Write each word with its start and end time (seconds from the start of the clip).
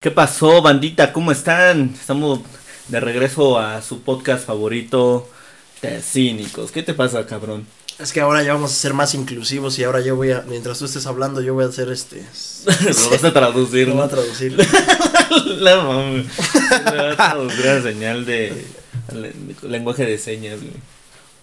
¿Qué 0.00 0.12
pasó, 0.12 0.62
bandita? 0.62 1.12
¿Cómo 1.12 1.32
están? 1.32 1.92
Estamos 1.92 2.38
de 2.86 3.00
regreso 3.00 3.58
a 3.58 3.82
su 3.82 4.02
podcast 4.02 4.46
favorito 4.46 5.28
de 5.82 6.00
cínicos. 6.00 6.70
¿Qué 6.70 6.84
te 6.84 6.94
pasa, 6.94 7.26
cabrón? 7.26 7.66
Es 7.98 8.12
que 8.12 8.20
ahora 8.20 8.44
ya 8.44 8.52
vamos 8.52 8.70
a 8.70 8.74
ser 8.76 8.94
más 8.94 9.14
inclusivos 9.14 9.76
y 9.80 9.82
ahora 9.82 10.00
yo 10.00 10.14
voy 10.14 10.30
a, 10.30 10.42
mientras 10.42 10.78
tú 10.78 10.84
estés 10.84 11.04
hablando, 11.08 11.40
yo 11.40 11.54
voy 11.54 11.64
a 11.64 11.68
hacer 11.68 11.90
este. 11.90 12.24
Lo 12.64 13.10
vas 13.10 13.24
a 13.24 13.32
traducir. 13.32 13.88
Lo 13.88 13.94
¿no? 13.94 14.00
voy 14.02 14.06
a 14.06 14.10
traducir. 14.10 14.56
La 15.58 15.82
mames. 15.82 16.26
Le 16.84 17.02
vas 17.02 17.18
a 17.18 17.30
traducir 17.32 17.64
la 17.64 17.82
señal 17.82 18.24
de, 18.24 18.64
le- 19.12 19.34
lenguaje 19.68 20.06
de 20.06 20.16
señas, 20.16 20.60
güey. 20.60 20.74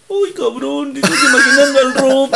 Uy, 0.08 0.32
cabrón, 0.32 0.96
estás 0.96 1.12
imaginando 1.12 1.80
al 1.80 1.94
Rob. 1.96 2.30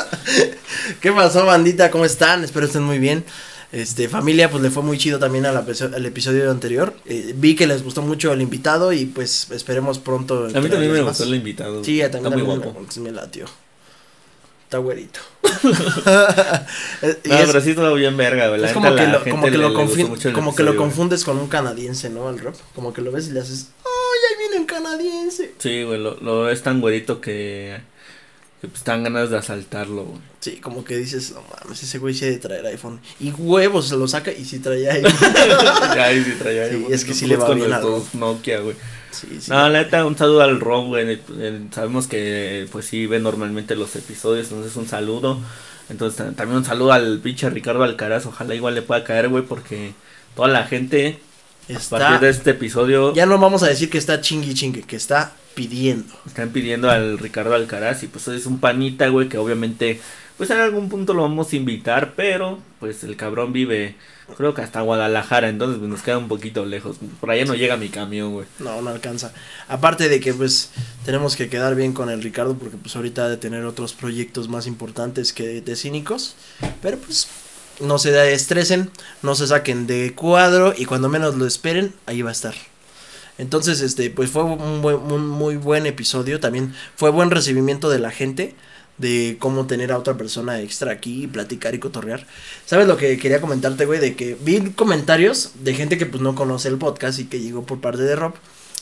¿Qué 0.99 1.11
pasó, 1.13 1.45
bandita? 1.45 1.89
¿Cómo 1.89 2.03
están? 2.03 2.43
Espero 2.43 2.65
estén 2.65 2.83
muy 2.83 2.99
bien. 2.99 3.23
Este, 3.71 4.09
familia, 4.09 4.49
pues 4.49 4.63
le 4.63 4.71
fue 4.71 4.81
muy 4.81 4.97
chido 4.97 5.19
también 5.19 5.45
al, 5.45 5.55
al 5.57 6.05
episodio 6.05 6.49
anterior. 6.49 6.93
Eh, 7.05 7.33
vi 7.35 7.55
que 7.55 7.67
les 7.67 7.83
gustó 7.83 8.01
mucho 8.01 8.33
el 8.33 8.41
invitado 8.41 8.91
y 8.93 9.05
pues 9.05 9.51
esperemos 9.51 9.99
pronto. 9.99 10.45
A 10.45 10.47
mí 10.47 10.53
también 10.53 10.71
me 10.71 10.77
traerles 10.79 11.03
gustó 11.03 11.23
más. 11.23 11.29
el 11.29 11.35
invitado. 11.35 11.83
Sí, 11.83 12.01
a 12.01 12.05
Está 12.07 12.19
también, 12.19 12.45
muy 12.47 12.55
también 12.55 12.73
guapo. 12.73 12.87
me, 12.97 13.01
me 13.03 13.11
latió. 13.11 13.45
Está 14.63 14.77
güerito. 14.79 15.19
No, 17.01 17.07
es- 17.09 17.17
pero 17.47 17.61
sí 17.61 17.73
todo 17.75 17.93
bien 17.95 18.17
verga. 18.17 18.47
La 18.57 18.67
Es 18.67 18.73
como 18.73 18.93
que 18.95 19.07
lo, 19.07 19.23
como 19.23 19.45
que 19.45 19.57
lo, 19.57 19.67
el 19.67 20.33
como 20.33 20.55
que 20.55 20.63
lo 20.63 20.75
confundes 20.75 21.23
con 21.23 21.37
un 21.37 21.47
canadiense, 21.47 22.09
¿no? 22.09 22.29
El 22.29 22.39
rap. 22.39 22.55
Como 22.75 22.93
que 22.93 23.01
lo 23.01 23.11
ves 23.11 23.27
y 23.27 23.31
le 23.31 23.39
haces, 23.41 23.67
¡ay, 23.83 24.19
ahí 24.31 24.37
viene 24.39 24.57
un 24.61 24.65
canadiense! 24.65 25.53
Sí, 25.59 25.83
güey, 25.83 25.99
lo, 25.99 26.15
lo 26.21 26.49
es 26.49 26.61
tan 26.61 26.81
güerito 26.81 27.21
que, 27.21 27.79
que 28.61 28.67
pues 28.67 28.83
dan 28.83 29.03
ganas 29.03 29.29
de 29.29 29.37
asaltarlo, 29.37 30.03
güey. 30.03 30.19
Sí, 30.41 30.57
como 30.57 30.83
que 30.83 30.97
dices, 30.97 31.31
no 31.33 31.41
mames, 31.63 31.81
ese 31.83 31.97
güey 31.97 32.13
sí 32.13 32.25
ha 32.25 32.29
de 32.29 32.37
traer 32.39 32.65
iPhone. 32.65 32.99
Y 33.19 33.31
huevos 33.31 33.87
se 33.87 33.95
lo 33.97 34.07
saca 34.07 34.31
y 34.33 34.43
sí 34.45 34.59
traía 34.59 34.93
iPhone. 34.93 35.13
Ay, 35.99 36.23
sí 36.23 36.33
traía 36.39 36.67
Sí, 36.69 36.75
iPhone. 36.75 36.93
es 36.93 37.05
que 37.05 37.13
sí 37.13 37.25
le 37.27 37.37
va 37.37 37.45
con 37.47 37.57
bien 37.57 37.71
a 37.73 37.81
Nokia, 38.13 38.59
güey. 38.59 38.75
sí, 39.11 39.27
sí. 39.41 39.49
No, 39.51 39.69
la 39.69 39.83
neta, 39.83 40.05
un 40.05 40.17
saludo 40.17 40.41
al 40.41 40.59
Rob, 40.59 40.87
güey. 40.87 41.21
Sabemos 41.73 42.07
que, 42.07 42.67
pues 42.71 42.85
sí, 42.85 43.05
ve 43.05 43.19
normalmente 43.19 43.75
los 43.75 43.95
episodios, 43.95 44.47
entonces 44.51 44.75
un 44.75 44.87
saludo. 44.87 45.39
Entonces 45.89 46.17
ta- 46.17 46.31
también 46.33 46.57
un 46.59 46.65
saludo 46.65 46.91
al 46.93 47.19
pinche 47.19 47.49
Ricardo 47.49 47.83
Alcaraz. 47.83 48.25
Ojalá 48.25 48.55
igual 48.55 48.75
le 48.75 48.81
pueda 48.81 49.03
caer, 49.03 49.29
güey, 49.29 49.43
porque 49.43 49.93
toda 50.35 50.47
la 50.49 50.65
gente, 50.67 51.19
a 51.73 51.79
partir 51.89 52.19
de 52.19 52.29
este 52.29 52.51
episodio, 52.51 53.13
ya 53.15 53.25
no 53.25 53.37
vamos 53.39 53.63
a 53.63 53.67
decir 53.67 53.89
que 53.89 53.97
está 53.97 54.21
chingui 54.21 54.53
chingue, 54.53 54.83
que 54.83 54.95
está 54.97 55.33
pidiendo. 55.59 56.13
están 56.25 56.51
pidiendo 56.51 56.89
al 56.89 57.19
Ricardo 57.19 57.53
Alcaraz. 57.53 58.01
Y 58.03 58.07
pues 58.07 58.29
es 58.29 58.45
un 58.45 58.61
panita, 58.61 59.09
güey, 59.09 59.27
que 59.27 59.37
obviamente, 59.37 59.99
pues 60.37 60.49
en 60.51 60.57
algún 60.57 60.87
punto 60.87 61.13
lo 61.13 61.23
vamos 61.23 61.51
a 61.51 61.55
invitar, 61.57 62.13
pero 62.15 62.59
pues 62.79 63.03
el 63.03 63.17
cabrón 63.17 63.51
vive, 63.51 63.97
creo 64.37 64.53
que 64.53 64.61
hasta 64.61 64.79
Guadalajara, 64.79 65.49
entonces 65.49 65.79
pues, 65.79 65.89
nos 65.89 66.01
queda 66.01 66.17
un 66.17 66.29
poquito 66.29 66.65
lejos. 66.65 66.95
Por 67.19 67.29
allá 67.29 67.43
no 67.43 67.55
llega 67.55 67.75
mi 67.75 67.89
camión, 67.89 68.31
güey. 68.31 68.47
No, 68.59 68.81
no 68.81 68.89
alcanza. 68.89 69.33
Aparte 69.67 70.07
de 70.07 70.21
que 70.21 70.33
pues 70.33 70.71
tenemos 71.03 71.35
que 71.35 71.49
quedar 71.49 71.75
bien 71.75 71.91
con 71.91 72.09
el 72.09 72.23
Ricardo 72.23 72.55
porque 72.57 72.77
pues 72.77 72.95
ahorita 72.95 73.25
ha 73.25 73.29
de 73.29 73.35
tener 73.35 73.65
otros 73.65 73.91
proyectos 73.91 74.47
más 74.47 74.65
importantes 74.65 75.33
que 75.33 75.59
de 75.59 75.75
cínicos. 75.75 76.35
Pero 76.81 76.97
pues 76.99 77.27
no 77.81 77.99
se 77.99 78.31
estresen, 78.31 78.91
no 79.23 79.35
se 79.35 79.47
saquen 79.47 79.87
de 79.87 80.13
cuadro 80.15 80.73
y 80.77 80.85
cuando 80.85 81.09
menos 81.09 81.35
lo 81.35 81.45
esperen, 81.45 81.93
ahí 82.05 82.21
va 82.21 82.29
a 82.29 82.33
estar. 82.33 82.55
Entonces, 83.39 83.81
este, 83.81 84.11
pues 84.11 84.29
fue 84.29 84.43
un, 84.43 84.81
buen- 84.83 85.25
muy 85.27 85.55
buen 85.55 85.87
episodio. 85.87 86.39
También 86.39 86.75
fue 86.95 87.09
buen 87.09 87.31
recibimiento 87.31 87.89
de 87.89 87.97
la 87.97 88.11
gente 88.11 88.53
de 88.99 89.37
cómo 89.39 89.65
tener 89.65 89.91
a 89.93 89.97
otra 89.97 90.17
persona 90.17 90.59
extra 90.59 90.91
aquí 90.91 91.23
y 91.23 91.27
platicar 91.27 91.73
y 91.73 91.79
cotorrear. 91.79 92.27
¿Sabes 92.65 92.85
lo 92.87 92.97
que 92.97 93.17
quería 93.17 93.39
comentarte, 93.41 93.85
güey? 93.85 93.99
De 93.99 94.13
que 94.15 94.37
vi 94.41 94.59
comentarios 94.71 95.53
de 95.63 95.73
gente 95.73 95.97
que 95.97 96.05
pues 96.05 96.21
no 96.21 96.35
conoce 96.35 96.67
el 96.67 96.77
podcast 96.77 97.17
y 97.17 97.25
que 97.25 97.39
llegó 97.39 97.65
por 97.65 97.79
parte 97.79 98.03
de 98.03 98.15
Rob. 98.15 98.33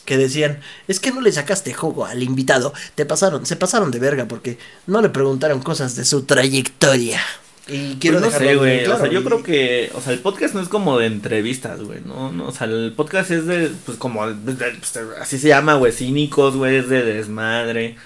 Que 0.04 0.16
decían, 0.16 0.60
es 0.88 1.00
que 1.00 1.12
no 1.12 1.20
le 1.20 1.30
sacaste 1.30 1.72
jugo 1.74 2.06
al 2.06 2.22
invitado, 2.22 2.72
te 2.94 3.04
pasaron, 3.04 3.44
se 3.46 3.56
pasaron 3.56 3.90
de 3.90 3.98
verga 3.98 4.26
porque 4.26 4.58
no 4.86 5.02
le 5.02 5.10
preguntaron 5.10 5.60
cosas 5.60 5.96
de 5.96 6.04
su 6.06 6.22
trayectoria. 6.22 7.20
Y 7.68 7.96
quiero 8.00 8.20
Pues 8.20 8.32
no 8.32 8.38
sé, 8.38 8.56
güey. 8.56 8.84
claro, 8.84 8.96
o 8.96 9.02
sea, 9.04 9.12
yo 9.12 9.24
creo 9.24 9.42
que, 9.42 9.90
o 9.94 10.00
sea, 10.00 10.12
el 10.12 10.20
podcast 10.20 10.54
no 10.54 10.60
es 10.62 10.68
como 10.68 10.98
de 10.98 11.06
entrevistas, 11.06 11.80
güey, 11.82 12.00
no, 12.04 12.32
no, 12.32 12.46
o 12.48 12.52
sea, 12.52 12.66
el 12.66 12.92
podcast 12.96 13.30
es 13.30 13.46
de, 13.46 13.70
pues 13.84 13.98
como, 13.98 14.26
de- 14.26 14.54
de- 14.54 14.72
pues, 14.72 14.98
así 15.20 15.38
se 15.38 15.48
llama, 15.48 15.74
güey, 15.74 15.92
cínicos, 15.92 16.56
güey, 16.56 16.76
es 16.76 16.88
de 16.88 17.02
desmadre. 17.04 17.96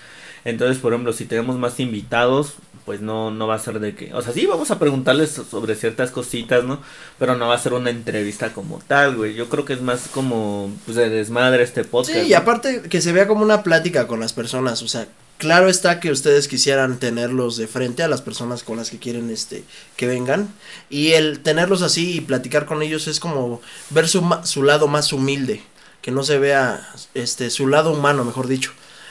Entonces, 0.45 0.79
por 0.79 0.93
ejemplo, 0.93 1.13
si 1.13 1.25
tenemos 1.27 1.57
más 1.57 1.79
invitados, 1.79 2.55
pues 2.85 3.01
no, 3.01 3.31
no 3.31 3.47
va 3.47 3.55
a 3.55 3.59
ser 3.61 3.79
de 3.79 3.95
que, 3.95 4.13
o 4.13 4.23
sea, 4.23 4.33
sí 4.33 4.45
vamos 4.47 4.73
a 4.73 4.81
preguntarles 4.81 5.31
sobre 5.49 5.77
ciertas 5.77 6.11
cositas, 6.11 6.65
¿no? 6.65 6.81
Pero 7.21 7.37
no 7.37 7.47
va 7.47 7.55
a 7.55 7.59
ser 7.59 7.75
una 7.75 7.91
entrevista 7.91 8.53
como 8.53 8.81
tal, 8.89 9.15
güey. 9.15 9.35
Yo 9.35 9.49
creo 9.49 9.65
que 9.65 9.75
es 9.75 9.81
más 9.83 10.09
como, 10.13 10.73
pues, 10.85 10.97
de 10.97 11.09
desmadre 11.09 11.63
este 11.63 11.85
podcast. 11.85 12.19
Sí, 12.19 12.27
y 12.27 12.35
aparte 12.35 12.83
que 12.91 13.01
se 13.01 13.13
vea 13.13 13.29
como 13.29 13.45
una 13.45 13.63
plática 13.63 14.09
con 14.09 14.19
las 14.19 14.33
personas, 14.33 14.83
o 14.83 14.89
sea, 14.89 15.07
claro 15.43 15.69
está 15.69 15.99
que 15.99 16.13
ustedes 16.13 16.47
quisieran 16.47 17.01
tenerlos 17.01 17.57
de 17.57 17.67
frente 17.67 18.05
a 18.05 18.09
las 18.09 18.23
personas 18.23 18.63
con 18.63 18.77
las 18.77 18.91
que 18.91 19.01
quieren 19.01 19.29
este 19.29 19.65
que 19.97 20.07
vengan 20.07 20.55
y 20.89 21.15
el 21.15 21.41
tenerlos 21.41 21.83
así 21.83 22.19
y 22.19 22.21
platicar 22.21 22.65
con 22.65 22.81
ellos 22.81 23.09
es 23.09 23.19
como 23.19 23.61
ver 23.91 24.07
su 24.07 24.23
su 24.45 24.63
lado 24.63 24.87
más 24.87 25.13
humilde, 25.13 25.61
que 26.01 26.13
no 26.13 26.23
se 26.23 26.39
vea 26.39 26.89
este 27.15 27.51
su 27.51 27.67
lado 27.67 27.93
humano, 27.93 28.25
mejor 28.25 28.47
dicho. 28.47 28.71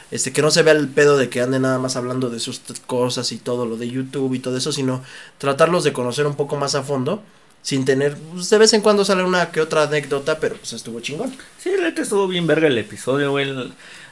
Este, 0.09 0.31
que 0.31 0.41
no 0.41 0.51
se 0.51 0.63
vea 0.63 0.73
el 0.73 0.87
pedo 0.87 1.17
de 1.17 1.29
que 1.29 1.41
ande 1.41 1.59
nada 1.59 1.79
más 1.79 1.97
hablando 1.97 2.29
de 2.29 2.39
sus 2.39 2.61
cosas 2.85 3.33
y 3.33 3.37
todo 3.37 3.65
lo 3.65 3.75
de 3.75 3.89
YouTube 3.89 4.33
y 4.33 4.39
todo 4.39 4.55
eso, 4.55 4.71
sino 4.71 5.03
tratarlos 5.37 5.83
de 5.83 5.91
conocer 5.91 6.27
un 6.27 6.35
poco 6.35 6.55
más 6.55 6.75
a 6.75 6.83
fondo, 6.83 7.23
sin 7.61 7.83
tener, 7.83 8.17
pues, 8.17 8.49
de 8.49 8.57
vez 8.57 8.73
en 8.73 8.81
cuando 8.81 9.03
sale 9.03 9.23
una 9.23 9.51
que 9.51 9.61
otra 9.61 9.83
anécdota, 9.83 10.39
pero 10.39 10.55
pues 10.55 10.73
estuvo 10.73 10.99
chingón. 11.01 11.33
Sí, 11.57 11.71
la 11.77 11.83
neta 11.83 12.01
estuvo 12.01 12.27
bien 12.27 12.47
verga 12.47 12.67
el 12.67 12.77
episodio, 12.77 13.31
güey. 13.31 13.53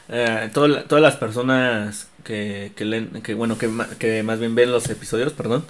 Eh, 0.08 0.50
todas 0.52 1.02
las 1.02 1.16
personas 1.16 2.09
que, 2.24 2.72
que 2.76 2.84
leen, 2.84 3.22
que 3.22 3.34
bueno, 3.34 3.58
que, 3.58 3.70
que 3.98 4.22
más 4.22 4.38
bien 4.38 4.54
ven 4.54 4.72
los 4.72 4.88
episodios, 4.88 5.32
perdón, 5.32 5.64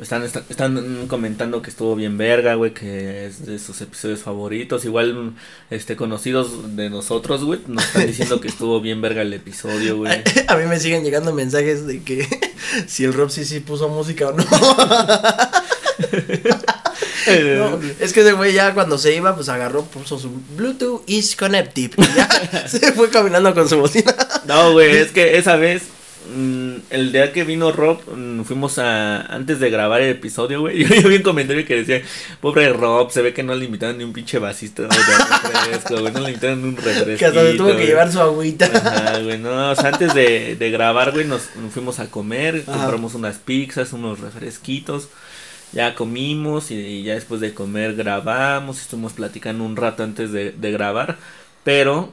están, 0.00 0.24
están, 0.24 0.44
están 0.48 1.06
comentando 1.06 1.62
que 1.62 1.70
estuvo 1.70 1.94
bien 1.94 2.18
verga, 2.18 2.54
güey, 2.54 2.74
que 2.74 3.26
es 3.26 3.46
de 3.46 3.60
sus 3.60 3.80
episodios 3.80 4.20
favoritos. 4.20 4.84
Igual, 4.84 5.34
este, 5.70 5.94
conocidos 5.94 6.76
de 6.76 6.90
nosotros, 6.90 7.44
güey, 7.44 7.60
nos 7.68 7.84
están 7.84 8.06
diciendo 8.08 8.40
que 8.40 8.48
estuvo 8.48 8.80
bien 8.80 9.00
verga 9.00 9.22
el 9.22 9.32
episodio, 9.32 9.98
güey. 9.98 10.22
A 10.48 10.56
mí 10.56 10.66
me 10.66 10.80
siguen 10.80 11.04
llegando 11.04 11.32
mensajes 11.32 11.86
de 11.86 12.02
que 12.02 12.26
si 12.86 13.04
el 13.04 13.14
Rob 13.14 13.30
sí 13.30 13.44
sí 13.44 13.60
puso 13.60 13.88
música 13.88 14.28
o 14.28 14.32
no. 14.32 14.44
No, 17.26 17.80
es 18.00 18.12
que 18.12 18.20
ese 18.20 18.32
güey 18.32 18.52
ya 18.52 18.74
cuando 18.74 18.98
se 18.98 19.14
iba, 19.14 19.34
pues 19.34 19.48
agarró, 19.48 19.84
puso 19.84 20.18
su 20.18 20.30
Bluetooth 20.56 21.02
is 21.06 21.36
connected. 21.36 21.90
Y 21.96 22.16
ya 22.16 22.68
se 22.68 22.92
fue 22.92 23.10
caminando 23.10 23.54
con 23.54 23.68
su 23.68 23.78
bocina. 23.78 24.14
No, 24.46 24.72
güey, 24.72 24.96
es 24.96 25.10
que 25.10 25.38
esa 25.38 25.56
vez, 25.56 25.84
mm, 26.34 26.74
el 26.90 27.12
día 27.12 27.32
que 27.32 27.44
vino 27.44 27.72
Rob, 27.72 28.00
mm, 28.14 28.42
fuimos 28.42 28.78
a, 28.78 29.22
antes 29.22 29.58
de 29.60 29.70
grabar 29.70 30.02
el 30.02 30.10
episodio, 30.10 30.60
güey, 30.60 30.84
yo, 30.84 30.94
yo 31.00 31.08
vi 31.08 31.16
un 31.16 31.22
comentario 31.22 31.64
que 31.64 31.76
decía, 31.76 32.02
pobre 32.40 32.72
Rob, 32.72 33.10
se 33.10 33.22
ve 33.22 33.32
que 33.32 33.42
no 33.42 33.54
le 33.54 33.64
invitaron 33.64 33.98
ni 33.98 34.04
un 34.04 34.12
pinche 34.12 34.38
vasito 34.38 34.82
de 34.82 34.88
refresco, 34.88 36.00
güey, 36.00 36.12
no 36.12 36.20
le 36.20 36.30
invitaron 36.30 36.62
ni 36.62 36.68
un 36.68 36.76
refresco. 36.76 37.18
Que 37.18 37.26
hasta 37.26 37.42
le 37.42 37.54
tuvo 37.54 37.76
que 37.76 37.86
llevar 37.86 38.12
su 38.12 38.20
agüita. 38.20 38.66
Ajá, 38.66 39.18
güey, 39.20 39.38
no, 39.38 39.70
o 39.70 39.74
sea, 39.74 39.88
antes 39.88 40.14
de, 40.14 40.56
de 40.56 40.70
grabar, 40.70 41.12
güey, 41.12 41.26
nos, 41.26 41.54
nos 41.56 41.72
fuimos 41.72 41.98
a 42.00 42.06
comer, 42.10 42.64
Ajá. 42.66 42.78
compramos 42.78 43.14
unas 43.14 43.36
pizzas, 43.36 43.92
unos 43.92 44.20
refresquitos, 44.20 45.08
ya 45.74 45.94
comimos 45.94 46.70
y, 46.70 47.02
ya 47.02 47.14
después 47.14 47.40
de 47.40 47.52
comer 47.52 47.94
grabamos, 47.96 48.80
estuvimos 48.80 49.12
platicando 49.12 49.64
un 49.64 49.76
rato 49.76 50.04
antes 50.04 50.32
de, 50.32 50.52
de 50.52 50.72
grabar, 50.72 51.18
pero 51.64 52.12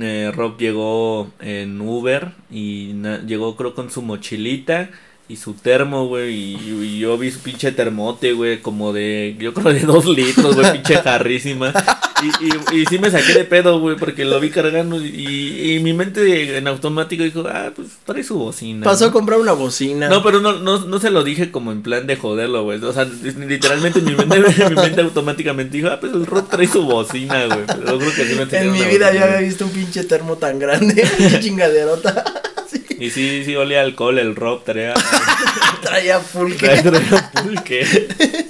eh, 0.00 0.32
Rob 0.34 0.58
llegó 0.58 1.30
en 1.40 1.80
Uber 1.80 2.32
y 2.50 2.94
llegó 3.26 3.56
creo 3.56 3.74
con 3.74 3.90
su 3.90 4.02
mochilita 4.02 4.90
y 5.28 5.36
su 5.36 5.54
termo, 5.54 6.06
güey, 6.06 6.34
y, 6.34 6.56
y 6.56 6.98
yo 6.98 7.16
vi 7.16 7.30
su 7.30 7.40
pinche 7.40 7.72
termote, 7.72 8.32
güey, 8.32 8.60
como 8.60 8.92
de, 8.92 9.36
yo 9.38 9.54
creo 9.54 9.72
de 9.72 9.80
dos 9.80 10.06
litros, 10.06 10.54
güey, 10.54 10.72
pinche 10.72 10.96
jarrísima. 10.96 11.72
Y, 12.24 12.76
y, 12.76 12.80
y 12.80 12.86
sí 12.86 12.98
me 12.98 13.10
saqué 13.10 13.34
de 13.34 13.44
pedo, 13.44 13.80
güey, 13.80 13.96
porque 13.96 14.24
lo 14.24 14.40
vi 14.40 14.50
cargando 14.50 15.04
y, 15.04 15.74
y 15.74 15.78
mi 15.80 15.92
mente 15.92 16.56
en 16.56 16.66
automático 16.68 17.22
dijo, 17.22 17.44
ah, 17.48 17.72
pues 17.74 17.88
trae 18.04 18.22
su 18.22 18.38
bocina. 18.38 18.84
Pasó 18.84 19.06
a 19.06 19.12
comprar 19.12 19.38
una 19.38 19.52
bocina. 19.52 20.08
No, 20.08 20.22
pero 20.22 20.40
no, 20.40 20.54
no, 20.54 20.80
no 20.86 20.98
se 21.00 21.10
lo 21.10 21.22
dije 21.24 21.50
como 21.50 21.72
en 21.72 21.82
plan 21.82 22.06
de 22.06 22.16
joderlo, 22.16 22.64
güey. 22.64 22.82
O 22.82 22.92
sea, 22.92 23.04
literalmente 23.04 24.00
mi 24.00 24.14
mente, 24.14 24.40
mi 24.70 24.74
mente 24.74 25.00
automáticamente 25.00 25.76
dijo, 25.76 25.88
ah, 25.88 26.00
pues 26.00 26.12
el 26.12 26.26
Rob 26.26 26.48
trae 26.48 26.66
su 26.66 26.82
bocina, 26.84 27.46
güey. 27.46 27.66
Pero 27.66 27.84
yo 27.84 27.98
creo 27.98 28.14
que 28.14 28.24
sí 28.24 28.34
me 28.34 28.58
en 28.58 28.72
mi 28.72 28.82
vida 28.84 29.12
yo 29.12 29.24
había 29.24 29.38
visto 29.38 29.64
un 29.64 29.70
pinche 29.70 30.04
termo 30.04 30.36
tan 30.36 30.58
grande, 30.58 31.06
pinche 31.18 31.40
chingaderota. 31.40 32.24
Sí, 32.66 32.82
Y 32.98 33.10
sí, 33.10 33.42
sí 33.44 33.54
olía 33.54 33.82
alcohol 33.82 34.18
el 34.18 34.34
Rob, 34.34 34.64
traía, 34.64 34.94
traía 35.82 36.18
pulque, 36.18 36.66
traía, 36.66 36.82
traía 36.82 37.30
pulque, 37.30 38.08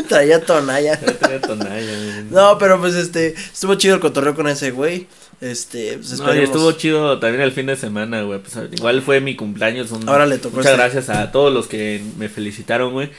traía 0.08 0.40
tonalla. 0.40 0.98
traía 0.98 1.40
tonalla, 1.40 1.80
güey. 1.80 2.13
No, 2.34 2.58
pero 2.58 2.80
pues 2.80 2.94
este, 2.94 3.28
estuvo 3.28 3.74
chido 3.76 3.94
el 3.94 4.00
cotorreo 4.00 4.34
con 4.34 4.48
ese 4.48 4.70
güey. 4.72 5.06
Este, 5.40 5.96
pues 5.98 6.18
No, 6.20 6.32
estuvo 6.32 6.72
chido 6.72 7.18
también 7.18 7.42
el 7.42 7.52
fin 7.52 7.66
de 7.66 7.76
semana, 7.76 8.22
güey. 8.22 8.40
Pues 8.40 8.56
igual 8.72 9.02
fue 9.02 9.20
mi 9.20 9.36
cumpleaños. 9.36 9.90
un- 9.92 10.08
Ahora 10.08 10.26
le 10.26 10.38
tocó 10.38 10.56
Muchas 10.56 10.72
este. 10.72 10.82
gracias 10.82 11.08
a 11.10 11.32
todos 11.32 11.52
los 11.52 11.66
que 11.66 12.02
me 12.18 12.28
felicitaron, 12.28 12.92
güey. 12.92 13.10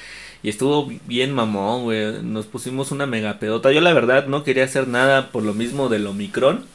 Y 0.44 0.50
estuvo 0.50 0.91
bien 1.07 1.31
mamón, 1.33 1.83
güey. 1.83 2.21
Nos 2.21 2.45
pusimos 2.45 2.91
una 2.91 3.06
mega 3.07 3.39
pedota. 3.39 3.71
Yo 3.71 3.81
la 3.81 3.94
verdad 3.94 4.27
no 4.27 4.44
quería 4.44 4.63
hacer 4.65 4.88
nada 4.88 5.31
por 5.31 5.44
lo 5.44 5.53
mismo 5.53 5.89
del 5.89 6.06
Omicron. 6.07 6.65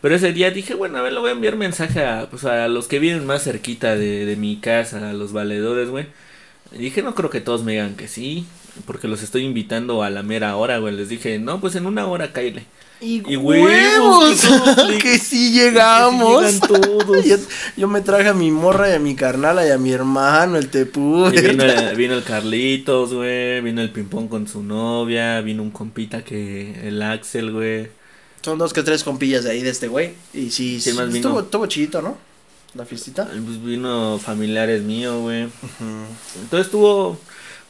Pero 0.00 0.14
ese 0.14 0.32
día 0.32 0.50
dije, 0.52 0.74
bueno, 0.74 0.98
a 0.98 1.02
ver, 1.02 1.12
le 1.12 1.18
voy 1.18 1.30
a 1.30 1.32
enviar 1.32 1.56
mensaje 1.56 2.04
a, 2.04 2.28
pues, 2.30 2.44
a 2.44 2.68
los 2.68 2.86
que 2.86 2.98
viven 3.00 3.26
más 3.26 3.42
cerquita 3.42 3.96
de, 3.96 4.26
de 4.26 4.36
mi 4.36 4.58
casa, 4.58 5.10
a 5.10 5.12
los 5.12 5.32
valedores, 5.32 5.88
güey. 5.90 6.06
Dije, 6.70 7.02
no 7.02 7.14
creo 7.14 7.30
que 7.30 7.40
todos 7.40 7.64
me 7.64 7.72
digan 7.72 7.96
que 7.96 8.06
sí, 8.08 8.46
porque 8.86 9.08
los 9.08 9.22
estoy 9.22 9.44
invitando 9.44 10.02
a 10.02 10.10
la 10.10 10.22
mera 10.22 10.56
hora, 10.56 10.78
güey. 10.78 10.94
Les 10.94 11.08
dije, 11.08 11.38
no, 11.38 11.60
pues 11.60 11.74
en 11.76 11.86
una 11.86 12.06
hora 12.06 12.32
cáile. 12.32 12.64
Y, 13.00 13.22
Y 13.32 13.36
huevos, 13.36 14.40
que 14.88 14.98
que 15.02 15.18
sí 15.18 15.52
llegamos. 15.52 16.42
Que 16.44 16.52
sí 16.52 16.60
todos. 16.60 17.24
yo, 17.24 17.36
yo 17.76 17.86
me 17.88 18.00
traje 18.00 18.28
a 18.28 18.34
mi 18.34 18.50
morra 18.50 18.90
y 18.90 18.94
a 18.94 18.98
mi 18.98 19.14
carnala 19.14 19.64
y 19.66 19.70
a 19.70 19.78
mi 19.78 19.92
hermano, 19.92 20.56
el 20.58 20.68
tepú. 20.68 21.26
Vino, 21.30 21.62
el- 21.64 21.96
vino 21.96 22.14
el 22.14 22.24
Carlitos, 22.24 23.14
güey. 23.14 23.60
Vino 23.60 23.80
el 23.82 23.90
Pimpón 23.90 24.26
con 24.28 24.48
su 24.48 24.62
novia. 24.64 25.40
Vino 25.42 25.62
un 25.62 25.70
compita 25.70 26.24
que. 26.24 26.88
El 26.88 27.00
Axel, 27.02 27.52
güey. 27.52 27.88
Son 28.42 28.58
dos 28.58 28.72
que 28.72 28.82
tres 28.82 29.04
compillas 29.04 29.44
de 29.44 29.50
ahí 29.52 29.62
de 29.62 29.70
este 29.70 29.86
güey. 29.88 30.14
Y 30.34 30.50
sí, 30.50 30.80
Sí, 30.80 30.90
sí, 30.90 30.92
más 30.96 31.06
vino. 31.06 31.16
estuvo, 31.18 31.40
estuvo 31.40 31.66
chidito, 31.66 32.02
¿no? 32.02 32.16
La 32.74 32.84
fiestita. 32.84 33.24
Pues 33.26 33.62
vino 33.64 34.18
familiares 34.18 34.82
míos, 34.82 35.20
güey. 35.22 35.48
Entonces 36.42 36.66
estuvo. 36.66 37.18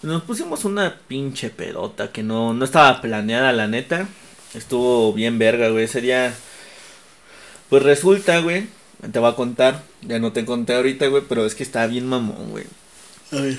Nos 0.03 0.23
pusimos 0.23 0.65
una 0.65 0.97
pinche 1.09 1.50
pedota 1.50 2.12
que 2.12 2.23
no, 2.23 2.55
no 2.55 2.65
estaba 2.65 3.00
planeada, 3.00 3.53
la 3.53 3.67
neta. 3.67 4.09
Estuvo 4.55 5.12
bien 5.12 5.39
verga, 5.39 5.69
güey. 5.71 5.85
Ese 5.85 6.00
día. 6.00 6.35
Pues 7.69 7.83
resulta, 7.83 8.41
güey. 8.41 8.67
Te 9.12 9.19
voy 9.19 9.31
a 9.31 9.35
contar. 9.35 9.83
Ya 10.03 10.19
no 10.19 10.33
te 10.33 10.45
conté 10.45 10.75
ahorita, 10.75 11.06
güey. 11.09 11.25
Pero 11.29 11.45
es 11.47 11.55
que 11.55 11.65
estaba 11.65 11.87
bien 11.89 12.06
mamón, 12.06 12.50
güey. 12.50 12.65
A 13.33 13.41
ver. 13.41 13.59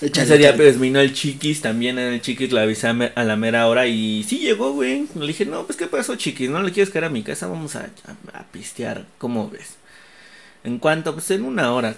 Ese 0.00 0.38
día 0.38 0.56
pues 0.56 0.78
vino 0.78 1.00
el 1.00 1.14
Chiquis, 1.14 1.62
también 1.62 1.98
en 1.98 2.12
el 2.12 2.20
Chiquis 2.20 2.52
le 2.52 2.60
avisé 2.60 2.88
a 2.88 3.24
la 3.24 3.36
mera 3.36 3.68
hora 3.68 3.86
y 3.86 4.24
sí 4.24 4.38
llegó, 4.38 4.72
güey. 4.72 5.06
Le 5.14 5.26
dije, 5.26 5.46
no, 5.46 5.64
pues 5.64 5.78
qué 5.78 5.86
pasó, 5.86 6.16
Chiquis, 6.16 6.50
no 6.50 6.62
le 6.62 6.72
quieres 6.72 6.92
caer 6.92 7.04
a 7.04 7.10
mi 7.10 7.22
casa, 7.22 7.46
vamos 7.46 7.76
a, 7.76 7.90
a, 8.32 8.38
a 8.38 8.42
pistear, 8.50 9.06
¿cómo 9.18 9.48
ves? 9.48 9.76
En 10.64 10.78
cuanto, 10.78 11.12
pues 11.12 11.30
en 11.30 11.44
una 11.44 11.72
hora. 11.72 11.94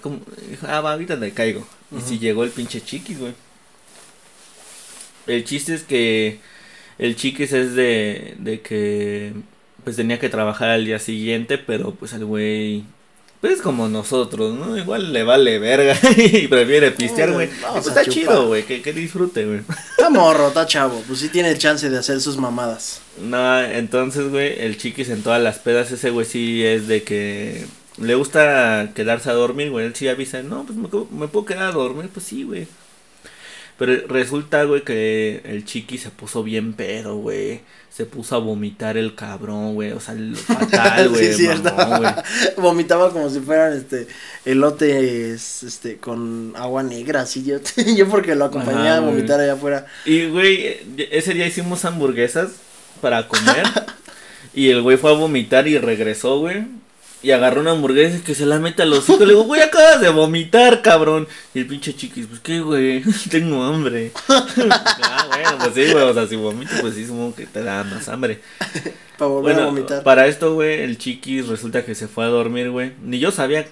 Dijo, 0.51 0.67
ah, 0.69 0.81
va, 0.81 0.93
ahorita 0.93 1.19
te 1.19 1.31
caigo. 1.33 1.67
Y 1.97 2.01
sí 2.01 2.19
llegó 2.19 2.43
el 2.43 2.51
pinche 2.51 2.81
Chiquis, 2.81 3.19
güey. 3.19 3.33
El 5.29 5.45
chiste 5.45 5.75
es 5.75 5.83
que 5.85 6.41
el 6.99 7.17
Chiquis 7.17 7.53
es 7.53 7.75
de, 7.75 8.35
de 8.39 8.61
que 8.61 9.33
pues 9.85 9.95
tenía 9.95 10.19
que 10.19 10.29
trabajar 10.29 10.71
al 10.71 10.85
día 10.85 10.99
siguiente, 10.99 11.59
pero 11.59 11.93
pues 11.95 12.13
el 12.13 12.25
güey... 12.25 12.83
Pues 13.41 13.53
es 13.55 13.63
como 13.63 13.87
nosotros, 13.89 14.59
¿no? 14.59 14.77
Igual 14.77 15.13
le 15.13 15.23
vale 15.23 15.61
verga 15.61 15.97
y 16.17 16.49
prefiere 16.49 16.91
pistear, 16.91 17.31
güey. 17.31 17.49
Pues 17.49 17.87
está 17.87 18.01
chupar. 18.01 18.13
chido, 18.13 18.47
güey, 18.49 18.65
que, 18.65 18.83
que 18.83 18.93
disfrute, 18.93 19.47
güey. 19.47 19.61
Está 19.91 20.11
morro, 20.11 20.49
está 20.49 20.67
chavo. 20.67 21.05
Pues 21.07 21.21
sí 21.21 21.29
tiene 21.29 21.51
el 21.51 21.59
chance 21.59 21.89
de 21.89 21.99
hacer 21.99 22.21
sus 22.21 22.37
mamadas. 22.37 23.01
No, 23.21 23.63
entonces, 23.63 24.29
güey, 24.29 24.59
el 24.59 24.77
chiquis 24.77 25.09
en 25.11 25.23
todas 25.23 25.41
las 25.41 25.59
pedas, 25.59 25.93
ese 25.93 26.11
güey 26.11 26.27
sí 26.27 26.65
es 26.65 26.89
de 26.89 27.05
que 27.05 27.67
le 27.99 28.15
gusta 28.15 28.91
quedarse 28.95 29.31
a 29.31 29.35
dormir, 29.35 29.71
güey. 29.71 29.87
Él 29.87 29.95
sí 29.95 30.09
avisa, 30.09 30.43
no, 30.43 30.65
pues 30.65 30.77
me, 30.79 31.29
puedo 31.29 31.45
quedar 31.47 31.69
a 31.69 31.73
dormir, 31.73 32.11
pues 32.13 32.27
sí, 32.27 32.43
güey. 32.45 32.67
Pero 33.79 34.07
resulta, 34.09 34.65
güey, 34.65 34.83
que 34.83 35.43
el 35.45 35.65
chiqui 35.65 35.99
se 35.99 36.11
puso 36.11 36.43
bien 36.43 36.73
pedo, 36.73 37.17
güey. 37.17 37.61
Se 37.91 38.07
puso 38.07 38.37
a 38.37 38.39
vomitar 38.39 38.97
el 38.97 39.15
cabrón, 39.15 39.75
güey. 39.75 39.93
O 39.93 40.01
sea, 40.01 40.15
fatal, 40.35 41.05
Sí, 41.09 41.09
güey. 41.11 41.33
cierto. 41.35 41.75
mamón. 41.75 42.15
Vomitaba 42.57 43.11
como 43.13 43.29
si 43.31 43.41
fueran 43.41 43.75
este 43.75 44.07
elotes 44.47 45.63
este 45.63 45.97
con 45.99 46.55
agua 46.57 46.83
negra, 46.83 47.23
así 47.23 47.43
yo, 47.45 47.59
yo 47.97 48.09
porque 48.09 48.35
lo 48.35 48.47
acompañé 48.47 48.89
Ajá, 48.89 48.97
a 48.99 49.01
vomitar 49.01 49.41
allá 49.41 49.55
afuera. 49.55 49.87
Y, 50.05 50.27
güey, 50.29 50.79
ese 51.11 51.35
día 51.35 51.47
hicimos 51.47 51.85
hamburguesas 51.85 52.53
para 53.03 53.29
comer. 53.29 53.67
y 54.55 54.71
el 54.71 54.81
güey 54.83 54.97
fue 54.97 55.11
a 55.11 55.15
vomitar 55.15 55.69
y 55.69 55.79
regresó, 55.79 56.39
güey. 56.39 56.65
Y 57.27 57.33
agarró 57.33 57.61
una 57.61 57.73
hamburguesa 57.73 58.23
que 58.25 58.37
se 58.37 58.47
la 58.47 58.61
mete 58.61 58.83
al 58.83 58.93
hocico. 58.93 59.25
Le 59.25 59.33
digo, 59.33 59.43
güey, 59.43 59.61
acabas 59.61 60.01
de 60.01 60.11
vomitar, 60.11 60.81
cabrón. 60.81 61.27
Y 61.55 61.59
el 61.59 61.67
pinche 61.67 61.93
chiquis, 61.93 62.29
pues 62.29 62.39
qué, 62.39 62.61
güey, 62.61 63.03
tengo 63.33 63.65
hambre. 63.65 64.13
ah, 64.29 65.27
bueno, 65.27 65.59
pues 65.59 65.75
sí, 65.75 65.93
güey, 65.93 66.05
o 66.05 66.15
sea, 66.15 66.29
si 66.29 66.37
vomito, 66.37 66.71
pues 66.81 66.95
sí, 66.95 67.05
supongo 67.05 67.35
que 67.35 67.47
te 67.47 67.65
da 67.65 67.83
más 67.83 68.09
hambre. 68.09 68.43
Para 69.19 69.29
volver 69.29 69.59
a 69.59 69.65
vomitar. 69.65 70.05
para 70.05 70.29
esto, 70.29 70.55
güey, 70.55 70.83
el 70.83 70.99
chiquis 70.99 71.49
resulta 71.49 71.85
que 71.85 71.97
se 71.97 72.07
fue 72.07 72.25
a 72.25 72.29
dormir, 72.29 72.71
güey. 72.71 72.93
Ni 73.03 73.19
yo 73.19 73.33
sabía, 73.33 73.67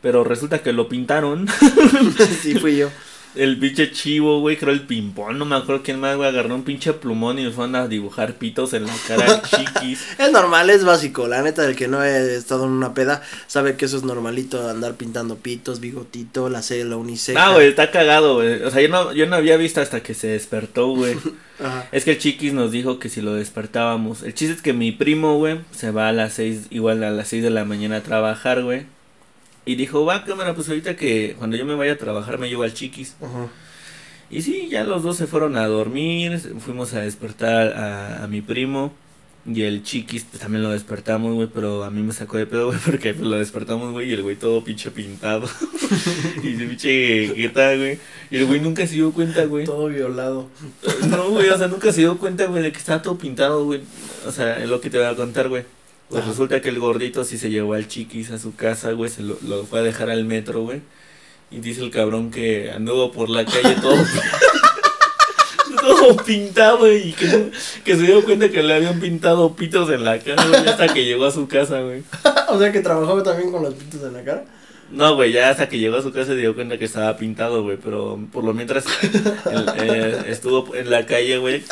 pero 0.00 0.22
resulta 0.22 0.60
que 0.60 0.72
lo 0.72 0.88
pintaron. 0.88 1.48
sí, 2.40 2.54
fui 2.54 2.76
yo. 2.76 2.88
El 3.34 3.58
pinche 3.58 3.90
chivo, 3.92 4.40
güey, 4.40 4.56
creo 4.56 4.72
el 4.72 4.82
pimpón, 4.82 5.38
no 5.38 5.44
me 5.44 5.56
acuerdo 5.56 5.82
quién 5.82 5.98
más, 5.98 6.16
güey, 6.16 6.28
agarró 6.28 6.54
un 6.54 6.64
pinche 6.64 6.92
plumón 6.92 7.38
y 7.38 7.44
nos 7.44 7.54
fueron 7.54 7.76
a 7.76 7.88
dibujar 7.88 8.34
pitos 8.34 8.74
en 8.74 8.86
la 8.86 8.94
cara 9.08 9.42
chiquis. 9.42 10.06
Es 10.18 10.30
normal, 10.32 10.68
es 10.70 10.84
básico. 10.84 11.26
La 11.26 11.42
neta, 11.42 11.64
el 11.64 11.74
que 11.74 11.88
no 11.88 11.98
ha 11.98 12.08
estado 12.08 12.64
en 12.64 12.70
una 12.70 12.94
peda 12.94 13.22
sabe 13.46 13.76
que 13.76 13.86
eso 13.86 13.96
es 13.96 14.02
normalito. 14.02 14.68
Andar 14.68 14.94
pintando 14.94 15.36
pitos, 15.36 15.80
bigotito, 15.80 16.48
la 16.48 16.62
célula 16.62 16.96
uniseca. 16.96 17.46
Ah, 17.46 17.52
güey, 17.54 17.68
está 17.68 17.90
cagado, 17.90 18.34
güey. 18.34 18.62
O 18.62 18.70
sea, 18.70 18.82
yo 18.82 18.88
no, 18.88 19.12
yo 19.12 19.26
no 19.26 19.36
había 19.36 19.56
visto 19.56 19.80
hasta 19.80 20.02
que 20.02 20.14
se 20.14 20.28
despertó, 20.28 20.88
güey. 20.88 21.16
Es 21.92 22.04
que 22.04 22.12
el 22.12 22.18
chiquis 22.18 22.52
nos 22.52 22.72
dijo 22.72 22.98
que 22.98 23.08
si 23.08 23.20
lo 23.20 23.34
despertábamos. 23.34 24.22
El 24.22 24.34
chiste 24.34 24.54
es 24.56 24.62
que 24.62 24.72
mi 24.72 24.90
primo, 24.90 25.38
güey, 25.38 25.60
se 25.70 25.92
va 25.92 26.08
a 26.08 26.12
las 26.12 26.32
seis, 26.34 26.66
igual 26.70 27.04
a 27.04 27.10
las 27.10 27.28
seis 27.28 27.42
de 27.42 27.50
la 27.50 27.64
mañana 27.64 27.98
a 27.98 28.02
trabajar, 28.02 28.62
güey. 28.62 28.86
Y 29.64 29.76
dijo, 29.76 30.04
va, 30.04 30.24
cámara, 30.24 30.54
pues 30.54 30.68
ahorita 30.68 30.96
que 30.96 31.36
cuando 31.38 31.56
yo 31.56 31.64
me 31.64 31.74
vaya 31.74 31.92
a 31.92 31.98
trabajar 31.98 32.38
me 32.38 32.48
llevo 32.48 32.64
al 32.64 32.74
chiquis. 32.74 33.16
Ajá. 33.20 33.48
Y 34.30 34.42
sí, 34.42 34.68
ya 34.70 34.84
los 34.84 35.02
dos 35.02 35.16
se 35.18 35.26
fueron 35.26 35.56
a 35.56 35.66
dormir, 35.66 36.38
fuimos 36.58 36.94
a 36.94 37.00
despertar 37.00 37.74
a, 37.74 38.24
a 38.24 38.28
mi 38.28 38.40
primo 38.40 38.92
y 39.44 39.62
el 39.62 39.82
chiquis 39.82 40.24
pues, 40.24 40.40
también 40.40 40.62
lo 40.62 40.70
despertamos, 40.70 41.34
güey, 41.34 41.48
pero 41.52 41.82
a 41.82 41.90
mí 41.90 42.00
me 42.02 42.12
sacó 42.12 42.36
de 42.36 42.46
pedo, 42.46 42.66
güey, 42.68 42.78
porque 42.78 43.12
pues, 43.12 43.26
lo 43.26 43.36
despertamos, 43.36 43.92
güey, 43.92 44.10
y 44.10 44.12
el 44.12 44.22
güey 44.22 44.36
todo 44.36 44.62
pinche 44.62 44.90
pintado. 44.90 45.48
y 46.42 46.56
se 46.56 46.66
pinche 46.66 47.34
jeta, 47.34 47.74
güey. 47.74 47.98
Y 48.30 48.36
el 48.36 48.46
güey 48.46 48.60
nunca 48.60 48.86
se 48.86 48.94
dio 48.94 49.12
cuenta, 49.12 49.44
güey. 49.44 49.64
Todo 49.64 49.88
violado. 49.88 50.48
No, 51.08 51.30
güey, 51.30 51.48
o 51.48 51.58
sea, 51.58 51.66
nunca 51.66 51.92
se 51.92 52.02
dio 52.02 52.18
cuenta, 52.18 52.46
güey, 52.46 52.62
de 52.62 52.72
que 52.72 52.78
estaba 52.78 53.02
todo 53.02 53.18
pintado, 53.18 53.64
güey. 53.64 53.80
O 54.26 54.30
sea, 54.30 54.62
es 54.62 54.68
lo 54.68 54.80
que 54.80 54.90
te 54.90 54.98
voy 54.98 55.06
a 55.06 55.16
contar, 55.16 55.48
güey. 55.48 55.64
Pues 56.12 56.26
resulta 56.26 56.60
que 56.60 56.68
el 56.68 56.78
gordito 56.78 57.24
sí 57.24 57.38
se 57.38 57.48
llevó 57.48 57.72
al 57.72 57.88
chiquis 57.88 58.30
a 58.32 58.38
su 58.38 58.54
casa, 58.54 58.92
güey, 58.92 59.10
se 59.10 59.22
lo, 59.22 59.38
lo 59.48 59.64
fue 59.64 59.78
a 59.78 59.82
dejar 59.82 60.10
al 60.10 60.26
metro, 60.26 60.60
güey. 60.60 60.82
Y 61.50 61.60
dice 61.60 61.80
el 61.80 61.90
cabrón 61.90 62.30
que 62.30 62.70
anduvo 62.70 63.12
por 63.12 63.30
la 63.30 63.46
calle 63.46 63.76
todo, 63.80 63.96
todo 65.80 66.16
pintado, 66.18 66.80
güey, 66.80 67.08
y 67.08 67.12
que, 67.14 67.50
que 67.82 67.96
se 67.96 68.02
dio 68.02 68.22
cuenta 68.24 68.50
que 68.50 68.62
le 68.62 68.74
habían 68.74 69.00
pintado 69.00 69.56
pitos 69.56 69.88
en 69.88 70.04
la 70.04 70.18
cara, 70.18 70.44
güey, 70.46 70.68
hasta 70.68 70.92
que 70.92 71.06
llegó 71.06 71.24
a 71.24 71.30
su 71.30 71.48
casa, 71.48 71.80
güey. 71.80 72.02
o 72.48 72.58
sea 72.58 72.70
que 72.70 72.80
trabajaba 72.80 73.22
también 73.22 73.50
con 73.50 73.62
los 73.62 73.72
pitos 73.72 74.02
en 74.02 74.12
la 74.12 74.22
cara. 74.22 74.44
No, 74.92 75.14
güey, 75.14 75.32
ya 75.32 75.48
hasta 75.48 75.68
que 75.70 75.78
llegó 75.78 75.96
a 75.96 76.02
su 76.02 76.12
casa 76.12 76.26
se 76.26 76.36
dio 76.36 76.54
cuenta 76.54 76.76
que 76.76 76.84
estaba 76.84 77.16
pintado, 77.16 77.62
güey, 77.62 77.78
pero 77.82 78.18
por 78.30 78.44
lo 78.44 78.52
mientras 78.52 78.84
el- 79.50 79.66
eh, 79.78 80.22
estuvo 80.28 80.74
en 80.76 80.90
la 80.90 81.06
calle, 81.06 81.38
güey, 81.38 81.62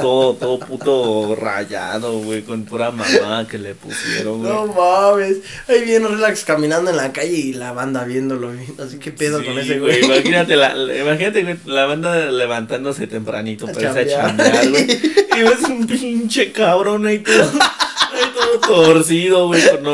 todo, 0.00 0.34
todo 0.34 0.58
puto 0.58 1.36
rayado, 1.38 2.18
güey, 2.20 2.42
con 2.42 2.64
pura 2.64 2.90
mamá 2.90 3.46
que 3.46 3.58
le 3.58 3.74
pusieron, 3.74 4.38
güey. 4.40 4.50
No 4.52 4.66
mames. 4.68 5.38
Ahí 5.68 5.82
viene 5.84 6.08
relax 6.08 6.44
caminando 6.44 6.90
en 6.90 6.96
la 6.96 7.12
calle 7.12 7.36
y 7.36 7.52
la 7.52 7.72
banda 7.72 8.04
viéndolo. 8.04 8.52
Así 8.82 8.98
que 8.98 9.12
pedo 9.12 9.40
Sí, 9.40 9.46
con 9.46 9.58
ese 9.58 9.78
güey. 9.78 10.02
Imagínate, 10.04 10.56
la, 10.56 10.74
imagínate, 10.98 11.42
güey, 11.42 11.56
la 11.66 11.84
banda 11.86 12.30
levantándose 12.30 13.06
tempranito 13.06 13.66
para 13.66 13.82
irse 13.82 14.00
a 14.00 14.08
chambear. 14.22 14.68
güey. 14.70 14.84
Y 14.90 15.42
ves 15.42 15.62
un 15.68 15.86
pinche 15.86 16.52
cabrón 16.52 17.06
ahí 17.06 17.18
todo, 17.18 17.42
ahí 17.42 18.30
todo 18.34 18.60
torcido, 18.76 19.46
güey, 19.48 19.60
con, 19.68 19.92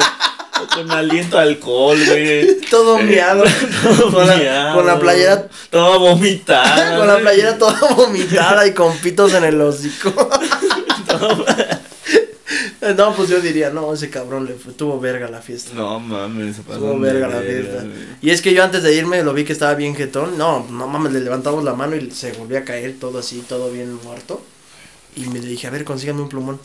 con 0.67 0.91
aliento 0.91 1.39
a 1.39 1.43
alcohol, 1.43 1.99
güey. 2.07 2.61
Todo 2.71 2.99
miado. 2.99 3.45
Todo 3.83 4.13
con, 4.13 4.27
la, 4.27 4.37
miado, 4.37 4.77
con 4.77 4.87
la 4.87 4.99
playera. 4.99 5.49
Toda 5.71 5.99
vomitada. 5.99 6.97
Con 6.99 7.07
la 7.07 7.19
playera 7.19 7.59
toda 7.59 7.95
vomitada 7.95 8.67
y 8.67 8.73
con 8.73 8.97
pitos 8.99 9.35
en 9.35 9.45
el 9.45 9.61
hocico. 9.61 10.13
No, 12.97 13.13
pues 13.15 13.29
yo 13.29 13.41
diría, 13.41 13.71
no, 13.71 13.93
ese 13.93 14.09
cabrón 14.09 14.47
le 14.47 14.55
fue, 14.55 14.73
tuvo 14.73 14.99
verga 14.99 15.29
la 15.29 15.43
fiesta. 15.43 15.73
No 15.75 16.01
mames, 16.01 16.57
se 16.57 16.63
pasó. 16.63 16.79
Tuvo 16.79 16.99
verga 16.99 17.29
la 17.29 17.41
fiesta. 17.41 17.83
güey. 17.83 17.93
Y 18.23 18.31
es 18.31 18.41
que 18.41 18.55
yo 18.55 18.65
antes 18.65 18.83
de 18.83 18.95
irme 18.95 19.23
lo 19.23 19.35
vi 19.35 19.45
que 19.45 19.53
estaba 19.53 19.75
bien 19.75 19.95
jetón. 19.95 20.39
No, 20.39 20.67
no 20.71 20.87
mames, 20.87 21.13
le 21.13 21.21
levantamos 21.21 21.65
la 21.65 21.75
mano 21.75 21.97
y 21.97 22.11
se 22.11 22.33
volvió 22.33 22.59
a 22.59 22.63
caer 22.63 22.95
todo 22.99 23.19
así, 23.19 23.45
todo 23.47 23.71
bien 23.71 23.99
muerto. 24.03 24.41
Y 25.17 25.27
me 25.27 25.41
dije, 25.41 25.67
a 25.67 25.71
ver, 25.71 25.85
consígame 25.85 26.23
un 26.23 26.29
plumón. 26.29 26.59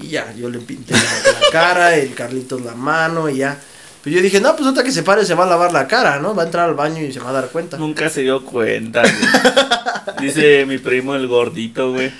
Y 0.00 0.08
ya, 0.08 0.32
yo 0.34 0.48
le 0.48 0.58
pinté 0.58 0.92
la, 0.92 1.00
la 1.00 1.50
cara, 1.50 1.96
el 1.96 2.14
Carlitos 2.14 2.60
la 2.62 2.74
mano 2.74 3.28
y 3.28 3.38
ya. 3.38 3.58
Pero 4.02 4.16
yo 4.16 4.22
dije, 4.22 4.40
no, 4.40 4.54
pues 4.54 4.68
otra 4.68 4.84
que 4.84 4.92
se 4.92 5.02
pare 5.02 5.24
se 5.24 5.34
va 5.34 5.44
a 5.44 5.48
lavar 5.48 5.72
la 5.72 5.88
cara, 5.88 6.20
¿no? 6.20 6.34
Va 6.34 6.44
a 6.44 6.46
entrar 6.46 6.68
al 6.68 6.74
baño 6.74 7.02
y 7.02 7.12
se 7.12 7.18
va 7.18 7.30
a 7.30 7.32
dar 7.32 7.48
cuenta. 7.48 7.76
Nunca 7.76 8.08
se 8.08 8.22
dio 8.22 8.44
cuenta, 8.44 9.02
güey. 9.02 10.20
Dice 10.20 10.64
mi 10.64 10.78
primo 10.78 11.14
el 11.14 11.26
gordito, 11.26 11.92
güey. 11.92 12.12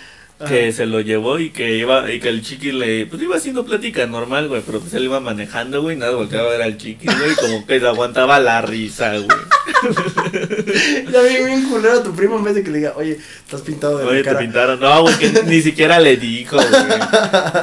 Que 0.46 0.70
se 0.70 0.84
lo 0.84 1.00
llevó 1.00 1.38
y 1.38 1.48
que 1.48 1.78
iba, 1.78 2.12
y 2.12 2.20
que 2.20 2.28
el 2.28 2.42
chiqui 2.42 2.70
le, 2.70 3.06
pues 3.06 3.22
iba 3.22 3.36
haciendo 3.36 3.64
plática 3.64 4.04
normal, 4.06 4.48
güey, 4.48 4.60
pero 4.66 4.80
pues 4.80 4.92
él 4.92 5.04
iba 5.04 5.18
manejando, 5.18 5.80
güey, 5.80 5.96
nada, 5.96 6.12
volteaba 6.12 6.48
a 6.48 6.50
ver 6.50 6.60
al 6.62 6.76
chiqui, 6.76 7.06
güey, 7.06 7.34
como 7.36 7.66
que 7.66 7.80
se 7.80 7.86
aguantaba 7.86 8.38
la 8.38 8.60
risa, 8.60 9.12
güey. 9.16 9.28
ya 11.12 11.22
vi 11.22 11.44
bien 11.44 11.68
culero 11.70 12.00
a 12.00 12.02
tu 12.02 12.14
primo 12.14 12.36
en 12.36 12.44
vez 12.44 12.54
de 12.54 12.62
que 12.62 12.70
le 12.70 12.78
diga, 12.78 12.92
oye, 12.96 13.18
estás 13.44 13.62
pintado 13.62 13.96
de 13.98 14.04
la 14.04 14.10
Oye, 14.10 14.18
te 14.20 14.24
cara. 14.24 14.38
pintaron. 14.40 14.78
No, 14.80 15.02
güey, 15.02 15.14
que 15.16 15.42
ni 15.46 15.62
siquiera 15.62 15.98
le 16.00 16.16
dijo, 16.18 16.56
güey. 16.56 16.68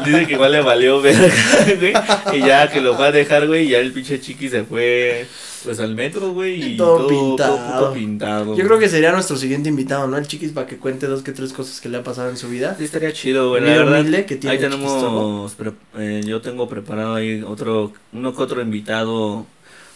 Dice 0.05 0.25
que 0.27 0.33
igual 0.33 0.51
le 0.51 0.61
valió 0.61 0.99
verga, 1.01 1.31
güey. 1.79 1.93
Y 2.33 2.45
ya 2.45 2.71
que 2.71 2.81
lo 2.81 2.95
fue 2.95 3.07
a 3.07 3.11
dejar, 3.11 3.45
güey, 3.47 3.65
y 3.67 3.69
ya 3.69 3.79
el 3.79 3.91
pinche 3.91 4.19
chiqui 4.19 4.49
se 4.49 4.63
fue, 4.63 5.27
pues 5.63 5.79
al 5.79 5.95
metro, 5.95 6.31
güey. 6.33 6.73
Y 6.73 6.77
Todo 6.77 6.97
todo, 6.97 7.07
pintado. 7.07 7.55
todo 7.57 7.67
puto 7.89 7.93
pintado. 7.93 8.57
Yo 8.57 8.65
creo 8.65 8.79
que 8.79 8.89
sería 8.89 9.11
nuestro 9.11 9.35
siguiente 9.37 9.69
invitado, 9.69 10.07
¿no? 10.07 10.17
El 10.17 10.27
chiquis 10.27 10.51
para 10.51 10.67
que 10.67 10.77
cuente 10.77 11.07
dos 11.07 11.23
que 11.23 11.31
tres 11.31 11.53
cosas 11.53 11.79
que 11.81 11.89
le 11.89 11.97
ha 11.97 12.03
pasado 12.03 12.29
en 12.29 12.37
su 12.37 12.49
vida. 12.49 12.75
Sí, 12.77 12.83
estaría 12.83 13.11
chido, 13.13 13.49
güey. 13.49 13.63
La 13.63 13.77
verdad, 13.83 14.25
que 14.25 14.35
tiene 14.35 14.55
ahí 14.55 14.59
tenemos. 14.61 15.53
pre- 15.55 15.71
eh, 15.97 16.21
yo 16.25 16.41
tengo 16.41 16.67
preparado 16.67 17.15
ahí 17.15 17.41
otro. 17.41 17.93
Uno 18.11 18.35
que 18.35 18.41
otro 18.43 18.61
invitado. 18.61 19.45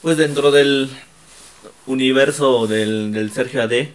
Pues 0.02 0.18
dentro 0.18 0.52
del 0.52 0.90
universo 1.86 2.68
del, 2.68 3.12
del 3.12 3.32
Sergio 3.32 3.62
AD. 3.64 3.88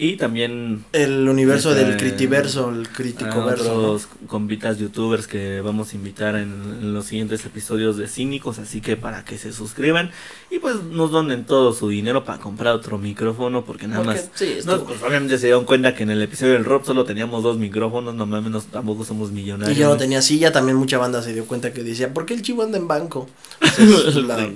Y 0.00 0.16
también 0.16 0.84
El 0.92 1.28
universo 1.28 1.72
Este, 1.72 1.84
del 1.84 1.96
critiverso, 1.96 2.70
el 2.70 2.88
crítico 2.88 3.44
verso. 3.44 3.64
¿no? 3.64 3.70
otros 3.80 4.08
compitas 4.28 4.78
youtubers 4.78 5.26
que 5.26 5.60
vamos 5.60 5.92
a 5.92 5.96
invitar 5.96 6.36
en, 6.36 6.52
en 6.80 6.94
los 6.94 7.06
siguientes 7.06 7.44
episodios 7.44 7.96
de 7.96 8.06
Cínicos, 8.06 8.60
así 8.60 8.80
que 8.80 8.96
para 8.96 9.24
que 9.24 9.38
se 9.38 9.52
suscriban 9.52 10.12
y 10.52 10.60
pues 10.60 10.76
nos 10.84 11.10
donen 11.10 11.44
todo 11.46 11.72
su 11.72 11.88
dinero 11.88 12.24
para 12.24 12.38
comprar 12.38 12.74
otro 12.74 12.96
micrófono 12.98 13.64
porque 13.64 13.88
nada 13.88 14.04
Porque, 14.04 14.20
más 14.20 14.30
sí, 14.34 14.58
no, 14.64 14.84
pues, 14.84 15.02
obviamente 15.02 15.36
se 15.36 15.46
dieron 15.46 15.64
cuenta 15.64 15.92
que 15.96 16.04
en 16.04 16.10
el 16.10 16.22
episodio 16.22 16.52
del 16.52 16.64
Rob 16.64 16.84
solo 16.86 17.04
teníamos 17.04 17.42
dos 17.42 17.58
micrófonos, 17.58 18.14
no 18.14 18.24
no- 18.24 18.60
tampoco 18.60 19.04
somos 19.04 19.30
Y 19.30 19.34
millonarios. 19.34 19.76
yo 19.76 19.86
no 19.86 19.94
¿no? 19.94 19.96
tenía 19.96 20.22
silla, 20.22 20.52
también 20.52 20.76
mucha 20.76 20.98
banda 20.98 21.22
se 21.22 21.32
dio 21.34 21.44
cuenta 21.46 21.72
que 21.72 21.82
decía, 21.82 22.14
¿por 22.14 22.24
qué 22.24 22.34
el 22.34 22.42
chivo 22.42 22.62
anda 22.62 22.78
en 22.78 22.86
banco? 22.86 23.28
Entonces, 23.78 24.14
la- 24.24 24.48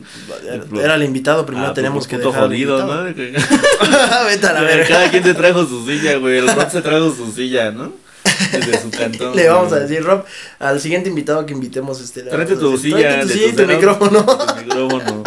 era, 0.44 0.64
era 0.84 0.94
el 0.94 1.02
invitado, 1.02 1.44
primero 1.44 1.66
Ah, 1.68 1.75
teníamos 1.75 2.06
pues, 2.06 2.08
que 2.08 2.16
puto 2.18 2.28
dejar 2.28 2.44
jodido. 2.44 2.87
¿no? 2.87 3.02
Vete 4.26 4.46
a 4.46 4.52
la 4.52 4.61
Cada 4.62 4.62
verga. 4.62 5.11
quien 5.11 5.31
se 5.32 5.38
trajo 5.38 5.66
su 5.66 5.86
silla, 5.86 6.16
güey. 6.16 6.38
El 6.38 6.48
Rob 6.54 6.70
se 6.70 6.82
trajo 6.82 7.14
su 7.14 7.32
silla, 7.32 7.70
¿no? 7.70 7.92
Desde 8.52 8.80
su 8.80 8.90
cantón. 8.90 9.34
Le 9.36 9.48
vamos 9.48 9.72
a 9.72 9.80
decir, 9.80 10.02
Rob, 10.04 10.24
al 10.58 10.80
siguiente 10.80 11.08
invitado 11.08 11.44
que 11.46 11.52
invitemos, 11.52 12.00
este, 12.00 12.22
Tráete 12.22 12.56
tu 12.56 12.72
decir, 12.72 12.92
silla, 12.94 13.08
tráete 13.10 13.22
tu 13.22 13.28
de 13.28 13.34
silla 13.34 13.46
y 13.48 13.52
tu 13.52 13.66
micrófono. 13.66 14.24
tu 14.24 14.54
micrófono. 14.56 15.22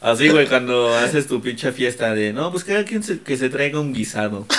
Así, 0.00 0.28
güey, 0.28 0.46
cuando 0.46 0.94
haces 0.96 1.26
tu 1.26 1.40
pinche 1.40 1.72
fiesta 1.72 2.12
de, 2.14 2.32
no, 2.32 2.52
pues 2.52 2.64
cada 2.64 2.84
quien 2.84 3.02
se, 3.02 3.20
que 3.20 3.36
se 3.36 3.48
traiga 3.50 3.80
un 3.80 3.92
guisado. 3.92 4.46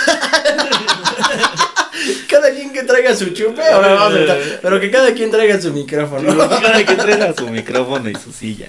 Cada 2.28 2.50
quien 2.52 2.72
que 2.72 2.82
traiga 2.84 3.14
su 3.16 3.30
chupe, 3.30 3.62
ahora 3.66 3.94
vamos 3.94 4.14
a 4.14 4.20
estar- 4.20 4.60
pero 4.62 4.80
que 4.80 4.90
cada 4.90 5.12
quien 5.14 5.30
traiga 5.30 5.60
su 5.60 5.72
micrófono. 5.72 6.36
Cada 6.48 6.84
quien 6.84 6.96
traiga 6.96 7.34
su 7.36 7.48
micrófono 7.48 8.08
y 8.08 8.14
su 8.14 8.32
silla. 8.32 8.68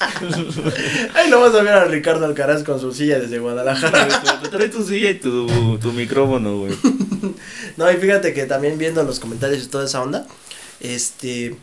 Ahí 1.14 1.30
lo 1.30 1.40
vas 1.40 1.54
a 1.54 1.62
ver 1.62 1.72
a 1.74 1.84
Ricardo 1.84 2.24
Alcaraz 2.24 2.62
con 2.64 2.80
su 2.80 2.92
silla 2.92 3.18
desde 3.18 3.38
Guadalajara. 3.38 4.08
Trae 4.50 4.68
tu 4.68 4.82
silla 4.82 5.10
y 5.10 5.14
tu, 5.14 5.78
tu 5.78 5.92
micrófono, 5.92 6.58
güey. 6.58 6.74
No, 7.76 7.90
y 7.90 7.96
fíjate 7.96 8.34
que 8.34 8.44
también 8.46 8.76
viendo 8.78 9.02
los 9.04 9.20
comentarios 9.20 9.62
y 9.62 9.66
toda 9.68 9.84
esa 9.86 10.02
onda, 10.02 10.26
este, 10.80 11.56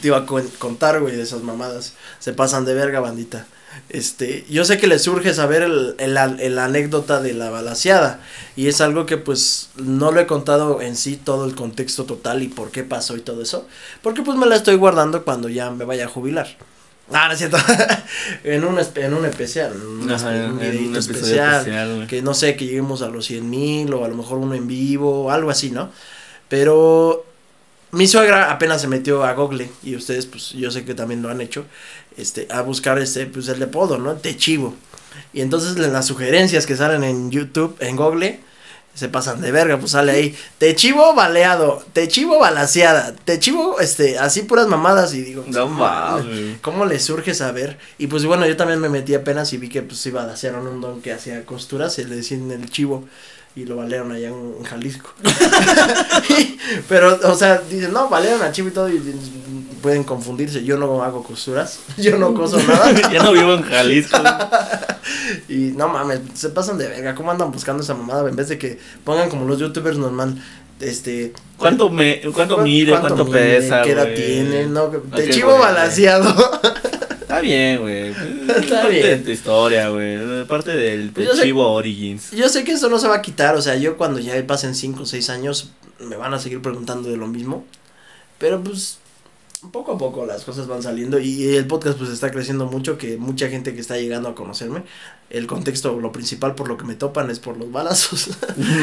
te 0.00 0.08
iba 0.08 0.18
a 0.18 0.26
con- 0.26 0.48
contar, 0.58 1.00
güey, 1.00 1.16
de 1.16 1.22
esas 1.22 1.42
mamadas. 1.42 1.94
Se 2.20 2.32
pasan 2.32 2.64
de 2.64 2.74
verga, 2.74 3.00
bandita. 3.00 3.46
Este, 3.90 4.46
yo 4.48 4.64
sé 4.64 4.78
que 4.78 4.86
les 4.86 5.02
surge 5.02 5.34
saber 5.34 5.62
el, 5.62 5.94
el, 5.98 6.16
el 6.40 6.58
anécdota 6.58 7.20
de 7.20 7.34
la 7.34 7.50
balaseada. 7.50 8.20
Y 8.54 8.68
es 8.68 8.80
algo 8.80 9.04
que 9.04 9.18
pues 9.18 9.70
no 9.76 10.12
lo 10.12 10.20
he 10.20 10.26
contado 10.26 10.80
en 10.80 10.96
sí 10.96 11.16
todo 11.22 11.44
el 11.44 11.54
contexto 11.54 12.04
total 12.04 12.42
y 12.42 12.48
por 12.48 12.70
qué 12.70 12.82
pasó 12.84 13.16
y 13.16 13.20
todo 13.20 13.42
eso. 13.42 13.66
Porque 14.02 14.22
pues 14.22 14.38
me 14.38 14.46
la 14.46 14.56
estoy 14.56 14.76
guardando 14.76 15.24
cuando 15.24 15.48
ya 15.50 15.70
me 15.70 15.84
vaya 15.84 16.06
a 16.06 16.08
jubilar. 16.08 16.56
Ah, 17.12 17.26
no 17.28 17.32
es 17.34 17.38
cierto. 17.38 17.56
en 18.44 18.64
un, 18.64 18.78
en 18.96 19.14
un 19.14 19.24
especial. 19.26 19.72
un, 19.80 20.10
Ajá, 20.10 20.32
espe- 20.32 20.44
en 20.44 20.50
un 20.82 20.88
un 20.88 20.96
especial. 20.96 21.58
especial. 21.60 22.06
Que 22.08 22.20
no 22.22 22.34
sé, 22.34 22.56
que 22.56 22.66
lleguemos 22.66 23.02
a 23.02 23.08
los 23.08 23.26
100 23.26 23.48
mil 23.48 23.94
o 23.94 24.04
a 24.04 24.08
lo 24.08 24.16
mejor 24.16 24.38
uno 24.38 24.54
en 24.54 24.66
vivo 24.66 25.24
o 25.26 25.30
algo 25.30 25.50
así, 25.50 25.70
¿no? 25.70 25.90
Pero 26.48 27.24
mi 27.92 28.06
suegra 28.06 28.50
apenas 28.50 28.80
se 28.80 28.88
metió 28.88 29.24
a 29.24 29.32
Google 29.34 29.68
y 29.82 29.96
ustedes, 29.96 30.26
pues 30.26 30.50
yo 30.50 30.70
sé 30.70 30.84
que 30.84 30.94
también 30.94 31.22
lo 31.22 31.30
han 31.30 31.40
hecho, 31.40 31.64
este, 32.16 32.46
a 32.50 32.60
buscar 32.62 32.98
este, 32.98 33.26
pues 33.26 33.48
el 33.48 33.62
apodo, 33.62 33.98
¿no? 33.98 34.14
Te 34.16 34.36
chivo. 34.36 34.74
Y 35.32 35.40
entonces 35.40 35.76
en 35.76 35.92
las 35.92 36.06
sugerencias 36.06 36.66
que 36.66 36.76
salen 36.76 37.04
en 37.04 37.30
YouTube, 37.30 37.76
en 37.80 37.96
Google, 37.96 38.40
se 38.96 39.10
pasan 39.10 39.42
de 39.42 39.52
verga, 39.52 39.78
pues 39.78 39.92
sale 39.92 40.12
ahí, 40.12 40.36
te 40.56 40.74
chivo 40.74 41.14
baleado, 41.14 41.84
te 41.92 42.08
chivo 42.08 42.40
balaseada, 42.40 43.14
te 43.14 43.38
chivo, 43.38 43.78
este, 43.78 44.18
así 44.18 44.42
puras 44.42 44.66
mamadas 44.68 45.12
y 45.12 45.20
digo, 45.20 45.44
No 45.48 45.68
mames. 45.68 46.58
¿Cómo 46.62 46.86
le 46.86 46.98
surge 46.98 47.34
saber? 47.34 47.78
Y 47.98 48.06
pues 48.06 48.24
bueno, 48.24 48.46
yo 48.46 48.56
también 48.56 48.80
me 48.80 48.88
metí 48.88 49.14
apenas 49.14 49.52
y 49.52 49.58
vi 49.58 49.68
que 49.68 49.82
pues 49.82 50.04
iba 50.06 50.22
a 50.22 50.32
hacer 50.32 50.54
un 50.54 50.80
don 50.80 51.02
que 51.02 51.12
hacía 51.12 51.44
costuras, 51.44 51.92
se 51.92 52.06
le 52.06 52.16
decían 52.16 52.50
el 52.50 52.70
chivo 52.70 53.04
y 53.54 53.66
lo 53.66 53.76
balearon 53.76 54.12
allá 54.12 54.28
en, 54.28 54.54
en 54.58 54.64
Jalisco. 54.64 55.10
Pero, 56.88 57.18
o 57.24 57.34
sea, 57.34 57.58
dicen, 57.58 57.92
no, 57.92 58.08
balearon 58.08 58.42
a 58.42 58.52
chivo 58.52 58.68
y 58.68 58.72
todo 58.72 58.88
y 58.88 58.98
pueden 59.82 60.04
confundirse. 60.04 60.64
Yo 60.64 60.76
no 60.78 61.02
hago 61.02 61.22
costuras, 61.22 61.80
yo 61.96 62.16
no 62.18 62.34
coso 62.34 62.58
nada. 62.62 62.92
ya 63.12 63.22
no 63.22 63.32
vivo 63.32 63.54
en 63.54 63.62
Jalisco. 63.62 64.18
Y 65.48 65.72
no 65.76 65.88
mames, 65.88 66.20
se 66.34 66.48
pasan 66.50 66.78
de 66.78 66.88
verga. 66.88 67.14
¿Cómo 67.14 67.30
andan 67.30 67.50
buscando 67.52 67.82
esa 67.82 67.94
mamada? 67.94 68.28
En 68.28 68.34
vez 68.36 68.48
de 68.48 68.58
que 68.58 68.78
pongan 69.04 69.28
como 69.28 69.46
los 69.46 69.58
youtubers 69.58 69.96
normal, 69.98 70.36
este. 70.80 71.32
¿Cuánto, 71.56 71.88
me, 71.90 72.20
cuánto 72.34 72.56
¿cu- 72.56 72.62
mide? 72.62 72.90
¿Cuánto, 72.98 73.24
mide? 73.24 73.32
pesa? 73.60 73.82
¿Qué 73.82 73.92
edad 73.92 74.08
tiene? 74.14 74.66
No, 74.66 74.84
te 74.88 75.30
chivo 75.30 75.50
bueno. 75.50 75.64
balanceado. 75.64 76.34
Está 77.20 77.40
bien, 77.40 77.80
güey. 77.80 78.08
Está 78.10 78.82
parte 78.82 78.88
bien. 78.90 79.02
de 79.02 79.16
tu 79.18 79.30
historia, 79.30 79.88
güey. 79.88 80.44
Parte 80.46 80.72
del 80.76 81.10
Pues 81.10 81.30
sé- 81.36 81.42
Chivo 81.42 81.72
Origins. 81.72 82.32
Yo 82.32 82.48
sé 82.48 82.64
que 82.64 82.72
eso 82.72 82.88
no 82.88 82.98
se 82.98 83.08
va 83.08 83.16
a 83.16 83.22
quitar, 83.22 83.54
o 83.56 83.62
sea, 83.62 83.76
yo 83.76 83.96
cuando 83.96 84.18
ya 84.18 84.34
pasen 84.46 84.74
5 84.74 85.02
o 85.02 85.06
6 85.06 85.30
años 85.30 85.70
me 86.00 86.16
van 86.16 86.34
a 86.34 86.38
seguir 86.38 86.60
preguntando 86.62 87.08
de 87.08 87.16
lo 87.16 87.26
mismo, 87.26 87.64
pero 88.38 88.62
pues 88.62 88.98
poco 89.72 89.92
a 89.92 89.98
poco 89.98 90.26
las 90.26 90.44
cosas 90.44 90.66
van 90.66 90.82
saliendo 90.82 91.18
y 91.18 91.56
el 91.56 91.66
podcast 91.66 91.98
pues 91.98 92.10
está 92.10 92.30
creciendo 92.30 92.66
mucho, 92.66 92.98
que 92.98 93.16
mucha 93.16 93.48
gente 93.48 93.74
que 93.74 93.80
está 93.80 93.96
llegando 93.96 94.28
a 94.28 94.34
conocerme, 94.34 94.82
el 95.30 95.46
contexto, 95.46 95.98
lo 95.98 96.12
principal 96.12 96.54
por 96.54 96.68
lo 96.68 96.76
que 96.76 96.84
me 96.84 96.94
topan 96.94 97.30
es 97.30 97.40
por 97.40 97.56
los 97.56 97.72
balazos, 97.72 98.28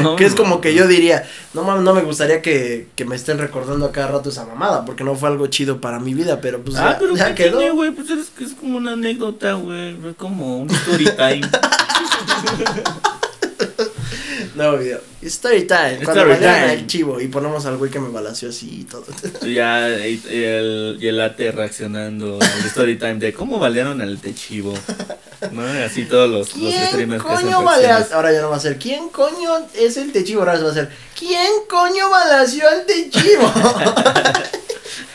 No, 0.02 0.16
que 0.18 0.26
es 0.26 0.36
como 0.36 0.62
que 0.62 0.74
yo 0.74 0.88
diría, 0.88 1.24
no 1.54 1.64
mames, 1.64 1.84
no 1.84 1.94
me 1.94 2.02
gustaría 2.02 2.42
que, 2.42 2.88
que 2.96 3.06
me 3.06 3.16
estén 3.16 3.38
recordando 3.38 3.86
a 3.86 3.92
cada 3.92 4.08
rato 4.08 4.30
esa 4.30 4.46
mamada, 4.46 4.84
porque 4.84 5.04
no 5.04 5.16
fue 5.16 5.30
algo 5.30 5.48
chido 5.48 5.80
para 5.80 6.00
mi 6.00 6.14
vida, 6.14 6.42
pero 6.42 6.62
pues 6.62 6.76
Ah, 6.78 6.94
ya, 6.94 7.00
pero 7.00 7.16
ya 7.16 7.36
¿qué 7.36 7.46
quedó. 7.46 7.60
tiene, 7.60 7.74
güey? 7.74 7.92
Pues 7.92 8.10
es, 8.10 8.30
que 8.32 8.44
es 8.44 8.54
como 8.54 8.78
una 8.78 8.94
anécdota, 8.94 9.54
güey. 9.54 9.92
Es 10.10 10.16
como 10.18 10.58
un 10.60 10.70
story 10.70 11.06
time. 11.06 11.48
Nuevo 14.56 14.78
video. 14.78 15.00
Story 15.24 15.64
time, 15.64 16.00
cuando 16.04 16.22
Story 16.22 16.36
time. 16.36 16.50
al 16.72 16.86
chivo 16.88 17.20
y 17.20 17.28
ponemos 17.28 17.66
al 17.66 17.78
güey 17.78 17.90
que 17.90 18.00
me 18.00 18.10
balació 18.10 18.50
así 18.50 18.82
y 18.82 18.84
todo. 18.84 19.04
Y 19.42 19.56
ya 19.56 19.90
y, 20.06 20.22
y 20.30 20.44
el, 20.44 20.98
y 21.02 21.08
el 21.08 21.20
ate 21.22 21.52
reaccionando 21.52 22.38
al 22.40 22.66
story 22.68 22.98
time 22.98 23.16
de 23.16 23.34
cómo 23.34 23.58
balearon 23.58 24.00
al 24.02 24.20
techivo. 24.20 24.74
¿No? 25.52 25.64
Así 25.84 26.06
todos 26.06 26.30
los, 26.30 26.56
los 26.56 26.72
¿Quién 26.72 26.72
que 26.72 27.16
hacen 27.16 27.20
coño 27.20 27.64
balea? 27.64 27.88
reacciones. 27.98 28.12
Ahora 28.14 28.32
ya 28.32 28.42
no 28.42 28.50
va 28.52 28.58
a 28.58 28.60
ser. 28.60 28.78
¿Quién 28.78 29.10
coño 29.10 29.66
es 29.74 29.98
el 29.98 30.12
techivo? 30.12 30.42
Ahora 30.42 30.60
va 30.60 30.70
a 30.70 30.74
ser. 30.74 30.90
¿Quién 31.18 31.52
coño 31.68 32.10
balació 32.12 32.68
al 32.70 32.86
techivo? 32.86 33.52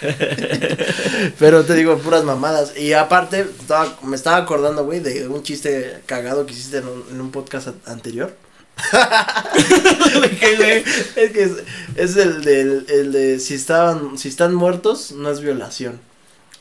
Pero 1.39 1.65
te 1.65 1.75
digo, 1.75 1.97
puras 1.99 2.25
mamadas. 2.25 2.77
Y 2.77 2.93
aparte, 2.93 3.47
estaba- 3.61 3.97
me 4.03 4.17
estaba 4.17 4.37
acordando, 4.39 4.85
güey, 4.85 5.01
de 5.01 5.29
un 5.29 5.43
chiste 5.43 6.01
cagado 6.07 6.45
que 6.47 6.53
hiciste 6.55 6.79
en 6.79 6.89
un, 6.89 7.05
en 7.11 7.21
un 7.21 7.31
podcast 7.31 7.69
anterior. 7.87 8.35
Es 11.17 11.33
que 11.33 11.43
es, 11.43 11.53
es 11.97 12.17
el, 12.17 12.45
del, 12.45 12.87
el 12.89 13.13
de 13.13 13.41
si 13.41 13.55
estaban, 13.55 14.19
si 14.19 14.29
están 14.29 14.55
muertos, 14.55 15.13
no 15.13 15.31
es 15.31 15.41
violación. 15.41 16.01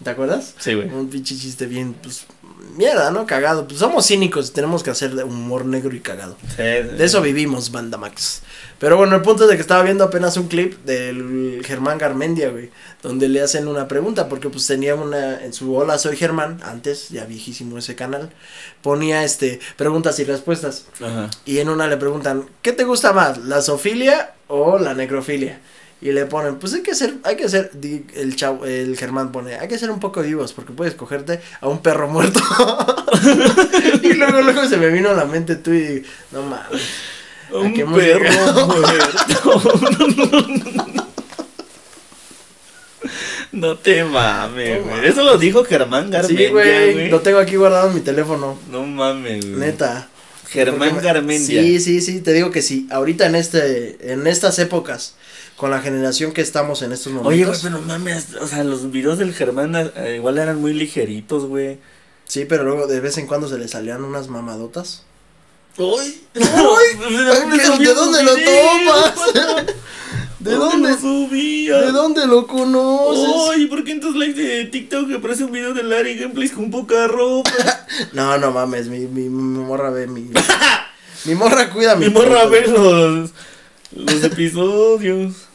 ¿Te 0.04 0.12
acuerdas? 0.12 0.54
Sí, 0.60 0.74
güey. 0.74 0.90
Un 0.90 1.10
pinche 1.10 1.36
chiste 1.36 1.66
bien, 1.66 1.94
pues, 1.94 2.26
mierda, 2.76 3.12
¿no? 3.12 3.26
Cagado. 3.26 3.68
Pues 3.68 3.80
somos 3.80 4.08
cínicos, 4.08 4.54
tenemos 4.54 4.84
que 4.84 4.92
hacer 4.92 5.16
de 5.16 5.24
humor 5.24 5.66
negro 5.66 5.96
y 5.96 6.00
cagado. 6.00 6.38
Sí, 6.56 6.64
De 6.64 7.04
eso 7.04 7.22
vivimos, 7.22 7.72
Banda 7.72 7.98
Max. 7.98 8.42
Pero 8.80 8.96
bueno, 8.96 9.16
el 9.16 9.22
punto 9.24 9.44
es 9.44 9.50
de 9.50 9.56
que 9.56 9.62
estaba 9.62 9.82
viendo 9.84 10.04
apenas 10.04 10.38
un 10.38 10.48
clip 10.48 10.78
del 10.86 11.64
Germán 11.66 11.98
Garmendia, 11.98 12.50
güey, 12.50 12.70
donde 13.02 13.28
le 13.28 13.42
hacen 13.42 13.68
una 13.68 13.88
pregunta, 13.88 14.30
porque 14.30 14.50
pues 14.50 14.68
tenía 14.68 14.94
una, 14.94 15.44
en 15.44 15.52
su 15.54 15.76
Hola 15.76 15.98
Soy 15.98 16.16
Germán, 16.16 16.60
antes, 16.64 17.10
ya 17.10 17.26
viejísimo 17.26 17.80
ese 17.80 17.96
canal, 17.96 18.30
ponía 18.84 19.24
este, 19.24 19.60
preguntas 19.78 20.20
y 20.20 20.26
respuestas. 20.26 20.86
Ajá. 21.02 21.30
Y 21.46 21.58
en 21.58 21.70
una 21.70 21.88
le 21.88 21.98
preguntan, 21.98 22.46
¿qué 22.62 22.72
te 22.72 22.84
gusta 22.84 23.14
más, 23.14 23.40
la 23.40 23.62
zoofilia 23.62 24.36
o 24.48 24.78
la 24.78 24.94
necrofilia? 24.94 25.60
Y 26.00 26.12
le 26.12 26.28
ponen, 26.28 26.58
pues 26.58 26.74
hay 26.74 26.84
que 26.84 26.94
ser, 26.94 27.16
hay 27.24 27.36
que 27.36 27.50
ser, 27.50 27.72
el 28.16 28.36
chavo, 28.36 28.66
el 28.66 28.96
Germán 28.96 29.32
pone, 29.32 29.56
hay 29.56 29.68
que 29.68 29.80
ser 29.80 29.90
un 29.90 30.00
poco 30.00 30.22
vivos, 30.22 30.54
porque 30.54 30.72
puedes 30.72 30.94
cogerte 30.94 31.42
a 31.60 31.68
un 31.68 31.80
perro 31.80 32.08
muerto. 32.08 32.40
y 34.04 34.14
luego, 34.14 34.42
luego 34.42 34.68
se 34.68 34.78
me 34.78 34.90
vino 34.90 35.10
a 35.10 35.14
la 35.14 35.26
mente 35.26 35.56
tú 35.56 35.74
y 35.74 36.04
no 36.32 36.44
mames. 36.44 36.82
Un 37.52 37.74
perro 37.74 38.68
muerto. 38.68 38.76
No 43.58 43.76
te 43.76 44.04
mames, 44.04 44.84
güey. 44.84 45.08
Eso 45.08 45.24
lo 45.24 45.38
dijo 45.38 45.64
Germán 45.64 46.12
Garmendia, 46.12 46.48
Sí, 46.48 46.52
güey. 46.52 47.10
Lo 47.10 47.22
tengo 47.22 47.40
aquí 47.40 47.56
guardado 47.56 47.90
en 47.90 47.96
mi 47.96 48.02
teléfono. 48.02 48.60
No 48.70 48.84
mames, 48.84 49.44
güey. 49.46 49.60
Neta. 49.60 50.10
Germán 50.48 51.00
Garmendia. 51.02 51.62
Sí, 51.64 51.80
sí, 51.80 52.02
sí, 52.02 52.22
te 52.22 52.34
digo 52.34 52.52
que 52.52 52.62
sí. 52.62 52.88
Ahorita 52.92 53.26
en 53.26 53.36
este, 53.36 54.12
en 54.12 54.28
estas 54.28 54.60
épocas, 54.60 55.16
con 55.58 55.72
la 55.72 55.82
generación 55.82 56.32
que 56.32 56.42
estamos 56.42 56.84
en 56.84 56.94
estos 56.94 57.12
momentos. 57.12 57.34
Oye, 57.34 57.46
güey, 57.46 57.60
pero 57.62 57.82
mames, 57.82 58.36
o 58.40 58.48
sea, 58.48 58.64
los 58.64 58.92
videos 58.92 59.18
del 59.18 59.34
Germán 59.34 59.76
eh, 59.76 60.16
igual 60.18 60.38
eran 60.38 60.62
muy 60.62 60.72
ligeritos, 60.74 61.46
güey. 61.46 61.80
Sí, 62.26 62.46
pero 62.46 62.64
luego 62.64 62.86
de 62.88 63.00
vez 63.00 63.18
en 63.18 63.26
cuando 63.26 63.50
se 63.50 63.58
le 63.58 63.68
salían 63.68 64.04
unas 64.04 64.28
mamadotas. 64.28 65.04
¡Uy! 65.78 66.22
¿de 66.34 67.94
dónde 67.94 68.24
lo 68.24 68.36
tomas? 68.36 69.16
¿De 70.40 70.52
dónde? 70.52 70.92
lo 70.92 70.98
subía? 70.98 71.78
¿De 71.82 71.92
dónde 71.92 72.28
lo 72.28 72.46
conoces? 72.46 73.52
Ay, 73.52 73.66
¿por 73.66 73.84
qué 73.84 73.94
en 73.94 74.00
tus 74.00 74.16
likes 74.16 74.40
de 74.40 74.66
TikTok 74.66 75.12
aparece 75.14 75.44
un 75.44 75.52
video 75.52 75.74
de 75.74 75.82
Larry 75.82 76.18
Gameplays 76.20 76.52
con 76.52 76.70
poca 76.70 77.08
ropa? 77.08 77.50
No, 78.14 78.38
no 78.38 78.52
mames, 78.52 78.90
mi, 78.90 79.00
mi, 79.00 79.28
mi 79.28 79.64
morra 79.64 79.90
ve 79.90 80.06
mi. 80.06 80.30
mi 81.26 81.34
morra 81.34 81.72
cuida 81.72 81.96
mi. 81.96 82.06
Mi 82.06 82.14
morra 82.14 82.46
ve 82.46 82.68
los, 82.68 83.32
los 83.92 84.24
episodios. 84.24 85.47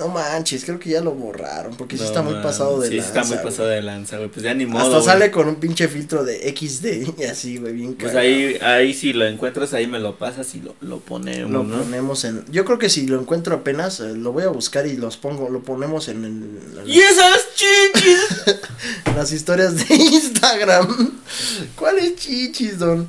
No 0.00 0.08
manches, 0.08 0.64
creo 0.64 0.78
que 0.80 0.90
ya 0.90 1.00
lo 1.02 1.12
borraron. 1.12 1.76
Porque 1.76 1.96
sí 1.96 2.02
No, 2.02 2.08
está 2.08 2.22
muy 2.22 2.32
man, 2.32 2.42
pasado 2.42 2.80
de 2.80 2.88
Sí, 2.88 2.94
lanza, 2.96 3.08
está 3.08 3.20
muy 3.24 3.34
güey. 3.36 3.44
pasado 3.44 3.68
de 3.68 3.82
lanza, 3.82 4.16
güey. 4.16 4.28
Pues 4.30 4.42
ya 4.42 4.54
ni 4.54 4.64
modo. 4.66 4.96
Hasta 4.96 5.12
sale 5.12 5.30
con 5.30 5.46
un 5.46 5.56
pinche 5.56 5.86
filtro 5.88 6.24
de 6.24 6.38
XD 6.56 7.18
y 7.20 7.24
así, 7.24 7.58
güey, 7.58 7.74
bien 7.74 7.94
Pues 7.94 8.12
cagado. 8.12 8.26
ahí, 8.26 8.56
ahí 8.62 8.94
si 8.94 9.12
lo 9.12 9.26
encuentras, 9.26 9.74
ahí 9.74 9.86
me 9.86 9.98
lo 10.00 10.16
pasas 10.16 10.54
y 10.54 10.60
lo, 10.60 10.74
lo 10.80 11.00
ponemos, 11.00 11.50
Lo 11.50 11.62
¿no? 11.64 11.82
ponemos 11.82 12.24
en. 12.24 12.44
Yo 12.50 12.64
creo 12.64 12.78
que 12.78 12.88
si 12.88 13.06
lo 13.06 13.20
encuentro 13.20 13.54
apenas, 13.56 14.00
eh, 14.00 14.14
lo 14.16 14.32
voy 14.32 14.44
a 14.44 14.48
buscar 14.48 14.86
y 14.86 14.96
los 14.96 15.16
pongo, 15.18 15.50
lo 15.50 15.60
ponemos 15.62 16.08
en, 16.08 16.24
el- 16.24 16.78
en 16.80 16.88
¡Y 16.88 16.98
esas 16.98 17.38
chichis! 17.54 18.60
las 19.14 19.30
historias 19.32 19.86
de 19.86 19.94
Instagram. 19.94 21.12
¿Cuáles 21.76 22.16
chichis, 22.16 22.78
don? 22.78 23.08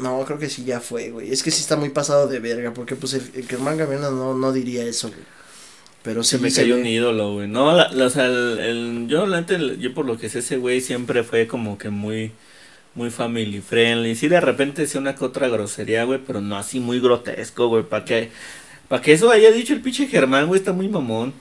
No, 0.00 0.24
creo 0.24 0.38
que 0.38 0.48
sí 0.50 0.64
ya 0.64 0.80
fue, 0.80 1.10
güey. 1.10 1.32
Es 1.32 1.42
que 1.42 1.50
sí 1.50 1.60
está 1.60 1.76
muy 1.76 1.90
pasado 1.90 2.26
de 2.26 2.40
verga, 2.40 2.72
porque 2.74 2.96
pues 2.96 3.14
el, 3.14 3.30
el 3.34 3.46
Germán 3.46 3.76
no, 3.78 4.34
no 4.34 4.52
diría 4.52 4.82
eso, 4.84 5.08
güey. 5.08 5.20
Pero 6.04 6.22
sí 6.22 6.36
Se 6.36 6.38
me 6.38 6.50
se 6.50 6.62
cayó 6.62 6.76
ve. 6.76 6.82
un 6.82 6.86
ídolo, 6.86 7.34
güey. 7.34 7.48
No, 7.48 7.72
la, 7.74 7.90
la- 7.92 8.06
o 8.06 8.10
sea, 8.10 8.26
el, 8.26 8.58
el- 8.60 9.06
yo, 9.08 9.26
la 9.26 9.44
yo 9.46 9.94
por 9.94 10.06
lo 10.06 10.18
que 10.18 10.28
sé, 10.28 10.40
ese 10.40 10.58
güey 10.58 10.80
siempre 10.80 11.24
fue 11.24 11.46
como 11.48 11.78
que 11.78 11.90
muy, 11.90 12.32
muy 12.94 13.10
family 13.10 13.60
friendly. 13.62 14.14
Sí, 14.16 14.28
de 14.28 14.40
repente 14.40 14.82
decía 14.82 15.00
una 15.00 15.16
que 15.16 15.24
otra 15.24 15.48
grosería, 15.48 16.04
güey, 16.04 16.20
pero 16.26 16.40
no 16.42 16.56
así 16.58 16.80
muy 16.80 17.00
grotesco, 17.00 17.68
güey. 17.68 17.84
Para 17.84 18.04
que, 18.04 18.30
para 18.88 19.02
que 19.02 19.12
eso 19.14 19.30
haya 19.30 19.50
dicho 19.52 19.74
el 19.74 19.82
pinche 19.82 20.06
Germán, 20.08 20.46
güey, 20.48 20.60
está 20.60 20.72
muy 20.74 20.88
mamón. 20.88 21.34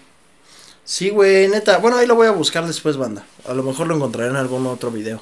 Sí, 0.86 1.10
güey, 1.10 1.48
neta. 1.48 1.78
Bueno, 1.78 1.98
ahí 1.98 2.08
lo 2.08 2.16
voy 2.16 2.28
a 2.28 2.32
buscar 2.32 2.66
después, 2.68 2.98
banda. 2.98 3.26
A 3.48 3.54
lo 3.54 3.64
mejor 3.64 3.88
lo 3.88 3.96
encontraré 3.96 4.30
en 4.30 4.36
algún 4.36 4.66
otro 4.68 4.92
video. 4.92 5.22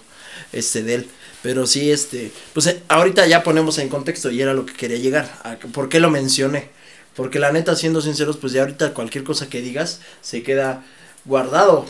Este, 0.54 0.84
de 0.84 0.96
él. 0.96 1.08
Pero 1.44 1.66
sí, 1.68 1.92
este. 1.92 2.32
Pues 2.54 2.68
eh, 2.68 2.82
ahorita 2.88 3.28
ya 3.28 3.44
ponemos 3.44 3.78
en 3.80 3.90
contexto 3.90 4.32
y 4.32 4.42
era 4.42 4.54
lo 4.54 4.66
que 4.66 4.74
quería 4.74 4.98
llegar. 4.98 5.32
A, 5.44 5.56
¿Por 5.58 5.90
qué 5.90 6.00
lo 6.00 6.10
mencioné? 6.10 6.70
Porque 7.16 7.40
la 7.40 7.52
neta, 7.52 7.76
siendo 7.76 8.02
sinceros, 8.02 8.38
pues 8.38 8.54
ya 8.54 8.62
ahorita 8.62 8.94
cualquier 8.94 9.24
cosa 9.24 9.50
que 9.50 9.62
digas 9.62 10.02
se 10.22 10.44
queda 10.44 10.84
guardado. 11.26 11.86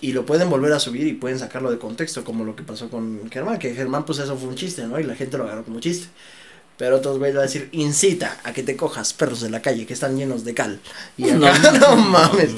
Y 0.00 0.12
lo 0.12 0.26
pueden 0.26 0.50
volver 0.50 0.72
a 0.72 0.80
subir 0.80 1.06
y 1.06 1.14
pueden 1.14 1.38
sacarlo 1.38 1.70
de 1.70 1.78
contexto, 1.78 2.24
como 2.24 2.44
lo 2.44 2.56
que 2.56 2.62
pasó 2.62 2.90
con 2.90 3.30
Germán. 3.30 3.58
Que 3.58 3.74
Germán, 3.74 4.04
pues 4.04 4.18
eso 4.18 4.36
fue 4.36 4.48
un 4.48 4.54
chiste, 4.54 4.86
¿no? 4.86 5.00
Y 5.00 5.04
la 5.04 5.14
gente 5.14 5.38
lo 5.38 5.44
agarró 5.44 5.64
como 5.64 5.80
chiste. 5.80 6.08
Pero 6.76 6.96
otros 6.96 7.18
güeyes 7.18 7.36
van 7.36 7.44
a 7.44 7.46
decir, 7.46 7.68
incita 7.72 8.40
a 8.42 8.52
que 8.52 8.62
te 8.62 8.76
cojas 8.76 9.12
perros 9.12 9.40
de 9.40 9.50
la 9.50 9.62
calle 9.62 9.86
que 9.86 9.94
están 9.94 10.16
llenos 10.16 10.44
de 10.44 10.54
cal. 10.54 10.80
Y 11.16 11.30
acá, 11.30 11.72
no, 11.80 11.96
mames. 11.96 12.50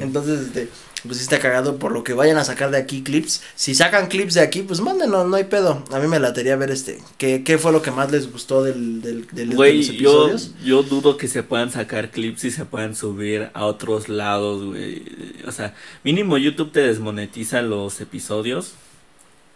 Entonces, 0.00 0.40
este, 0.46 0.68
pues 1.06 1.18
sí 1.18 1.22
está 1.22 1.38
cagado 1.38 1.76
por 1.76 1.92
lo 1.92 2.04
que 2.04 2.12
vayan 2.12 2.36
a 2.36 2.44
sacar 2.44 2.70
de 2.70 2.78
aquí 2.78 3.02
clips. 3.02 3.42
Si 3.54 3.74
sacan 3.74 4.08
clips 4.08 4.34
de 4.34 4.40
aquí, 4.40 4.62
pues 4.62 4.80
mándenos, 4.80 5.26
no 5.28 5.36
hay 5.36 5.44
pedo. 5.44 5.84
A 5.92 5.98
mí 5.98 6.08
me 6.08 6.18
latería 6.18 6.56
ver 6.56 6.70
este, 6.70 6.98
qué, 7.16 7.44
qué 7.44 7.58
fue 7.58 7.72
lo 7.72 7.80
que 7.80 7.90
más 7.90 8.10
les 8.10 8.30
gustó 8.30 8.62
del, 8.62 9.00
del, 9.00 9.26
del 9.28 9.50
de 9.50 9.56
Güey, 9.56 9.82
yo, 9.96 10.30
yo 10.64 10.82
dudo 10.82 11.16
que 11.16 11.28
se 11.28 11.42
puedan 11.42 11.70
sacar 11.70 12.10
clips 12.10 12.44
y 12.44 12.50
se 12.50 12.64
puedan 12.64 12.94
subir 12.94 13.50
a 13.54 13.64
otros 13.66 14.08
lados, 14.08 14.64
güey. 14.64 15.02
O 15.46 15.52
sea, 15.52 15.74
mínimo 16.02 16.38
YouTube 16.38 16.72
te 16.72 16.80
desmonetiza 16.80 17.62
los 17.62 18.00
episodios 18.00 18.72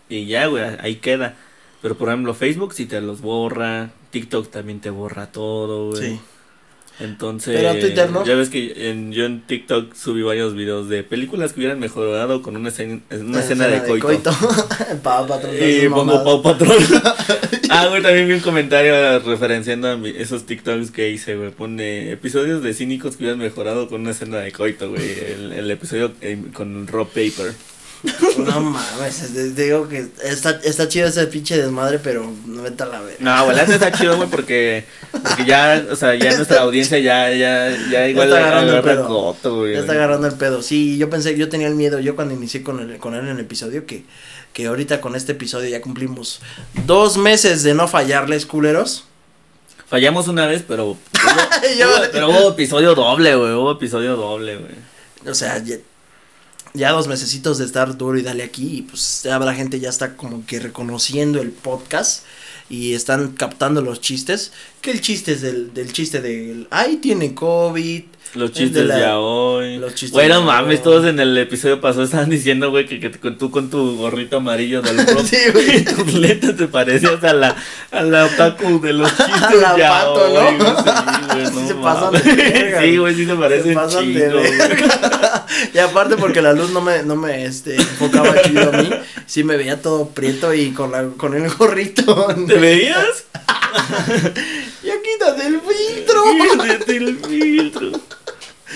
y 0.08 0.26
ya, 0.26 0.46
güey, 0.46 0.64
ahí 0.80 0.96
queda. 0.96 1.36
Pero 1.84 1.98
por 1.98 2.08
ejemplo, 2.08 2.32
Facebook 2.32 2.72
sí 2.72 2.86
te 2.86 2.98
los 3.02 3.20
borra, 3.20 3.90
TikTok 4.10 4.50
también 4.50 4.80
te 4.80 4.88
borra 4.88 5.26
todo, 5.30 5.90
güey. 5.90 6.12
Sí. 6.12 6.20
Entonces, 6.98 7.60
Pero 7.60 7.78
Twitter, 7.78 8.10
¿no? 8.10 8.24
ya 8.24 8.36
ves 8.36 8.48
que 8.48 8.88
en, 8.88 9.12
yo 9.12 9.26
en 9.26 9.42
TikTok 9.42 9.92
subí 9.94 10.22
varios 10.22 10.54
videos 10.54 10.88
de 10.88 11.02
películas 11.02 11.52
que 11.52 11.60
hubieran 11.60 11.78
mejorado 11.80 12.40
con 12.40 12.56
una 12.56 12.70
escena, 12.70 13.00
una 13.10 13.40
escena 13.40 13.66
de 13.66 13.82
coito. 14.00 14.30
Pa- 15.02 15.26
patrón, 15.26 15.52
Y 15.60 15.86
pongo. 15.90 16.24
Pau 16.24 16.40
Patrón. 16.42 16.78
ah, 17.70 17.88
güey, 17.90 18.00
también 18.00 18.28
vi 18.28 18.34
un 18.34 18.40
comentario 18.40 19.18
referenciando 19.18 19.90
a 19.90 19.98
mi- 19.98 20.08
esos 20.08 20.46
TikToks 20.46 20.90
que 20.90 21.10
hice, 21.10 21.36
güey. 21.36 21.50
Pone 21.50 22.12
episodios 22.12 22.62
de 22.62 22.72
cínicos 22.72 23.16
que 23.18 23.24
hubieran 23.24 23.40
mejorado 23.40 23.88
con 23.90 24.00
una 24.00 24.12
escena 24.12 24.38
de 24.38 24.52
coito, 24.52 24.88
güey. 24.88 25.02
El, 25.18 25.52
el 25.52 25.70
episodio 25.70 26.12
eh, 26.22 26.38
con 26.54 26.86
Rob 26.86 27.08
Paper. 27.08 27.52
No 28.38 28.60
mames, 28.60 29.22
es- 29.22 29.34
es- 29.34 29.56
digo 29.56 29.88
que 29.88 30.06
está, 30.24 30.50
está 30.62 30.88
chido 30.88 31.06
ese 31.08 31.26
pinche 31.28 31.56
desmadre, 31.56 31.98
pero 31.98 32.30
no 32.46 32.62
vete 32.62 32.82
a 32.82 32.86
la 32.86 33.00
verga. 33.00 33.16
No, 33.20 33.44
güey, 33.46 33.58
está 33.58 33.92
chido, 33.92 34.16
güey, 34.16 34.28
porque, 34.28 34.84
porque 35.10 35.44
ya, 35.46 35.86
o 35.90 35.96
sea, 35.96 36.14
ya 36.14 36.34
nuestra 36.36 36.60
audiencia 36.62 36.98
ya, 36.98 37.30
ya, 37.32 37.74
ya 37.90 38.08
igual 38.08 38.28
está 38.28 38.38
agarrando 38.40 38.76
el 38.76 38.82
pedo. 38.82 39.34
güey. 39.56 39.72
Ya 39.74 39.80
está 39.80 39.92
agarrando 39.92 40.26
el 40.26 40.34
pedo. 40.34 40.60
Sí, 40.62 40.98
yo 40.98 41.08
pensé, 41.08 41.36
yo 41.38 41.48
tenía 41.48 41.68
el 41.68 41.76
miedo, 41.76 41.98
yo 42.00 42.14
cuando 42.14 42.34
inicié 42.34 42.62
con, 42.62 42.80
el, 42.80 42.98
con 42.98 43.14
él 43.14 43.20
en 43.20 43.28
el 43.28 43.40
episodio, 43.40 43.86
que, 43.86 44.04
que 44.52 44.66
ahorita 44.66 45.00
con 45.00 45.16
este 45.16 45.32
episodio 45.32 45.70
ya 45.70 45.80
cumplimos 45.80 46.40
dos 46.84 47.16
meses 47.16 47.62
de 47.62 47.72
no 47.74 47.88
fallarles, 47.88 48.44
culeros. 48.46 49.04
Fallamos 49.88 50.28
una 50.28 50.46
vez, 50.46 50.62
pero, 50.66 50.84
hubo, 50.90 50.98
Yo- 51.78 51.88
hubo- 51.88 52.04
pero 52.12 52.28
hubo 52.30 52.50
episodio 52.50 52.94
doble, 52.94 53.34
güey, 53.36 53.52
hubo 53.52 53.72
episodio 53.72 54.16
doble, 54.16 54.56
güey. 54.56 54.72
O 55.30 55.34
sea, 55.34 55.56
ya, 55.58 55.76
ya 56.74 56.90
dos 56.90 57.06
mesecitos 57.06 57.58
de 57.58 57.64
estar 57.64 57.96
duro 57.96 58.18
y 58.18 58.22
dale 58.22 58.42
aquí, 58.42 58.78
y 58.78 58.82
pues 58.82 59.22
ya 59.22 59.38
la 59.38 59.54
gente 59.54 59.78
ya 59.78 59.88
está 59.88 60.16
como 60.16 60.44
que 60.44 60.58
reconociendo 60.58 61.40
el 61.40 61.50
podcast 61.50 62.24
y 62.68 62.94
están 62.94 63.32
captando 63.32 63.80
los 63.80 64.00
chistes. 64.00 64.52
Que 64.80 64.90
el 64.90 65.00
chiste 65.00 65.32
es 65.32 65.40
del, 65.42 65.72
del 65.72 65.92
chiste 65.92 66.20
del, 66.20 66.66
ay, 66.70 66.96
tiene 66.96 67.34
COVID. 67.34 68.02
Los 68.34 68.50
Es 68.50 68.56
chistes 68.56 68.88
de 68.88 68.94
de, 68.94 69.00
la- 69.00 69.18
hoy. 69.20 69.78
los 69.78 69.94
chistes 69.94 70.28
no 70.28 70.40
de 70.40 70.44
mames, 70.44 70.78
hoy. 70.80 70.82
todos 70.84 71.06
en 71.06 71.20
el 71.20 71.38
episodio 71.38 71.80
pasado 71.80 72.02
estaban 72.04 72.28
diciendo, 72.30 72.68
güey, 72.70 72.84
que, 72.84 72.98
que 72.98 73.10
tú 73.10 73.50
con 73.52 73.70
tu 73.70 73.96
gorrito 73.96 74.38
amarillo 74.38 74.82
del 74.82 74.98
Sí, 75.24 75.36
güey. 75.52 75.84
tus 75.84 76.14
lentes 76.14 76.56
te 76.56 76.66
parecías 76.66 77.22
a 77.22 77.32
la, 77.32 77.56
a 77.92 78.02
la 78.02 78.24
otaku 78.24 78.80
de 78.80 78.92
los 78.92 79.08
chistes 79.16 79.34
A 79.42 79.54
la 79.54 79.78
ya 79.78 79.88
pato, 79.90 80.28
¿no? 80.28 80.40
hoy, 80.48 80.56
güey, 80.56 80.74
Sí, 80.74 81.30
güey, 81.32 81.52
no 81.62 81.68
se 81.68 81.74
pasan 81.76 82.12
de 82.12 82.34
verga, 82.34 82.80
Sí, 82.82 82.96
güey, 82.96 83.14
sí 83.14 83.26
se 83.26 83.34
parece 83.36 83.68
Se 83.68 83.74
pasan 83.74 84.14
de 84.14 84.28
verga. 84.28 85.46
Y 85.72 85.78
aparte 85.78 86.16
porque 86.16 86.42
la 86.42 86.52
luz 86.52 86.70
no 86.70 86.80
me, 86.80 87.04
no 87.04 87.14
me 87.14 87.44
este, 87.44 87.76
enfocaba 87.76 88.42
chido 88.42 88.68
a 88.72 88.72
mí, 88.82 88.90
sí 89.26 89.44
me 89.44 89.56
veía 89.56 89.80
todo 89.80 90.08
prieto 90.08 90.52
y 90.52 90.72
con, 90.72 90.90
la, 90.90 91.04
con 91.16 91.34
el 91.34 91.48
gorrito. 91.50 92.26
¿Te 92.48 92.54
veías? 92.54 93.26
Ya 94.82 94.94
quítate 95.02 95.46
el 95.46 95.60
filtro. 95.60 96.22
Quítate 96.62 96.96
el 96.96 97.16
filtro. 97.18 97.92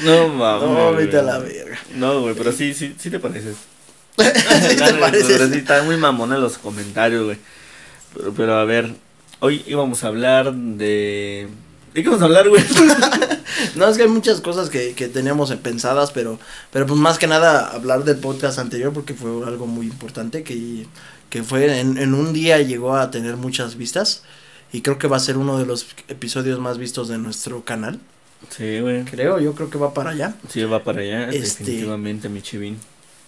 No 0.05 0.29
mames. 0.29 0.69
No, 0.69 0.93
vete 0.93 1.19
a 1.19 1.23
la 1.23 1.39
verga. 1.39 1.79
No, 1.95 2.21
güey, 2.21 2.35
pero 2.35 2.53
sí, 2.53 2.75
sí, 2.75 2.95
sí 2.99 3.11
te 3.11 3.19
pareces. 3.19 3.57
¿Sí 4.19 4.25
te 4.25 4.77
Dale, 4.77 4.99
pareces? 4.99 5.39
Pero 5.39 5.49
sí, 5.49 5.59
están 5.59 5.87
muy 5.87 5.97
mamones 5.97 6.39
los 6.39 6.59
comentarios, 6.59 7.25
güey. 7.25 7.39
Pero, 8.15 8.33
pero 8.35 8.55
a 8.57 8.65
ver, 8.65 8.95
hoy 9.41 9.63
íbamos 9.67 10.05
a 10.05 10.09
hablar 10.09 10.53
de... 10.55 11.49
¿De 11.95 12.03
qué 12.03 12.09
vamos 12.09 12.23
a 12.23 12.27
hablar, 12.27 12.49
güey? 12.49 12.65
No, 13.75 13.89
es 13.89 13.97
que 13.97 14.05
hay 14.05 14.09
muchas 14.09 14.41
cosas 14.41 14.71
que, 14.71 14.95
que 14.95 15.09
teníamos 15.09 15.53
pensadas, 15.57 16.11
pero, 16.13 16.39
pero 16.71 16.87
pues 16.87 16.99
más 16.99 17.19
que 17.19 17.27
nada 17.27 17.69
hablar 17.69 18.05
del 18.05 18.19
podcast 18.19 18.59
anterior 18.59 18.93
porque 18.93 19.15
fue 19.15 19.31
algo 19.47 19.67
muy 19.67 19.87
importante 19.87 20.43
que, 20.43 20.87
que 21.31 21.43
fue 21.43 21.81
en, 21.81 21.99
en 21.99 22.15
un 22.15 22.33
día 22.33 22.61
llegó 22.61 22.97
a 22.97 23.11
tener 23.11 23.37
muchas 23.37 23.77
vistas 23.77 24.23
y 24.73 24.83
creo 24.83 24.99
que 24.99 25.09
va 25.09 25.17
a 25.17 25.21
ser 25.21 25.37
uno 25.39 25.59
de 25.59 25.67
los 25.67 25.87
episodios 26.09 26.61
más 26.61 26.79
vistos 26.79 27.09
de 27.09 27.19
nuestro 27.19 27.65
canal. 27.65 28.01
Sí, 28.51 28.81
güey. 28.81 29.05
Creo, 29.05 29.39
yo 29.41 29.55
creo 29.55 29.71
que 29.71 29.79
va 29.79 29.93
para 29.95 30.11
allá. 30.11 30.35
Sí, 30.49 30.63
va 30.65 30.83
para 30.85 31.01
allá, 31.03 31.29
Este- 31.29 31.41
definitivamente, 31.65 32.29
mi 32.29 32.43
chivín. 32.43 32.79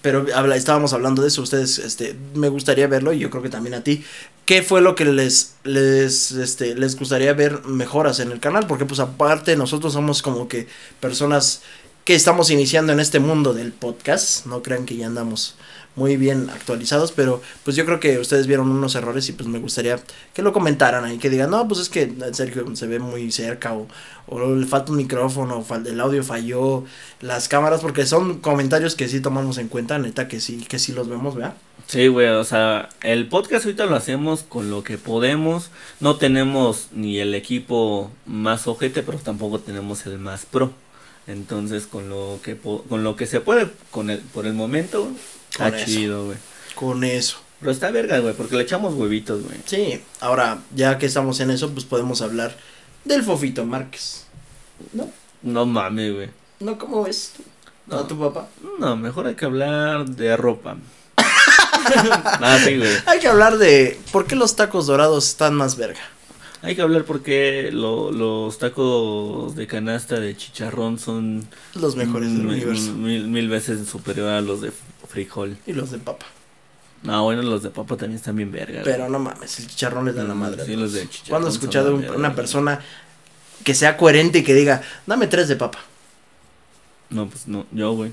Pero 0.02 0.24
habla, 0.34 0.56
estábamos 0.56 0.94
hablando 0.94 1.20
de 1.20 1.28
eso, 1.28 1.42
ustedes, 1.42 1.78
este, 1.78 2.16
me 2.34 2.48
gustaría 2.48 2.86
verlo 2.86 3.12
y 3.12 3.18
yo 3.18 3.28
creo 3.28 3.42
que 3.42 3.50
también 3.50 3.74
a 3.74 3.84
ti. 3.84 4.02
¿Qué 4.46 4.62
fue 4.62 4.80
lo 4.80 4.94
que 4.94 5.04
les, 5.04 5.56
les, 5.62 6.32
este, 6.32 6.74
les 6.74 6.96
gustaría 6.96 7.34
ver 7.34 7.64
mejoras 7.66 8.18
en 8.20 8.32
el 8.32 8.40
canal? 8.40 8.66
Porque 8.66 8.86
pues 8.86 8.98
aparte 8.98 9.56
nosotros 9.56 9.92
somos 9.92 10.22
como 10.22 10.48
que 10.48 10.66
personas 11.00 11.60
que 12.04 12.14
estamos 12.14 12.50
iniciando 12.50 12.94
en 12.94 13.00
este 13.00 13.20
mundo 13.20 13.52
del 13.52 13.72
podcast, 13.72 14.46
no 14.46 14.62
crean 14.62 14.86
que 14.86 14.96
ya 14.96 15.06
andamos 15.06 15.54
muy 16.00 16.16
bien 16.16 16.48
actualizados, 16.48 17.12
pero 17.12 17.42
pues 17.62 17.76
yo 17.76 17.84
creo 17.84 18.00
que 18.00 18.18
ustedes 18.18 18.46
vieron 18.46 18.70
unos 18.70 18.94
errores 18.94 19.28
y 19.28 19.32
pues 19.32 19.46
me 19.50 19.58
gustaría 19.58 20.00
que 20.32 20.40
lo 20.40 20.54
comentaran 20.54 21.04
ahí, 21.04 21.18
que 21.18 21.28
digan, 21.28 21.50
no, 21.50 21.68
pues 21.68 21.78
es 21.78 21.90
que 21.90 22.10
Sergio 22.32 22.64
se 22.74 22.86
ve 22.86 22.98
muy 22.98 23.30
cerca 23.30 23.74
o, 23.74 23.86
le 24.56 24.66
falta 24.66 24.92
un 24.92 24.96
micrófono, 24.96 25.58
o 25.58 25.74
el 25.74 26.00
audio 26.00 26.24
falló, 26.24 26.84
las 27.20 27.48
cámaras, 27.48 27.82
porque 27.82 28.06
son 28.06 28.38
comentarios 28.38 28.94
que 28.94 29.08
sí 29.08 29.20
tomamos 29.20 29.58
en 29.58 29.68
cuenta, 29.68 29.98
neta 29.98 30.26
que 30.26 30.40
sí, 30.40 30.64
que 30.66 30.78
sí 30.78 30.92
los 30.92 31.06
vemos, 31.06 31.34
¿verdad? 31.34 31.54
Sí, 31.86 32.08
güey, 32.08 32.28
o 32.28 32.44
sea, 32.44 32.88
el 33.02 33.28
podcast 33.28 33.66
ahorita 33.66 33.84
lo 33.84 33.96
hacemos 33.96 34.42
con 34.42 34.70
lo 34.70 34.84
que 34.84 34.96
podemos. 34.96 35.70
No 35.98 36.16
tenemos 36.16 36.88
ni 36.92 37.18
el 37.18 37.34
equipo 37.34 38.10
más 38.24 38.66
ojete, 38.68 39.02
pero 39.02 39.18
tampoco 39.18 39.58
tenemos 39.58 40.06
el 40.06 40.18
más 40.18 40.46
pro. 40.46 40.70
Entonces, 41.26 41.86
con 41.86 42.08
lo 42.08 42.38
que 42.42 42.56
con 42.56 43.04
lo 43.04 43.16
que 43.16 43.26
se 43.26 43.40
puede 43.40 43.68
con 43.90 44.10
el 44.10 44.20
por 44.20 44.46
el 44.46 44.54
momento, 44.54 45.10
está 45.50 45.70
Con 45.70 45.74
eso. 45.78 45.86
chido, 45.86 46.24
güey. 46.26 46.38
Con 46.74 47.04
eso. 47.04 47.38
Pero 47.60 47.72
está 47.72 47.90
verga, 47.90 48.18
güey, 48.20 48.34
porque 48.34 48.56
le 48.56 48.62
echamos 48.62 48.94
huevitos, 48.94 49.42
güey. 49.42 49.56
Sí, 49.66 50.00
ahora 50.20 50.58
ya 50.74 50.96
que 50.98 51.06
estamos 51.06 51.40
en 51.40 51.50
eso, 51.50 51.70
pues 51.70 51.84
podemos 51.84 52.22
hablar 52.22 52.56
del 53.04 53.22
Fofito 53.22 53.64
Márquez. 53.66 54.24
¿No? 54.94 55.10
No 55.42 55.66
mames, 55.66 56.14
güey. 56.14 56.30
¿No? 56.60 56.78
¿Cómo 56.78 57.02
ves? 57.04 57.32
¿No, 57.86 57.96
No. 57.96 58.02
tu 58.04 58.18
papá? 58.18 58.48
No, 58.78 58.96
mejor 58.96 59.26
hay 59.26 59.34
que 59.34 59.44
hablar 59.44 60.06
de 60.08 60.36
ropa. 60.38 60.76
ah, 61.18 62.58
sí, 62.64 62.76
güey. 62.78 62.90
Hay 63.06 63.18
que 63.18 63.28
hablar 63.28 63.58
de 63.58 63.98
por 64.12 64.26
qué 64.26 64.36
los 64.36 64.56
tacos 64.56 64.86
dorados 64.86 65.28
están 65.28 65.54
más 65.54 65.76
verga. 65.76 66.00
Hay 66.62 66.76
que 66.76 66.82
hablar 66.82 67.04
porque 67.04 67.70
lo- 67.72 68.12
los 68.12 68.58
tacos 68.58 69.54
de 69.56 69.66
canasta 69.66 70.20
de 70.20 70.36
chicharrón 70.36 70.98
son 70.98 71.46
Los 71.74 71.96
mejores 71.96 72.28
del 72.32 72.42
mil, 72.42 72.48
universo. 72.54 72.92
Mil, 72.92 73.28
mil 73.28 73.48
veces 73.48 73.88
superior 73.88 74.28
a 74.28 74.40
los 74.42 74.60
de 74.60 74.70
frijol. 75.10 75.56
Y 75.66 75.72
los 75.72 75.90
de 75.90 75.98
papa. 75.98 76.26
No, 77.02 77.24
bueno, 77.24 77.42
los 77.42 77.62
de 77.62 77.70
papa 77.70 77.96
también 77.96 78.16
están 78.16 78.36
bien 78.36 78.52
verga. 78.52 78.82
Pero 78.84 79.08
no 79.08 79.18
mames, 79.18 79.58
el 79.58 79.66
chicharrón 79.68 80.04
les 80.06 80.14
da 80.14 80.24
la 80.24 80.34
Mm, 80.34 80.38
madre. 80.38 80.64
sí, 80.66 80.76
los 80.76 80.92
de 80.92 81.08
chicharrón 81.08 81.28
¿Cuándo 81.30 81.48
has 81.48 81.54
escuchado 81.54 81.88
la 81.90 81.94
un- 81.94 82.00
verga, 82.02 82.16
una 82.16 82.34
persona 82.34 82.80
que 83.64 83.74
sea 83.74 83.96
coherente 83.96 84.38
y 84.38 84.42
que 84.44 84.54
diga, 84.54 84.82
dame 85.06 85.26
tres 85.26 85.48
de 85.48 85.56
papa? 85.56 85.78
No, 87.10 87.26
pues 87.28 87.48
no, 87.48 87.66
yo, 87.72 87.92
güey. 87.92 88.12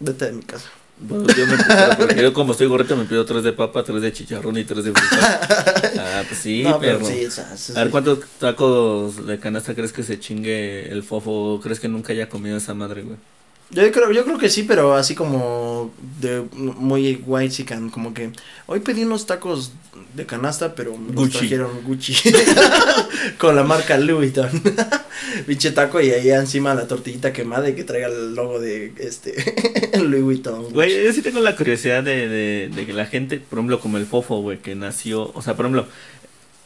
Vete 0.00 0.26
de 0.26 0.32
mi 0.32 0.42
casa. 0.42 0.68
Bueno, 1.02 1.26
yo, 1.34 1.46
me, 1.46 2.14
yo 2.22 2.32
como 2.34 2.52
estoy 2.52 2.66
gorrito 2.66 2.94
me 2.96 3.04
pido 3.04 3.24
tres 3.24 3.42
de 3.42 3.52
papa, 3.54 3.82
tres 3.84 4.02
de 4.02 4.12
chicharrón 4.12 4.56
y 4.58 4.64
tres 4.64 4.84
de 4.84 4.92
frijol. 4.92 5.18
ah, 5.98 6.22
pues 6.26 6.40
sí, 6.40 6.62
no, 6.62 6.78
pero 6.78 7.02
sí, 7.04 7.24
o 7.24 7.30
sea, 7.30 7.56
sí, 7.56 7.72
A 7.72 7.76
ver, 7.76 7.86
sí. 7.86 7.90
¿cuántos 7.90 8.18
tacos 8.38 9.26
de 9.26 9.38
canasta 9.38 9.74
crees 9.74 9.92
que 9.92 10.02
se 10.02 10.18
chingue 10.18 10.90
el 10.90 11.02
fofo? 11.02 11.54
¿O 11.54 11.60
¿Crees 11.60 11.80
que 11.80 11.88
nunca 11.88 12.12
haya 12.12 12.28
comido 12.28 12.56
esa 12.56 12.74
madre, 12.74 13.02
güey? 13.02 13.16
Yo 13.72 13.90
creo, 13.92 14.10
yo 14.10 14.24
creo 14.24 14.38
que 14.38 14.48
sí, 14.48 14.64
pero 14.64 14.94
así 14.94 15.14
como 15.14 15.92
de 16.20 16.42
muy 16.52 17.22
white 17.24 17.54
chican, 17.54 17.88
como 17.90 18.12
que 18.12 18.30
hoy 18.66 18.80
pedí 18.80 19.04
unos 19.04 19.26
tacos 19.26 19.72
de 20.14 20.26
canasta, 20.26 20.74
pero 20.74 20.96
me 20.96 21.12
los 21.12 21.30
trajeron 21.30 21.82
Gucci 21.84 22.14
con 23.38 23.54
la 23.54 23.62
marca 23.62 23.96
Louis 23.96 24.32
Vuitton. 24.34 24.50
Pinche 25.46 25.70
taco 25.70 26.00
y 26.00 26.10
ahí 26.10 26.30
encima 26.30 26.74
la 26.74 26.88
tortillita 26.88 27.32
quemada 27.32 27.68
y 27.68 27.74
que 27.74 27.84
traiga 27.84 28.08
el 28.08 28.34
logo 28.34 28.58
de 28.58 28.92
este 28.98 29.34
Louis 30.02 30.24
Vuitton. 30.24 30.72
Güey, 30.72 31.04
yo 31.04 31.12
sí 31.12 31.22
tengo 31.22 31.40
la 31.40 31.54
curiosidad 31.54 32.02
de, 32.02 32.28
de, 32.28 32.70
de 32.74 32.86
que 32.86 32.92
la 32.92 33.06
gente, 33.06 33.38
por 33.38 33.60
ejemplo, 33.60 33.78
como 33.78 33.98
el 33.98 34.06
fofo, 34.06 34.40
güey, 34.40 34.58
que 34.58 34.74
nació, 34.74 35.30
o 35.32 35.42
sea, 35.42 35.54
por 35.54 35.66
ejemplo, 35.66 35.86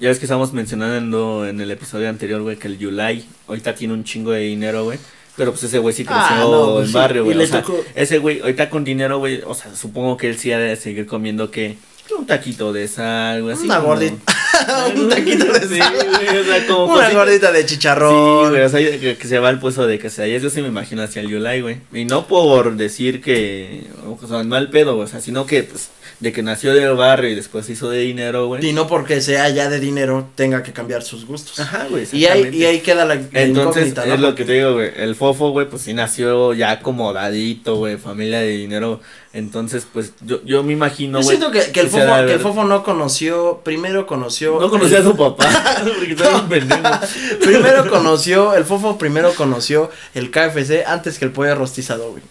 ya 0.00 0.08
ves 0.08 0.18
que 0.18 0.24
estábamos 0.24 0.52
mencionando 0.52 1.46
en 1.46 1.60
el 1.60 1.70
episodio 1.70 2.08
anterior, 2.08 2.40
güey, 2.42 2.56
que 2.56 2.68
el 2.68 2.78
Yulai 2.78 3.24
ahorita 3.46 3.74
tiene 3.74 3.94
un 3.94 4.04
chingo 4.04 4.32
de 4.32 4.40
dinero, 4.40 4.84
güey. 4.84 4.98
Pero 5.36 5.50
pues 5.50 5.64
ese 5.64 5.78
güey 5.78 5.94
sí 5.94 6.04
creció 6.04 6.22
Ah, 6.24 6.38
no, 6.40 6.72
pues 6.74 6.82
en 6.82 6.86
sí, 6.88 6.92
barrio, 6.94 7.22
y 7.22 7.24
güey. 7.34 7.42
O 7.42 7.46
sea, 7.46 7.62
tocó- 7.62 7.84
ese 7.94 8.18
güey 8.18 8.40
ahorita 8.40 8.70
con 8.70 8.84
dinero, 8.84 9.18
güey, 9.18 9.42
o 9.44 9.54
sea, 9.54 9.74
supongo 9.74 10.16
que 10.16 10.28
él 10.30 10.38
sí 10.38 10.52
ha 10.52 10.58
de 10.58 10.76
seguir 10.76 11.06
comiendo 11.06 11.50
que 11.50 11.76
un 12.16 12.26
taquito 12.26 12.72
de 12.72 12.86
sal, 12.86 13.42
güey, 13.42 13.54
así. 13.54 13.64
Una 13.64 13.76
como- 13.76 13.88
gordita. 13.88 14.16
un 14.96 15.08
taquito 15.08 15.46
de 15.52 15.60
Sí, 15.68 15.78
sal. 15.78 15.92
güey, 16.08 16.38
o 16.38 16.44
sea, 16.44 16.66
como 16.68 16.84
Una 16.84 16.94
cosita- 16.94 17.14
gordita 17.18 17.52
de 17.52 17.60
Sí, 17.62 17.66
chicharrón. 17.66 18.50
güey, 18.50 18.62
o 18.62 18.68
sea, 18.68 18.78
que, 18.78 19.16
que 19.16 19.26
se 19.28 19.38
va 19.40 19.48
al 19.48 19.58
puesto 19.58 19.86
de 19.88 19.98
quesadillas, 19.98 20.40
yo 20.42 20.50
sí 20.50 20.62
me 20.62 20.68
imagino 20.68 21.02
hacia 21.02 21.20
el 21.22 21.28
Yulai, 21.28 21.60
güey. 21.62 21.78
Y 21.92 22.04
no 22.04 22.26
por 22.28 22.76
decir 22.76 23.20
que, 23.20 23.84
o 24.06 24.26
sea, 24.28 24.44
mal 24.44 24.70
pedo, 24.70 24.94
güey, 24.94 25.06
o 25.06 25.10
sea, 25.10 25.20
sino 25.20 25.46
que, 25.46 25.64
pues, 25.64 25.88
de 26.24 26.32
que 26.32 26.42
nació 26.42 26.74
del 26.74 26.94
barrio 26.96 27.30
y 27.30 27.34
después 27.36 27.66
se 27.66 27.72
hizo 27.74 27.88
de 27.90 28.00
dinero, 28.00 28.46
güey. 28.48 28.66
y 28.66 28.72
no 28.72 28.88
porque 28.88 29.20
sea 29.20 29.48
ya 29.50 29.68
de 29.68 29.78
dinero 29.78 30.28
tenga 30.34 30.62
que 30.62 30.72
cambiar 30.72 31.02
sus 31.02 31.24
gustos. 31.26 31.60
Ajá, 31.60 31.86
güey, 31.88 32.06
y, 32.12 32.24
ahí, 32.26 32.50
y 32.52 32.64
ahí 32.64 32.80
queda 32.80 33.04
la, 33.04 33.14
la 33.14 33.20
Entonces, 33.34 33.88
incógnita, 33.88 34.02
es 34.02 34.08
¿no? 34.20 34.28
lo 34.30 34.34
que 34.34 34.44
te 34.44 34.54
digo, 34.54 34.72
güey, 34.74 34.90
el 34.96 35.14
fofo, 35.14 35.50
güey, 35.50 35.68
pues 35.68 35.82
sí 35.82 35.94
nació 35.94 36.52
ya 36.54 36.72
acomodadito, 36.72 37.76
güey, 37.76 37.96
familia 37.96 38.40
de 38.40 38.48
dinero. 38.48 39.00
Entonces, 39.32 39.86
pues, 39.92 40.12
yo, 40.24 40.42
yo 40.44 40.62
me 40.62 40.72
imagino, 40.72 41.18
Yo 41.20 41.24
güey. 41.24 41.36
siento 41.36 41.52
que, 41.52 41.72
que 41.72 41.80
el 41.80 41.88
fofo, 41.88 41.98
que 41.98 42.02
el 42.04 42.10
haber- 42.10 42.38
fofo 42.40 42.64
no 42.64 42.82
conoció, 42.84 43.60
primero 43.64 44.06
conoció. 44.06 44.58
No 44.60 44.70
conocía 44.70 45.00
a 45.00 45.02
su 45.02 45.16
papá, 45.16 45.48
porque 45.84 46.12
estaba 46.12 46.40
un 46.40 46.48
pendejo. 46.48 46.82
primero 47.44 47.90
conoció, 47.90 48.54
el 48.54 48.64
fofo 48.64 48.96
primero 48.96 49.34
conoció 49.34 49.90
el 50.14 50.30
KFC 50.30 50.84
antes 50.86 51.18
que 51.18 51.24
el 51.26 51.32
pollo 51.32 51.54
rostizado, 51.54 52.10
güey. 52.12 52.22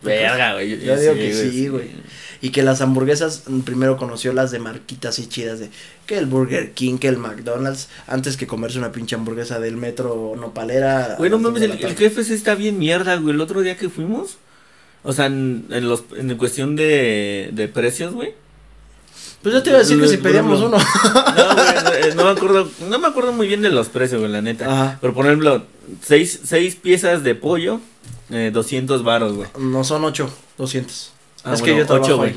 Verga, 0.00 0.52
güey. 0.54 0.78
Yo 0.80 0.96
digo 0.96 1.14
que 1.14 1.32
sí, 1.34 1.68
güey. 1.68 1.90
Y 2.40 2.50
que 2.50 2.62
las 2.62 2.80
hamburguesas 2.80 3.44
mm, 3.46 3.60
primero 3.60 3.96
conoció 3.96 4.32
las 4.32 4.50
de 4.50 4.58
marquitas 4.58 5.18
y 5.18 5.28
chidas 5.28 5.58
de 5.58 5.70
que 6.06 6.18
el 6.18 6.26
Burger 6.26 6.72
King, 6.72 6.98
que 6.98 7.08
el 7.08 7.18
McDonald's, 7.18 7.88
antes 8.06 8.36
que 8.36 8.46
comerse 8.46 8.78
una 8.78 8.92
pinche 8.92 9.16
hamburguesa 9.16 9.58
del 9.58 9.76
metro 9.76 10.34
nopalera. 10.36 11.16
Güey, 11.18 11.30
no 11.30 11.38
mames, 11.38 11.62
el, 11.62 11.72
el. 11.72 11.94
KFC 11.94 12.30
está 12.30 12.54
bien 12.54 12.78
mierda, 12.78 13.16
güey. 13.16 13.34
El 13.34 13.40
otro 13.40 13.60
día 13.62 13.76
que 13.76 13.88
fuimos, 13.88 14.38
o 15.02 15.12
sea, 15.12 15.26
en, 15.26 15.66
en 15.70 15.88
los, 15.88 16.04
en 16.16 16.36
cuestión 16.36 16.76
de, 16.76 17.50
de 17.52 17.68
precios, 17.68 18.14
güey. 18.14 18.34
Pues 19.42 19.54
yo 19.54 19.62
te 19.62 19.70
iba 19.70 19.78
a 19.78 19.82
decir 19.82 20.00
que 20.00 20.08
si 20.08 20.16
pedíamos 20.16 20.60
uno. 20.60 20.78
No, 21.38 21.54
güey, 21.54 21.84
no, 21.84 21.92
eh, 21.92 22.14
no 22.16 22.24
me 22.24 22.30
acuerdo, 22.30 22.70
no 22.88 22.98
me 22.98 23.06
acuerdo 23.06 23.32
muy 23.32 23.46
bien 23.46 23.62
de 23.62 23.70
los 23.70 23.88
precios, 23.88 24.20
güey, 24.20 24.32
la 24.32 24.42
neta. 24.42 24.66
Ajá. 24.66 24.98
Pero 25.00 25.14
por 25.14 25.26
ejemplo, 25.26 25.64
seis, 26.02 26.40
seis 26.44 26.74
piezas 26.74 27.22
de 27.22 27.34
pollo, 27.34 27.80
eh, 28.30 28.50
200 28.52 29.04
varos, 29.04 29.34
güey. 29.34 29.48
No 29.58 29.84
son 29.84 30.04
ocho, 30.04 30.30
200. 30.58 31.12
Ah, 31.44 31.54
es 31.54 31.60
bueno, 31.60 31.64
que 31.64 31.78
yo 31.80 31.86
trabajo 31.86 32.04
ocho, 32.06 32.16
güey. 32.18 32.32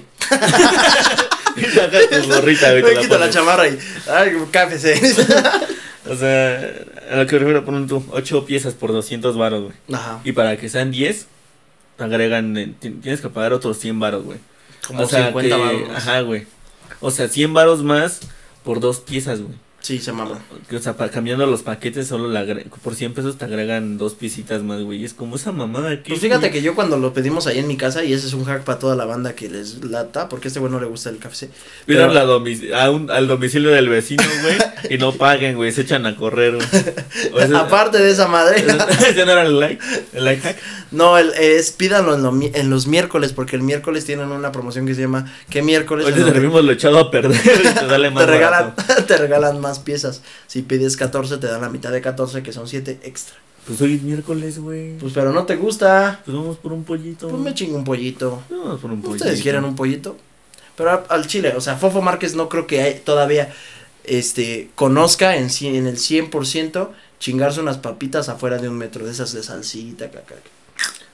tu 2.21 2.27
gorrita, 2.33 2.71
güey. 2.71 2.83
Me 2.95 3.01
quito 3.01 3.17
la 3.17 3.29
chamarra 3.29 3.67
y. 3.67 3.77
Ay, 4.09 4.31
KFC. 4.51 5.01
O 6.09 6.15
sea, 6.15 6.59
a 7.11 7.15
lo 7.17 7.27
que 7.27 7.37
refiero, 7.37 7.63
ponen 7.63 7.87
tú, 7.87 8.03
8 8.11 8.45
piezas 8.45 8.73
por 8.73 8.91
200 8.91 9.37
varos, 9.37 9.65
güey. 9.65 9.75
Ajá. 9.93 10.19
Y 10.23 10.31
para 10.31 10.57
que 10.57 10.67
sean 10.67 10.89
10, 10.91 11.27
te 11.95 12.03
agregan, 12.03 12.57
eh, 12.57 12.73
ti- 12.79 12.89
tienes 12.89 13.21
que 13.21 13.29
pagar 13.29 13.53
otros 13.53 13.77
100 13.77 13.99
varos, 13.99 14.23
güey. 14.25 14.39
Como 14.87 15.03
o 15.03 15.07
sea, 15.07 15.27
50 15.27 15.55
que- 15.55 15.61
baros. 15.61 15.81
Ajá, 15.95 16.21
güey. 16.21 16.47
O 17.01 17.11
sea, 17.11 17.27
100 17.29 17.53
varos 17.53 17.83
más 17.83 18.19
por 18.63 18.79
dos 18.79 18.99
piezas, 18.99 19.41
güey. 19.41 19.53
Sí, 19.81 19.97
se 19.97 20.11
mama. 20.11 20.37
Que, 20.69 20.75
O 20.75 20.79
sea, 20.79 20.93
cambiando 20.95 21.45
los 21.47 21.63
paquetes, 21.63 22.07
solo 22.07 22.29
por 22.83 22.93
100 22.93 23.13
pesos 23.15 23.37
te 23.39 23.45
agregan 23.45 23.97
dos 23.97 24.13
piecitas 24.13 24.61
más, 24.61 24.81
güey. 24.83 25.03
Es 25.03 25.15
como 25.15 25.37
esa 25.37 25.51
mamada 25.51 25.89
aquí. 25.89 26.09
Pues 26.09 26.21
fíjate 26.21 26.51
que 26.51 26.61
yo 26.61 26.75
cuando 26.75 26.97
lo 26.97 27.13
pedimos 27.13 27.47
ahí 27.47 27.57
en 27.57 27.67
mi 27.67 27.77
casa, 27.77 28.03
y 28.03 28.13
ese 28.13 28.27
es 28.27 28.33
un 28.33 28.45
hack 28.45 28.63
para 28.63 28.77
toda 28.77 28.95
la 28.95 29.05
banda 29.05 29.33
que 29.33 29.49
les 29.49 29.83
lata, 29.83 30.29
porque 30.29 30.47
a 30.47 30.49
este 30.49 30.59
güey 30.59 30.71
no 30.71 30.79
le 30.79 30.85
gusta 30.85 31.09
el 31.09 31.17
KFC. 31.17 31.49
Pidan 31.87 32.09
pero- 32.11 32.27
domic- 32.27 32.71
a 32.73 32.91
un- 32.91 33.09
al 33.09 33.27
domicilio 33.27 33.71
del 33.71 33.89
vecino, 33.89 34.23
güey, 34.43 34.57
y 34.93 34.99
no 34.99 35.13
paguen, 35.13 35.55
güey. 35.55 35.71
Se 35.71 35.81
echan 35.81 36.05
a 36.05 36.15
correr, 36.15 36.55
güey. 36.57 36.67
O 37.33 37.39
ese- 37.39 37.55
Aparte 37.57 37.97
de 37.97 38.11
esa 38.11 38.27
madre, 38.27 38.57
ese 39.09 39.25
no 39.25 39.31
era 39.31 39.41
el 39.41 39.59
like, 39.59 39.83
el 40.13 40.23
like 40.25 40.41
hack. 40.43 40.57
no, 40.91 41.17
el, 41.17 41.31
es 41.39 41.71
pídanlo 41.71 42.13
en, 42.13 42.21
lo 42.21 42.31
mi- 42.31 42.51
en 42.53 42.69
los 42.69 42.85
miércoles, 42.85 43.33
porque 43.33 43.55
el 43.55 43.63
miércoles 43.63 44.05
tienen 44.05 44.27
una 44.31 44.51
promoción 44.51 44.85
que 44.85 44.93
se 44.93 45.01
llama 45.01 45.25
¿Qué 45.49 45.63
miércoles? 45.63 46.05
Hoy 46.05 46.13
te 46.13 46.23
servimos 46.23 46.63
lo 46.63 46.71
echado 46.71 46.99
a 46.99 47.09
perder 47.09 47.41
y 47.41 47.63
te 47.67 47.73
sale 47.87 48.11
más 48.11 48.25
te 48.27 48.31
regalan, 48.31 48.75
te 49.07 49.17
regalan 49.17 49.59
más 49.59 49.70
piezas. 49.79 50.21
Si 50.47 50.61
pides 50.61 50.97
14, 50.97 51.37
te 51.37 51.47
dan 51.47 51.61
la 51.61 51.69
mitad 51.69 51.91
de 51.91 52.01
14, 52.01 52.43
que 52.43 52.53
son 52.53 52.67
7 52.67 52.99
extra. 53.03 53.35
Pues 53.67 53.79
hoy 53.81 53.95
es 53.95 54.01
miércoles, 54.01 54.57
güey. 54.59 54.97
Pues 54.97 55.13
pero 55.13 55.31
no 55.31 55.45
te 55.45 55.55
gusta, 55.55 56.21
Pues 56.25 56.35
vamos 56.35 56.57
por 56.57 56.73
un 56.73 56.83
pollito. 56.83 57.29
pues 57.29 57.41
me 57.41 57.53
chingo 57.53 57.77
un 57.77 57.83
pollito. 57.83 58.41
Vamos 58.49 58.79
por 58.81 58.91
un 58.91 59.01
pollito. 59.01 59.23
¿Ustedes 59.23 59.41
quieren 59.41 59.63
un 59.65 59.75
pollito? 59.75 60.17
Pero 60.75 60.89
a- 60.91 61.05
al 61.09 61.27
chile, 61.27 61.53
o 61.55 61.61
sea, 61.61 61.75
Fofo 61.77 62.01
Márquez 62.01 62.33
no 62.35 62.49
creo 62.49 62.65
que 62.65 62.81
hay- 62.81 62.99
todavía 63.05 63.53
este 64.03 64.69
conozca 64.75 65.35
en, 65.37 65.49
en 65.61 65.85
el 65.87 65.97
100% 65.97 66.89
chingarse 67.19 67.59
unas 67.59 67.77
papitas 67.77 68.29
afuera 68.29 68.57
de 68.57 68.67
un 68.67 68.77
metro, 68.77 69.05
de 69.05 69.11
esas 69.11 69.31
de 69.33 69.43
salsita, 69.43 70.09
caca. 70.09 70.35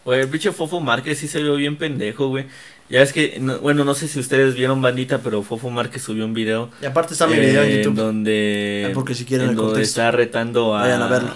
Güey, 0.06 0.22
el 0.22 0.30
pinche 0.30 0.54
Fofo 0.54 0.80
Márquez 0.80 1.17
sí 1.20 1.28
se 1.28 1.43
vio 1.43 1.56
bien 1.56 1.78
pendejo, 1.78 2.30
güey. 2.30 2.46
Ya 2.89 3.02
es 3.02 3.12
que, 3.12 3.38
no- 3.41 3.60
bueno, 3.60 3.84
no 3.84 3.93
sé 3.95 4.08
si 4.08 4.19
ustedes 4.19 4.56
vieron 4.56 4.82
bandita, 4.82 5.19
pero 5.19 5.43
Fofo 5.43 5.69
Márquez 5.69 6.02
subió 6.04 6.23
un 6.26 6.34
video. 6.34 6.69
Y 6.82 6.86
aparte 6.86 7.13
está 7.13 7.28
mi 7.28 7.38
video 7.38 7.63
en 7.63 7.69
eh, 7.71 7.78
YouTube. 7.78 7.95
Donde, 7.95 8.88
Ah, 8.89 8.91
porque 8.93 9.13
si 9.13 9.26
quieren 9.26 9.45
en 9.45 9.50
el 9.52 9.56
donde 9.58 9.71
contexto. 9.73 10.02
está 10.02 10.12
retando 10.12 10.76
a. 10.76 10.82
Vayan 10.84 11.02
a 11.02 11.08
verlo. 11.08 11.34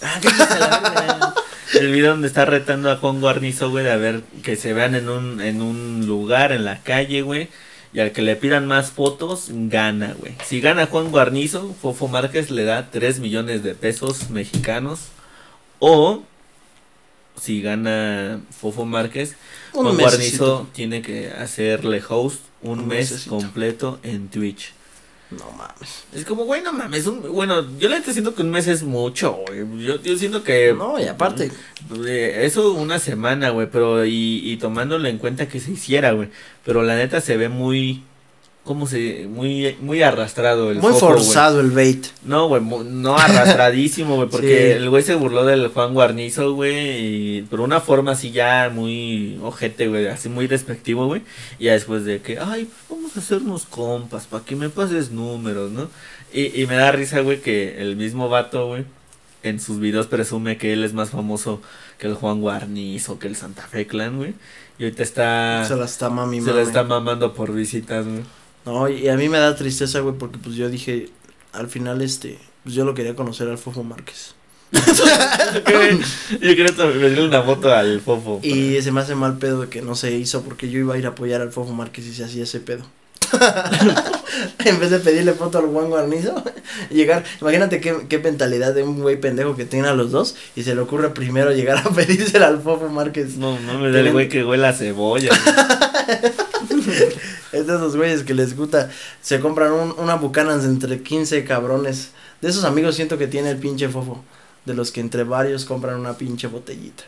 Ah, 0.00 0.20
verga. 0.22 1.34
El 1.74 1.92
video 1.92 2.12
donde 2.12 2.28
está 2.28 2.44
retando 2.46 2.90
a 2.90 2.96
Juan 2.96 3.20
Guarnizo, 3.20 3.70
güey, 3.70 3.84
de 3.84 3.90
a 3.90 3.96
ver 3.96 4.22
que 4.42 4.56
se 4.56 4.72
vean 4.72 4.94
en 4.94 5.08
un, 5.10 5.40
en 5.42 5.60
un 5.60 6.06
lugar, 6.06 6.52
en 6.52 6.64
la 6.64 6.78
calle, 6.82 7.20
güey. 7.22 7.48
Y 7.92 8.00
al 8.00 8.12
que 8.12 8.22
le 8.22 8.36
pidan 8.36 8.66
más 8.66 8.90
fotos, 8.90 9.48
gana, 9.50 10.14
güey. 10.18 10.34
Si 10.44 10.60
gana 10.60 10.86
Juan 10.86 11.10
Guarnizo, 11.10 11.74
Fofo 11.80 12.08
Márquez 12.08 12.50
le 12.50 12.64
da 12.64 12.90
3 12.90 13.20
millones 13.20 13.62
de 13.62 13.74
pesos 13.74 14.30
mexicanos. 14.30 15.08
O 15.78 16.22
si 17.40 17.60
gana 17.62 18.40
Fofo 18.58 18.84
Márquez, 18.84 19.36
Un 19.74 19.84
Juan. 19.84 19.96
Guarnizo 19.96 20.66
tiene 20.72 21.02
que 21.02 21.30
hacerle 21.30 22.02
host 22.08 22.40
un, 22.62 22.80
Un 22.80 22.88
mes 22.88 23.10
mesecito. 23.10 23.30
completo 23.36 23.98
en 24.02 24.28
Twitch. 24.28 24.72
No 25.30 25.44
mames. 25.58 26.04
Es 26.14 26.24
como, 26.24 26.44
güey, 26.46 26.62
no 26.62 26.72
mames, 26.72 27.06
un- 27.06 27.20
bueno, 27.34 27.62
yo 27.78 27.90
le 27.90 27.98
estoy 27.98 28.14
siento 28.14 28.34
que 28.34 28.40
un 28.40 28.50
mes 28.50 28.66
es 28.66 28.82
mucho, 28.82 29.38
güey. 29.46 29.84
Yo, 29.84 30.00
yo 30.02 30.16
siento 30.16 30.42
que... 30.42 30.72
No, 30.76 30.98
y 30.98 31.04
aparte, 31.04 31.50
Eh, 32.06 32.40
Eso 32.44 32.72
una 32.72 32.98
semana, 32.98 33.50
güey, 33.50 33.68
pero 33.70 34.06
y, 34.06 34.40
y 34.50 34.56
tomándolo 34.56 35.06
en 35.06 35.18
cuenta 35.18 35.46
que 35.46 35.60
se 35.60 35.72
hiciera, 35.72 36.12
güey. 36.12 36.30
Pero 36.64 36.82
la 36.82 36.96
neta 36.96 37.20
se 37.20 37.36
ve 37.36 37.50
muy, 37.50 38.02
¿cómo 38.68 38.86
se? 38.86 39.26
Muy, 39.30 39.78
muy 39.80 40.02
arrastrado 40.02 40.70
el 40.70 40.80
muy 40.80 40.92
forzado 40.92 41.58
el 41.60 41.70
bait. 41.70 42.06
No, 42.22 42.48
güey, 42.48 42.60
no 42.62 43.16
arrastradísimo, 43.16 44.16
güey, 44.16 44.28
porque 44.28 44.58
Sí. 44.58 44.72
el 44.76 44.90
güey 44.90 45.02
se 45.02 45.14
burló 45.14 45.46
del 45.46 45.68
Juan 45.68 45.94
Guarnizo, 45.94 46.52
güey, 46.52 47.40
por 47.44 47.62
una 47.62 47.80
forma 47.80 48.12
así 48.12 48.30
ya 48.30 48.70
muy 48.70 49.40
ojete, 49.42 49.88
güey, 49.88 50.06
así 50.08 50.28
muy 50.28 50.48
despectivo, 50.48 51.06
güey. 51.06 51.22
Y 51.58 51.64
ya 51.64 51.72
después 51.72 52.04
de 52.04 52.20
que, 52.20 52.38
ay, 52.38 52.68
vamos 52.90 53.16
a 53.16 53.20
hacernos 53.20 53.64
compas, 53.64 54.26
para 54.26 54.44
que 54.44 54.54
me 54.54 54.68
pases 54.68 55.12
números, 55.12 55.70
¿no? 55.70 55.88
Y, 56.30 56.60
y 56.60 56.66
me 56.66 56.74
da 56.74 56.92
risa, 56.92 57.20
güey, 57.20 57.40
que 57.40 57.80
el 57.80 57.96
mismo 57.96 58.28
vato, 58.28 58.66
güey, 58.66 58.84
en 59.44 59.60
sus 59.60 59.80
videos 59.80 60.08
presume 60.08 60.58
que 60.58 60.74
él 60.74 60.84
es 60.84 60.92
más 60.92 61.08
famoso 61.08 61.62
que 61.96 62.06
el 62.06 62.12
Juan 62.12 62.42
Guarnizo, 62.42 63.18
que 63.18 63.28
el 63.28 63.34
Santa 63.36 63.62
Fe 63.62 63.86
Clan, 63.86 64.18
güey. 64.18 64.34
Y 64.78 64.84
ahorita 64.84 65.02
está... 65.02 65.64
se 65.66 65.74
la 65.74 65.86
está 65.86 66.10
mami, 66.10 66.42
se 66.42 66.48
mami. 66.48 66.56
la 66.58 66.62
está 66.62 66.84
mamando 66.84 67.32
por 67.32 67.54
visitas, 67.54 68.06
güey. 68.06 68.24
No, 68.68 68.86
y 68.86 69.08
a 69.08 69.16
mí 69.16 69.30
me 69.30 69.38
da 69.38 69.56
tristeza, 69.56 70.00
güey, 70.00 70.14
porque 70.18 70.36
pues 70.36 70.54
yo 70.54 70.68
dije, 70.68 71.08
al 71.54 71.68
final, 71.68 72.02
este, 72.02 72.36
pues 72.64 72.74
yo 72.74 72.84
lo 72.84 72.92
quería 72.92 73.16
conocer 73.16 73.48
al 73.48 73.56
Fofo 73.56 73.82
Márquez. 73.82 74.34
Yo 74.72 74.84
quería- 75.64 76.74
pedirle 76.76 77.26
una 77.26 77.42
foto 77.42 77.72
al 77.72 78.02
Fofo. 78.02 78.40
Y 78.42 78.82
se 78.82 78.92
me 78.92 79.00
hace 79.00 79.14
mal 79.14 79.38
pedo 79.38 79.70
que 79.70 79.80
no 79.80 79.94
se 79.94 80.12
hizo 80.12 80.42
porque 80.42 80.68
yo 80.68 80.78
iba 80.80 80.94
a 80.94 80.98
ir 80.98 81.06
a 81.06 81.10
apoyar 81.10 81.40
al 81.40 81.50
Fofo 81.50 81.72
Márquez 81.72 82.04
y 82.04 82.12
se 82.12 82.24
hacía 82.24 82.42
ese 82.42 82.60
pedo. 82.60 82.84
en 84.66 84.78
vez 84.78 84.90
de 84.90 84.98
pedirle 84.98 85.32
foto 85.32 85.58
al 85.58 85.66
Juan 85.68 85.88
Guarnizo, 85.88 86.42
llegar, 86.90 87.24
imagínate 87.40 87.80
qué, 87.80 87.96
qué 88.06 88.18
mentalidad 88.18 88.74
de 88.74 88.82
un 88.82 89.00
güey 89.00 89.18
pendejo 89.18 89.56
que 89.56 89.64
tiene 89.64 89.88
a 89.88 89.94
los 89.94 90.10
dos 90.10 90.34
y 90.54 90.62
se 90.64 90.74
le 90.74 90.82
ocurre 90.82 91.08
primero 91.14 91.52
llegar 91.52 91.78
a 91.78 91.90
pedírsela 91.90 92.48
al 92.48 92.60
Fofo 92.60 92.90
Márquez. 92.90 93.38
No, 93.38 93.58
no 93.60 93.78
me 93.78 93.90
da 93.90 94.00
el 94.00 94.12
güey 94.12 94.28
que 94.28 94.44
huele 94.44 94.66
a 94.66 94.74
cebolla. 94.74 95.30
Es 97.52 97.66
de 97.66 97.76
esos 97.76 97.96
güeyes 97.96 98.22
que 98.24 98.34
les 98.34 98.56
gusta, 98.56 98.90
se 99.22 99.40
compran 99.40 99.72
un, 99.72 99.94
una 99.98 100.16
Buchanan 100.16 100.62
entre 100.64 101.02
15 101.02 101.44
cabrones. 101.44 102.10
De 102.40 102.48
esos 102.48 102.64
amigos 102.64 102.96
siento 102.96 103.16
que 103.18 103.26
tiene 103.26 103.50
el 103.50 103.58
pinche 103.58 103.88
Fofo. 103.88 104.22
De 104.64 104.74
los 104.74 104.90
que 104.90 105.00
entre 105.00 105.24
varios 105.24 105.64
compran 105.64 105.98
una 105.98 106.18
pinche 106.18 106.46
botellita. 106.46 107.04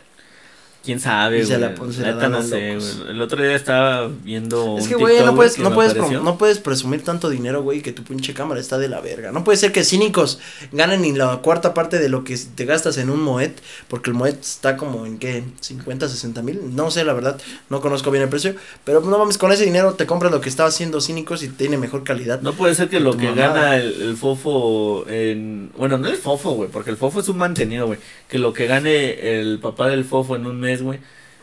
¿Quién 0.83 0.99
sabe, 0.99 1.41
Y 1.41 1.45
güey? 1.45 1.59
la 1.59 1.75
se 1.91 2.01
la 2.01 2.07
Neta 2.07 2.19
dan 2.21 2.31
no 2.31 2.41
sé, 2.41 2.75
güey. 2.75 3.11
El 3.11 3.21
otro 3.21 3.43
día 3.43 3.55
estaba 3.55 4.07
viendo 4.07 4.77
Es 4.79 4.85
un 4.85 4.89
que, 4.89 4.95
güey, 4.95 5.23
no 5.23 5.35
puedes, 5.35 5.59
no, 5.59 5.73
puedes, 5.73 5.95
no 5.95 6.37
puedes 6.39 6.57
presumir 6.57 7.03
tanto 7.03 7.29
dinero, 7.29 7.61
güey, 7.61 7.81
que 7.81 7.91
tu 7.91 8.03
pinche 8.03 8.33
cámara 8.33 8.59
está 8.59 8.79
de 8.79 8.89
la 8.89 8.99
verga. 8.99 9.31
No 9.31 9.43
puede 9.43 9.57
ser 9.57 9.71
que 9.71 9.83
cínicos 9.83 10.39
ganen 10.71 11.01
ni 11.03 11.11
la 11.11 11.37
cuarta 11.37 11.75
parte 11.75 11.99
de 11.99 12.09
lo 12.09 12.23
que 12.23 12.35
te 12.55 12.65
gastas 12.65 12.97
en 12.97 13.11
un 13.11 13.21
Moet, 13.21 13.51
porque 13.87 14.09
el 14.09 14.15
Moet 14.15 14.39
está 14.39 14.75
como 14.75 15.05
en, 15.05 15.19
¿qué? 15.19 15.43
50, 15.59 16.09
60 16.09 16.41
mil. 16.41 16.75
No 16.75 16.89
sé, 16.89 17.03
la 17.03 17.13
verdad, 17.13 17.39
no 17.69 17.79
conozco 17.79 18.09
bien 18.09 18.23
el 18.23 18.29
precio. 18.29 18.55
Pero 18.83 19.01
no 19.01 19.19
mames, 19.19 19.37
con 19.37 19.51
ese 19.51 19.65
dinero 19.65 19.93
te 19.93 20.07
compras 20.07 20.31
lo 20.31 20.41
que 20.41 20.49
estaba 20.49 20.69
haciendo 20.69 20.99
cínicos 20.99 21.43
y 21.43 21.49
tiene 21.49 21.77
mejor 21.77 22.03
calidad. 22.03 22.41
No 22.41 22.53
puede 22.53 22.73
ser 22.73 22.89
que 22.89 22.97
Que 22.97 23.03
lo 23.03 23.17
que 23.17 23.33
gana 23.33 23.77
el, 23.77 24.01
el 24.01 24.17
fofo 24.17 25.07
en... 25.07 25.71
Bueno, 25.77 25.97
no 25.97 26.07
el 26.07 26.17
fofo, 26.17 26.51
güey, 26.51 26.69
porque 26.69 26.89
el 26.89 26.97
fofo 26.97 27.19
es 27.19 27.29
un 27.29 27.37
mantenido, 27.37 27.85
güey. 27.85 27.99
Que 28.27 28.39
lo 28.39 28.53
que 28.53 28.65
gane 28.65 29.39
el 29.39 29.59
papá 29.59 29.87
del 29.87 30.05
fofo 30.05 30.35
en 30.35 30.45
un 30.45 30.59
mes, 30.59 30.70
güey, 30.81 30.99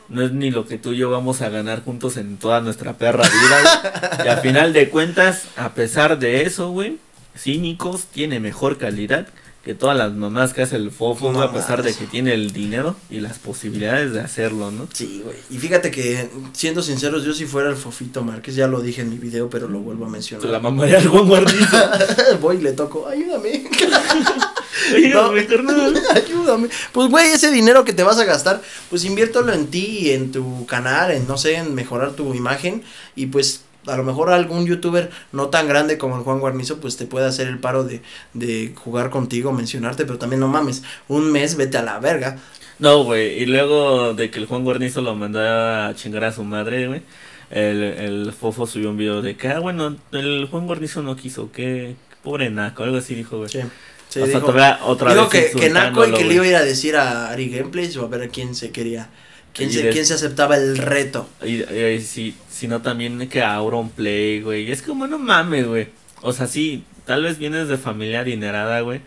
no 0.08 0.22
es 0.22 0.32
ni 0.32 0.50
lo 0.50 0.66
que 0.66 0.78
tú 0.78 0.92
y 0.92 0.98
yo 0.98 1.10
vamos 1.10 1.42
a 1.42 1.50
ganar 1.50 1.84
juntos 1.84 2.16
en 2.16 2.38
toda 2.38 2.60
nuestra 2.60 2.94
perra 2.94 3.24
vida. 3.24 4.22
Y 4.24 4.28
a 4.28 4.38
final 4.38 4.72
de 4.72 4.88
cuentas, 4.88 5.48
a 5.56 5.74
pesar 5.74 6.18
de 6.18 6.42
eso, 6.42 6.70
güey, 6.70 6.98
Cínicos 7.36 8.06
tiene 8.06 8.40
mejor 8.40 8.78
calidad 8.78 9.28
que 9.64 9.74
todas 9.74 9.98
las 9.98 10.14
mamás 10.14 10.54
que 10.54 10.62
hace 10.62 10.76
el 10.76 10.90
fofo, 10.90 11.30
a 11.42 11.52
pesar 11.52 11.82
de 11.82 11.92
que 11.92 12.06
tiene 12.06 12.32
el 12.32 12.52
dinero 12.52 12.96
y 13.10 13.20
las 13.20 13.38
posibilidades 13.38 14.14
de 14.14 14.20
hacerlo, 14.20 14.70
¿no? 14.70 14.88
Sí, 14.92 15.20
güey. 15.22 15.36
Y 15.50 15.58
fíjate 15.58 15.90
que, 15.90 16.30
siendo 16.52 16.80
sinceros, 16.80 17.22
yo 17.24 17.34
si 17.34 17.44
fuera 17.44 17.68
el 17.68 17.76
Fofito 17.76 18.24
Márquez, 18.24 18.54
ya 18.54 18.66
lo 18.66 18.80
dije 18.80 19.02
en 19.02 19.10
mi 19.10 19.18
video, 19.18 19.50
pero 19.50 19.68
lo 19.68 19.80
vuelvo 19.80 20.06
a 20.06 20.08
mencionar. 20.08 20.48
La 20.48 20.58
mamaría 20.58 20.96
al 20.96 21.08
Juan 21.08 21.28
Guarnizo. 21.28 21.90
Voy 22.40 22.56
y 22.56 22.60
le 22.62 22.72
toco, 22.72 23.08
ayúdame. 23.08 23.68
Ayúdame, 24.94 25.46
carnal. 25.46 25.94
Ayúdame. 26.14 26.68
Pues, 26.92 27.08
güey, 27.08 27.28
ese 27.28 27.50
dinero 27.50 27.84
que 27.84 27.92
te 27.92 28.02
vas 28.02 28.18
a 28.18 28.24
gastar, 28.24 28.62
pues 28.90 29.04
inviértelo 29.04 29.52
en 29.52 29.66
ti 29.68 29.98
y 30.02 30.10
en 30.10 30.32
tu 30.32 30.66
canal, 30.66 31.10
en, 31.10 31.26
no 31.26 31.36
sé, 31.38 31.56
en 31.56 31.74
mejorar 31.74 32.12
tu 32.12 32.34
imagen. 32.34 32.82
Y 33.16 33.26
pues, 33.26 33.64
a 33.86 33.96
lo 33.96 34.04
mejor 34.04 34.30
algún 34.30 34.66
youtuber 34.66 35.10
no 35.32 35.48
tan 35.48 35.68
grande 35.68 35.98
como 35.98 36.16
el 36.16 36.22
Juan 36.22 36.40
Guarnizo, 36.40 36.78
pues 36.78 36.96
te 36.96 37.06
puede 37.06 37.26
hacer 37.26 37.48
el 37.48 37.58
paro 37.58 37.84
de, 37.84 38.02
de 38.34 38.72
jugar 38.76 39.10
contigo, 39.10 39.52
mencionarte. 39.52 40.04
Pero 40.04 40.18
también 40.18 40.40
no 40.40 40.48
mames, 40.48 40.82
un 41.08 41.30
mes 41.32 41.56
vete 41.56 41.78
a 41.78 41.82
la 41.82 41.98
verga. 41.98 42.38
No, 42.78 43.02
güey, 43.02 43.42
y 43.42 43.46
luego 43.46 44.14
de 44.14 44.30
que 44.30 44.38
el 44.38 44.46
Juan 44.46 44.62
Guarnizo 44.62 45.00
lo 45.00 45.14
mandó 45.16 45.40
a 45.40 45.92
chingar 45.96 46.22
a 46.24 46.32
su 46.32 46.44
madre, 46.44 46.86
güey, 46.86 47.02
el, 47.50 47.82
el 47.82 48.32
Fofo 48.32 48.68
subió 48.68 48.90
un 48.90 48.96
video 48.96 49.20
de 49.20 49.36
que, 49.36 49.48
ah, 49.48 49.58
bueno, 49.58 49.96
el 50.12 50.46
Juan 50.48 50.66
Guarnizo 50.66 51.02
no 51.02 51.16
quiso, 51.16 51.50
que 51.50 51.96
pobre 52.22 52.50
naco, 52.50 52.84
algo 52.84 52.98
así 52.98 53.16
dijo, 53.16 53.38
güey. 53.38 53.48
Sí. 53.48 53.60
Sí, 54.08 54.20
o 54.20 54.26
sea, 54.26 54.34
dijo- 54.36 54.46
otra 54.84 55.12
Digo 55.12 55.28
vez 55.28 55.50
que, 55.52 55.58
que 55.58 55.70
Naco 55.70 56.06
y 56.06 56.12
que 56.12 56.24
le 56.24 56.34
iba 56.34 56.44
a 56.44 56.48
ir 56.48 56.56
a 56.56 56.62
decir 56.64 56.96
a 56.96 57.28
Ari 57.30 57.50
Gameplays 57.50 57.96
o 57.98 58.04
a 58.04 58.08
ver 58.08 58.22
a 58.22 58.28
quién 58.28 58.54
se 58.54 58.70
quería. 58.70 59.08
¿Quién 59.52 59.70
Y 59.70 59.72
se, 59.72 59.90
quién 59.90 60.06
se 60.06 60.14
aceptaba 60.14 60.56
el 60.56 60.78
reto? 60.78 61.28
güey. 61.40 61.62
Y, 61.62 61.74
y 61.96 62.00
si, 62.00 62.34
sino 62.50 62.80
también 62.80 63.28
que 63.28 63.42
Auron 63.42 63.90
Play, 63.90 64.40
güey, 64.42 64.64
y 64.68 64.72
es 64.72 64.82
como, 64.82 65.06
no 65.06 65.18
mames, 65.18 65.66
güey. 65.66 65.88
O 66.22 66.32
sea, 66.32 66.46
sí, 66.46 66.84
tal 67.06 67.22
vez 67.24 67.38
vienes 67.38 67.68
de 67.68 67.76
familia 67.76 68.20
adinerada, 68.20 68.80
güey. 68.80 69.00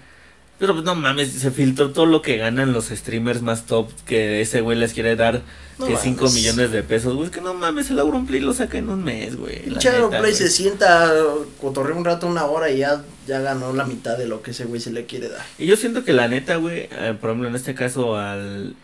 Pero 0.62 0.74
pues 0.74 0.86
no 0.86 0.94
mames, 0.94 1.32
se 1.32 1.50
filtró 1.50 1.90
todo 1.90 2.06
lo 2.06 2.22
que 2.22 2.38
ganan 2.38 2.72
los 2.72 2.90
streamers 2.90 3.42
más 3.42 3.66
top 3.66 3.90
que 4.06 4.42
ese 4.42 4.62
güey 4.62 4.78
les 4.78 4.94
quiere 4.94 5.16
dar 5.16 5.42
No 5.80 5.88
que 5.88 5.98
5 5.98 6.18
mames. 6.26 6.34
millones 6.36 6.72
de 6.72 6.84
pesos, 6.84 7.16
güey. 7.16 7.26
Es 7.26 7.32
que 7.32 7.42
no 7.42 7.56
mames, 7.56 7.90
el 7.90 7.98
Auronplay 7.98 8.40
lo 8.40 8.54
saca 8.54 8.78
en 8.78 8.88
un 8.90 9.04
mes, 9.04 9.36
güey. 9.38 9.58
la 9.66 9.80
Pinche 9.80 9.90
neta, 9.92 10.10
Play 10.10 10.20
güey. 10.22 10.34
se 10.36 10.50
sienta, 10.50 11.12
cotorrea 11.60 11.96
un 11.98 12.06
rato, 12.06 12.28
una 12.28 12.46
hora 12.46 12.70
y 12.70 12.78
ya, 12.78 13.04
ya 13.26 13.40
ganó 13.40 13.74
la 13.74 13.86
mitad 13.86 14.20
de 14.20 14.28
lo 14.28 14.44
que 14.44 14.52
ese 14.52 14.66
güey 14.66 14.80
se 14.80 14.92
le 14.92 15.08
quiere 15.08 15.30
dar. 15.30 15.42
Y 15.58 15.66
yo 15.66 15.76
siento 15.76 16.04
que 16.06 16.14
la 16.14 16.28
neta, 16.28 16.58
güey, 16.58 16.88
eh, 16.92 17.18
por 17.20 17.32
ejemplo, 17.32 17.50
en 17.50 17.56
este 17.56 17.74
caso, 17.74 18.16
al, 18.18 18.76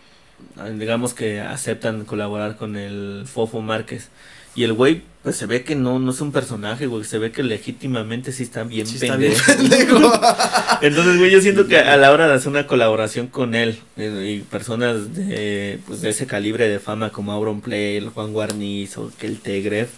al- 0.58 0.80
digamos 0.80 1.14
que 1.14 1.42
aceptan 1.42 2.06
colaborar 2.06 2.58
con 2.58 2.76
el 2.76 3.26
Fofo 3.32 3.62
Márquez. 3.62 4.10
Y 4.58 4.64
el 4.64 4.74
güey, 4.74 5.04
pues 5.22 5.36
se 5.36 5.46
ve 5.46 5.64
que 5.64 5.76
no, 5.76 6.00
no 6.00 6.10
es 6.10 6.20
un 6.20 6.32
personaje, 6.32 6.88
güey. 6.88 7.04
Se 7.04 7.20
ve 7.20 7.32
que 7.32 7.44
legítimamente 7.44 8.32
sí 8.32 8.42
está 8.42 8.64
bien 8.64 8.88
Sí 8.88 8.96
está 8.96 9.16
bien 9.16 9.34
pendejo. 9.46 10.02
pendejo. 10.02 10.22
Entonces, 10.82 11.20
güey, 11.20 11.30
yo 11.30 11.42
siento 11.42 11.68
que 11.68 11.78
a 11.78 11.96
la 11.96 12.12
hora 12.12 12.28
de 12.28 12.34
hacer 12.34 12.50
una 12.50 12.66
colaboración 12.66 13.28
con 13.28 13.54
él 13.54 13.80
eh, 13.98 14.36
y 14.36 14.42
personas 14.42 15.14
de, 15.14 15.80
pues, 15.86 16.02
de 16.02 16.10
ese 16.10 16.26
calibre 16.26 16.68
de 16.68 16.80
fama 16.80 17.12
como 17.12 17.34
Auron 17.34 17.62
Play, 17.62 17.98
el 17.98 18.10
Juan 18.10 18.34
Guarnizo, 18.34 19.12
que 19.20 19.28
el 19.28 19.40
Tegref, 19.40 19.90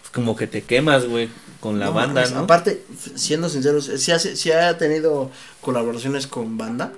pues 0.00 0.10
como 0.10 0.34
que 0.34 0.48
te 0.48 0.62
quemas, 0.62 1.06
güey, 1.06 1.28
con 1.60 1.78
la 1.78 1.86
No 1.86 1.92
banda, 1.92 2.28
¿no? 2.30 2.40
Aparte, 2.40 2.82
siendo 3.14 3.48
sinceros, 3.48 3.84
si, 3.84 4.10
hace, 4.10 4.34
si 4.34 4.50
ha 4.50 4.76
tenido 4.78 5.30
colaboraciones 5.60 6.26
con 6.26 6.58
banda. 6.58 6.92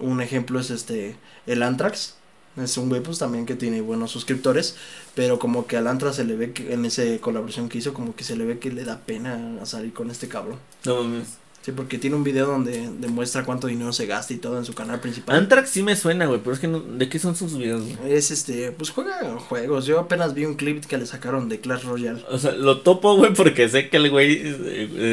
Un 0.00 0.20
ejemplo 0.20 0.58
es 0.58 0.70
este, 0.70 1.14
el 1.46 1.62
Anthrax. 1.62 2.14
Es 2.56 2.76
un 2.76 2.88
güey 2.88 3.00
pues 3.00 3.18
también 3.18 3.46
que 3.46 3.54
tiene 3.54 3.80
buenos 3.80 4.10
suscriptores, 4.10 4.76
pero 5.14 5.38
como 5.38 5.66
que 5.66 5.76
al 5.76 5.86
Anthrax 5.86 6.16
se 6.16 6.24
le 6.24 6.36
ve 6.36 6.52
que 6.52 6.72
en 6.72 6.84
esa 6.84 7.02
colaboración 7.20 7.68
que 7.68 7.78
hizo, 7.78 7.94
como 7.94 8.14
que 8.14 8.24
se 8.24 8.36
le 8.36 8.44
ve 8.44 8.58
que 8.58 8.72
le 8.72 8.84
da 8.84 8.98
pena 8.98 9.64
salir 9.64 9.92
con 9.92 10.10
este 10.10 10.28
cabrón. 10.28 10.58
No 10.84 11.02
mames. 11.02 11.39
Sí, 11.62 11.72
porque 11.72 11.98
tiene 11.98 12.16
un 12.16 12.24
video 12.24 12.46
donde 12.46 12.88
demuestra 13.00 13.44
cuánto 13.44 13.66
dinero 13.66 13.92
se 13.92 14.06
gasta 14.06 14.32
y 14.32 14.38
todo 14.38 14.56
en 14.56 14.64
su 14.64 14.72
canal 14.72 14.98
principal. 14.98 15.36
Anthrax 15.36 15.68
sí 15.68 15.82
me 15.82 15.94
suena, 15.94 16.24
güey, 16.24 16.40
pero 16.40 16.54
es 16.54 16.58
que 16.58 16.66
no, 16.68 16.80
¿de 16.80 17.06
qué 17.10 17.18
son 17.18 17.36
sus 17.36 17.58
videos, 17.58 17.82
güey? 17.98 18.14
Es 18.14 18.30
este, 18.30 18.72
pues 18.72 18.88
juega 18.88 19.38
juegos. 19.38 19.84
Yo 19.84 19.98
apenas 20.00 20.32
vi 20.32 20.46
un 20.46 20.54
clip 20.54 20.82
que 20.86 20.96
le 20.96 21.04
sacaron 21.04 21.50
de 21.50 21.60
Clash 21.60 21.82
Royale. 21.84 22.24
O 22.30 22.38
sea, 22.38 22.52
lo 22.52 22.78
topo, 22.80 23.14
güey, 23.16 23.34
porque 23.34 23.68
sé 23.68 23.90
que 23.90 23.98
el 23.98 24.08
güey 24.08 24.42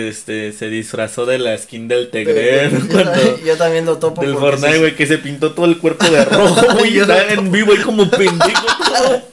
este, 0.08 0.54
se 0.54 0.70
disfrazó 0.70 1.26
de 1.26 1.38
la 1.38 1.58
skin 1.58 1.90
del 1.90 2.10
Tegref 2.12 2.72
yo, 2.72 2.80
cuando... 2.94 3.12
también- 3.12 3.36
yo 3.46 3.58
también 3.58 3.86
lo 3.86 3.98
topo. 3.98 4.22
Del 4.22 4.36
Fortnite, 4.38 4.72
se- 4.72 4.80
güey, 4.80 4.96
que 4.96 5.06
se 5.06 5.18
pintó 5.18 5.52
todo 5.54 5.66
el 5.66 5.78
cuerpo 5.80 6.06
de 6.10 6.24
rojo, 6.26 6.66
güey, 6.80 6.96
y 6.96 7.00
está 7.00 7.34
en 7.34 7.52
vivo 7.52 7.74
ahí 7.74 7.80
como 7.82 8.10
pendejo. 8.10 8.68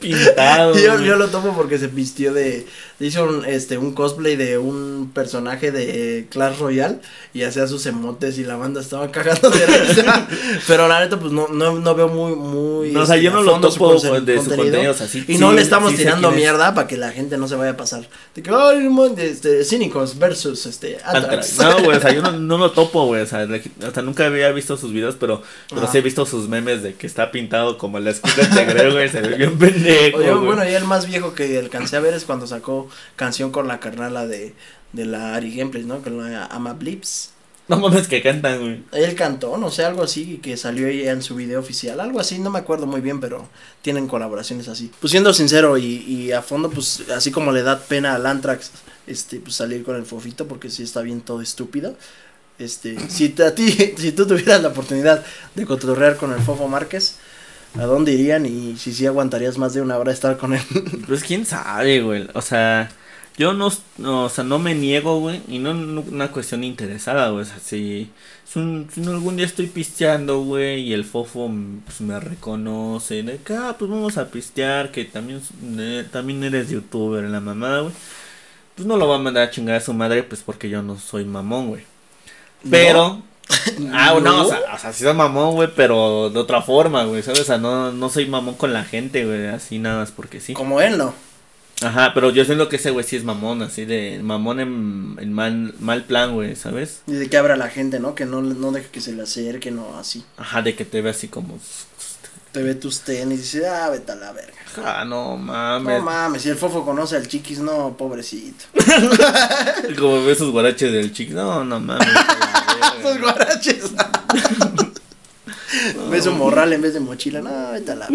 Pintado. 0.00 0.74
Yo, 0.84 1.00
yo 1.00 1.16
lo 1.16 1.28
tomo 1.28 1.54
porque 1.54 1.78
se 1.78 1.86
vistió 1.86 2.32
de. 2.34 2.66
Hizo 3.04 3.24
un, 3.24 3.44
este, 3.44 3.76
un 3.76 3.92
cosplay 3.92 4.36
de 4.36 4.56
un 4.56 5.10
personaje 5.12 5.70
de 5.70 6.26
Clash 6.30 6.58
Royale 6.58 7.00
y 7.34 7.42
hacía 7.42 7.66
sus 7.66 7.84
emotes 7.86 8.38
y 8.38 8.44
la 8.44 8.56
banda 8.56 8.80
estaba 8.80 9.10
cagando 9.12 9.50
de 9.50 9.66
risa. 9.66 10.26
Pero 10.66 10.88
la 10.88 11.00
neta, 11.00 11.18
pues 11.18 11.32
no, 11.32 11.48
no, 11.48 11.78
no 11.78 11.94
veo 11.94 12.08
muy. 12.08 12.34
muy 12.34 12.92
No, 12.92 13.02
o 13.02 13.06
sea, 13.06 13.16
este, 13.16 13.24
yo 13.26 13.30
no 13.32 13.42
lo 13.42 13.56
su 13.56 13.60
topo 13.60 14.20
de 14.20 14.40
su 14.40 14.48
contenido, 14.56 14.92
o 14.92 14.94
sea, 14.94 15.06
sí- 15.06 15.24
Y 15.28 15.38
no 15.38 15.52
le 15.52 15.62
estamos 15.62 15.92
sí 15.92 15.98
tirando 15.98 16.30
es. 16.30 16.36
mierda 16.36 16.74
para 16.74 16.86
que 16.86 16.96
la 16.96 17.12
gente 17.12 17.36
no 17.36 17.46
se 17.46 17.56
vaya 17.56 17.72
a 17.72 17.76
pasar. 17.76 18.08
De 18.34 18.42
que, 18.42 18.50
de, 18.50 19.30
este, 19.30 19.64
cínicos 19.64 20.18
versus 20.18 20.64
este, 20.66 20.98
Anthrax. 21.04 21.58
No, 21.58 21.82
güey, 21.84 21.98
o 21.98 22.00
sea, 22.00 22.12
yo 22.12 22.22
no, 22.22 22.32
no 22.38 22.58
lo 22.58 22.70
topo, 22.72 23.06
güey, 23.06 23.22
o 23.22 23.26
sea, 23.26 23.46
hasta 23.86 24.02
nunca 24.02 24.26
había 24.26 24.50
visto 24.52 24.76
sus 24.76 24.92
videos, 24.92 25.16
pero, 25.18 25.42
pero 25.68 25.86
sí 25.90 25.98
he 25.98 26.00
visto 26.00 26.24
sus 26.26 26.48
memes 26.48 26.82
de 26.82 26.94
que 26.94 27.06
está 27.06 27.30
pintado 27.30 27.78
como 27.78 27.98
la 28.00 28.10
escuela 28.10 28.64
de 28.64 28.90
güey, 28.90 29.08
se 29.08 29.20
ve 29.20 29.36
bien 29.36 29.58
pendejo, 29.58 30.18
Oye, 30.18 30.32
bueno, 30.34 30.64
ya 30.64 30.78
el 30.78 30.84
más 30.84 31.06
viejo 31.06 31.34
que 31.34 31.58
alcancé 31.58 31.96
a 31.96 32.00
ver 32.00 32.14
es 32.14 32.24
cuando 32.24 32.46
sacó 32.46 32.88
canción 33.16 33.50
con 33.50 33.68
la 33.68 33.80
carnala 33.80 34.26
de, 34.26 34.54
de 34.92 35.04
la 35.06 35.34
Ari 35.34 35.56
Gameplays, 35.56 35.86
¿no? 35.86 36.02
Con 36.02 36.18
la 36.18 36.46
Ama 36.46 36.74
Blips. 36.74 37.30
No 37.66 37.78
mames 37.78 38.08
que 38.08 38.20
cantan, 38.22 38.60
güey. 38.60 38.82
Él 38.92 39.14
cantó, 39.14 39.56
no 39.56 39.70
sé, 39.70 39.84
algo 39.86 40.02
así, 40.02 40.38
que 40.42 40.54
salió 40.58 40.86
en 40.86 41.22
su 41.22 41.34
video 41.34 41.60
oficial, 41.60 41.98
algo 41.98 42.20
así, 42.20 42.38
no 42.38 42.50
me 42.50 42.58
acuerdo 42.58 42.86
muy 42.86 43.00
bien, 43.00 43.20
pero 43.20 43.48
tienen 43.80 44.06
colaboraciones 44.06 44.68
así. 44.68 44.90
Pues 45.00 45.10
siendo 45.12 45.32
sincero 45.32 45.78
y, 45.78 45.84
y 46.06 46.32
a 46.32 46.42
fondo, 46.42 46.68
pues 46.70 47.04
así 47.16 47.30
como 47.30 47.52
le 47.52 47.62
da 47.62 47.78
pena 47.80 48.14
al 48.16 48.26
Antrax, 48.26 48.70
este, 49.06 49.38
pues 49.40 49.54
salir 49.56 49.82
con 49.82 49.96
el 49.96 50.04
fofito, 50.04 50.46
porque 50.46 50.68
sí 50.68 50.82
está 50.82 51.00
bien 51.00 51.22
todo 51.22 51.40
estúpido. 51.40 51.96
Este, 52.58 52.96
si 53.08 53.30
te- 53.30 53.44
a 53.44 53.54
ti, 53.54 53.70
si 53.96 54.12
tú 54.12 54.26
tuvieras 54.26 54.62
la 54.62 54.68
oportunidad 54.68 55.24
de 55.54 55.66
cotorrear 55.66 56.16
con 56.16 56.32
el 56.32 56.40
Fofo 56.40 56.68
Márquez, 56.68 57.16
¿a 57.74 57.84
dónde 57.86 58.12
irían? 58.12 58.46
Y 58.46 58.76
si 58.76 58.92
sí 58.92 59.06
aguantarías 59.06 59.58
más 59.58 59.74
de 59.74 59.82
una 59.82 59.98
hora 59.98 60.12
estar 60.12 60.36
con 60.38 60.54
él. 60.54 60.62
Pues 61.06 61.24
quién 61.24 61.46
sabe, 61.46 62.00
güey. 62.02 62.28
O 62.34 62.40
sea, 62.42 62.90
yo 63.36 63.52
no, 63.52 63.68
no, 63.98 64.24
o 64.24 64.28
sea, 64.28 64.44
no 64.44 64.58
me 64.58 64.74
niego, 64.74 65.20
güey. 65.20 65.42
Y 65.48 65.58
no 65.58 65.74
no 65.74 66.02
una 66.02 66.30
cuestión 66.32 66.64
interesada, 66.64 67.30
güey. 67.30 67.42
O 67.42 67.46
sea, 67.46 67.58
si, 67.60 68.12
si, 68.44 68.58
un- 68.58 68.88
si 68.92 69.02
algún 69.04 69.36
día 69.36 69.46
estoy 69.46 69.66
pisteando, 69.68 70.40
güey, 70.42 70.82
y 70.82 70.92
el 70.92 71.04
fofo 71.04 71.48
mm, 71.48 71.80
pues, 71.86 72.00
me 72.00 72.18
reconoce, 72.20 73.22
de 73.22 73.38
que, 73.38 73.54
ah, 73.54 73.76
pues 73.78 73.90
vamos 73.90 74.16
a 74.18 74.30
pistear, 74.30 74.90
que 74.92 75.04
también, 75.04 75.40
eh, 75.78 76.06
también 76.10 76.42
eres 76.44 76.70
youtuber, 76.70 77.24
la 77.24 77.40
mamada, 77.40 77.80
güey. 77.82 77.94
Pues 78.76 78.86
no 78.88 78.96
lo 78.96 79.08
va 79.08 79.16
a 79.16 79.18
mandar 79.18 79.44
a 79.48 79.50
chingar 79.50 79.76
a 79.76 79.80
su 79.80 79.92
madre, 79.94 80.22
pues 80.24 80.42
porque 80.42 80.68
yo 80.68 80.82
no 80.82 80.98
soy 80.98 81.24
mamón, 81.24 81.68
güey. 81.68 81.84
Pero, 82.70 83.22
ah, 83.92 84.18
no, 84.22 84.42
o 84.42 84.48
sea, 84.48 84.60
o 84.74 84.78
sea, 84.78 84.92
sí 84.92 85.04
soy 85.04 85.14
mamón, 85.14 85.54
güey, 85.54 85.68
pero 85.74 86.30
de 86.30 86.38
otra 86.38 86.62
forma, 86.62 87.04
güey, 87.04 87.22
¿sabes? 87.22 87.40
O 87.40 87.44
sea, 87.44 87.58
no, 87.58 87.92
no 87.92 88.08
soy 88.08 88.26
mamón 88.26 88.54
con 88.54 88.72
la 88.72 88.84
gente, 88.84 89.24
güey, 89.24 89.46
así 89.48 89.78
nada 89.78 90.00
más 90.00 90.10
porque 90.10 90.40
sí. 90.40 90.54
Como 90.54 90.80
él, 90.80 90.98
¿no? 90.98 91.14
Ajá, 91.82 92.12
pero 92.14 92.30
yo 92.30 92.44
siento 92.44 92.68
que 92.68 92.76
ese 92.76 92.90
güey 92.90 93.04
sí 93.04 93.16
es 93.16 93.24
mamón, 93.24 93.62
así 93.62 93.84
de 93.84 94.20
mamón 94.22 94.60
en, 94.60 95.16
en 95.20 95.32
mal, 95.32 95.74
mal 95.80 96.04
plan, 96.04 96.32
güey, 96.32 96.54
¿sabes? 96.56 97.02
Y 97.06 97.12
de 97.12 97.28
que 97.28 97.36
abra 97.36 97.56
la 97.56 97.68
gente, 97.68 97.98
¿no? 97.98 98.14
Que 98.14 98.26
no, 98.26 98.40
no 98.40 98.72
deje 98.72 98.88
que 98.90 99.00
se 99.00 99.12
le 99.12 99.22
acerque, 99.22 99.70
no, 99.70 99.98
así. 99.98 100.24
Ajá, 100.36 100.62
de 100.62 100.74
que 100.74 100.84
te 100.84 101.02
ve 101.02 101.10
así 101.10 101.28
como... 101.28 101.58
Te 102.52 102.62
ve 102.62 102.74
tus 102.76 103.00
tenis 103.00 103.38
y 103.38 103.42
dice, 103.42 103.66
ah, 103.66 103.90
vete 103.90 104.12
a 104.12 104.14
la 104.14 104.32
verga. 104.32 104.54
Ah, 104.82 105.04
no 105.04 105.36
mames. 105.36 105.98
No 105.98 106.04
mames, 106.04 106.42
si 106.42 106.48
el 106.48 106.56
fofo 106.56 106.84
conoce 106.84 107.16
al 107.16 107.28
chiquis, 107.28 107.58
no, 107.60 107.96
pobrecito. 107.96 108.64
como 109.98 110.24
ve 110.24 110.32
esos 110.32 110.50
guaraches 110.50 110.90
del 110.92 111.12
chico. 111.12 111.34
No, 111.34 111.64
no 111.64 111.80
mames. 111.80 112.06
Esos 112.98 113.20
guaraches. 113.20 113.92
Ve 116.10 116.22
su 116.22 116.32
morral 116.32 116.72
en 116.72 116.80
vez 116.82 116.94
de 116.94 117.00
mochila, 117.00 117.40
no, 117.42 117.72
vete 117.72 117.92
a 117.92 117.94
la. 117.96 118.08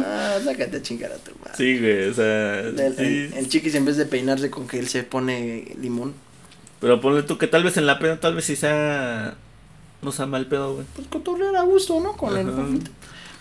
Ah, 0.00 0.38
sácate 0.42 0.78
a 0.78 0.82
chingar 0.82 1.12
a 1.12 1.16
tu 1.16 1.30
madre. 1.38 1.52
Sí, 1.56 1.78
güey, 1.78 2.08
o 2.08 2.14
sea... 2.14 2.60
El, 2.60 2.76
sí. 2.96 3.02
el- 3.04 3.32
el 3.36 3.48
chiquis 3.48 3.74
en 3.74 3.84
vez 3.84 3.96
de 3.96 4.06
peinarse 4.06 4.50
con 4.50 4.68
gel 4.68 4.88
se 4.88 5.02
pone 5.02 5.76
limón. 5.80 6.14
Pero 6.80 7.00
ponle 7.00 7.22
tú 7.22 7.38
que 7.38 7.46
tal 7.46 7.62
vez 7.64 7.76
en 7.76 7.86
la 7.86 7.98
pena, 7.98 8.18
tal 8.18 8.34
vez 8.34 8.44
sí 8.46 8.56
sea... 8.56 9.34
No 10.02 10.10
sea 10.12 10.26
mal 10.26 10.46
pedo, 10.46 10.74
güey. 10.74 10.86
Pues 10.94 11.08
cotorrear 11.08 11.56
a 11.56 11.62
gusto, 11.62 12.00
¿no? 12.00 12.12
Con 12.16 12.36
el 12.36 12.46
fofito. 12.50 12.90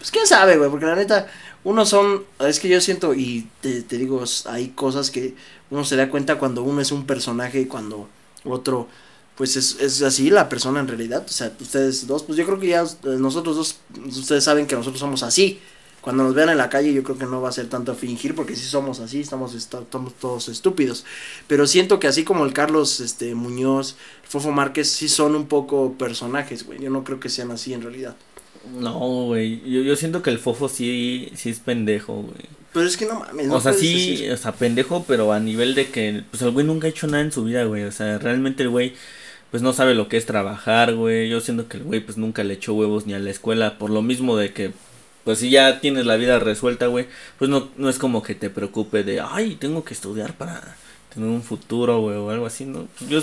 Pues 0.06 0.12
quién 0.12 0.28
sabe, 0.28 0.56
güey, 0.58 0.70
porque 0.70 0.86
la 0.86 0.96
neta, 0.96 1.26
unos 1.64 1.90
son, 1.90 2.26
es 2.38 2.60
que 2.60 2.70
yo 2.70 2.80
siento, 2.80 3.16
y 3.16 3.50
te, 3.62 3.82
te 3.82 3.98
digo, 3.98 4.24
hay 4.46 4.68
cosas 4.70 5.10
que 5.10 5.34
uno 5.72 5.84
se 5.84 5.96
da 5.96 6.12
cuenta 6.12 6.38
cuando 6.38 6.62
uno 6.62 6.80
es 6.80 6.92
un 6.92 7.08
personaje 7.08 7.62
y 7.62 7.66
cuando 7.66 8.08
otro, 8.44 8.88
pues 9.36 9.56
es, 9.56 9.78
es 9.82 10.04
así 10.04 10.30
la 10.30 10.48
persona 10.48 10.80
en 10.80 10.88
realidad. 10.88 11.26
O 11.28 11.32
sea, 11.32 11.52
ustedes 11.60 12.06
dos, 12.06 12.22
pues 12.22 12.38
yo 12.38 12.46
creo 12.46 12.60
que 12.60 12.68
ya 12.68 12.84
eh, 12.84 13.18
nosotros 13.18 13.56
dos, 13.56 13.78
ustedes 14.06 14.44
saben 14.44 14.68
que 14.68 14.76
nosotros 14.76 15.00
somos 15.00 15.24
así. 15.24 15.60
Cuando 16.02 16.24
nos 16.24 16.36
vean 16.36 16.50
en 16.50 16.60
la 16.60 16.70
calle 16.70 16.94
yo 16.94 17.02
creo 17.02 17.18
que 17.18 17.26
no 17.26 17.42
va 17.42 17.50
a 17.50 17.52
ser 17.52 17.68
tanto 17.68 17.96
fingir 17.96 18.36
porque 18.36 18.56
sí 18.56 18.66
somos 18.68 19.00
así, 19.00 19.22
estamos, 19.22 19.56
esta- 19.56 19.80
estamos 19.82 20.14
todos 20.14 20.50
estúpidos. 20.50 21.04
Pero 21.48 21.66
siento 21.66 22.00
que 22.00 22.06
así 22.08 22.24
como 22.24 22.46
el 22.46 22.54
Carlos 22.54 23.00
este, 23.00 23.34
Muñoz, 23.34 23.96
Fofo 24.24 24.52
Márquez, 24.52 24.88
sí 24.88 25.10
son 25.10 25.36
un 25.36 25.48
poco 25.48 25.94
personajes, 25.94 26.64
güey. 26.64 26.80
Yo 26.80 26.92
no 26.92 27.04
creo 27.04 27.20
que 27.20 27.30
sean 27.30 27.50
así 27.50 27.74
en 27.74 27.82
realidad. 27.82 28.16
No, 28.74 29.26
güey. 29.26 29.62
Yo, 29.70 29.82
yo 29.82 29.96
siento 29.96 30.22
que 30.22 30.30
el 30.30 30.40
fofo 30.40 30.70
sí, 30.70 31.32
sí 31.36 31.50
es 31.50 31.60
pendejo, 31.60 32.14
güey. 32.24 32.46
Pero 32.74 32.86
es 32.88 32.98
que 32.98 33.06
no 33.06 33.20
mames, 33.22 33.48
no 33.48 33.56
o 33.56 33.62
sea, 33.62 33.72
sí, 33.74 33.94
decir- 34.18 34.32
o 34.34 34.38
sea, 34.38 34.52
pendejo, 34.54 35.06
pero 35.08 35.32
a 35.32 35.40
nivel 35.40 35.76
de 35.76 35.88
que, 35.90 36.24
pues 36.30 36.42
el 36.42 36.52
güey 36.52 36.66
nunca 36.66 36.88
ha 36.88 36.90
hecho 36.90 37.08
nada 37.08 37.24
en 37.24 37.32
su 37.32 37.44
vida, 37.46 37.64
güey. 37.64 37.84
O 37.84 37.92
sea, 37.92 38.18
realmente 38.18 38.64
el 38.64 38.70
güey, 38.70 38.94
pues 39.52 39.64
no 39.64 39.72
sabe 39.74 39.96
lo 39.96 40.10
que 40.10 40.18
es 40.18 40.26
trabajar, 40.26 40.94
güey. 40.96 41.30
Yo 41.30 41.40
siento 41.40 41.68
que 41.70 41.78
el 41.78 41.84
güey, 41.84 42.02
pues 42.02 42.18
nunca 42.18 42.44
le 42.44 42.56
echó 42.56 42.74
huevos 42.74 43.06
ni 43.06 43.14
a 43.14 43.20
la 43.20 43.30
escuela, 43.32 43.78
por 43.78 43.90
lo 43.92 44.02
mismo 44.02 44.36
de 44.36 44.52
que, 44.52 44.72
pues 45.24 45.40
si 45.40 45.50
ya 45.50 45.80
tienes 45.80 46.06
la 46.06 46.18
vida 46.18 46.38
resuelta, 46.40 46.88
güey, 46.88 47.08
pues 47.40 47.50
no, 47.50 47.70
no 47.78 47.90
es 47.90 47.98
como 47.98 48.22
que 48.24 48.36
te 48.36 48.50
preocupe 48.50 49.04
de, 49.04 49.22
ay, 49.22 49.56
tengo 49.56 49.84
que 49.86 49.94
estudiar 49.94 50.34
para 50.36 50.76
tener 51.14 51.30
un 51.30 51.44
futuro, 51.44 52.02
güey, 52.02 52.18
o 52.18 52.30
algo 52.30 52.46
así, 52.46 52.66
¿no? 52.66 52.88
Pues, 53.00 53.10
yo, 53.10 53.22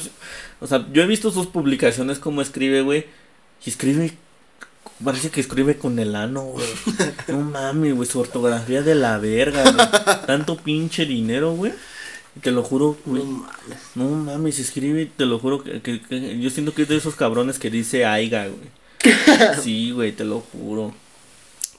o 0.61 0.67
sea, 0.67 0.87
yo 0.95 1.03
he 1.03 1.07
visto 1.07 1.31
sus 1.31 1.47
publicaciones 1.47 2.19
como 2.19 2.41
escribe, 2.41 2.81
güey, 2.81 3.05
y 3.67 3.69
escribe 3.71 4.17
Parece 5.05 5.31
que 5.31 5.41
escribe 5.41 5.77
con 5.79 5.99
el 5.99 6.15
ano, 6.15 6.43
güey. 6.43 6.67
No 7.29 7.41
mames, 7.41 7.95
güey, 7.95 8.09
su 8.09 8.21
ortografía 8.21 8.83
de 8.83 8.95
la 8.95 9.19
verga, 9.19 9.63
güey. 9.71 9.87
Tanto 10.27 10.57
pinche 10.57 11.05
dinero, 11.07 11.55
güey. 11.55 11.73
Te 12.41 12.51
lo 12.53 12.63
juro, 12.63 12.97
güey. 13.05 13.23
No 13.25 13.31
mames. 13.31 13.79
No 13.97 14.05
mames, 14.07 14.59
escribe, 14.61 15.11
te 15.17 15.27
lo 15.27 15.39
juro 15.39 15.63
que, 15.65 15.81
que- 15.83 16.01
que- 16.01 16.39
yo 16.41 16.51
siento 16.51 16.73
que 16.73 16.83
es 16.83 16.89
de 16.89 16.97
esos 16.97 17.15
cabrones 17.17 17.59
que 17.59 17.69
dice 17.71 18.05
aiga, 18.07 18.47
güey. 18.47 18.71
Sí, 19.63 19.91
güey, 19.91 20.13
te 20.13 20.25
lo 20.25 20.41
juro. 20.41 20.95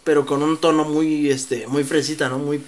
Pero 0.04 0.26
con 0.26 0.44
un 0.44 0.58
tono 0.58 0.84
muy, 0.84 1.30
este, 1.30 1.66
muy 1.68 1.86
fresita, 1.86 2.28
¿no? 2.28 2.38
Muy, 2.40 2.62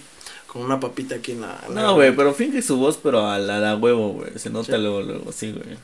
con 0.48 0.62
una 0.64 0.80
papita 0.80 1.16
aquí 1.16 1.34
en 1.34 1.42
la... 1.42 1.60
en 1.68 1.76
No, 1.76 1.96
güey, 1.96 2.16
pero 2.16 2.34
finge 2.34 2.62
su 2.62 2.78
voz, 2.78 2.98
pero 3.02 3.28
a 3.30 3.38
la, 3.40 3.58
a 3.58 3.60
la 3.60 3.76
huevo, 3.76 4.14
güey. 4.14 4.32
Se 4.38 4.50
nota 4.50 4.78
Sí. 4.78 4.82
luego, 4.82 5.02
luego, 5.02 5.32
sí, 5.34 5.52
güey. 5.52 5.78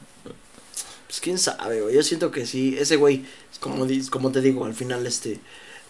Pues 1.12 1.19
quién 1.19 1.38
sabe, 1.38 1.82
güey. 1.82 1.93
Yo 1.93 2.04
siento 2.04 2.32
que 2.32 2.45
sí. 2.45 2.78
Ese 2.80 2.95
güey, 2.95 3.26
como, 3.60 3.86
como 4.10 4.32
te 4.32 4.39
digo, 4.39 4.63
al 4.63 4.74
final, 4.74 5.06
este, 5.06 5.41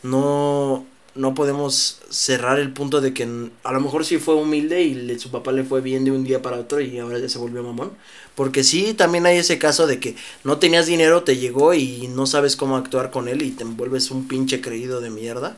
no, 0.01 0.83
no 1.13 1.35
podemos 1.35 1.99
cerrar 2.09 2.59
el 2.59 2.73
punto 2.73 3.01
de 3.01 3.13
que 3.13 3.29
a 3.63 3.71
lo 3.71 3.79
mejor 3.81 4.03
sí 4.03 4.17
fue 4.17 4.33
humilde 4.33 4.81
y 4.81 5.19
su 5.19 5.29
papá 5.29 5.51
le 5.51 5.63
fue 5.63 5.81
bien 5.81 6.05
de 6.05 6.11
un 6.11 6.23
día 6.23 6.41
para 6.41 6.57
otro 6.57 6.81
y 6.81 6.97
ahora 6.97 7.19
ya 7.19 7.29
se 7.29 7.37
volvió 7.37 7.61
mamón. 7.61 7.91
Porque 8.33 8.63
sí, 8.63 8.95
también 8.95 9.27
hay 9.27 9.37
ese 9.37 9.59
caso 9.59 9.85
de 9.85 9.99
que 9.99 10.15
no 10.43 10.57
tenías 10.57 10.87
dinero, 10.87 11.21
te 11.21 11.37
llegó 11.37 11.75
y 11.75 12.07
no 12.07 12.25
sabes 12.25 12.55
cómo 12.55 12.75
actuar 12.75 13.11
con 13.11 13.27
él 13.27 13.43
y 13.43 13.51
te 13.51 13.63
vuelves 13.63 14.09
un 14.09 14.27
pinche 14.27 14.59
creído 14.59 15.01
de 15.01 15.11
mierda. 15.11 15.55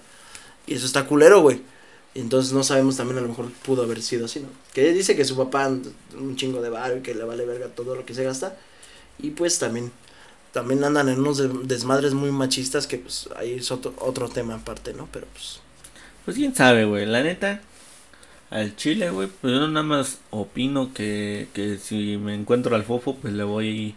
Y 0.67 0.73
eso 0.73 0.86
está 0.86 1.06
culero, 1.08 1.39
güey. 1.39 1.62
Entonces 2.15 2.52
no 2.52 2.65
sabemos 2.65 2.97
también 2.97 3.19
a 3.19 3.21
lo 3.21 3.30
mejor 3.30 3.49
pudo 3.65 3.84
haber 3.84 4.02
sido 4.02 4.26
así, 4.26 4.41
¿no? 4.41 4.49
Que 4.73 4.91
dice 4.91 5.15
que 5.15 5.23
su 5.23 5.38
papá 5.38 5.69
un 5.69 6.36
chingo 6.36 6.62
de 6.62 6.69
bar 6.69 6.97
y 6.97 7.02
que 7.02 7.15
le 7.15 7.23
vale 7.23 7.45
verga 7.45 7.69
todo 7.69 7.95
lo 7.95 8.06
que 8.06 8.13
se 8.13 8.26
gasta. 8.26 8.58
Y 9.19 9.32
pues 9.32 9.60
también 9.60 9.91
también 10.52 10.84
andan 10.84 11.10
en 11.10 11.19
unos 11.19 11.38
de- 11.39 11.49
desmadres 11.63 12.13
muy 12.13 12.32
machistas 12.32 12.86
que 12.86 12.97
pues 12.99 13.28
ahí 13.38 13.54
es 13.54 13.71
otro, 13.71 13.93
otro 13.97 14.30
tema 14.30 14.56
aparte, 14.56 14.93
¿no? 14.93 15.10
Pero 15.12 15.26
pues 15.34 15.60
Pues 16.26 16.38
quién 16.38 16.54
sabe, 16.56 16.86
güey. 16.86 17.06
La 17.08 17.23
neta, 17.23 17.62
al 18.52 18.76
chile, 18.76 19.10
güey, 19.10 19.28
pues 19.41 19.52
yo 19.54 19.67
nada 19.67 19.84
más 19.84 20.19
opino 20.30 20.93
que, 20.93 21.47
que 21.54 21.80
si 21.80 22.17
me 22.17 22.36
encuentro 22.36 22.76
al 22.76 22.84
fofo, 22.84 23.15
pues 23.15 23.34
le 23.34 23.43
voy, 23.43 23.95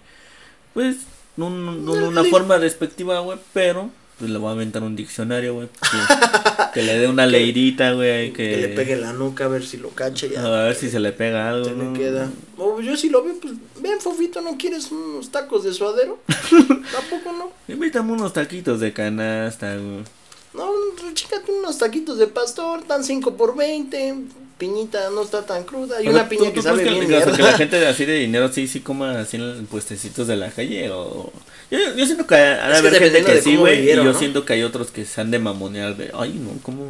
pues, 0.72 0.96
no 1.36 1.50
de 1.50 2.08
una 2.08 2.24
forma 2.24 2.58
despectiva, 2.58 3.20
güey, 3.20 3.38
pero 3.52 3.90
pues 4.18 4.30
le 4.30 4.38
voy 4.38 4.48
a 4.48 4.52
aventar 4.52 4.82
un 4.82 4.96
diccionario, 4.96 5.54
güey. 5.54 5.68
Que, 5.90 6.55
que 6.76 6.82
le 6.82 6.98
dé 6.98 7.08
una 7.08 7.24
leidita, 7.24 7.92
güey, 7.92 8.34
que, 8.34 8.50
que, 8.50 8.56
le 8.58 8.68
pegue 8.68 8.96
la 8.96 9.14
nuca 9.14 9.46
a 9.46 9.48
ver 9.48 9.64
si 9.64 9.78
lo 9.78 9.88
cacha 9.88 10.26
ya. 10.26 10.44
a 10.44 10.64
ver 10.64 10.74
si 10.74 10.90
se 10.90 11.00
le 11.00 11.10
pega 11.10 11.48
algo, 11.48 11.64
se 11.64 11.74
le 11.74 11.84
¿no? 11.84 11.94
queda. 11.94 12.30
O 12.58 12.82
yo 12.82 12.98
si 12.98 13.08
lo 13.08 13.24
veo, 13.24 13.34
pues 13.40 13.54
ven 13.80 13.98
Fofito, 13.98 14.42
¿no 14.42 14.58
quieres 14.58 14.92
unos 14.92 15.30
tacos 15.30 15.64
de 15.64 15.72
suadero? 15.72 16.18
Tampoco 16.28 17.32
no. 17.32 17.50
Invítame 17.66 18.12
unos 18.12 18.34
taquitos 18.34 18.78
de 18.80 18.92
canasta, 18.92 19.74
güey. 19.74 20.04
No, 20.52 20.70
chícate 21.14 21.50
unos 21.50 21.78
taquitos 21.78 22.18
de 22.18 22.26
pastor, 22.26 22.86
dan 22.86 23.02
5 23.02 23.38
por 23.38 23.56
20, 23.56 24.14
piñita 24.58 25.10
no 25.10 25.22
está 25.22 25.44
tan 25.44 25.64
cruda, 25.64 26.00
y 26.02 26.08
O 26.08 26.12
sea, 26.12 26.20
una 26.20 26.28
piña 26.28 26.44
¿tú- 26.48 26.52
que 26.54 26.60
tú 26.60 26.62
sabe 26.62 26.82
bien 26.84 27.00
que, 27.00 27.06
mierda. 27.08 27.36
la 27.38 27.56
gente 27.58 27.78
de 27.78 27.86
así 27.88 28.04
de 28.06 28.14
dinero 28.14 28.50
sí 28.52 28.66
sí 28.68 28.80
coma 28.80 29.20
así 29.20 29.36
en 29.36 29.66
puestecitos 29.66 30.26
de 30.26 30.36
la 30.36 30.50
calle 30.50 30.90
o 30.90 31.30
yo, 31.70 31.78
yo 31.96 32.06
siento 32.06 32.26
que 32.26 32.34
ha 32.36 32.68
de 32.68 32.76
haber 32.76 32.94
gente 32.98 33.24
que 33.24 33.42
sí 33.42 33.56
güey 33.56 33.90
y 33.90 33.94
yo 33.96 34.04
¿no? 34.04 34.14
siento 34.18 34.44
que 34.44 34.54
hay 34.54 34.62
otros 34.62 34.90
que 34.90 35.04
se 35.04 35.20
han 35.20 35.30
de 35.30 35.38
mamonear 35.38 35.96
de 35.96 36.10
ay 36.14 36.34
no 36.34 36.52
cómo 36.62 36.86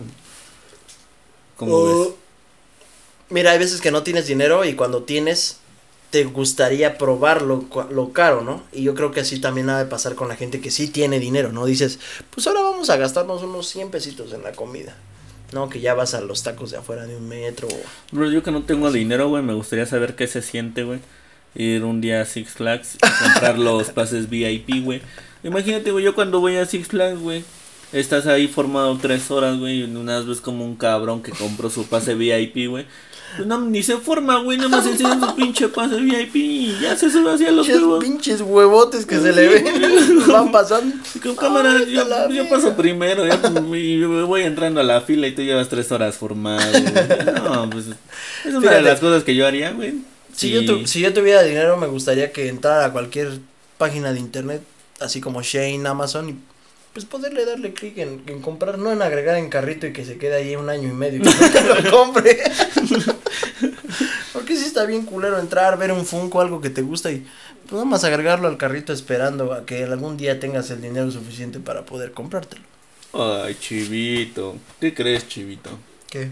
¿Cómo 1.57 1.85
ves? 1.87 2.15
Mira, 3.31 3.53
hay 3.53 3.59
veces 3.59 3.81
que 3.81 3.91
no 3.91 4.03
tienes 4.03 4.27
dinero 4.27 4.65
y 4.65 4.75
cuando 4.75 5.03
tienes 5.05 5.59
te 6.11 6.25
gustaría 6.25 6.99
probar 6.99 7.43
lo, 7.43 7.65
lo 7.91 8.13
caro, 8.13 8.43
¿no? 8.43 8.63
Y 8.73 8.83
yo 8.85 8.95
creo 8.95 9.11
que 9.11 9.21
así 9.21 9.41
también 9.41 9.69
ha 9.71 9.79
de 9.79 9.87
pasar 9.87 10.15
con 10.15 10.29
la 10.29 10.37
gente 10.37 10.61
que 10.61 10.71
sí 10.71 10.87
tiene 10.89 11.19
dinero, 11.19 11.51
¿no? 11.53 11.67
Dices, 11.67 11.99
pues 12.31 12.47
ahora 12.47 12.61
vamos 12.63 12.91
a 12.91 12.97
gastarnos 12.97 13.43
unos 13.43 13.67
100 13.69 13.91
pesitos 13.91 14.33
en 14.33 14.43
la 14.45 14.53
comida. 14.53 14.97
No, 15.53 15.69
que 15.69 15.81
ya 15.81 15.95
vas 15.95 16.15
a 16.15 16.21
los 16.21 16.43
tacos 16.43 16.71
de 16.71 16.79
afuera 16.79 17.07
de 17.07 17.17
un 17.17 17.29
metro. 17.29 17.69
Bro, 18.13 18.31
yo 18.31 18.43
que 18.43 18.51
no 18.51 18.63
tengo 18.63 18.91
dinero, 18.91 19.29
güey, 19.29 19.43
me 19.43 19.55
gustaría 19.55 19.87
saber 19.87 20.17
qué 20.17 20.27
se 20.27 20.43
siente, 20.43 20.83
güey. 20.83 20.99
Ir 21.55 21.85
un 21.85 22.01
día 22.01 22.21
a 22.21 22.25
Six 22.25 22.51
Flags 22.53 22.97
y 22.97 23.25
comprar 23.25 23.59
los 23.59 23.91
pases 23.91 24.29
VIP, 24.29 24.85
güey. 24.85 25.01
Imagínate, 25.43 25.93
güey, 25.93 26.05
yo 26.05 26.15
cuando 26.15 26.41
voy 26.41 26.57
a 26.57 26.67
Six 26.67 26.89
Flags, 26.89 27.21
güey, 27.21 27.45
estás 27.93 28.27
ahí 28.27 28.49
formado 28.49 28.99
tres 28.99 29.31
horas, 29.31 29.59
güey, 29.59 29.81
y 29.81 29.83
una 29.85 30.19
vez 30.19 30.27
ves 30.27 30.41
como 30.41 30.65
un 30.65 30.77
cabrón 30.77 31.23
que 31.23 31.33
compró 31.33 31.71
su 31.71 31.87
pase 31.87 32.15
VIP, 32.15 32.69
güey. 32.69 32.87
Pues 33.35 33.47
no, 33.47 33.61
ni 33.61 33.83
se 33.83 33.99
forma, 33.99 34.41
güey, 34.43 34.57
nada 34.57 34.71
más 34.71 34.87
enseñan 34.87 35.21
su 35.21 35.35
pinche 35.35 35.69
pase 35.69 35.97
VIP 35.97 36.37
y 36.37 36.79
ya 36.81 36.97
se 36.97 37.11
sube 37.11 37.33
hacia 37.35 37.51
los 37.51 37.67
Pinches, 37.67 37.83
huevos. 37.83 38.05
pinches 38.05 38.41
huevotes 38.41 39.05
que 39.07 39.19
se 39.21 39.33
le 39.33 39.49
ven. 39.49 40.27
Van 40.29 40.51
pasando. 40.53 40.95
Con 41.23 41.37
cámara, 41.37 41.83
yo, 41.85 42.31
yo 42.31 42.49
paso 42.49 42.75
primero, 42.77 43.27
ya, 43.27 43.39
y 43.75 44.03
voy 44.05 44.43
entrando 44.43 44.81
a 44.81 44.85
la 44.85 45.01
fila 45.03 45.27
y 45.27 45.33
tú 45.35 45.43
llevas 45.43 45.69
tres 45.69 45.91
horas 45.93 46.17
formado. 46.17 46.63
güey. 46.71 46.85
No, 47.45 47.69
pues 47.71 47.87
es 48.45 48.55
una 48.55 48.71
de 48.73 48.83
las 48.83 49.01
cosas 49.01 49.23
que 49.25 49.35
yo 49.35 49.47
haría, 49.47 49.73
güey. 49.73 49.95
Si, 50.35 50.49
Y- 50.49 50.53
yo 50.53 50.65
tu- 50.79 50.87
si 50.87 51.01
yo 51.01 51.13
tuviera 51.13 51.43
dinero, 51.43 51.77
me 51.77 51.87
gustaría 51.89 52.33
que 52.33 52.49
entrara 52.49 52.87
a 52.87 52.93
cualquier 52.93 53.39
página 53.79 54.13
de 54.13 54.21
internet, 54.21 54.63
así 55.01 55.21
como 55.21 55.43
Shane, 55.43 55.87
Amazon, 55.87 56.29
y 56.31 56.37
pues 56.95 57.05
poderle 57.05 57.45
darle 57.45 57.75
clic 57.75 57.99
en, 57.99 58.23
en 58.27 58.41
comprar, 58.41 58.79
no 58.79 58.91
en 58.91 59.03
agregar 59.03 59.37
en 59.37 59.51
carrito 59.51 59.87
y 59.87 59.93
que 59.93 60.07
se 60.07 60.17
quede 60.17 60.37
ahí 60.37 60.57
un 60.57 60.71
año 60.71 60.89
y 60.89 60.93
medio 60.93 61.19
y 61.19 61.23
que 61.23 61.31
no 61.41 61.75
te 61.75 61.83
lo 61.83 61.91
compre. 61.91 62.39
Está 64.77 64.85
bien 64.85 65.07
culero 65.07 65.39
entrar, 65.39 65.79
ver 65.79 65.91
un 65.91 66.05
Funko, 66.05 66.43
algo 66.43 66.61
que 66.61 66.69
te 66.69 66.83
gusta 66.83 67.11
y 67.11 67.27
pues 67.63 67.73
nada 67.73 67.87
más 67.87 68.05
agregarlo 68.05 68.47
al 68.47 68.59
carrito 68.59 68.93
esperando 68.93 69.55
a 69.55 69.65
que 69.65 69.85
algún 69.85 70.19
día 70.19 70.39
tengas 70.39 70.69
el 70.69 70.83
dinero 70.83 71.11
suficiente 71.11 71.61
para 71.61 71.87
poder 71.87 72.13
comprártelo. 72.13 72.63
Ay, 73.15 73.57
Chivito. 73.59 74.57
¿Qué 74.79 74.93
crees, 74.93 75.27
Chivito? 75.29 75.71
¿Qué? 76.11 76.29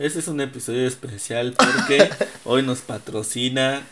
Este 0.00 0.18
es 0.18 0.26
un 0.26 0.40
episodio 0.40 0.88
especial 0.88 1.54
porque 1.56 2.10
hoy 2.44 2.64
nos 2.64 2.80
patrocina 2.80 3.82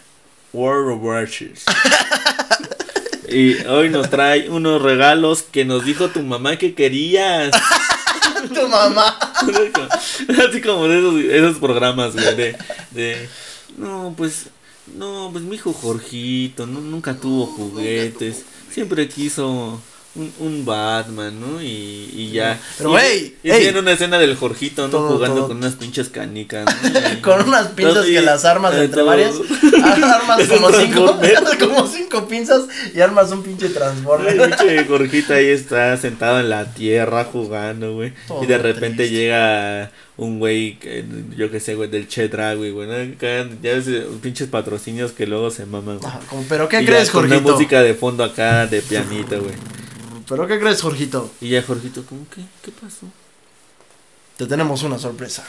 World 0.52 0.96
of 0.96 1.04
Warships. 1.04 1.64
Y 3.28 3.64
hoy 3.66 3.88
nos 3.88 4.10
trae 4.10 4.50
unos 4.50 4.82
regalos 4.82 5.42
que 5.42 5.64
nos 5.64 5.84
dijo 5.84 6.08
tu 6.08 6.22
mamá 6.22 6.56
que 6.56 6.74
querías. 6.74 7.52
tu 8.52 8.66
mamá. 8.66 9.16
Así 10.48 10.60
como 10.60 10.88
de 10.88 10.98
esos, 10.98 11.24
esos 11.32 11.58
programas, 11.58 12.14
güey, 12.14 12.34
de, 12.34 12.56
de, 12.90 13.28
no, 13.76 14.14
pues, 14.16 14.46
no, 14.96 15.28
pues 15.32 15.44
mi 15.44 15.56
hijo 15.56 15.72
Jorgito, 15.72 16.66
no, 16.66 16.80
nunca 16.80 17.14
tuvo 17.14 17.46
juguetes, 17.46 18.42
siempre 18.70 19.08
quiso 19.08 19.80
un, 20.14 20.30
un 20.40 20.64
Batman, 20.66 21.40
¿no? 21.40 21.62
Y, 21.62 22.10
y 22.14 22.30
ya. 22.32 22.60
Pero, 22.76 22.92
y, 22.98 23.02
ey, 23.02 23.36
y 23.42 23.50
ey. 23.50 23.60
tiene 23.62 23.78
una 23.78 23.92
escena 23.92 24.18
del 24.18 24.36
Jorgito, 24.36 24.82
¿no? 24.82 24.90
Todo, 24.90 25.08
Jugando 25.14 25.36
todo. 25.36 25.48
con 25.48 25.56
unas 25.58 25.74
pinches 25.76 26.08
canicas. 26.10 26.66
¿no? 26.66 26.90
Y- 27.18 27.20
Con 27.22 27.48
unas 27.48 27.68
pinzas 27.68 28.06
y- 28.08 28.12
que 28.14 28.20
las 28.20 28.44
armas 28.44 28.74
entre 28.74 28.88
todo. 28.88 29.06
varias. 29.06 29.34
Armas 29.82 30.40
Es 30.40 30.50
un 30.50 30.56
como 30.58 30.70
cinco, 30.72 31.18
como 31.60 31.86
cinco 31.88 32.28
pinzas 32.28 32.62
y 32.94 33.00
armas 33.00 33.30
un 33.32 33.42
pinche 33.42 33.66
El 33.66 33.74
transformer. 33.74 34.36
pinche 34.56 34.84
Jorgito 34.84 35.34
ahí 35.34 35.46
está 35.48 35.96
sentado 35.96 36.40
en 36.40 36.50
la 36.50 36.72
tierra 36.74 37.24
jugando, 37.24 37.94
güey. 37.94 38.12
Y 38.42 38.46
de 38.46 38.58
repente 38.58 39.04
triste. 39.04 39.14
llega 39.14 39.90
un 40.16 40.38
güey, 40.38 40.78
yo 41.36 41.50
que 41.50 41.58
sé, 41.58 41.74
güey, 41.74 41.88
del 41.88 42.06
Che 42.06 42.28
Drag, 42.28 42.58
güey, 42.58 42.70
güey. 42.70 43.16
Ya 43.20 43.74
ves, 43.74 43.88
eh, 43.88 44.06
pinches 44.20 44.48
patrocinios 44.48 45.12
que 45.12 45.26
luego 45.26 45.50
se 45.50 45.64
maman, 45.64 45.98
güey. 45.98 46.08
Ajá, 46.08 46.20
como, 46.28 46.44
Pero 46.48 46.68
¿qué 46.68 46.82
Y 46.82 46.86
crees, 46.86 47.06
ya 47.06 47.12
con 47.12 47.22
Jorgito? 47.22 47.48
Una 47.48 47.56
música 47.56 47.82
de 47.82 47.94
fondo 47.94 48.24
acá 48.24 48.66
de 48.66 48.82
pianito, 48.82 49.40
güey. 49.40 49.54
¿Pero 50.28 50.46
qué 50.46 50.60
crees, 50.60 50.82
Jorgito? 50.82 51.30
Y 51.40 51.50
ya 51.50 51.62
Jorgito, 51.62 52.04
¿cómo 52.08 52.26
que? 52.28 52.42
¿Qué 52.62 52.72
pasó? 52.72 53.06
Te 54.36 54.46
tenemos 54.46 54.82
una 54.82 54.98
sorpresa. 54.98 55.44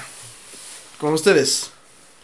Con 0.97 1.13
ustedes. 1.13 1.71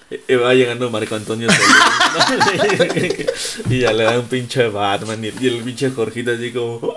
Eh, 0.09 0.23
eh, 0.27 0.35
va 0.37 0.53
llegando 0.53 0.89
Marco 0.89 1.15
Antonio 1.15 1.47
y 3.69 3.79
ya 3.79 3.93
le 3.93 4.03
da 4.03 4.19
un 4.19 4.27
pinche 4.27 4.67
Batman 4.67 5.23
y, 5.23 5.27
y 5.39 5.47
el 5.47 5.63
pinche 5.63 5.91
Jorgito 5.91 6.31
así 6.31 6.51
como... 6.51 6.95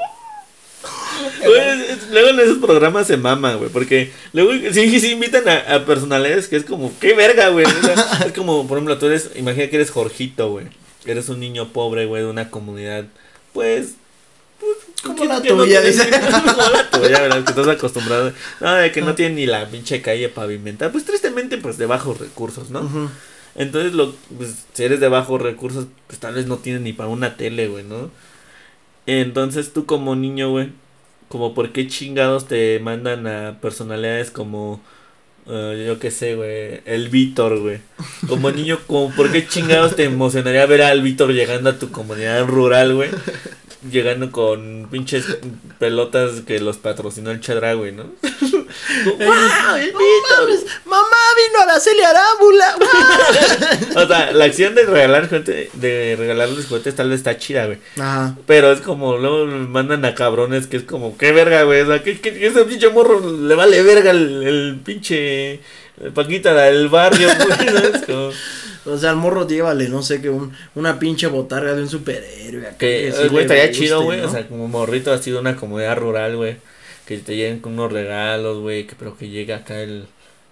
Es- 1.93 2.11
luego 2.11 2.29
en 2.29 2.41
esos 2.41 2.59
programas 2.59 3.07
se 3.07 3.17
mama, 3.17 3.55
güey, 3.55 3.71
porque 3.71 4.13
luego 4.33 4.53
sí, 4.73 5.01
sí 5.01 5.11
invitan 5.13 5.49
a, 5.49 5.75
a 5.77 5.85
personalidades 5.87 6.49
que 6.49 6.57
es 6.57 6.65
como, 6.65 6.93
qué 7.01 7.15
verga, 7.15 7.49
güey. 7.49 7.67
es 8.27 8.33
como, 8.33 8.67
por 8.67 8.79
ejemplo, 8.79 8.99
tú 8.99 9.07
eres, 9.07 9.31
imagina 9.37 9.69
que 9.69 9.77
eres 9.77 9.91
Jorgito, 9.91 10.51
güey. 10.51 10.67
Eres 11.05 11.29
un 11.29 11.41
niño 11.41 11.73
pobre, 11.73 12.07
güey, 12.07 12.23
de 12.23 12.29
una 12.31 12.49
comunidad, 12.51 13.07
pues... 13.53 13.95
pues, 14.61 14.77
Como 15.03 15.25
la 15.25 15.35
no 15.35 15.43
tuya, 15.43 15.83
tiene- 15.83 15.87
dice. 15.97 16.11
como 16.31 16.71
la 16.71 16.91
tuya, 16.91 17.21
¿verdad? 17.23 17.43
Que 17.45 17.51
estás 17.51 17.69
acostumbrado. 17.69 18.33
No, 18.61 18.75
de 18.75 18.93
que 18.93 19.03
no 19.03 19.15
tiene 19.15 19.35
ni 19.35 19.47
la 19.47 19.69
pinche 19.69 20.01
calle 20.01 20.29
pavimentada. 20.29 20.93
Pues 20.93 21.05
tristemente, 21.05 21.59
pues 21.59 21.77
de 21.79 21.87
bajos 21.87 22.19
recursos, 22.21 22.71
¿no? 22.71 23.11
Entonces, 23.57 23.93
lo, 23.95 24.15
pues, 24.39 24.65
si 24.73 24.85
eres 24.85 25.01
de 25.01 25.09
bajos 25.09 25.43
recursos, 25.43 25.87
pues 26.07 26.19
tal 26.21 26.35
vez 26.35 26.47
no 26.47 26.59
tienes 26.59 26.81
ni 26.83 26.93
para 26.93 27.09
una 27.09 27.37
tele, 27.37 27.67
güey, 27.69 27.83
¿no? 27.85 28.11
Entonces, 29.07 29.73
tú 29.73 29.85
como 29.87 30.15
niño, 30.15 30.51
güey, 30.51 30.71
como 31.33 31.55
por 31.55 31.73
qué 31.73 31.87
chingados 31.87 32.47
te 32.47 32.79
mandan 32.79 33.27
a 33.27 33.59
personalidades 33.59 34.31
como, 34.31 34.83
eh, 35.47 35.85
yo 35.87 35.99
qué 35.99 36.11
sé, 36.11 36.35
güey, 36.35 36.83
el 36.85 37.09
Víctor, 37.09 37.59
güey. 37.59 37.79
Como 38.29 38.51
niño, 38.51 38.79
como 38.87 39.11
por 39.15 39.33
qué 39.33 39.49
chingados 39.49 39.97
te 39.97 40.05
emocionaría 40.05 40.67
ver 40.67 40.83
al 40.83 41.01
Víctor 41.01 41.33
llegando 41.33 41.71
a 41.71 41.79
tu 41.79 41.91
comunidad 41.91 42.47
rural, 42.47 42.95
güey. 42.95 43.09
Llegando 43.91 44.31
con 44.31 44.89
pinches 44.91 45.39
pelotas 45.79 46.43
que 46.43 46.61
los 46.61 46.77
patrocinó 46.77 47.31
el 47.31 47.41
Chadra, 47.41 47.73
güey, 47.73 47.93
¿no? 47.93 48.05
¡Wow! 49.05 49.77
¡El 49.77 49.93
¡No 49.93 49.99
mames! 50.39 50.65
¡Mamá 50.85 51.17
vino 51.37 51.61
a 51.63 51.67
la 51.67 51.81
Celia 51.81 52.09
Arámbula! 52.11 52.77
O 54.03 54.07
sea, 54.07 54.33
la 54.33 54.45
acción 54.45 54.75
de 54.75 54.85
regalar 54.85 55.29
juguete- 55.29 55.71
de 55.75 56.17
regalarles 56.19 56.67
juguetes 56.67 56.95
tal 56.95 57.11
vez 57.11 57.19
está 57.19 57.37
chida, 57.37 57.67
güey. 57.67 57.79
Ajá. 57.99 58.37
Pero 58.47 58.73
es 58.73 58.81
como, 58.81 59.17
luego 59.19 59.47
mandan 59.47 60.05
a 60.05 60.15
cabrones 60.15 60.67
que 60.67 60.77
es 60.79 60.83
como, 60.85 61.17
qué 61.19 61.33
verga, 61.33 61.63
güey. 61.65 61.83
O 61.83 61.87
sea, 61.87 62.03
que, 62.03 62.13
ese 62.47 62.65
pinche 62.65 62.89
morro 62.91 63.21
le 63.21 63.55
vale 63.55 63.83
verga 63.83 64.11
el, 64.11 64.43
el 64.43 64.81
pinche 64.85 65.61
el 66.01 66.13
Paquita 66.15 66.55
del 66.55 66.89
barrio, 66.89 67.29
güey. 67.29 67.69
¿sabes? 67.69 68.03
Como 68.07 68.31
O 68.95 68.99
sea, 68.99 69.11
al 69.11 69.17
morro 69.17 69.47
llévale, 69.47 69.89
no 69.89 70.03
sé, 70.03 70.21
que 70.23 70.31
un, 70.31 70.53
una 70.75 70.99
pinche 70.99 71.27
botarga 71.27 71.75
de 71.75 71.83
un 71.83 71.89
superhéroe. 71.89 72.67
acá 72.67 72.79
que, 72.79 73.13
sí 73.13 73.29
güey, 73.29 73.43
estaría 73.45 73.67
guste, 73.69 73.79
chido, 73.85 74.03
güey. 74.03 74.21
¿no? 74.21 74.29
O 74.29 74.31
sea, 74.31 74.49
como 74.49 74.69
morrito 74.69 75.13
así 75.13 75.31
de 75.31 75.39
una 75.39 75.55
comunidad 75.57 75.97
rural, 75.99 76.37
güey. 76.37 76.57
Que 77.07 77.19
te 77.19 77.37
lleguen 77.37 77.61
con 77.61 77.73
unos 77.75 77.93
regalos, 77.93 78.61
güey. 78.61 78.87
Que, 78.87 78.95
pero 78.95 79.17
que 79.17 79.29
llegue 79.29 79.53
acá 79.55 79.81
el, 79.81 80.07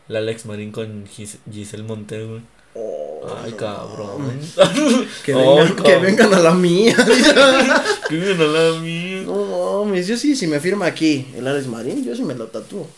el 0.09 0.17
Alex 0.17 0.47
Marín 0.47 0.73
con 0.73 1.07
Gis- 1.07 1.39
Giselle 1.53 1.83
Montes, 1.85 2.27
güey. 2.29 2.41
Oh, 2.75 3.27
Ay, 3.45 3.53
cabrón. 3.53 4.41
Que, 5.25 5.35
vengan, 5.35 5.69
que 5.77 5.83
cabrón. 5.83 6.03
vengan 6.03 6.35
a 6.35 6.39
la 6.41 6.55
mía. 6.55 6.97
Que 8.09 8.17
vengan 8.17 8.41
a 8.41 8.45
la 8.45 8.79
mía. 8.81 9.23
no 9.27 9.85
mames, 9.85 10.07
yo 10.07 10.17
sí, 10.17 10.35
si 10.37 10.47
me 10.47 10.59
firma 10.61 10.87
aquí 10.87 11.27
el 11.37 11.47
Alex 11.47 11.67
Marín, 11.67 12.05
yo 12.05 12.15
sí 12.17 12.23
me 12.23 12.35
lo 12.35 12.47
tatúo. 12.47 12.89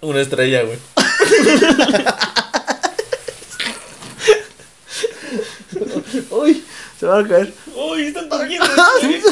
Una 0.00 0.20
estrella, 0.20 0.62
güey. 0.62 0.78
Uy, 6.30 6.62
se 6.98 7.06
van 7.06 7.24
a 7.24 7.28
caer. 7.28 7.52
Uy, 7.74 8.06
están 8.06 8.28
cogiendo. 8.28 8.66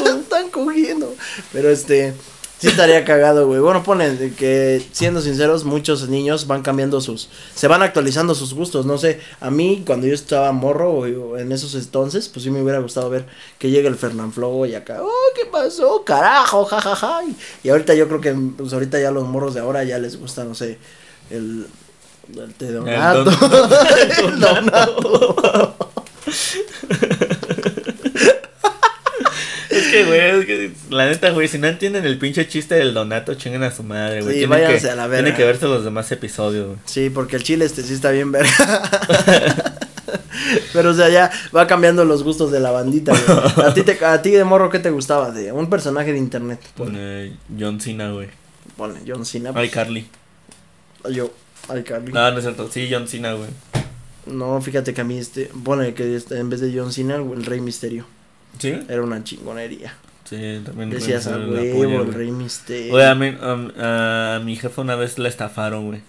Lo 0.03 0.19
están 0.19 0.49
cogiendo. 0.49 1.15
Pero 1.51 1.69
este, 1.69 2.13
sí 2.65 2.71
estaría 2.71 3.05
cagado, 3.05 3.45
güey. 3.45 3.59
Bueno, 3.59 3.83
ponen 3.83 4.33
que, 4.35 4.83
siendo 4.91 5.21
sinceros, 5.21 5.63
muchos 5.65 6.09
niños 6.09 6.47
van 6.47 6.63
cambiando 6.63 6.99
sus, 6.99 7.29
se 7.53 7.67
van 7.67 7.83
actualizando 7.83 8.33
sus 8.33 8.53
gustos. 8.55 8.85
No 8.87 8.97
sé, 8.97 9.19
a 9.39 9.51
mí 9.51 9.83
cuando 9.85 10.07
yo 10.07 10.13
estaba 10.15 10.51
morro 10.51 10.91
o, 10.91 11.37
en 11.37 11.51
esos 11.51 11.75
entonces, 11.75 12.27
pues 12.29 12.43
sí 12.43 12.49
me 12.49 12.61
hubiera 12.61 12.79
gustado 12.79 13.09
ver 13.09 13.25
que 13.59 13.69
llegue 13.69 13.87
el 13.87 13.95
Fernanfloo 13.95 14.65
y 14.65 14.73
acá, 14.75 15.03
oh, 15.03 15.11
¿qué 15.35 15.45
pasó? 15.45 16.03
Carajo, 16.03 16.65
jajaja. 16.65 17.21
Y, 17.23 17.67
y 17.67 17.69
ahorita 17.69 17.93
yo 17.93 18.07
creo 18.07 18.21
que, 18.21 18.33
pues 18.57 18.73
ahorita 18.73 18.99
ya 18.99 19.11
los 19.11 19.27
morros 19.27 19.53
de 19.53 19.59
ahora 19.59 19.83
ya 19.83 19.99
les 19.99 20.19
gusta, 20.19 20.43
no 20.43 20.55
sé, 20.55 20.79
el, 21.29 21.67
el 22.35 22.53
té 22.55 22.71
donato. 22.71 23.23
don- 23.25 23.71
El 24.31 24.39
donato. 24.39 25.75
Es 29.95 30.03
que, 30.03 30.05
güey, 30.05 30.19
es 30.19 30.45
que, 30.45 30.71
la 30.89 31.05
neta, 31.05 31.29
güey, 31.31 31.47
si 31.47 31.57
no 31.57 31.67
entienden 31.67 32.05
el 32.05 32.17
pinche 32.17 32.47
chiste 32.47 32.75
del 32.75 32.93
Donato, 32.93 33.35
chinguen 33.35 33.63
a 33.63 33.71
su 33.71 33.83
madre, 33.83 34.21
güey. 34.21 34.39
Sí, 34.39 34.45
váyanse 34.45 34.81
que, 34.81 34.89
a 34.89 34.95
la 34.95 35.07
verga. 35.07 35.23
Tienen 35.23 35.37
que 35.37 35.45
verse 35.45 35.65
los 35.67 35.83
demás 35.83 36.11
episodios, 36.11 36.67
güey. 36.67 36.79
Sí, 36.85 37.09
porque 37.09 37.37
el 37.37 37.43
chile 37.43 37.65
este 37.65 37.81
sí 37.81 37.93
está 37.93 38.11
bien 38.11 38.31
verga. 38.31 38.51
Pero 40.73 40.91
o 40.91 40.93
sea, 40.93 41.09
ya 41.09 41.31
va 41.55 41.65
cambiando 41.65 42.03
los 42.05 42.23
gustos 42.23 42.51
de 42.51 42.59
la 42.59 42.71
bandita, 42.71 43.13
güey. 43.13 43.67
A 43.67 43.73
ti, 43.73 43.83
te, 43.83 44.03
a 44.05 44.21
ti 44.21 44.31
de 44.31 44.43
morro, 44.43 44.69
¿qué 44.69 44.79
te 44.79 44.89
gustaba? 44.89 45.31
De 45.31 45.51
un 45.51 45.69
personaje 45.69 46.11
de 46.11 46.17
internet. 46.17 46.59
Pone 46.75 47.37
John 47.57 47.79
Cena, 47.79 48.11
güey. 48.11 48.27
ponle 48.75 48.99
John 49.07 49.25
Cena. 49.25 49.51
Ay, 49.55 49.69
Carly. 49.69 50.07
Yo. 51.09 51.33
Ay, 51.69 51.83
Carly. 51.83 52.11
No, 52.11 52.31
no 52.31 52.37
es 52.37 52.43
cierto. 52.43 52.69
Sí, 52.69 52.89
John 52.91 53.07
Cena, 53.07 53.33
güey. 53.33 53.49
No, 54.25 54.59
fíjate 54.61 54.93
que 54.93 55.01
a 55.01 55.03
mí 55.03 55.17
este, 55.17 55.49
pone 55.63 55.93
que 55.93 56.15
este, 56.15 56.37
en 56.37 56.49
vez 56.49 56.59
de 56.59 56.77
John 56.77 56.91
Cena, 56.91 57.15
el 57.15 57.45
Rey 57.45 57.61
Misterio. 57.61 58.05
¿Sí? 58.57 58.79
Era 58.89 59.01
una 59.03 59.23
chingonería. 59.23 59.93
Sí, 60.29 60.61
también. 60.65 60.89
Decías 60.89 61.27
a 61.27 61.37
la 61.37 61.45
huevo, 61.47 62.01
el. 62.01 62.13
Rey 62.13 62.31
Misterio. 62.31 62.93
Oye, 62.95 63.05
a, 63.05 63.15
mí- 63.15 63.35
a, 63.79 64.35
a 64.35 64.39
mi 64.39 64.55
jefa 64.55 64.81
una 64.81 64.95
vez 64.95 65.19
la 65.19 65.29
estafaron, 65.29 65.87
güey. 65.87 66.01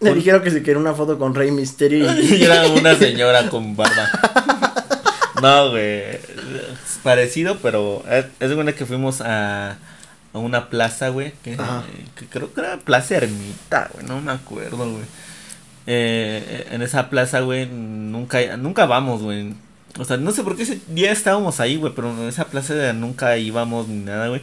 Le 0.00 0.12
dijeron 0.14 0.42
que 0.42 0.50
se 0.50 0.62
quería 0.62 0.78
una 0.78 0.92
foto 0.94 1.18
con 1.18 1.34
Rey 1.34 1.50
Misterio 1.50 2.12
y... 2.20 2.42
Era 2.44 2.66
una 2.66 2.94
señora 2.96 3.48
con 3.48 3.76
barba. 3.76 4.08
No, 5.42 5.70
güey. 5.70 6.02
Parecido, 7.02 7.58
pero 7.62 8.02
es 8.10 8.24
es 8.40 8.54
buena 8.54 8.72
que 8.72 8.86
fuimos 8.86 9.20
a, 9.20 9.72
a 10.32 10.38
una 10.38 10.70
plaza, 10.70 11.10
güey. 11.10 11.32
Que, 11.44 11.56
que 12.16 12.26
creo 12.26 12.52
que 12.54 12.60
era 12.62 12.78
Plaza 12.78 13.16
Ermita, 13.18 13.90
güey. 13.92 14.06
No 14.06 14.20
me 14.22 14.32
acuerdo, 14.32 14.78
güey. 14.90 15.04
Eh, 15.86 16.66
en 16.70 16.80
esa 16.82 17.10
plaza, 17.10 17.40
güey, 17.40 17.66
nunca, 17.66 18.56
nunca 18.56 18.86
vamos, 18.86 19.22
güey. 19.22 19.52
O 19.98 20.04
sea, 20.04 20.16
no 20.16 20.30
sé 20.32 20.42
por 20.42 20.56
qué 20.56 20.62
ese 20.62 20.80
día 20.88 21.12
estábamos 21.12 21.60
ahí, 21.60 21.76
güey, 21.76 21.92
pero 21.94 22.10
en 22.10 22.28
esa 22.28 22.46
plaza 22.46 22.92
nunca 22.92 23.36
íbamos 23.38 23.88
ni 23.88 24.04
nada, 24.04 24.28
güey. 24.28 24.42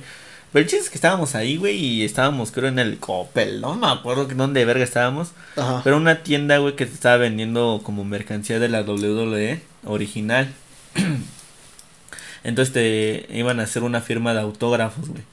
Pero 0.51 0.63
el 0.63 0.69
chiste 0.69 0.85
es 0.85 0.89
que 0.89 0.97
estábamos 0.97 1.35
ahí, 1.35 1.57
güey, 1.57 1.75
y 1.77 2.03
estábamos, 2.03 2.51
creo, 2.51 2.69
en 2.69 2.79
el 2.79 2.99
Coppel, 2.99 3.59
no 3.59 3.75
me 3.75 3.87
acuerdo 3.87 4.27
que 4.27 4.35
dónde 4.35 4.65
verga 4.65 4.83
estábamos. 4.83 5.31
Ajá. 5.55 5.81
Pero 5.83 5.97
una 5.97 6.21
tienda, 6.21 6.57
güey, 6.59 6.75
que 6.75 6.85
te 6.85 6.93
estaba 6.93 7.17
vendiendo 7.17 7.81
como 7.83 8.03
mercancía 8.03 8.59
de 8.59 8.69
la 8.69 8.81
WWE 8.81 9.61
original. 9.85 10.53
Entonces 12.43 12.73
te 12.73 13.27
iban 13.35 13.59
a 13.59 13.63
hacer 13.63 13.83
una 13.83 14.01
firma 14.01 14.33
de 14.33 14.41
autógrafos, 14.41 15.09
güey. 15.09 15.23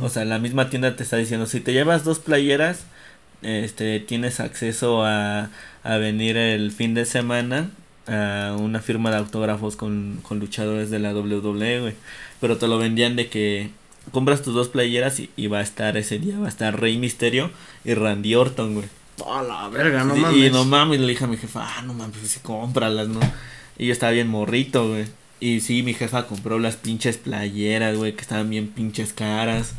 O 0.00 0.08
sea, 0.08 0.24
la 0.24 0.38
misma 0.38 0.70
tienda 0.70 0.94
te 0.94 1.02
está 1.02 1.16
diciendo, 1.16 1.46
si 1.46 1.60
te 1.60 1.72
llevas 1.72 2.04
dos 2.04 2.20
playeras, 2.20 2.84
este, 3.42 3.98
tienes 4.00 4.38
acceso 4.38 5.04
a, 5.04 5.50
a 5.82 5.96
venir 5.96 6.36
el 6.36 6.70
fin 6.70 6.94
de 6.94 7.06
semana 7.06 7.70
una 8.58 8.80
firma 8.80 9.10
de 9.10 9.18
autógrafos 9.18 9.76
con, 9.76 10.18
con 10.22 10.38
luchadores 10.38 10.90
de 10.90 10.98
la 10.98 11.14
WWE, 11.14 11.80
güey. 11.80 11.94
Pero 12.40 12.56
te 12.56 12.66
lo 12.66 12.78
vendían 12.78 13.16
de 13.16 13.28
que 13.28 13.70
compras 14.12 14.42
tus 14.42 14.54
dos 14.54 14.68
playeras 14.68 15.20
y, 15.20 15.30
y 15.36 15.46
va 15.46 15.58
a 15.58 15.62
estar 15.62 15.96
ese 15.96 16.18
día, 16.18 16.38
va 16.38 16.46
a 16.46 16.48
estar 16.50 16.80
Rey 16.80 16.98
Misterio 16.98 17.50
y 17.84 17.94
Randy 17.94 18.34
Orton, 18.34 18.74
güey. 18.74 18.88
A 19.26 19.42
la 19.42 19.68
verga, 19.68 20.04
no 20.04 20.16
mames. 20.16 20.36
Y 20.38 20.50
no 20.50 20.64
mames, 20.64 21.00
le 21.00 21.08
dije 21.08 21.24
a 21.24 21.28
mi 21.28 21.36
jefa, 21.36 21.62
ah, 21.62 21.82
no 21.82 21.94
mames, 21.94 22.16
pues 22.18 22.30
sí, 22.30 22.40
cómpralas, 22.42 23.08
¿no? 23.08 23.20
Y 23.78 23.86
yo 23.86 23.92
estaba 23.92 24.12
bien 24.12 24.28
morrito, 24.28 24.88
güey. 24.88 25.06
Y 25.40 25.60
sí, 25.60 25.82
mi 25.82 25.94
jefa 25.94 26.26
compró 26.26 26.58
las 26.58 26.76
pinches 26.76 27.16
playeras, 27.16 27.96
güey, 27.96 28.14
que 28.14 28.20
estaban 28.20 28.50
bien 28.50 28.68
pinches 28.68 29.12
caras. 29.14 29.72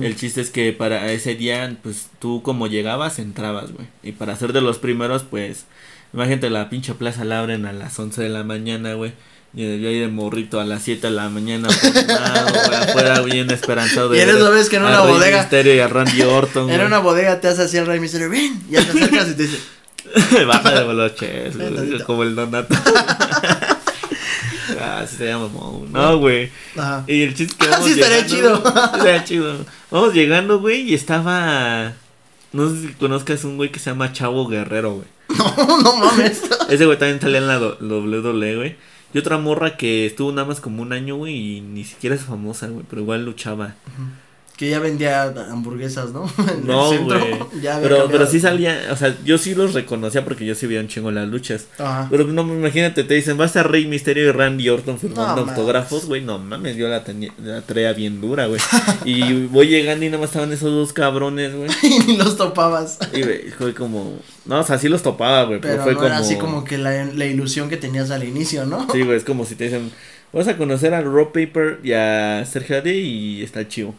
El 0.00 0.16
chiste 0.16 0.40
es 0.40 0.50
que 0.50 0.72
para 0.72 1.12
ese 1.12 1.34
día, 1.34 1.76
pues 1.82 2.08
tú 2.18 2.42
como 2.42 2.66
llegabas, 2.66 3.18
entrabas, 3.18 3.70
güey. 3.72 3.86
Y 4.02 4.12
para 4.12 4.34
ser 4.34 4.52
de 4.52 4.62
los 4.62 4.78
primeros, 4.78 5.22
pues, 5.22 5.66
imagínate, 6.12 6.50
la 6.50 6.68
pinche 6.70 6.94
plaza 6.94 7.24
la 7.24 7.40
abren 7.40 7.66
a 7.66 7.72
las 7.72 7.98
11 7.98 8.22
de 8.22 8.28
la 8.28 8.42
mañana, 8.44 8.94
güey. 8.94 9.12
Y 9.54 9.80
yo 9.80 9.88
ahí 9.88 9.98
de 10.00 10.08
morrito 10.08 10.60
a 10.60 10.64
las 10.64 10.82
7 10.82 11.06
de 11.06 11.12
la 11.14 11.28
mañana, 11.30 11.68
formado, 11.70 12.48
güey, 12.66 12.74
afuera 12.78 13.20
bien 13.22 13.50
esperanzado 13.50 14.10
de 14.10 14.18
Y 14.18 14.20
en 14.20 14.28
eso 14.30 14.50
ves 14.50 14.68
que 14.68 14.76
en 14.76 14.82
una 14.84 15.00
Rey 15.02 15.12
bodega- 15.12 15.38
Misterio 15.40 15.74
y 15.74 15.78
a 15.78 15.88
Randy 15.88 16.22
Orton, 16.22 16.62
En 16.70 16.76
güey. 16.76 16.86
una 16.86 16.98
bodega 16.98 17.40
te 17.40 17.48
hace 17.48 17.62
así 17.62 17.76
el 17.78 17.86
Rey 17.86 17.98
Misterio, 17.98 18.28
ven, 18.28 18.60
y 18.68 18.72
te 18.72 18.78
acercas 18.78 19.28
y 19.30 19.34
te 19.34 19.42
dice, 19.44 19.58
Baja 20.46 20.72
de 20.74 20.84
boloches, 20.84 21.56
güey, 21.56 22.02
como 22.04 22.22
el 22.22 22.34
donato. 22.36 22.74
ah, 24.80 25.04
sí 25.08 25.16
se 25.16 25.26
llama. 25.26 25.48
No, 25.90 26.18
güey. 26.18 26.50
ajá. 26.76 27.04
Y 27.06 27.22
el 27.22 27.34
chiste 27.34 27.56
que 27.58 27.68
vamos 27.70 27.86
sí, 27.86 27.92
estaría 27.92 28.26
chido. 28.26 28.56
Estaría 28.64 29.24
chido. 29.24 29.56
Vamos 29.90 30.14
llegando, 30.14 30.60
güey, 30.60 30.82
y 30.82 30.94
estaba... 30.94 31.92
No 32.52 32.70
sé 32.70 32.80
si 32.82 32.88
conozcas 32.94 33.44
un 33.44 33.56
güey 33.56 33.70
que 33.70 33.78
se 33.78 33.90
llama 33.90 34.12
Chavo 34.12 34.46
Guerrero, 34.46 34.94
güey. 34.94 35.06
No, 35.38 35.82
no 35.82 35.96
mames. 35.96 36.42
Ese 36.68 36.86
güey 36.86 36.98
también 36.98 37.20
salía 37.20 37.38
en 37.38 37.46
la 37.48 37.58
do- 37.58 37.76
WWE, 37.80 38.56
güey. 38.56 38.76
Y 39.14 39.18
otra 39.18 39.38
morra 39.38 39.76
que 39.76 40.06
estuvo 40.06 40.30
nada 40.32 40.46
más 40.46 40.60
como 40.60 40.82
un 40.82 40.92
año, 40.92 41.16
güey, 41.16 41.34
y 41.56 41.60
ni 41.60 41.84
siquiera 41.84 42.14
es 42.16 42.22
famosa, 42.22 42.66
güey, 42.68 42.84
pero 42.88 43.02
igual 43.02 43.24
luchaba. 43.24 43.74
Que 44.56 44.70
ya 44.70 44.78
vendía 44.78 45.24
hamburguesas, 45.50 46.12
¿no? 46.12 46.24
En 46.50 46.66
No, 46.66 46.88
güey. 46.88 47.20
Pero, 47.82 48.08
pero 48.10 48.26
sí 48.26 48.40
salía, 48.40 48.88
o 48.90 48.96
sea, 48.96 49.16
yo 49.24 49.38
sí 49.38 49.54
los 49.54 49.74
reconocía 49.74 50.24
porque 50.24 50.46
yo 50.46 50.54
sí 50.54 50.66
veía 50.66 50.80
un 50.80 50.88
chingo 50.88 51.10
las 51.10 51.28
luchas. 51.28 51.66
Ajá. 51.78 52.06
Pero 52.10 52.24
no, 52.24 52.42
imagínate, 52.42 53.04
te 53.04 53.14
dicen, 53.14 53.36
vas 53.36 53.56
a 53.56 53.62
Rey 53.62 53.86
Misterio 53.86 54.28
y 54.28 54.32
Randy 54.32 54.68
Orton 54.68 54.98
firmando 54.98 55.44
No, 55.44 55.50
autógrafos, 55.50 56.06
güey, 56.06 56.22
no 56.22 56.38
mames, 56.38 56.76
yo 56.76 56.88
la, 56.88 57.04
tenía, 57.04 57.32
la 57.42 57.60
traía 57.62 57.92
bien 57.92 58.20
dura, 58.20 58.46
güey. 58.46 58.60
y 59.04 59.46
voy 59.46 59.68
llegando 59.68 60.04
y 60.04 60.08
nada 60.08 60.20
más 60.20 60.30
estaban 60.30 60.52
esos 60.52 60.70
dos 60.70 60.92
cabrones, 60.92 61.54
güey. 61.54 61.68
Y 62.08 62.16
los 62.16 62.36
topabas. 62.36 62.98
Y 63.12 63.22
güey, 63.22 63.50
fue 63.50 63.74
como, 63.74 64.18
no, 64.44 64.60
o 64.60 64.64
sea, 64.64 64.78
sí 64.78 64.88
los 64.88 65.02
topaba, 65.02 65.44
güey, 65.44 65.60
pero, 65.60 65.74
Pero 65.74 65.84
fue 65.84 65.92
no 65.92 65.98
como... 65.98 66.08
era 66.08 66.18
así 66.18 66.36
como 66.36 66.64
que 66.64 66.78
la, 66.78 67.04
la 67.04 67.26
ilusión 67.26 67.68
que 67.68 67.76
tenías 67.76 68.10
al 68.10 68.24
inicio, 68.24 68.64
¿no? 68.64 68.86
Sí, 68.92 69.02
güey, 69.02 69.16
es 69.16 69.24
como 69.24 69.44
si 69.44 69.54
te 69.54 69.64
dicen, 69.64 69.90
vas 70.32 70.48
a 70.48 70.56
conocer 70.56 70.94
a 70.94 71.02
Rob 71.02 71.32
Paper 71.32 71.80
y 71.82 71.92
a 71.92 72.44
Sergio 72.46 72.78
Ade 72.78 72.94
y 72.94 73.42
está 73.42 73.66
chivo. 73.66 73.94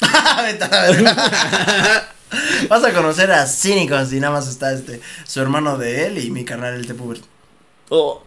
Vas 2.68 2.84
a 2.84 2.92
conocer 2.92 3.30
a 3.30 3.46
Cínicos 3.46 4.12
y 4.12 4.20
nada 4.20 4.32
más 4.32 4.48
está 4.48 4.72
este 4.72 5.00
su 5.24 5.40
hermano 5.40 5.78
de 5.78 6.06
él 6.06 6.18
y 6.18 6.30
mi 6.30 6.44
carnal 6.44 6.74
el 6.74 6.86
Tepuber. 6.86 7.18
Oh, 7.90 8.22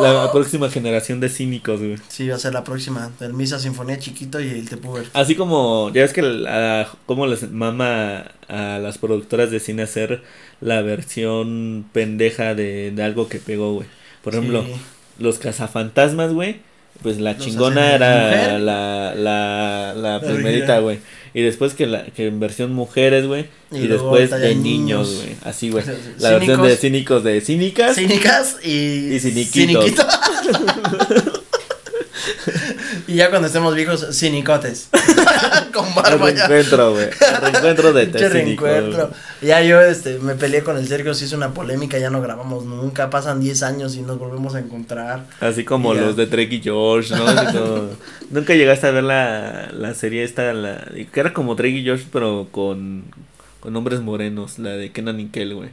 la 0.00 0.32
próxima 0.32 0.70
generación 0.70 1.20
de 1.20 1.28
cínicos, 1.28 1.78
güey. 1.78 1.98
Sí, 2.08 2.28
va 2.28 2.36
a 2.36 2.38
ser 2.38 2.54
la 2.54 2.64
próxima. 2.64 3.10
El 3.20 3.34
Misa 3.34 3.58
Sinfonía 3.58 3.98
Chiquito 3.98 4.40
y 4.40 4.48
el 4.48 4.68
Tepuber. 4.68 5.06
Así 5.12 5.36
como, 5.36 5.90
ya 5.92 6.02
ves 6.02 6.12
que 6.12 6.22
la, 6.22 6.88
como 7.06 7.26
les 7.26 7.50
mama 7.50 8.32
a 8.48 8.78
las 8.78 8.98
productoras 8.98 9.50
de 9.50 9.60
cine 9.60 9.82
hacer 9.82 10.22
la 10.60 10.80
versión 10.80 11.86
pendeja 11.92 12.54
de, 12.54 12.90
de 12.92 13.02
algo 13.02 13.28
que 13.28 13.38
pegó, 13.38 13.74
güey. 13.74 13.88
Por 14.22 14.34
ejemplo, 14.34 14.64
Sí. 14.64 14.74
los 15.18 15.38
cazafantasmas, 15.38 16.32
güey. 16.32 16.60
Pues 17.02 17.20
la 17.20 17.34
Los 17.34 17.44
chingona 17.44 17.94
era 17.94 18.58
la, 18.58 19.14
la, 19.14 19.94
la 19.94 19.94
La 19.94 20.20
primerita, 20.20 20.80
güey. 20.80 20.98
Y 21.34 21.42
después 21.42 21.74
que, 21.74 21.86
la, 21.86 22.04
que 22.06 22.26
en 22.26 22.40
versión 22.40 22.72
mujeres, 22.72 23.26
güey. 23.26 23.46
Y 23.70 23.86
después 23.86 24.30
de 24.30 24.54
niños. 24.54 25.14
güey. 25.14 25.36
Así, 25.44 25.70
güey. 25.70 25.84
La 26.18 26.30
versión 26.30 26.62
de 26.62 26.76
Cínicos. 26.76 26.80
cínicos 26.80 27.24
de 27.24 27.40
cínicas. 27.40 27.94
Cínicas 27.96 28.56
y. 28.64 29.14
Y 29.14 29.20
ciniquitos. 29.20 29.84
Ciniquito. 29.84 30.06
y 33.08 33.14
ya 33.16 33.30
cuando 33.30 33.46
estemos 33.48 33.74
viejos, 33.74 34.06
cinicotes. 34.12 34.88
Con 35.72 35.94
barba 35.94 36.30
ya. 36.30 36.46
reencuentro, 36.46 36.92
güey. 36.92 37.08
Reencuentro 37.40 37.92
de 37.92 38.06
te 38.08 38.28
reencuentro. 38.28 39.10
Ya 39.42 39.60
yo 39.62 39.80
este, 39.80 40.18
me 40.18 40.34
peleé 40.34 40.62
con 40.62 40.76
el 40.76 40.86
Sergio, 40.88 41.14
se 41.14 41.24
hizo 41.24 41.36
una 41.36 41.52
polémica, 41.54 41.98
ya 41.98 42.10
no 42.10 42.20
grabamos 42.22 42.64
nunca. 42.64 43.10
Pasan 43.10 43.40
10 43.40 43.62
años 43.62 43.96
y 43.96 44.02
nos 44.02 44.18
volvemos 44.18 44.54
a 44.54 44.60
encontrar. 44.60 45.26
Así 45.40 45.64
como 45.64 45.94
los 45.94 46.16
de 46.16 46.24
y 46.24 46.62
Josh, 46.68 47.10
¿no? 47.12 47.26
Así 47.26 47.56
como- 47.56 47.88
Nunca 48.30 48.54
llegaste 48.54 48.86
a 48.86 48.90
ver 48.90 49.04
la, 49.04 49.70
la 49.72 49.94
serie 49.94 50.22
esta, 50.24 50.52
la, 50.52 50.84
que 51.12 51.20
era 51.20 51.32
como 51.32 51.56
y 51.62 51.86
Josh, 51.88 52.02
pero 52.12 52.48
con, 52.50 53.04
con 53.60 53.74
hombres 53.74 54.00
morenos, 54.00 54.58
la 54.58 54.70
de 54.70 54.92
Kenan 54.92 55.18
y 55.20 55.26
Kel, 55.28 55.54
güey. 55.54 55.70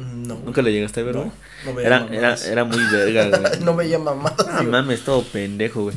No. 0.00 0.36
Nunca 0.44 0.62
la 0.62 0.70
llegaste 0.70 1.00
a 1.00 1.04
ver, 1.04 1.14
No, 1.16 1.20
güey. 1.22 1.32
no 1.66 1.74
veía 1.74 1.86
Era, 1.86 2.06
era, 2.10 2.34
era 2.34 2.64
muy 2.64 2.82
verga, 2.90 3.38
güey. 3.38 3.60
no 3.60 3.76
veía 3.76 3.98
mamadas. 3.98 4.46
Ah, 4.48 4.60
digo. 4.60 4.72
mames, 4.72 5.00
todo 5.02 5.22
pendejo, 5.22 5.82
güey. 5.84 5.96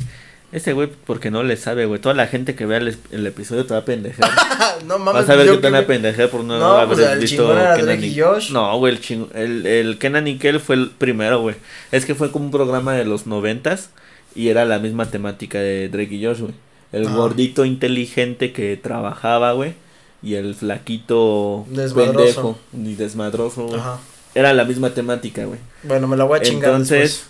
Este 0.54 0.72
güey, 0.72 0.88
porque 1.04 1.30
no 1.32 1.42
le 1.42 1.56
sabe, 1.56 1.84
güey. 1.84 2.00
Toda 2.00 2.14
la 2.14 2.28
gente 2.28 2.54
que 2.54 2.64
vea 2.64 2.78
el, 2.78 2.96
el 3.10 3.26
episodio 3.26 3.66
te 3.66 3.74
va 3.74 3.80
a 3.80 3.84
pendejar. 3.84 4.30
no 4.86 4.98
mames. 5.00 5.22
Vas 5.26 5.30
a 5.30 5.34
ver 5.34 5.50
que 5.50 5.56
te 5.58 5.68
van 5.68 5.82
a 5.82 5.86
pendejar 5.86 6.30
por 6.30 6.44
no, 6.44 6.58
No, 6.58 6.76
haber 6.78 6.96
pues, 6.96 7.20
visto 7.20 7.48
Kenan 7.76 8.04
y 8.04 8.16
Josh. 8.18 8.52
No, 8.52 8.78
güey, 8.78 8.94
el, 8.94 9.00
ching- 9.02 9.28
el, 9.34 9.66
el 9.66 9.98
Kenan 9.98 10.28
y 10.28 10.38
Kel 10.38 10.60
fue 10.60 10.76
el 10.76 10.90
primero, 10.90 11.40
güey. 11.40 11.56
Es 11.90 12.06
que 12.06 12.14
fue 12.14 12.30
como 12.30 12.44
un 12.44 12.50
programa 12.52 12.94
de 12.94 13.04
los 13.04 13.26
noventas 13.26 13.90
y 14.36 14.48
era 14.48 14.64
la 14.64 14.78
misma 14.78 15.06
temática 15.10 15.58
de 15.58 15.88
Drake 15.88 16.14
y 16.14 16.24
Josh, 16.24 16.38
güey. 16.40 16.54
El 16.92 17.08
Ah. 17.08 17.14
gordito 17.16 17.64
inteligente 17.64 18.52
que 18.52 18.76
trabajaba, 18.76 19.52
güey. 19.54 19.74
Y 20.22 20.34
el 20.36 20.54
flaquito 20.54 21.66
Desmadroso. 21.68 22.58
pendejo 22.70 22.90
y 22.90 22.94
desmadroso, 22.94 23.66
güey. 23.66 23.80
Ajá. 23.80 23.98
Era 24.36 24.52
la 24.52 24.64
misma 24.64 24.90
temática, 24.90 25.44
güey. 25.46 25.58
Bueno, 25.82 26.06
me 26.06 26.16
la 26.16 26.22
voy 26.24 26.38
a 26.38 26.42
chingar. 26.42 26.70
Entonces, 26.70 27.24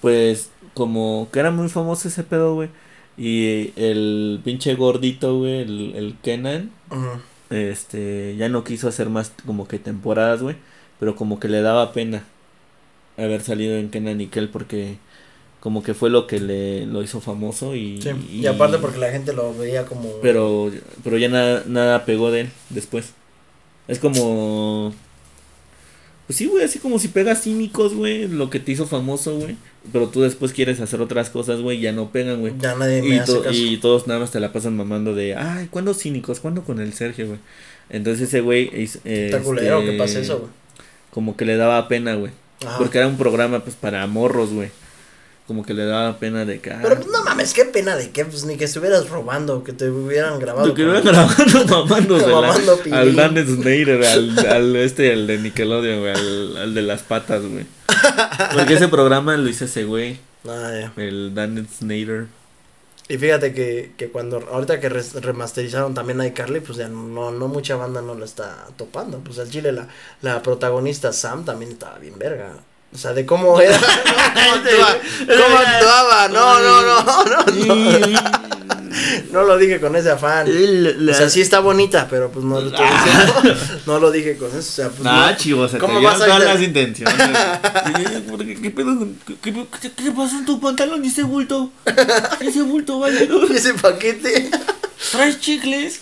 pues, 0.00 0.50
como 0.74 1.28
que 1.32 1.40
era 1.40 1.50
muy 1.50 1.68
famoso 1.68 2.08
ese 2.08 2.24
pedo, 2.24 2.54
güey. 2.54 2.68
Y 3.16 3.72
el 3.76 4.40
pinche 4.44 4.74
gordito, 4.74 5.38
güey, 5.38 5.62
el, 5.62 5.92
el 5.94 6.16
Kenan, 6.22 6.70
este, 7.50 8.36
ya 8.36 8.48
no 8.48 8.64
quiso 8.64 8.88
hacer 8.88 9.08
más 9.08 9.32
como 9.46 9.68
que 9.68 9.78
temporadas, 9.78 10.42
güey. 10.42 10.56
Pero 10.98 11.16
como 11.16 11.38
que 11.40 11.48
le 11.48 11.62
daba 11.62 11.92
pena 11.92 12.24
haber 13.16 13.40
salido 13.42 13.76
en 13.76 13.90
Kenan 13.90 14.20
y 14.20 14.26
Kel 14.26 14.48
porque 14.48 14.96
como 15.60 15.82
que 15.82 15.94
fue 15.94 16.10
lo 16.10 16.26
que 16.26 16.40
le 16.40 16.86
lo 16.86 17.02
hizo 17.02 17.20
famoso 17.20 17.74
y... 17.74 18.00
Sí. 18.02 18.10
Y 18.30 18.46
aparte 18.46 18.78
porque 18.78 18.98
la 18.98 19.10
gente 19.10 19.32
lo 19.32 19.54
veía 19.54 19.86
como. 19.86 20.08
Pero, 20.20 20.70
pero 21.02 21.16
ya 21.16 21.28
nada, 21.28 21.62
nada 21.66 22.04
pegó 22.04 22.30
de 22.30 22.42
él 22.42 22.50
después. 22.70 23.14
Es 23.88 23.98
como... 23.98 24.92
Pues 26.26 26.38
sí, 26.38 26.46
güey, 26.46 26.64
así 26.64 26.78
como 26.78 26.98
si 26.98 27.08
pegas 27.08 27.42
cínicos, 27.42 27.94
güey, 27.94 28.26
lo 28.28 28.48
que 28.48 28.58
te 28.60 28.72
hizo 28.72 28.86
famoso, 28.86 29.36
güey. 29.38 29.56
Pero 29.92 30.08
tú 30.08 30.22
después 30.22 30.52
quieres 30.52 30.80
hacer 30.80 31.02
otras 31.02 31.28
cosas, 31.28 31.60
güey, 31.60 31.80
ya 31.80 31.92
no 31.92 32.10
pegan, 32.10 32.40
güey. 32.40 32.54
Ya 32.58 32.74
nadie 32.74 33.02
me 33.02 33.08
Y, 33.16 33.18
hace 33.18 33.32
to- 33.34 33.42
caso. 33.42 33.54
y 33.54 33.76
todos 33.76 34.06
nada 34.06 34.20
más 34.20 34.30
te 34.30 34.40
la 34.40 34.50
pasan 34.52 34.74
mamando 34.76 35.14
de, 35.14 35.34
ay, 35.36 35.68
¿cuándo 35.70 35.92
cínicos? 35.92 36.40
¿Cuándo 36.40 36.62
con 36.64 36.80
el 36.80 36.94
Sergio, 36.94 37.26
güey? 37.26 37.38
Entonces 37.90 38.28
ese 38.28 38.40
güey... 38.40 38.70
es- 38.72 39.00
Está 39.04 39.40
culero 39.40 39.80
este, 39.80 39.92
que 39.92 39.98
pase 39.98 40.20
eso, 40.22 40.38
güey. 40.38 40.50
Como 41.10 41.36
que 41.36 41.44
le 41.44 41.56
daba 41.56 41.86
pena, 41.88 42.14
güey. 42.14 42.32
Porque 42.78 42.96
era 42.98 43.06
un 43.06 43.18
programa, 43.18 43.60
pues, 43.60 43.76
para 43.76 44.06
morros, 44.06 44.50
güey. 44.50 44.70
Como 45.46 45.62
que 45.62 45.74
le 45.74 45.84
daba 45.84 46.16
pena 46.18 46.46
de 46.46 46.58
que... 46.60 46.70
ah, 46.70 46.78
Pero 46.82 46.96
pues, 46.96 47.08
no 47.08 47.22
mames, 47.22 47.52
qué 47.52 47.66
pena 47.66 47.96
de 47.96 48.10
que 48.10 48.24
pues 48.24 48.46
ni 48.46 48.56
que 48.56 48.64
estuvieras 48.64 49.10
robando, 49.10 49.62
que 49.62 49.74
te 49.74 49.90
hubieran 49.90 50.38
grabado. 50.38 50.66
Lo 50.68 50.74
que 50.74 50.82
iban 50.82 51.04
grabando 51.04 51.64
mamándose 51.68 52.26
la- 52.28 52.40
Mamando 52.40 52.78
pilín. 52.78 52.94
al 52.98 53.14
Dan 53.14 53.46
Snyder, 53.46 54.04
al, 54.06 54.38
al 54.46 54.76
este, 54.76 55.12
el 55.12 55.26
de 55.26 55.38
Nickelodeon, 55.38 56.00
güey, 56.00 56.12
al, 56.12 56.56
al 56.56 56.74
de 56.74 56.80
las 56.82 57.02
patas, 57.02 57.42
güey. 57.42 57.66
Porque 58.54 58.74
ese 58.74 58.88
programa 58.88 59.36
lo 59.36 59.48
hizo 59.50 59.66
ese 59.66 59.84
güey, 59.84 60.18
Ah, 60.48 60.70
ya. 60.80 60.92
el 61.02 61.34
Dan 61.34 61.66
Snyder. 61.68 62.26
Y 63.06 63.18
fíjate 63.18 63.52
que, 63.52 63.92
que 63.98 64.08
cuando 64.08 64.38
ahorita 64.50 64.80
que 64.80 64.88
res- 64.88 65.12
remasterizaron 65.12 65.92
también 65.92 66.22
a 66.22 66.26
iCarly, 66.26 66.60
pues 66.60 66.78
ya 66.78 66.88
no, 66.88 67.30
no 67.32 67.48
mucha 67.48 67.76
banda 67.76 68.00
no 68.00 68.14
lo 68.14 68.24
está 68.24 68.66
topando. 68.78 69.18
Pues 69.18 69.38
al 69.38 69.50
chile 69.50 69.72
la, 69.72 69.88
la 70.22 70.42
protagonista 70.42 71.12
Sam 71.12 71.44
también 71.44 71.72
estaba 71.72 71.98
bien 71.98 72.18
verga. 72.18 72.52
O 72.94 72.98
sea, 72.98 73.12
de 73.12 73.26
cómo 73.26 73.60
era, 73.60 73.76
cómo 73.76 74.54
actuaba, 74.54 74.96
cómo 75.26 75.58
actuaba. 75.58 76.28
No, 76.28 76.60
no, 76.60 76.82
no, 76.82 77.02
no, 77.02 77.24
no. 77.24 78.44
No 79.32 79.42
lo 79.46 79.58
dije 79.58 79.80
con 79.80 79.96
ese 79.96 80.10
afán. 80.12 80.46
O 80.48 81.12
sea, 81.12 81.28
sí 81.28 81.40
está 81.40 81.58
bonita, 81.58 82.06
pero 82.08 82.30
pues 82.30 82.44
no 82.44 82.60
lo 82.60 82.68
estoy 82.68 82.86
diciendo. 82.86 83.60
No 83.86 83.98
lo 83.98 84.10
dije 84.12 84.36
con 84.36 84.48
eso. 84.50 84.58
O 84.58 84.62
sea, 84.62 84.88
pues 84.90 85.00
Ah, 85.04 85.30
no. 85.32 85.36
chivo, 85.36 85.68
se 85.68 85.78
¿Cómo 85.78 85.98
te 85.98 86.04
vas 86.04 86.20
a 86.20 86.26
todas 86.26 86.44
las 86.44 86.62
intenciones. 86.62 87.14
¿Qué, 88.38 88.60
qué 88.62 88.70
pedo? 88.70 89.08
¿Qué, 89.42 89.52
qué, 89.52 90.10
pasó 90.12 90.38
en 90.38 90.44
tu 90.44 90.60
pantalón? 90.60 91.04
¿Y 91.04 91.08
ese 91.08 91.24
bulto? 91.24 91.70
Ese 92.40 92.62
bulto, 92.62 93.00
vale. 93.00 93.28
Ese 93.52 93.74
paquete. 93.74 94.50
¿Traes 95.10 95.40
chicles? 95.40 96.00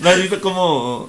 ¿No 0.00 0.08
has 0.08 0.16
visto 0.18 0.40
cómo 0.40 1.08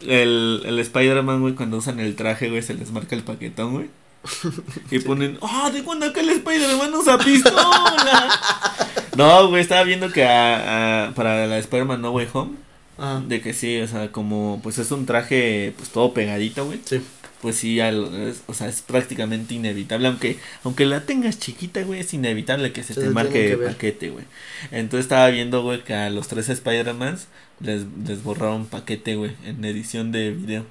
el, 0.00 0.62
el 0.64 0.78
Spider-Man, 0.78 1.40
güey, 1.40 1.54
cuando 1.54 1.78
usan 1.78 1.98
el 2.00 2.14
traje, 2.16 2.50
güey, 2.50 2.62
se 2.62 2.74
les 2.74 2.90
marca 2.90 3.16
el 3.16 3.22
paquetón, 3.24 3.72
güey? 3.72 3.88
Y 4.90 4.98
ponen, 5.00 5.38
ah, 5.42 5.70
¿de 5.72 5.82
cuándo 5.82 6.06
acá 6.06 6.20
el 6.20 6.30
Spider-Man 6.30 6.94
usa 6.94 7.18
pistola? 7.18 7.62
No, 9.16 9.48
güey, 9.48 9.62
estaba 9.62 9.82
viendo 9.84 10.10
que 10.12 10.24
a, 10.24 11.06
a- 11.08 11.14
para 11.14 11.46
la 11.46 11.58
Spider-Man 11.58 12.02
No 12.02 12.10
Way 12.10 12.28
Home, 12.34 12.56
Ajá. 12.98 13.22
de 13.26 13.40
que 13.40 13.54
sí, 13.54 13.80
o 13.80 13.88
sea, 13.88 14.12
como, 14.12 14.60
pues 14.62 14.76
es 14.78 14.90
un 14.90 15.06
traje, 15.06 15.72
pues 15.78 15.88
todo 15.88 16.12
pegadito, 16.12 16.66
güey. 16.66 16.80
Sí. 16.84 17.00
Pues 17.40 17.56
sí, 17.56 17.76
ya 17.76 17.90
lo- 17.92 18.14
es- 18.28 18.42
o 18.46 18.52
sea, 18.54 18.68
es 18.68 18.82
prácticamente 18.82 19.54
inevitable. 19.54 20.08
Aunque 20.08 20.38
aunque 20.64 20.84
la 20.84 21.00
tengas 21.06 21.38
chiquita, 21.38 21.82
güey, 21.82 22.00
es 22.00 22.12
inevitable 22.12 22.72
que 22.72 22.82
se 22.82 22.94
te 22.94 23.08
marque 23.08 23.32
que 23.32 23.52
el 23.52 23.58
paquete, 23.60 24.10
güey. 24.10 24.24
Entonces 24.70 25.04
estaba 25.06 25.28
viendo, 25.28 25.62
güey, 25.62 25.82
que 25.82 25.94
a 25.94 26.10
los 26.10 26.28
tres 26.28 26.48
Spider-Mans 26.50 27.28
les, 27.60 27.84
les 28.06 28.22
borraron 28.22 28.66
paquete, 28.66 29.14
güey, 29.16 29.32
en 29.46 29.64
edición 29.64 30.12
de 30.12 30.30
video. 30.32 30.66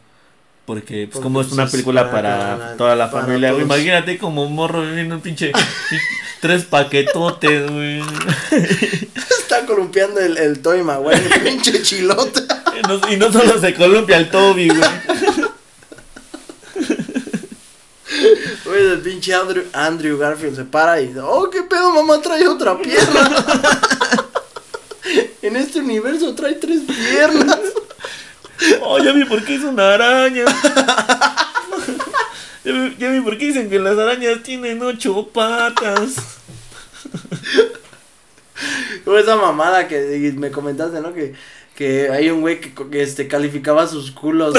Porque, 0.65 1.05
pues, 1.05 1.13
Porque, 1.13 1.23
como 1.23 1.41
es 1.41 1.51
una 1.51 1.67
película 1.67 2.09
para- 2.09 2.75
toda 2.77 2.95
la 2.95 3.11
para 3.11 3.25
familia, 3.25 3.51
güey. 3.51 3.63
Imagínate 3.63 4.17
como 4.17 4.43
un 4.43 4.53
morro 4.55 4.81
viendo 4.81 5.15
un 5.15 5.21
pinche. 5.21 5.51
tres 6.41 6.63
paquetotes, 6.63 7.71
güey. 7.71 8.01
Está 9.39 9.65
columpiando 9.65 10.19
el, 10.19 10.37
el 10.37 10.61
Toy 10.61 10.83
Maguire, 10.83 11.21
el 11.33 11.41
pinche 11.41 11.81
chilota. 11.81 12.41
Y 12.77 12.87
no, 12.87 13.11
y 13.11 13.17
no 13.17 13.31
solo 13.31 13.59
se 13.59 13.73
columpia 13.73 14.17
el 14.17 14.29
Toby, 14.29 14.69
güey. 14.69 14.81
Oye, 18.67 18.93
el 18.93 18.99
pinche 19.01 19.33
Andrew, 19.33 19.63
Andrew 19.73 20.17
Garfield 20.17 20.55
se 20.55 20.65
para 20.65 20.99
y 21.01 21.07
dice, 21.07 21.19
oh, 21.19 21.49
qué 21.49 21.63
pedo, 21.63 21.91
mamá, 21.93 22.21
trae 22.21 22.47
otra 22.47 22.77
pierna. 22.79 23.45
en 25.41 25.55
este 25.55 25.79
universo 25.79 26.33
trae 26.33 26.53
tres 26.55 26.81
piernas. 26.87 27.59
Oh, 28.81 28.97
ya 28.99 29.11
vi 29.11 29.25
por 29.25 29.43
qué 29.43 29.55
es 29.55 29.63
una 29.63 29.93
araña. 29.93 30.45
Ya 32.63 32.71
vi, 32.71 32.95
ya 32.97 33.11
vi 33.11 33.21
por 33.21 33.37
qué 33.37 33.47
dicen 33.47 33.69
que 33.69 33.79
las 33.79 33.97
arañas 33.97 34.41
tienen 34.43 34.81
ocho 34.81 35.27
patas. 35.27 36.15
Esa 39.05 39.35
mamada 39.35 39.87
que 39.87 40.33
me 40.35 40.49
comentaste, 40.49 40.99
¿no? 41.01 41.13
Que, 41.13 41.33
que 41.75 42.09
hay 42.09 42.29
un 42.29 42.41
güey 42.41 42.59
que, 42.59 42.73
que 42.73 43.03
este, 43.03 43.27
calificaba 43.27 43.87
sus 43.87 44.11
culos. 44.11 44.55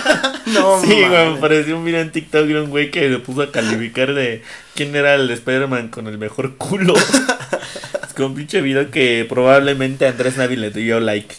no, 0.46 0.80
sí, 0.80 1.04
güey, 1.06 1.34
me 1.34 1.40
pareció 1.40 1.76
un 1.76 1.84
video 1.84 2.00
en 2.00 2.12
TikTok 2.12 2.46
de 2.46 2.60
un 2.60 2.70
güey 2.70 2.90
que 2.90 3.08
le 3.08 3.18
puso 3.18 3.42
a 3.42 3.52
calificar 3.52 4.14
de 4.14 4.42
quién 4.74 4.96
era 4.96 5.14
el 5.14 5.30
Spider-Man 5.30 5.88
con 5.88 6.06
el 6.06 6.16
mejor 6.16 6.56
culo. 6.56 6.94
es 8.06 8.14
como 8.14 8.28
un 8.28 8.34
pinche 8.36 8.62
video 8.62 8.90
que 8.90 9.26
probablemente 9.28 10.06
Andrés 10.06 10.36
Navi 10.38 10.56
le 10.56 10.70
dio 10.70 10.98
like. 11.00 11.34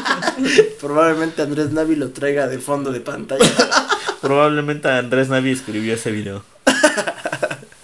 Probablemente 0.80 1.42
Andrés 1.42 1.72
Navi 1.72 1.96
lo 1.96 2.10
traiga 2.10 2.48
de 2.48 2.58
fondo 2.58 2.92
de 2.92 3.00
pantalla. 3.00 3.44
Probablemente 4.20 4.88
Andrés 4.88 5.28
Navi 5.28 5.52
escribió 5.52 5.94
ese 5.94 6.10
video. 6.10 6.44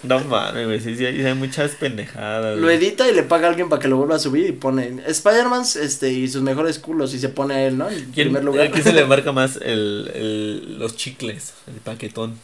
No 0.01 0.19
mames, 0.21 0.65
güey, 0.65 0.79
sí, 0.79 0.95
sí, 0.95 1.05
hay, 1.05 1.33
muchas 1.35 1.71
pendejadas. 1.71 2.57
Lo 2.57 2.69
edita 2.69 3.07
y 3.09 3.13
le 3.13 3.21
paga 3.23 3.47
a 3.47 3.49
alguien 3.49 3.69
para 3.69 3.81
que 3.81 3.89
lo 3.89 3.97
vuelva 3.97 4.15
a 4.15 4.19
subir 4.19 4.47
y 4.47 4.53
pone 4.53 5.03
Spider-Man 5.05 5.63
este, 5.81 6.11
y 6.11 6.27
sus 6.29 6.41
mejores 6.41 6.79
culos 6.79 7.13
y 7.13 7.19
se 7.19 7.29
pone 7.29 7.53
a 7.53 7.67
él, 7.67 7.77
¿no? 7.77 7.89
En 7.89 8.11
¿Quién, 8.11 8.27
primer 8.27 8.43
lugar. 8.43 8.67
¿A 8.67 8.71
quién 8.71 8.83
se 8.83 8.93
le 8.93 9.05
marca 9.05 9.31
más 9.33 9.57
el, 9.57 10.09
el, 10.15 10.79
los 10.79 10.95
chicles, 10.95 11.53
el 11.67 11.81
paquetón? 11.81 12.39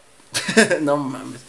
no 0.82 0.96
mames. 0.96 1.40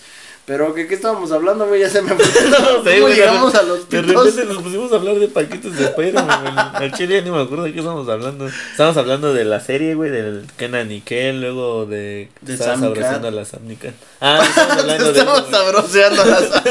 Pero, 0.52 0.74
¿qué, 0.74 0.86
qué 0.86 0.96
estábamos 0.96 1.32
hablando, 1.32 1.66
güey? 1.66 1.80
Ya 1.80 1.90
se 1.90 2.02
me 2.02 2.10
fue. 2.14 2.26
No 2.50 2.84
sé, 2.84 2.92
¿Cómo 2.96 3.02
güey, 3.04 3.16
llegamos 3.16 3.54
de- 3.54 3.60
a 3.60 3.64
los 3.64 3.88
De 3.90 4.02
pitos? 4.04 4.26
repente 4.36 4.54
nos 4.54 4.62
pusimos 4.62 4.92
a 4.92 4.96
hablar 4.98 5.16
de 5.18 5.30
paquetes 5.30 5.78
de 5.78 5.86
Spider-Man, 5.86 6.42
güey. 6.42 6.54
Al 6.58 6.92
chile 6.92 7.16
ya 7.16 7.22
ni 7.22 7.32
me 7.32 7.42
acuerdo 7.42 7.64
de 7.64 7.72
qué 7.72 7.80
estamos 7.80 8.10
hablando. 8.10 8.48
Estábamos 8.48 8.98
hablando 8.98 9.34
de 9.34 9.46
la 9.46 9.62
serie, 9.62 9.96
güey, 9.96 10.12
del 10.12 10.46
Kenan 10.58 10.92
y 10.92 11.00
Kel, 11.00 11.40
luego 11.40 11.86
de... 11.86 12.28
De 12.42 12.54
estaba 12.56 12.72
Sam 12.74 12.82
sabrosando 12.82 13.20
Cat. 13.22 13.26
a 13.28 13.32
la 13.32 13.46
Samnica. 13.46 13.94
Ah, 14.20 14.42
estamos 14.46 14.78
hablando 14.82 15.12
de... 15.14 16.10
Las... 16.12 16.64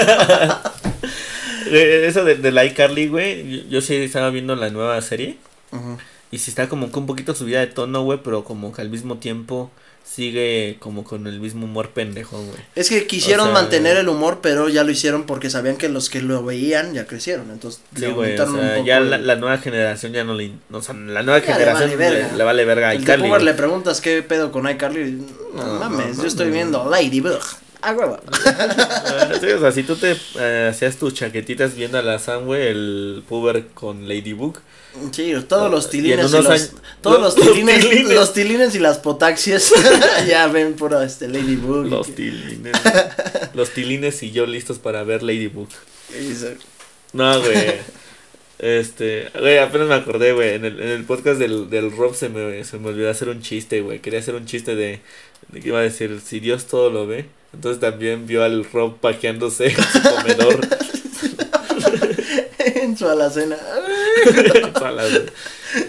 de 1.70 2.06
eso 2.06 2.24
de, 2.24 2.34
de 2.36 2.52
la 2.52 2.64
iCarly, 2.66 3.08
güey. 3.08 3.60
Yo, 3.62 3.68
yo 3.70 3.80
sí 3.80 3.94
estaba 3.96 4.28
viendo 4.30 4.56
la 4.56 4.70
nueva 4.70 5.00
serie. 5.00 5.36
Ujú. 5.72 5.96
Y 6.30 6.38
sí 6.38 6.50
está 6.50 6.68
como 6.68 6.92
que 6.92 6.98
un 6.98 7.06
poquito 7.06 7.34
subida 7.34 7.60
de 7.60 7.66
tono, 7.66 8.02
güey, 8.02 8.20
pero 8.22 8.44
como 8.44 8.72
que 8.72 8.82
al 8.82 8.90
mismo 8.90 9.16
tiempo 9.16 9.70
sigue 10.12 10.76
como 10.80 11.04
con 11.04 11.26
el 11.28 11.38
mismo 11.40 11.66
humor 11.66 11.90
pendejo, 11.90 12.36
güey. 12.38 12.58
Es 12.74 12.88
que 12.88 13.06
quisieron 13.06 13.48
O 13.48 13.52
sea, 13.52 13.60
mantener 13.62 13.96
el 13.96 14.08
humor, 14.08 14.40
pero 14.42 14.68
ya 14.68 14.82
lo 14.82 14.90
hicieron 14.90 15.24
porque 15.24 15.50
sabían 15.50 15.76
que 15.76 15.88
los 15.88 16.10
que 16.10 16.20
lo 16.20 16.42
veían 16.44 16.94
ya 16.94 17.06
crecieron. 17.06 17.50
Entonces, 17.50 17.80
Sí, 17.94 18.00
le 18.02 18.08
güey, 18.12 18.36
o 18.36 18.42
aumentaron 18.42 18.54
un 18.54 18.60
sea, 18.60 18.74
poco 18.74 18.86
ya 18.86 18.98
el- 18.98 19.10
la, 19.10 19.18
la 19.18 19.36
nueva 19.36 19.58
generación 19.58 20.12
ya 20.12 20.24
no 20.24 20.34
le... 20.34 20.52
O 20.72 20.82
sea, 20.82 20.94
la 20.94 21.22
nueva 21.22 21.38
Ya 21.40 21.46
le 21.46 21.52
generación 21.52 21.90
vale 21.90 21.96
le, 21.96 21.96
verga. 22.18 22.36
le 22.36 22.44
vale 22.44 22.64
verga 22.64 22.88
a 22.88 22.92
El 22.94 23.04
le 23.44 23.54
preguntas 23.54 24.00
qué 24.00 24.22
pedo 24.22 24.50
con 24.50 24.68
iCarly. 24.68 25.22
No, 25.54 25.64
No, 25.64 25.78
mames, 25.78 26.16
no, 26.16 26.22
yo 26.22 26.28
estoy 26.28 26.46
no. 26.48 26.52
viendo 26.54 26.90
Ladybug. 26.90 27.38
A 27.82 27.92
huevo. 27.92 28.18
Ah, 28.46 29.32
sí, 29.40 29.46
o 29.46 29.60
sea, 29.60 29.72
si 29.72 29.82
tú 29.82 29.96
te 29.96 30.16
eh, 30.38 30.68
hacías 30.70 30.96
tus 30.96 31.14
chaquetitas 31.14 31.74
viendo 31.74 31.98
a 31.98 32.02
la 32.02 32.18
Sam, 32.18 32.44
güey, 32.46 32.66
el 32.68 33.22
puber 33.28 33.68
con 33.74 34.06
Ladybug. 34.08 34.58
Sí, 35.12 35.32
todos 35.48 35.70
los 35.70 35.88
tilines 35.88 36.28
y, 36.30 36.32
los, 36.36 36.46
años- 36.46 36.72
todos 37.00 37.20
los- 37.20 37.36
los, 37.36 37.46
los 37.46 37.54
tilines, 37.54 37.88
tilines. 37.88 38.14
los 38.14 38.32
tilines 38.32 38.74
y 38.74 38.78
las 38.80 38.98
potaxias 38.98 39.72
ya 40.28 40.46
ven 40.48 40.74
puro 40.74 41.00
este 41.00 41.28
Ladybug. 41.28 41.86
Los 41.86 42.06
que- 42.08 42.12
tilines. 42.14 42.72
los 43.54 43.70
tilines 43.70 44.22
y 44.22 44.30
yo 44.32 44.46
listos 44.46 44.78
para 44.78 45.02
ver 45.04 45.22
Ladybug. 45.22 45.68
No, 47.12 47.40
güey. 47.40 47.74
Este, 48.58 49.30
güey, 49.38 49.58
apenas 49.58 49.88
me 49.88 49.94
acordé, 49.94 50.32
güey. 50.32 50.54
En 50.54 50.64
el, 50.66 50.80
en 50.80 50.88
el 50.88 51.04
podcast 51.04 51.38
del, 51.38 51.70
del 51.70 51.90
Rob 51.96 52.14
se 52.14 52.28
me, 52.28 52.62
se 52.64 52.78
me 52.78 52.88
olvidó 52.88 53.10
hacer 53.10 53.28
un 53.30 53.40
chiste, 53.40 53.80
güey. 53.80 54.00
Quería 54.00 54.18
hacer 54.18 54.34
un 54.34 54.44
chiste 54.44 54.74
de, 54.76 55.00
de 55.48 55.60
que 55.60 55.68
iba 55.68 55.78
a 55.78 55.82
decir, 55.82 56.20
si 56.24 56.40
Dios 56.40 56.66
todo 56.66 56.90
lo 56.90 57.06
ve. 57.06 57.24
Entonces 57.52 57.80
también 57.80 58.26
vio 58.26 58.42
al 58.44 58.64
Rob 58.64 58.96
pajeándose 58.98 59.66
en 59.68 59.76
su 59.76 60.02
comedor. 60.02 60.60
en 62.58 62.96
su 62.96 63.08
alacena. 63.08 63.56
Toda 64.74 64.92
la- 64.92 65.08
sí, 65.08 65.18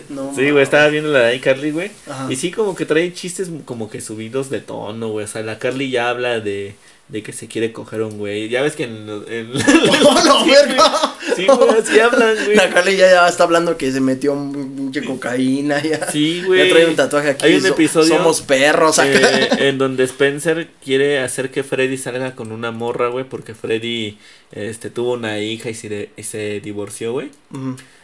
No, 0.10 0.32
güey, 0.34 0.62
estaba 0.62 0.88
viendo 0.88 1.12
la 1.12 1.20
de 1.28 1.36
iCarly, 1.36 1.72
güey. 1.72 1.92
Ajá. 2.10 2.28
Y 2.32 2.36
sí, 2.36 2.52
como 2.52 2.76
que 2.76 2.86
trae 2.86 3.14
chistes 3.14 3.50
como 3.66 3.90
que 3.90 4.02
subidos 4.02 4.50
de 4.50 4.62
tono, 4.62 5.10
güey. 5.10 5.26
O 5.26 5.28
sea, 5.28 5.42
la 5.44 5.60
Carly 5.60 5.90
ya 5.92 6.10
habla 6.10 6.40
de, 6.40 6.76
de 7.12 7.22
que 7.22 7.34
se 7.34 7.48
quiere 7.48 7.72
coger 7.74 8.02
un 8.02 8.18
güey. 8.18 8.48
Ya 8.50 8.62
ves 8.62 8.76
que 8.76 8.86
en... 8.86 9.08
en- 9.28 9.52
¡Oh, 10.06 10.24
no, 10.26 10.46
verga! 10.46 11.16
sí, 11.36 11.46
güey, 11.46 11.70
así 11.80 12.00
hablan, 12.00 12.36
güey. 12.46 12.56
La 12.56 12.70
Carly 12.70 12.96
ya, 12.96 13.10
ya 13.12 13.28
está 13.28 13.44
hablando 13.44 13.78
que 13.78 13.92
se 13.92 14.00
metió 14.00 14.34
pinche 14.34 15.04
cocaína. 15.04 15.82
Ya, 15.84 16.10
Sí, 16.10 16.42
güey. 16.46 16.66
ya 16.68 16.74
trae 16.74 16.86
un 16.88 16.96
tatuaje 16.96 17.30
aquí. 17.32 17.46
Hay 17.46 17.56
un 17.56 17.62
so- 17.62 17.68
episodio 17.68 18.16
Somos 18.16 18.42
perros 18.42 18.98
acá. 18.98 19.12
Eh, 19.40 19.50
en 19.70 19.78
donde 19.78 20.06
Spencer 20.06 20.70
quiere 20.84 21.20
hacer 21.20 21.52
que 21.52 21.64
Freddy 21.64 21.98
salga 21.98 22.34
con 22.36 22.52
una 22.54 22.72
morra, 22.72 23.10
güey, 23.10 23.26
porque 23.26 23.54
Freddy 23.56 24.18
este 24.54 24.90
tuvo 24.90 25.14
una 25.14 25.40
hija 25.40 25.70
y 25.70 25.74
se, 25.76 25.90
de- 25.90 26.10
y 26.16 26.24
se 26.24 26.60
divorció, 26.62 27.12
güey, 27.12 27.30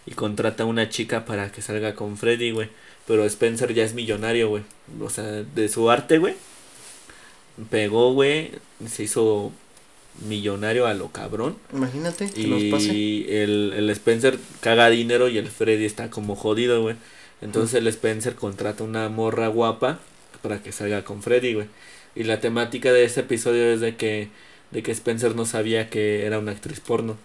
y 0.05 0.11
contrata 0.11 0.63
a 0.63 0.65
una 0.65 0.89
chica 0.89 1.23
para 1.25 1.51
que 1.51 1.61
salga 1.61 1.95
con 1.95 2.17
Freddy, 2.17 2.51
güey. 2.51 2.69
pero 3.07 3.23
Spencer 3.25 3.73
ya 3.73 3.83
es 3.85 3.93
millonario, 3.93 4.49
güey. 4.49 4.63
O 5.01 5.09
sea, 5.09 5.23
de 5.23 5.69
su 5.69 5.89
arte, 5.89 6.17
güey. 6.17 6.35
Pegó, 7.69 8.13
güey, 8.13 8.51
se 8.87 9.03
hizo 9.03 9.51
millonario 10.27 10.85
a 10.87 10.93
lo 10.93 11.09
cabrón. 11.09 11.57
Imagínate 11.73 12.29
que 12.29 12.41
Y 12.41 12.47
nos 12.47 12.63
pase. 12.65 13.43
el, 13.43 13.73
el 13.75 13.89
Spencer 13.91 14.37
caga 14.61 14.89
dinero 14.89 15.27
y 15.27 15.37
el 15.37 15.47
Freddy 15.47 15.85
está 15.85 16.09
como 16.09 16.35
jodido, 16.35 16.81
güey. 16.81 16.95
Entonces 17.41 17.75
el 17.75 17.87
Spencer 17.87 18.35
contrata 18.35 18.83
una 18.83 19.09
morra 19.09 19.47
guapa 19.47 19.99
para 20.41 20.61
que 20.61 20.71
salga 20.71 21.03
con 21.03 21.21
Freddy, 21.21 21.53
güey. 21.53 21.67
Y 22.15 22.23
la 22.23 22.39
temática 22.39 22.91
de 22.91 23.03
este 23.03 23.21
episodio 23.21 23.65
es 23.71 23.79
de 23.79 23.95
que, 23.95 24.29
de 24.71 24.81
que 24.83 24.91
Spencer 24.91 25.35
no 25.35 25.45
sabía 25.45 25.89
que 25.89 26.25
era 26.25 26.39
una 26.39 26.51
actriz 26.51 26.79
porno. 26.79 27.17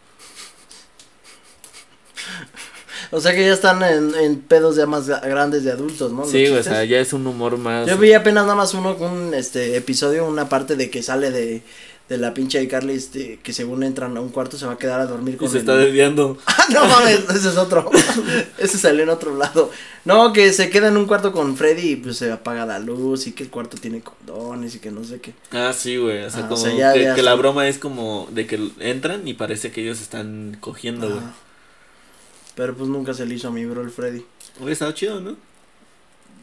O 3.14 3.20
sea 3.20 3.34
que 3.34 3.44
ya 3.46 3.52
están 3.52 3.82
en, 3.82 4.14
en 4.14 4.40
pedos 4.40 4.74
ya 4.76 4.86
más 4.86 5.06
grandes 5.06 5.64
de 5.64 5.70
adultos, 5.70 6.12
¿no? 6.12 6.24
Sí, 6.24 6.46
güey, 6.48 6.58
o 6.58 6.62
sea, 6.62 6.82
ya 6.84 6.98
es 6.98 7.12
un 7.12 7.26
humor 7.26 7.58
más... 7.58 7.86
Yo 7.86 7.98
vi 7.98 8.12
apenas 8.14 8.44
nada 8.44 8.54
más 8.56 8.72
uno, 8.74 8.94
un 8.96 9.34
este 9.34 9.76
episodio, 9.76 10.26
una 10.26 10.48
parte 10.48 10.76
de 10.76 10.88
que 10.88 11.02
sale 11.02 11.30
de, 11.30 11.62
de 12.08 12.16
la 12.18 12.32
pinche 12.32 12.58
de 12.58 12.68
Carly, 12.68 12.94
este, 12.94 13.38
que 13.42 13.52
según 13.52 13.82
entran 13.82 14.16
a 14.16 14.20
un 14.22 14.30
cuarto 14.30 14.56
se 14.56 14.64
va 14.66 14.72
a 14.72 14.78
quedar 14.78 14.98
a 15.00 15.06
dormir 15.06 15.34
Y 15.34 15.36
con 15.36 15.48
se 15.50 15.56
el- 15.56 15.60
está 15.60 15.76
desviando. 15.76 16.38
Ah, 16.46 16.66
no 16.72 16.86
mames, 16.86 17.20
ese 17.34 17.48
es 17.50 17.56
otro. 17.56 17.90
ese 18.58 18.78
salió 18.78 19.02
en 19.02 19.08
otro 19.10 19.36
lado. 19.36 19.70
No, 20.04 20.32
que 20.32 20.52
se 20.52 20.70
queda 20.70 20.88
en 20.88 20.96
un 20.96 21.06
cuarto 21.06 21.32
con 21.32 21.56
Freddy 21.56 21.90
y 21.90 21.96
pues 21.96 22.16
se 22.16 22.30
apaga 22.32 22.64
la 22.66 22.78
luz 22.78 23.26
y 23.26 23.32
que 23.32 23.42
el 23.42 23.50
cuarto 23.50 23.76
tiene 23.76 24.00
condones 24.00 24.74
y 24.74 24.78
que 24.78 24.90
no 24.90 25.02
sé 25.04 25.20
qué. 25.20 25.34
Ah, 25.50 25.72
sí, 25.76 25.96
güey. 25.96 26.22
O 26.24 26.30
sea, 26.30 26.40
Ah, 26.42 26.46
o 26.46 26.48
como 26.50 26.62
sea, 26.62 26.72
ya- 26.74 26.92
que, 26.92 27.02
ya 27.02 27.14
que 27.14 27.22
la 27.22 27.34
broma 27.34 27.66
es 27.68 27.78
como 27.78 28.28
de 28.30 28.46
que 28.46 28.58
entran 28.78 29.26
y 29.26 29.34
parece 29.34 29.70
que 29.72 29.82
ellos 29.82 30.00
están 30.00 30.56
cogiendo, 30.60 31.08
güey. 31.08 31.18
Ajá. 31.18 31.34
Pero 32.54 32.74
pues 32.76 32.88
nunca 32.88 33.14
se 33.14 33.26
le 33.26 33.34
hizo 33.34 33.48
a 33.48 33.50
mi 33.50 33.64
bro 33.64 33.82
el 33.82 33.90
Freddy. 33.90 34.24
Hubiera 34.58 34.72
estado 34.72 34.92
chido, 34.92 35.20
¿no? 35.20 35.36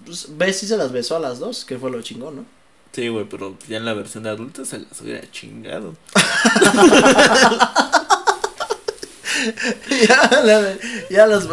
Pues 0.05 0.28
ves 0.38 0.57
si 0.57 0.68
se 0.68 0.78
las 0.78 0.91
besó 0.91 1.16
a 1.16 1.20
las 1.20 1.39
dos, 1.39 1.66
que 1.66 1.78
fue 1.78 1.91
lo 1.91 2.01
chingón, 2.01 2.38
¿no? 2.38 2.45
Sí, 2.93 3.07
güey, 3.10 3.26
pero 3.30 3.55
ya 3.68 3.78
en 3.78 3.86
la 3.86 3.93
versión 3.93 4.24
de 4.24 4.30
adultos 4.32 4.70
se 4.70 4.80
las 4.80 4.99
hubiera 5.01 5.30
chingado. 5.32 5.95
ya, 10.07 10.41
la- 10.43 10.78
ya 11.10 11.28
los, 11.28 11.47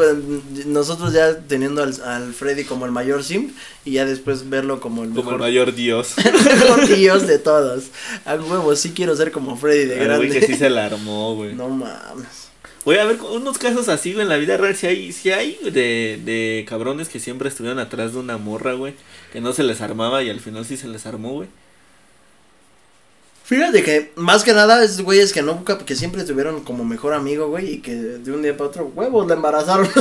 nosotros 0.66 1.12
ya 1.12 1.38
teniendo 1.40 1.82
al, 1.82 1.94
al 2.02 2.32
Freddy 2.32 2.64
como 2.64 2.86
el 2.86 2.92
mayor 2.92 3.22
sim 3.22 3.52
y 3.84 3.92
ya 3.92 4.06
después 4.06 4.48
verlo 4.48 4.80
como 4.80 5.04
el 5.04 5.10
Como 5.10 5.32
el 5.32 5.38
mayor 5.38 5.74
dios. 5.74 6.14
mejor 6.44 6.86
dios 6.88 7.26
de 7.26 7.38
todos. 7.38 7.84
A 8.24 8.34
huevo, 8.36 8.74
sí 8.74 8.92
quiero 8.92 9.14
ser 9.14 9.30
como 9.30 9.56
Freddy 9.56 9.84
de 9.84 10.00
El 10.00 10.06
güey 10.16 10.28
grande. 10.28 10.40
que 10.40 10.46
sí 10.46 10.54
se 10.54 10.70
la 10.70 10.86
armó, 10.86 11.34
güey. 11.36 11.54
No 11.54 11.68
mames. 11.68 12.48
Güey, 12.86 13.00
a 13.00 13.04
ver, 13.04 13.20
unos 13.20 13.58
casos 13.58 13.88
así, 13.88 14.12
güey, 14.12 14.22
en 14.22 14.28
la 14.28 14.36
vida 14.36 14.56
real, 14.56 14.76
si 14.76 14.86
hay, 14.86 15.12
si 15.12 15.32
hay 15.32 15.58
de, 15.60 16.20
de 16.24 16.64
cabrones 16.68 17.08
que 17.08 17.18
siempre 17.18 17.48
estuvieron 17.48 17.80
atrás 17.80 18.12
de 18.12 18.20
una 18.20 18.38
morra, 18.38 18.74
güey, 18.74 18.94
que 19.32 19.40
no 19.40 19.52
se 19.52 19.64
les 19.64 19.80
armaba 19.80 20.22
y 20.22 20.30
al 20.30 20.38
final 20.38 20.64
sí 20.64 20.76
se 20.76 20.86
les 20.86 21.04
armó, 21.04 21.32
güey. 21.32 21.48
Fíjate 23.42 23.82
que 23.82 24.12
más 24.14 24.44
que 24.44 24.52
nada 24.52 24.84
es 24.84 25.00
güeyes 25.00 25.32
que 25.32 25.42
nunca, 25.42 25.78
que 25.78 25.96
siempre 25.96 26.22
tuvieron 26.22 26.62
como 26.62 26.84
mejor 26.84 27.12
amigo, 27.12 27.48
güey, 27.48 27.74
y 27.74 27.78
que 27.78 27.92
de 27.92 28.30
un 28.30 28.42
día 28.42 28.56
para 28.56 28.70
otro, 28.70 28.92
huevos, 28.94 29.26
la 29.26 29.34
embarazaron. 29.34 29.90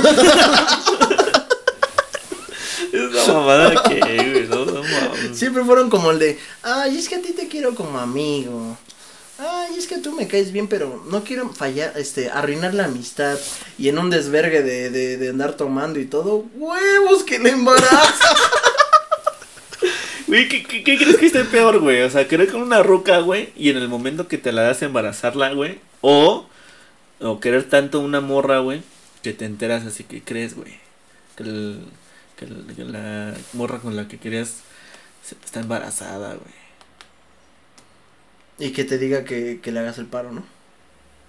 Es 2.94 3.28
una 3.28 3.34
mamada 3.34 3.84
que, 3.84 4.00
güey, 4.00 4.48
no, 4.48 4.64
no 4.64 4.84
mames. 4.84 5.38
siempre 5.38 5.66
fueron 5.66 5.90
como 5.90 6.12
el 6.12 6.20
de, 6.20 6.38
ay, 6.62 6.98
es 6.98 7.10
que 7.10 7.16
a 7.16 7.22
ti 7.22 7.34
te 7.34 7.48
quiero 7.48 7.74
como 7.74 7.98
amigo. 7.98 8.78
Ay, 9.38 9.76
es 9.78 9.88
que 9.88 9.98
tú 9.98 10.14
me 10.14 10.28
caes 10.28 10.52
bien, 10.54 10.68
pero 10.68 11.04
no 11.10 11.24
quiero 11.26 11.50
fallar, 11.52 11.94
este, 11.98 12.30
arruinar 12.30 12.74
la 12.74 12.86
amistad. 12.86 13.38
Y 13.78 13.90
en 13.90 13.98
un 14.00 14.10
desvergue 14.10 14.62
de, 14.64 14.90
de, 14.90 15.18
de 15.18 15.30
andar 15.30 15.58
tomando 15.58 16.00
y 16.00 16.06
todo, 16.06 16.46
huevos 16.56 17.24
que 17.24 17.40
le 17.40 17.50
embarazan. 17.52 18.38
Güey, 20.28 20.50
¿qué, 20.50 20.64
crees 20.84 21.18
que 21.18 21.28
esté 21.28 21.44
peor, 21.46 21.80
güey? 21.80 22.02
O 22.02 22.10
sea, 22.10 22.28
querer 22.28 22.52
con 22.52 22.62
una 22.64 22.82
ruca, 22.82 23.20
güey, 23.20 23.54
y 23.56 23.70
en 23.70 23.78
el 23.78 23.88
momento 23.88 24.28
que 24.28 24.40
te 24.40 24.52
la 24.52 24.64
das 24.64 24.82
embarazarla, 24.82 25.54
güey. 25.54 25.80
O, 26.02 26.48
o 27.20 27.40
querer 27.40 27.70
tanto 27.70 28.00
una 28.00 28.22
morra, 28.22 28.58
güey, 28.60 28.82
que 29.22 29.34
te 29.34 29.46
enteras 29.46 29.86
así 29.86 30.04
que 30.04 30.24
crees, 30.24 30.56
güey. 30.56 30.80
Que, 31.38 31.44
el- 31.44 31.86
que 32.38 32.46
el- 32.46 32.66
que 32.76 32.86
la 32.86 33.36
morra 33.54 33.78
con 33.80 33.96
la 33.96 34.08
que 34.08 34.18
querías 34.18 34.56
está 35.46 35.60
embarazada, 35.60 36.30
güey. 36.34 36.65
Y 38.60 38.70
que 38.72 38.84
te 38.84 38.98
diga 38.98 39.24
que, 39.26 39.60
que 39.62 39.72
le 39.72 39.80
hagas 39.80 39.98
el 39.98 40.06
paro, 40.06 40.32
¿no? 40.32 40.44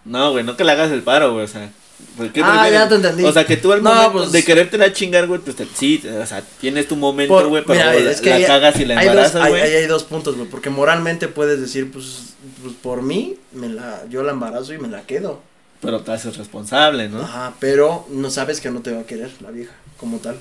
No, 0.05 0.31
güey, 0.33 0.45
no 0.45 0.57
que 0.57 0.65
le 0.65 0.73
hagas 0.73 0.91
el 0.93 1.03
paro, 1.03 1.33
güey, 1.33 1.45
o 1.45 1.49
sea. 1.49 1.71
¿por 2.17 2.31
qué 2.31 2.43
Ah, 2.45 2.69
ya 2.69 2.87
te 2.89 2.97
entendí. 2.97 3.25
O 3.25 3.33
sea, 3.33 3.45
que 3.47 3.57
tú 3.57 3.73
al 3.73 3.83
No, 3.83 3.91
momento 3.91 4.13
pues- 4.13 4.33
de 4.33 4.45
quererte 4.45 4.77
la 4.79 4.93
chingar, 4.93 5.27
güey, 5.27 5.41
pues 5.41 5.57
te- 5.57 5.67
sí, 5.67 6.03
o 6.23 6.27
sea, 6.27 6.43
tienes 6.61 6.87
tu 6.89 6.95
momento, 6.95 7.49
güey, 7.49 7.65
pero 7.67 7.79
mira, 7.81 7.95
la, 7.95 8.11
es 8.11 8.21
que 8.21 8.29
la 8.31 8.37
hay- 8.37 8.45
cagas 8.45 8.79
y 8.79 8.85
la 8.85 9.03
embarazas, 9.03 9.49
güey. 9.49 9.63
hay- 9.63 9.75
hay 9.77 9.87
dos 9.87 10.05
puntos, 10.05 10.37
güey, 10.37 10.47
porque 10.49 10.69
moralmente 10.71 11.27
puedes 11.29 11.59
decir, 11.61 11.91
pues, 11.91 12.35
pues 12.63 12.75
por 12.83 13.01
mí, 13.03 13.37
me 13.53 13.69
la, 13.71 14.05
yo 14.11 14.23
la 14.23 14.33
embarazo 14.33 14.75
y 14.75 14.79
me 14.79 14.89
la 14.89 15.03
quedo. 15.03 15.41
Pero 15.81 16.03
te 16.03 16.13
haces 16.13 16.37
responsable, 16.37 17.09
¿no? 17.09 17.23
Ajá, 17.23 17.55
pero 17.61 18.07
no 18.11 18.31
sabes 18.31 18.61
que 18.61 18.71
no 18.71 18.81
te 18.83 18.93
va 18.93 19.01
a 19.01 19.07
querer 19.07 19.31
la 19.41 19.51
vieja, 19.51 19.73
como 19.97 20.19
tal. 20.19 20.39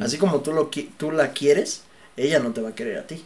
Así 0.00 0.16
como 0.16 0.40
tú, 0.40 0.52
lo, 0.52 0.70
tú 0.96 1.10
la 1.12 1.32
quieres, 1.32 1.82
ella 2.16 2.38
no 2.38 2.52
te 2.52 2.62
va 2.62 2.70
a 2.70 2.74
querer 2.74 2.96
a 2.98 3.06
ti. 3.06 3.22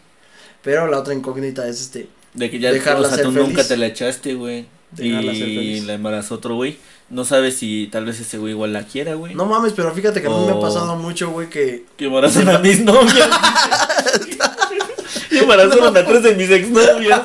Pero 0.63 0.89
la 0.89 0.99
otra 0.99 1.15
incógnita 1.15 1.69
es 1.69 1.81
este, 1.81 2.09
De 2.35 2.51
que 2.51 2.59
ya, 2.59 2.71
o 2.71 3.05
sea, 3.05 3.23
tú 3.23 3.33
feliz. 3.33 3.49
nunca 3.49 3.67
te 3.67 3.77
la 3.77 3.87
echaste, 3.87 4.35
güey. 4.35 4.67
Y 4.99 5.81
la 5.81 5.95
embarazó 5.95 6.37
otro 6.37 6.55
güey. 6.57 6.79
No 7.11 7.25
sabes 7.25 7.57
si 7.57 7.89
tal 7.91 8.05
vez 8.05 8.21
ese 8.21 8.37
güey 8.39 8.53
igual 8.53 8.73
la 8.75 8.83
quiera, 8.85 9.15
güey. 9.15 9.35
no 9.35 9.47
mames, 9.47 9.73
pero 9.75 9.93
fíjate 9.95 10.21
que 10.21 10.27
a 10.27 10.31
mí 10.31 10.37
me 10.45 10.53
ha 10.53 10.57
Oh. 10.57 10.61
pasado 10.61 10.95
mucho, 10.97 11.31
güey, 11.31 11.49
que... 11.49 11.85
Que 11.97 12.05
embarazan 12.07 12.49
a 12.51 12.59
mis 12.59 12.81
novias. 12.85 13.29
y 15.31 15.39
embarazaron 15.39 15.97
a 15.97 16.05
tres 16.07 16.23
de 16.23 16.35
mis 16.35 16.51
exnovias. 16.51 17.21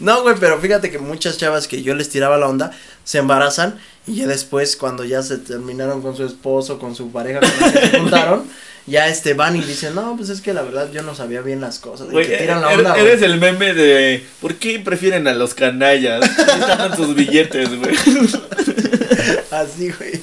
No, 0.00 0.22
güey, 0.22 0.36
pero 0.38 0.58
fíjate 0.60 0.90
que 0.90 0.98
muchas 0.98 1.36
chavas 1.38 1.68
que 1.68 1.82
yo 1.82 1.94
les 1.94 2.08
tiraba 2.08 2.38
la 2.38 2.48
onda 2.48 2.70
se 3.04 3.18
embarazan 3.18 3.78
y 4.06 4.16
ya 4.16 4.26
después 4.26 4.76
cuando 4.76 5.04
ya 5.04 5.22
se 5.22 5.38
terminaron 5.38 6.02
con 6.02 6.16
su 6.16 6.24
esposo, 6.24 6.78
con 6.78 6.94
su 6.94 7.10
pareja, 7.10 7.40
con 7.40 7.50
la 7.60 7.72
que 7.72 7.80
se 7.88 7.98
juntaron, 7.98 8.44
ya 8.86 9.08
este 9.08 9.34
van 9.34 9.56
y 9.56 9.62
dicen, 9.62 9.94
no, 9.94 10.14
pues 10.16 10.28
es 10.28 10.40
que 10.40 10.52
la 10.52 10.62
verdad 10.62 10.90
yo 10.92 11.02
no 11.02 11.14
sabía 11.14 11.40
bien 11.40 11.60
las 11.60 11.78
cosas. 11.78 12.08
Y 12.08 12.12
Güey, 12.12 12.28
que 12.28 12.36
tiran 12.36 12.60
la 12.60 12.72
eres, 12.72 12.86
onda, 12.86 12.96
eres 12.98 13.22
el 13.22 13.38
meme 13.38 13.72
de 13.72 14.26
¿por 14.40 14.56
qué 14.56 14.78
prefieren 14.78 15.26
a 15.26 15.34
los 15.34 15.54
canallas? 15.54 16.22
Están 16.38 16.96
sus 16.96 17.14
billetes, 17.14 17.68
güey. 17.78 17.96
Así, 19.50 19.90
güey. 19.90 20.20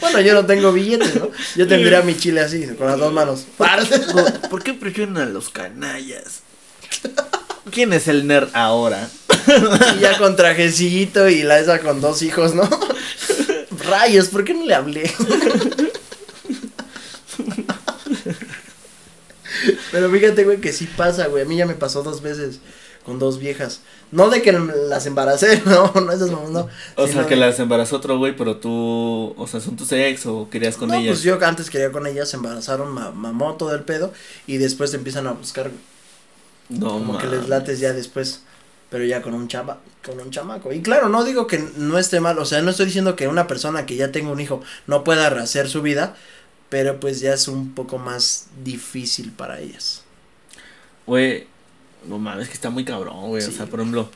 Bueno, 0.00 0.20
yo 0.20 0.34
no 0.34 0.46
tengo 0.46 0.72
billetes, 0.72 1.16
¿no? 1.16 1.30
Yo 1.56 1.66
tendría 1.66 2.02
mi 2.02 2.16
chile 2.16 2.40
así, 2.40 2.66
con 2.78 2.86
las 2.86 2.98
dos 2.98 3.12
manos. 3.12 3.46
¿Por 4.50 4.62
qué 4.62 4.74
prefieren 4.74 5.16
a 5.16 5.24
los 5.24 5.48
canallas? 5.48 6.42
¿Quién 7.70 7.92
es 7.92 8.08
el 8.08 8.26
nerd 8.26 8.48
ahora? 8.52 9.08
Y 9.96 10.00
ya 10.00 10.18
con 10.18 10.34
trajecito 10.34 11.28
y 11.28 11.42
la 11.42 11.60
esa 11.60 11.80
con 11.80 12.00
dos 12.00 12.22
hijos, 12.22 12.54
¿no? 12.54 12.68
Rayos, 13.84 14.28
¿por 14.28 14.44
qué 14.44 14.54
no 14.54 14.64
le 14.64 14.74
hablé? 14.74 15.12
Pero 19.92 20.10
fíjate, 20.10 20.44
güey, 20.44 20.60
que 20.60 20.72
sí 20.72 20.86
pasa, 20.96 21.26
güey. 21.28 21.42
A 21.44 21.46
mí 21.46 21.56
ya 21.56 21.66
me 21.66 21.74
pasó 21.74 22.02
dos 22.02 22.22
veces 22.22 22.60
con 23.04 23.18
dos 23.18 23.38
viejas. 23.38 23.80
No 24.10 24.30
de 24.30 24.42
que 24.42 24.52
las 24.52 25.06
embaracé, 25.06 25.62
no, 25.66 25.92
no, 25.94 26.12
esas 26.12 26.30
no, 26.30 26.48
no. 26.50 26.68
O 26.96 27.06
sea, 27.06 27.26
que 27.26 27.34
de- 27.34 27.40
las 27.40 27.58
embarazó 27.60 27.96
otro 27.96 28.18
güey, 28.18 28.36
pero 28.36 28.56
tú, 28.58 29.34
o 29.36 29.46
sea, 29.46 29.60
son 29.60 29.76
tus 29.76 29.92
ex 29.92 30.26
o 30.26 30.48
querías 30.50 30.76
con 30.76 30.90
no, 30.90 30.94
ellas. 30.94 31.16
pues 31.16 31.22
yo 31.22 31.38
antes 31.44 31.70
quería 31.70 31.92
con 31.92 32.06
ellas, 32.06 32.28
se 32.30 32.36
embarazaron, 32.36 32.92
ma- 32.92 33.12
mamó 33.12 33.56
todo 33.56 33.74
el 33.74 33.82
pedo 33.84 34.12
y 34.46 34.56
después 34.58 34.90
te 34.90 34.96
empiezan 34.96 35.26
a 35.26 35.32
buscar, 35.32 35.68
güey. 35.70 35.80
No, 36.68 36.88
como 36.98 37.16
que 37.18 37.26
mames. 37.26 37.40
les 37.40 37.48
lates 37.48 37.78
ya 37.80 37.92
después, 37.92 38.42
pero 38.90 39.04
ya 39.04 39.22
con 39.22 39.34
un 39.34 39.46
chama, 39.48 39.78
con 40.04 40.18
un 40.20 40.30
chamaco. 40.30 40.72
Y 40.72 40.82
claro, 40.82 41.08
no 41.08 41.24
digo 41.24 41.46
que 41.46 41.58
no 41.76 41.98
esté 41.98 42.18
mal, 42.20 42.38
o 42.38 42.44
sea, 42.44 42.60
no 42.62 42.70
estoy 42.70 42.86
diciendo 42.86 43.14
que 43.14 43.28
una 43.28 43.46
persona 43.46 43.86
que 43.86 43.96
ya 43.96 44.10
tenga 44.12 44.30
un 44.32 44.40
hijo 44.40 44.60
no 44.88 45.04
pueda 45.04 45.30
rehacer 45.30 45.68
su 45.68 45.82
vida, 45.82 46.16
pero 46.68 47.00
pues 47.00 47.20
ya 47.20 47.34
es 47.34 47.48
un 47.48 47.74
poco 47.74 47.98
más 47.98 48.48
difícil 48.64 49.32
para 49.32 49.60
ellas. 49.60 50.02
Güey, 51.06 51.46
no 52.08 52.18
mames, 52.18 52.48
que 52.48 52.54
está 52.54 52.70
muy 52.70 52.84
cabrón, 52.84 53.28
güey. 53.28 53.44
O 53.44 53.50
sea, 53.50 53.66
por 53.66 53.80
ejemplo, 53.80 54.10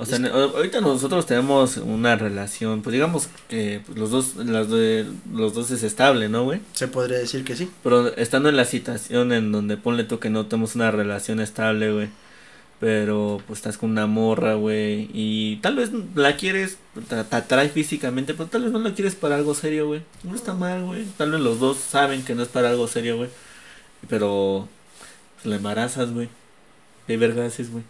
o 0.00 0.06
sea, 0.06 0.18
ahorita 0.18 0.80
nosotros 0.80 1.26
tenemos 1.26 1.76
una 1.76 2.16
relación, 2.16 2.80
pues 2.80 2.94
digamos 2.94 3.28
que 3.48 3.82
pues, 3.84 3.98
los 3.98 4.10
dos, 4.10 4.36
las 4.36 4.70
de, 4.70 5.04
los 5.30 5.52
dos 5.52 5.70
es 5.70 5.82
estable, 5.82 6.30
¿no, 6.30 6.44
güey? 6.44 6.60
Se 6.72 6.88
podría 6.88 7.18
decir 7.18 7.44
que 7.44 7.54
sí. 7.54 7.70
Pero 7.82 8.16
estando 8.16 8.48
en 8.48 8.56
la 8.56 8.64
situación 8.64 9.30
en 9.30 9.52
donde 9.52 9.76
ponle 9.76 10.04
tú 10.04 10.18
que 10.18 10.30
no 10.30 10.46
tenemos 10.46 10.74
una 10.74 10.90
relación 10.90 11.38
estable, 11.38 11.92
güey. 11.92 12.08
Pero 12.80 13.44
pues 13.46 13.58
estás 13.60 13.78
con 13.78 13.90
una 13.90 14.06
morra, 14.08 14.54
güey. 14.54 15.10
Y 15.14 15.58
tal 15.62 15.76
vez 15.76 15.90
la 16.14 16.36
quieres, 16.36 16.78
te, 17.08 17.24
te 17.24 17.36
atrae 17.36 17.70
físicamente, 17.70 18.34
pero 18.34 18.48
tal 18.50 18.64
vez 18.64 18.72
no 18.72 18.80
la 18.80 18.94
quieres 18.94 19.16
para 19.16 19.36
algo 19.36 19.54
serio, 19.54 19.88
güey. 19.88 20.02
No 20.24 20.34
está 20.36 20.54
mal, 20.54 20.84
güey. 20.84 21.06
Tal 21.18 21.32
vez 21.32 21.40
los 21.40 21.60
dos 21.60 21.78
saben 21.78 22.24
que 22.24 22.34
no 22.34 22.42
es 22.42 22.48
para 22.48 22.70
algo 22.70 22.88
serio, 22.88 23.18
güey. 23.18 23.30
Pero 24.08 24.68
pues, 25.36 25.46
la 25.46 25.56
embarazas, 25.56 26.12
güey. 26.12 26.30
¿Qué 27.06 27.16
verga 27.18 27.46
haces, 27.46 27.70
güey? 27.72 27.84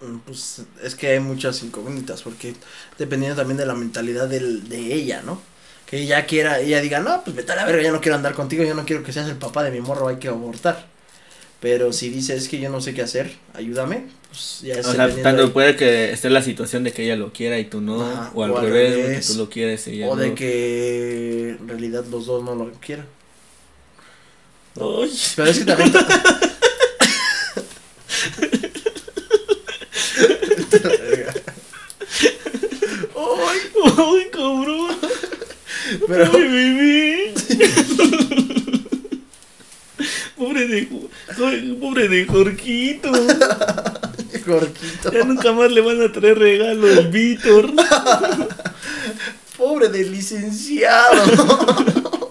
Mm, 0.00 0.18
Pues 0.20 0.62
es 0.82 0.94
que 0.96 1.08
hay 1.08 1.20
muchas 1.20 1.62
incógnitas, 1.62 2.22
porque 2.22 2.56
dependiendo 2.98 3.36
también 3.36 3.58
de 3.58 3.66
la 3.66 3.74
mentalidad 3.74 4.28
del, 4.28 4.68
de 4.68 4.94
ella, 4.94 5.22
¿no? 5.22 5.42
Que 5.86 5.98
ella 6.02 6.26
quiera, 6.26 6.60
ella 6.60 6.80
diga, 6.80 7.00
no, 7.00 7.22
pues 7.24 7.36
vete 7.36 7.52
a 7.52 7.56
la 7.56 7.64
verga, 7.66 7.82
yo 7.82 7.92
no 7.92 8.00
quiero 8.00 8.16
andar 8.16 8.34
contigo, 8.34 8.64
yo 8.64 8.74
no 8.74 8.84
quiero 8.86 9.02
que 9.02 9.12
seas 9.12 9.28
el 9.28 9.38
papá 9.38 9.62
de 9.62 9.70
mi 9.70 9.80
morro, 9.80 10.08
hay 10.08 10.18
que 10.18 10.28
abortar. 10.28 10.91
Pero 11.62 11.92
si 11.92 12.10
dice, 12.10 12.34
es 12.34 12.48
que 12.48 12.58
yo 12.60 12.68
no 12.70 12.80
sé 12.80 12.92
qué 12.92 13.02
hacer, 13.02 13.32
ayúdame, 13.54 14.08
pues 14.28 14.60
ya 14.62 14.74
es 14.74 14.86
O 14.86 14.92
sea, 14.94 15.08
tanto 15.22 15.42
de- 15.46 15.52
puede 15.52 15.76
que 15.76 16.10
esté 16.12 16.28
la 16.28 16.42
situación 16.42 16.82
de 16.82 16.92
que 16.92 17.04
ella 17.04 17.14
lo 17.16 17.32
quiera 17.32 17.58
y 17.60 17.64
tú 17.66 17.80
no, 17.80 18.02
Ajá, 18.04 18.32
o 18.34 18.42
al 18.42 18.50
o 18.50 18.58
al 18.58 18.64
revés, 18.66 18.90
güey, 18.90 19.02
que 19.02 19.08
revés. 19.10 19.26
tú 19.28 19.34
lo 19.38 19.48
quieres 19.48 19.86
y 19.86 19.92
ella 19.92 20.08
O 20.08 20.16
de 20.16 20.28
no. 20.30 20.34
que 20.34 21.50
en 21.60 21.68
realidad 21.68 22.04
los 22.10 22.26
dos 22.26 22.42
no 22.42 22.54
lo 22.56 22.70
quieran. 22.72 23.06
Ay, 24.74 25.12
Pero 25.36 25.48
es 25.50 25.58
que 25.60 25.64
también. 25.64 25.92
Ay, 33.14 33.58
ay, 33.98 34.26
cabrón. 34.32 34.96
pero 36.08 36.30
Ay, 36.32 36.42
bebé. 36.48 37.34
pobre 40.42 40.66
de, 40.66 40.88
pobre 41.80 42.08
de 42.08 42.26
Jorquito. 42.26 43.12
Jorquito. 44.44 45.12
Ya 45.12 45.24
nunca 45.24 45.52
más 45.52 45.70
le 45.70 45.80
van 45.80 46.02
a 46.02 46.10
traer 46.10 46.38
regalo 46.38 46.88
el 46.88 47.08
Víctor. 47.08 47.70
Pobre 49.56 49.88
del 49.88 50.10
licenciado. 50.10 51.22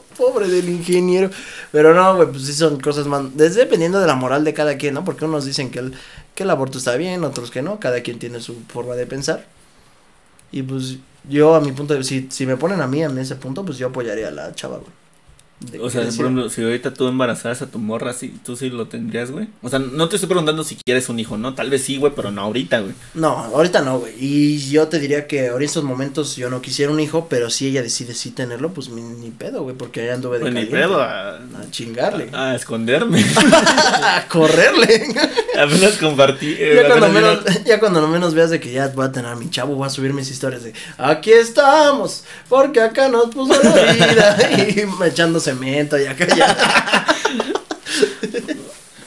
Pobre 0.18 0.50
del 0.50 0.68
ingeniero. 0.68 1.30
Pero 1.72 1.94
no, 1.94 2.18
güey, 2.18 2.30
pues 2.30 2.44
sí 2.44 2.54
son 2.54 2.82
cosas 2.82 3.08
más. 3.08 3.36
Dependiendo 3.36 4.02
de 4.02 4.08
la 4.08 4.16
moral 4.16 4.44
de 4.44 4.54
cada 4.54 4.78
quien, 4.78 4.96
¿no? 4.96 5.06
Porque 5.06 5.24
unos 5.24 5.46
dicen 5.46 5.72
que 5.72 5.80
el, 5.80 5.94
que 6.36 6.44
el 6.44 6.50
aborto 6.50 6.80
está 6.80 6.98
bien, 6.98 7.24
otros 7.24 7.50
que 7.50 7.62
no. 7.62 7.80
Cada 7.80 8.02
quien 8.02 8.20
tiene 8.20 8.42
su 8.42 8.56
forma 8.68 8.96
de 8.96 9.06
pensar. 9.06 9.46
Y 10.52 10.64
pues 10.64 10.98
yo, 11.30 11.56
a 11.56 11.62
mi 11.62 11.72
punto 11.72 11.94
de 11.94 12.04
si, 12.04 12.28
si 12.30 12.46
me 12.46 12.58
ponen 12.58 12.82
a 12.82 12.88
mí 12.88 13.02
en 13.02 13.18
ese 13.18 13.38
punto, 13.38 13.64
pues 13.64 13.78
yo 13.78 13.88
apoyaría 13.88 14.28
a 14.28 14.32
la 14.32 14.54
chava, 14.54 14.80
güey. 14.80 15.01
O 15.80 15.90
sea, 15.90 16.02
por 16.02 16.10
ejemplo, 16.26 16.50
si 16.50 16.64
ahorita 16.64 16.94
tú 16.94 17.08
embarazaras 17.08 17.62
a 17.62 17.68
tu 17.68 17.78
morra, 17.78 18.14
sí, 18.14 18.34
tú 18.44 18.56
sí 18.56 18.70
lo 18.70 18.88
tendrías, 18.88 19.30
güey. 19.32 19.48
O 19.62 19.70
sea, 19.70 19.80
no 19.80 20.10
te 20.10 20.16
estoy 20.16 20.28
preguntando 20.28 20.64
si 20.64 20.76
quieres 20.76 21.08
un 21.10 21.20
hijo, 21.20 21.38
¿no? 21.38 21.54
Tal 21.54 21.70
vez 21.70 21.84
sí, 21.84 21.98
güey, 21.98 22.12
pero 22.16 22.32
no 22.32 22.42
ahorita, 22.42 22.80
güey. 22.80 22.94
No, 23.14 23.30
ahorita 23.30 23.82
no, 23.82 24.00
güey. 24.00 24.14
Y 24.20 24.70
yo 24.72 24.88
te 24.88 25.00
diría 25.00 25.28
que 25.28 25.50
ahora 25.50 25.60
en 25.64 25.66
estos 25.68 25.84
momentos 25.84 26.36
yo 26.36 26.50
no 26.50 26.62
quisiera 26.62 26.92
un 26.92 27.00
hijo, 27.00 27.28
pero 27.30 27.50
si 27.50 27.68
ella 27.68 27.84
decide 27.84 28.14
sí 28.16 28.32
tenerlo, 28.32 28.74
pues 28.74 28.90
ni, 28.90 29.02
ni 29.02 29.30
pedo, 29.30 29.62
güey, 29.64 29.76
porque 29.76 30.02
allá 30.02 30.16
anduve 30.16 30.38
de 30.40 30.42
Pues 30.42 30.54
ni 30.54 30.66
pedo, 30.66 31.02
a, 31.02 31.36
A 31.36 31.40
chingarle. 31.70 32.30
a 32.34 32.56
esconderme. 32.56 33.24
a 34.04 34.26
correrle. 34.30 35.14
Apenas 35.60 35.98
compartí. 35.98 36.56
eh, 36.58 36.82
ya, 36.82 36.88
cuando 36.88 37.10
menos, 37.10 37.40
ya 37.66 37.80
cuando 37.80 38.02
no 38.02 38.08
menos 38.08 38.34
veas 38.34 38.50
de 38.50 38.60
que 38.60 38.72
ya 38.72 38.88
voy 38.90 39.06
a 39.06 39.12
tener 39.12 39.30
a 39.32 39.36
mi 39.36 39.50
chavo, 39.50 39.76
voy 39.76 39.86
a 39.86 39.90
subir 39.90 40.14
mis 40.14 40.30
historias 40.32 40.64
de 40.64 40.74
aquí 40.98 41.32
estamos, 41.32 42.24
porque 42.50 42.82
acá 42.82 43.10
nos 43.10 43.26
puso 43.28 43.54
la 43.64 43.94
vida. 43.94 44.38
y 44.58 45.06
echando 45.06 45.40
cemento 45.54 46.00
y 46.00 46.06
acá 46.06 46.28
ya. 46.28 47.06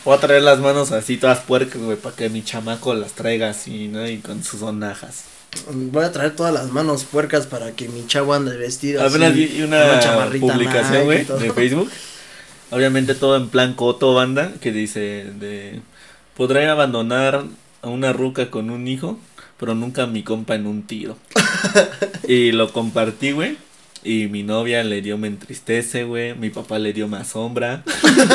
Voy 0.05 0.17
a 0.17 0.21
traer 0.21 0.43
las 0.43 0.61
manos 0.61 0.93
así 0.93 1.17
todas 1.17 1.41
puercas, 1.41 1.81
güey, 1.81 1.97
para 1.97 2.15
que 2.15 2.29
mi 2.29 2.45
chamaco 2.45 2.93
las 2.95 3.13
traiga 3.13 3.49
así, 3.49 3.89
¿no? 3.89 4.07
Y 4.07 4.19
con 4.19 4.45
sus 4.45 4.61
sonajas. 4.61 5.25
Voy 5.73 6.05
a 6.05 6.13
traer 6.13 6.37
todas 6.37 6.53
las 6.53 6.71
manos 6.71 7.05
puercas 7.05 7.47
para 7.47 7.73
que 7.73 7.89
mi 7.89 8.07
chavo 8.07 8.35
ande 8.35 8.57
vestido. 8.57 9.03
Apenas 9.03 9.33
así, 9.33 9.47
vi 9.47 9.63
una 9.63 9.99
chamarrita 10.01 10.53
publicación, 10.53 11.05
güey, 11.05 11.25
de 11.25 11.53
Facebook. 11.53 11.91
Obviamente 12.71 13.15
todo 13.15 13.37
en 13.37 13.49
plan 13.49 13.75
coto, 13.75 14.15
banda, 14.15 14.53
que 14.61 14.73
dice 14.73 15.27
de... 15.39 15.81
Podré 16.37 16.69
abandonar 16.69 17.45
a 17.83 17.89
una 17.89 18.13
ruca 18.13 18.51
con 18.51 18.71
un 18.71 18.89
hijo, 18.89 19.19
pero 19.59 19.75
nunca 19.75 20.03
a 20.03 20.07
mi 20.07 20.23
compa 20.23 20.57
en 20.57 20.67
un 20.67 20.83
tiro. 20.83 21.17
y 22.29 22.53
lo 22.53 22.73
compartí, 22.73 23.33
güey. 23.33 23.57
Y 24.05 24.29
mi 24.29 24.43
novia 24.43 24.85
le 24.85 25.01
dio 25.01 25.17
me 25.17 25.29
entristece, 25.29 26.05
güey. 26.05 26.35
Mi 26.35 26.51
papá 26.51 26.79
le 26.79 26.93
dio 26.93 27.09
más 27.09 27.29
sombra. 27.29 27.83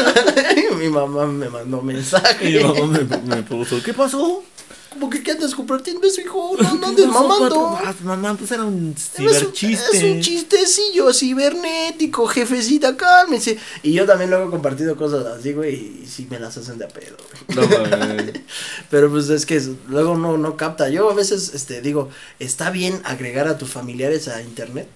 mi 0.80 0.89
mamá 0.89 1.28
me 1.28 1.47
mandó 1.47 1.82
mensaje. 1.82 2.49
Y 2.49 2.53
mi 2.53 2.63
mamá 2.63 2.86
me, 2.88 3.36
me 3.36 3.43
puso, 3.43 3.82
¿qué 3.84 3.93
pasó? 3.93 4.43
Como 4.89 5.07
que 5.09 5.22
qué 5.22 5.32
andas 5.32 5.53
compartiendo 5.53 6.07
eso, 6.07 6.20
hijo, 6.20 6.57
no, 6.59 6.76
no 6.76 6.88
andes 6.88 7.05
¿Qué 7.05 7.11
pasó, 7.11 7.28
mamando. 7.28 7.80
Mamá, 8.03 8.36
pues 8.36 8.51
era 8.51 8.63
un 8.63 8.95
Es 8.97 9.20
un, 9.20 9.28
ciberchiste. 9.28 9.97
es 9.97 10.03
un 10.03 10.22
chistecillo 10.22 11.13
cibernético, 11.13 12.26
jefecita, 12.26 12.97
cálmese. 12.97 13.59
Y 13.84 13.93
yo 13.93 14.07
también 14.07 14.32
luego 14.32 14.47
he 14.47 14.49
compartido 14.49 14.95
cosas 14.95 15.26
así, 15.28 15.53
güey, 15.53 16.01
y 16.03 16.07
sí 16.07 16.28
me 16.30 16.39
las 16.39 16.57
hacen 16.57 16.80
de 16.80 16.86
a 16.86 16.88
pedo, 16.88 17.17
güey. 17.47 17.67
No. 17.67 17.70
Pero 18.89 19.11
pues 19.11 19.30
es 19.30 19.45
que 19.45 19.61
luego 19.88 20.17
no, 20.17 20.38
no 20.39 20.57
capta. 20.57 20.89
Yo 20.89 21.11
a 21.11 21.13
veces 21.13 21.51
este, 21.53 21.82
digo, 21.82 22.09
está 22.39 22.72
bien 22.72 22.99
agregar 23.03 23.47
a 23.47 23.59
tus 23.59 23.70
familiares 23.70 24.28
a 24.28 24.41
internet. 24.41 24.88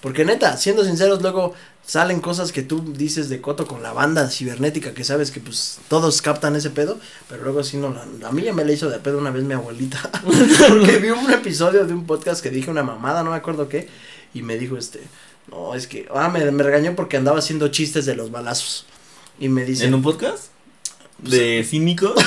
Porque 0.00 0.24
neta, 0.24 0.56
siendo 0.56 0.84
sinceros, 0.84 1.20
luego 1.22 1.54
salen 1.84 2.20
cosas 2.20 2.52
que 2.52 2.62
tú 2.62 2.84
dices 2.96 3.28
de 3.28 3.40
coto 3.40 3.66
con 3.66 3.82
la 3.82 3.92
banda 3.92 4.28
cibernética 4.30 4.92
que 4.94 5.02
sabes 5.04 5.30
que 5.30 5.40
pues 5.40 5.78
todos 5.88 6.22
captan 6.22 6.54
ese 6.54 6.70
pedo, 6.70 6.98
pero 7.28 7.42
luego 7.42 7.64
sí 7.64 7.78
no, 7.78 7.90
la- 8.20 8.28
a 8.28 8.32
mí 8.32 8.42
ya 8.42 8.52
me 8.52 8.64
la 8.64 8.72
hizo 8.72 8.88
de 8.90 8.98
pedo 8.98 9.18
una 9.18 9.30
vez 9.30 9.42
mi 9.44 9.54
abuelita, 9.54 9.98
porque 10.68 10.98
vi 10.98 11.10
un 11.10 11.30
episodio 11.32 11.84
de 11.84 11.94
un 11.94 12.06
podcast 12.06 12.42
que 12.42 12.50
dije 12.50 12.70
una 12.70 12.82
mamada, 12.82 13.22
no 13.24 13.30
me 13.30 13.36
acuerdo 13.36 13.68
qué, 13.68 13.88
y 14.34 14.42
me 14.42 14.56
dijo 14.58 14.76
este, 14.76 15.00
no, 15.50 15.74
es 15.74 15.86
que, 15.88 16.06
ah, 16.14 16.28
me, 16.28 16.48
me 16.52 16.62
regañó 16.62 16.94
porque 16.94 17.16
andaba 17.16 17.38
haciendo 17.38 17.68
chistes 17.68 18.04
de 18.06 18.14
los 18.14 18.30
balazos, 18.30 18.86
y 19.40 19.48
me 19.48 19.64
dice, 19.64 19.86
¿En 19.86 19.94
un 19.94 20.02
podcast? 20.02 20.44
¿De 21.18 21.64
cínico? 21.64 22.14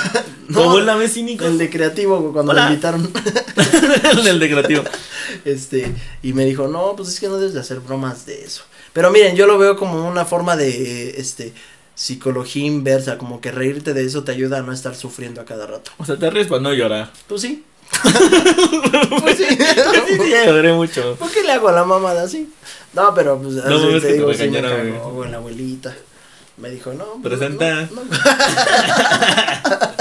No, 0.47 0.63
¿Tu 0.63 0.69
abuela 0.69 0.95
ve 0.97 1.07
cínico? 1.07 1.45
el 1.45 1.57
de 1.57 1.69
creativo, 1.69 2.33
cuando 2.33 2.51
Hola. 2.51 2.65
me 2.65 2.71
invitaron, 2.71 3.09
el 4.27 4.37
de 4.39 4.49
creativo. 4.49 4.83
Este, 5.45 5.95
y 6.21 6.33
me 6.33 6.43
dijo, 6.43 6.67
no, 6.67 6.93
pues 6.97 7.07
es 7.07 7.21
que 7.21 7.29
no 7.29 7.37
debes 7.37 7.53
de 7.53 7.61
hacer 7.61 7.79
bromas 7.79 8.25
de 8.25 8.43
eso. 8.43 8.63
Pero 8.91 9.11
miren, 9.11 9.37
yo 9.37 9.47
lo 9.47 9.57
veo 9.57 9.77
como 9.77 10.05
una 10.05 10.25
forma 10.25 10.57
de, 10.57 11.11
este, 11.11 11.53
psicología 11.95 12.65
inversa, 12.65 13.17
como 13.17 13.39
que 13.39 13.51
reírte 13.51 13.93
de 13.93 14.03
eso 14.03 14.25
te 14.25 14.33
ayuda 14.33 14.57
a 14.57 14.61
no 14.61 14.73
estar 14.73 14.93
sufriendo 14.93 15.39
a 15.39 15.45
cada 15.45 15.67
rato. 15.67 15.91
O 15.99 16.05
sea, 16.05 16.17
te 16.17 16.29
ríes 16.29 16.47
para 16.47 16.61
no 16.61 16.73
llorar. 16.73 17.13
Pues 17.29 17.41
sí. 17.43 17.63
pues 19.21 19.37
sí. 19.37 19.45
Sí, 19.47 20.17
sí, 20.17 20.29
ya 20.31 20.47
lloré 20.47 20.73
mucho. 20.73 21.15
¿Por 21.17 21.31
qué 21.31 21.43
le 21.43 21.53
hago 21.53 21.69
a 21.69 21.73
la 21.73 21.85
mamada 21.85 22.23
así? 22.23 22.51
No, 22.93 23.13
pero 23.13 23.39
pues 23.41 23.53
No, 23.53 23.61
así 23.63 23.85
mames, 23.85 24.01
que 24.03 24.13
te 24.13 24.33
sí 24.35 24.49
me 24.49 24.61
cagó, 24.61 25.11
güey, 25.11 25.31
la 25.31 25.37
abuelita. 25.37 25.95
Me 26.57 26.69
dijo, 26.69 26.93
no. 26.93 27.21
Presenta. 27.21 27.87
no, 27.91 28.03
no. 28.03 28.11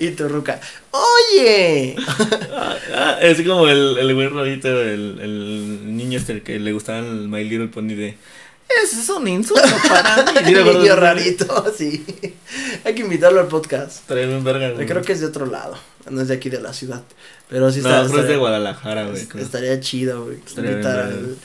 y 0.00 0.10
tu 0.10 0.28
ruca, 0.28 0.60
oye. 0.90 1.96
Ah, 2.54 2.76
ah, 2.94 3.16
es 3.22 3.40
como 3.42 3.66
el, 3.66 3.96
el 3.98 4.14
güey 4.14 4.26
el, 4.26 5.18
el 5.20 5.96
niño 5.96 6.18
este 6.18 6.42
que 6.42 6.60
le 6.60 6.72
gustaba 6.72 6.98
el 6.98 7.28
My 7.28 7.42
Little 7.42 7.68
Pony 7.68 7.94
de... 7.94 8.16
Ese 8.84 9.00
es 9.00 9.08
un 9.10 9.26
insulto 9.28 9.62
para 9.88 10.16
mí. 10.24 10.32
Sí, 10.38 10.44
¿te 10.44 10.50
El 10.50 10.58
acuerdas? 10.60 10.82
niño 10.82 10.96
rarito, 10.96 11.72
sí. 11.78 12.04
Hay 12.84 12.94
que 12.94 13.02
invitarlo 13.02 13.40
al 13.40 13.48
podcast. 13.48 14.06
Trae 14.06 14.26
un 14.34 14.42
verga, 14.44 14.70
güey. 14.70 14.86
Creo 14.86 15.02
que 15.02 15.12
es 15.12 15.20
de 15.20 15.26
otro 15.26 15.46
lado, 15.46 15.76
no 16.10 16.20
es 16.20 16.28
de 16.28 16.34
aquí 16.34 16.50
de 16.50 16.60
la 16.60 16.72
ciudad. 16.72 17.02
Pero 17.48 17.70
sí 17.70 17.80
No, 17.80 17.88
está, 17.88 17.98
creo 17.98 18.04
es 18.06 18.12
de 18.12 18.18
estaría, 18.20 18.36
Guadalajara, 18.38 19.06
güey. 19.06 19.26
creo. 19.26 19.44
estaría 19.44 19.78
chido, 19.80 20.24
güey. 20.24 20.38
Estaría 20.46 20.70
invitar 20.72 20.98
al-. 21.00 21.36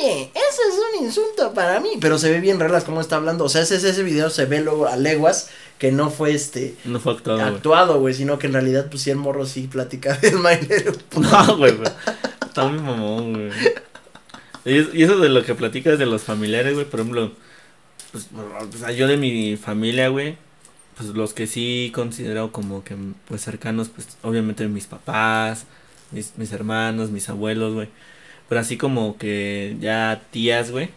Oye, 0.00 0.30
eso 0.34 0.62
es 0.68 0.98
un 1.00 1.06
insulto 1.06 1.52
para 1.54 1.78
mí. 1.80 1.90
Pero 2.00 2.18
se 2.18 2.30
ve 2.30 2.40
bien 2.40 2.58
relas 2.60 2.84
cómo 2.84 3.00
está 3.00 3.16
hablando. 3.16 3.44
O 3.44 3.48
sea, 3.48 3.62
ese, 3.62 3.76
ese 3.76 4.02
video 4.02 4.30
se 4.30 4.46
ve 4.46 4.60
luego 4.60 4.86
a 4.88 4.96
leguas 4.96 5.48
que 5.78 5.92
no 5.92 6.10
fue 6.10 6.32
este 6.34 6.74
No 6.84 6.98
fue 7.00 7.12
actuado, 7.14 7.38
güey. 7.40 7.54
actuado, 7.54 8.00
güey, 8.00 8.14
sino 8.14 8.38
que 8.38 8.46
en 8.48 8.52
realidad 8.54 8.86
pues 8.90 9.02
sí 9.02 9.10
el 9.10 9.16
morro 9.16 9.46
sí 9.46 9.68
platica 9.68 10.16
del 10.22 10.34
Pony. 11.10 11.26
No, 11.26 11.56
güey, 11.56 11.72
güey. 11.76 11.90
Está 12.46 12.64
muy 12.66 12.80
mamón, 12.80 13.32
güey. 13.32 13.50
Y 14.64 14.78
es- 14.78 14.94
y 14.94 15.02
eso 15.02 15.18
de 15.18 15.28
lo 15.28 15.44
que 15.44 15.54
platicas 15.54 15.98
de 15.98 16.06
los 16.06 16.22
familiares, 16.22 16.74
güey, 16.74 16.86
por 16.86 17.00
ejemplo, 17.00 17.32
pues, 18.12 18.28
o 18.34 18.78
sea, 18.78 18.92
yo 18.92 19.06
de 19.08 19.16
mi 19.16 19.56
familia, 19.56 20.08
güey, 20.08 20.36
pues 20.96 21.10
los 21.10 21.34
que 21.34 21.46
sí 21.46 21.90
considero 21.94 22.52
como 22.52 22.84
que, 22.84 22.96
pues, 23.28 23.42
cercanos, 23.42 23.88
pues, 23.90 24.16
obviamente 24.22 24.66
mis 24.68 24.86
papás, 24.86 25.66
mis, 26.12 26.32
mis 26.36 26.52
hermanos, 26.52 27.10
mis 27.10 27.28
abuelos, 27.28 27.74
güey. 27.74 27.88
Pero 28.48 28.60
así 28.60 28.76
como 28.76 29.16
que 29.18 29.76
ya 29.80 30.22
tías, 30.30 30.70
güey. 30.70 30.90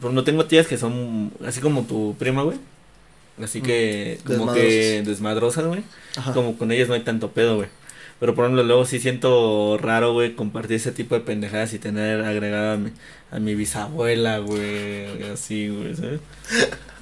Pues 0.00 0.12
no 0.12 0.24
tengo 0.24 0.46
tías 0.46 0.66
que 0.66 0.76
son 0.78 1.32
así 1.46 1.60
como 1.60 1.82
tu 1.84 2.16
prima, 2.18 2.42
güey. 2.42 2.58
Así 3.42 3.60
que, 3.62 4.18
como 4.36 4.46
que 4.54 5.02
desmadrosas, 5.04 5.64
güey. 5.66 5.82
Como 6.34 6.56
con 6.56 6.70
ellas 6.72 6.88
no 6.88 6.94
hay 6.94 7.00
tanto 7.02 7.30
pedo, 7.32 7.56
güey. 7.56 7.68
Pero 8.20 8.34
por 8.34 8.44
ejemplo, 8.44 8.62
luego 8.62 8.84
sí 8.86 9.00
siento 9.00 9.78
raro, 9.80 10.12
güey, 10.12 10.34
compartir 10.34 10.76
ese 10.76 10.92
tipo 10.92 11.14
de 11.14 11.20
pendejadas 11.22 11.74
y 11.74 11.78
tener 11.78 12.22
agregada 12.24 12.74
a 12.74 12.76
mi, 12.76 12.90
a 13.30 13.38
mi 13.40 13.54
bisabuela, 13.54 14.38
güey. 14.38 15.22
Así, 15.32 15.68
güey, 15.68 15.94
¿sabes? 15.94 16.20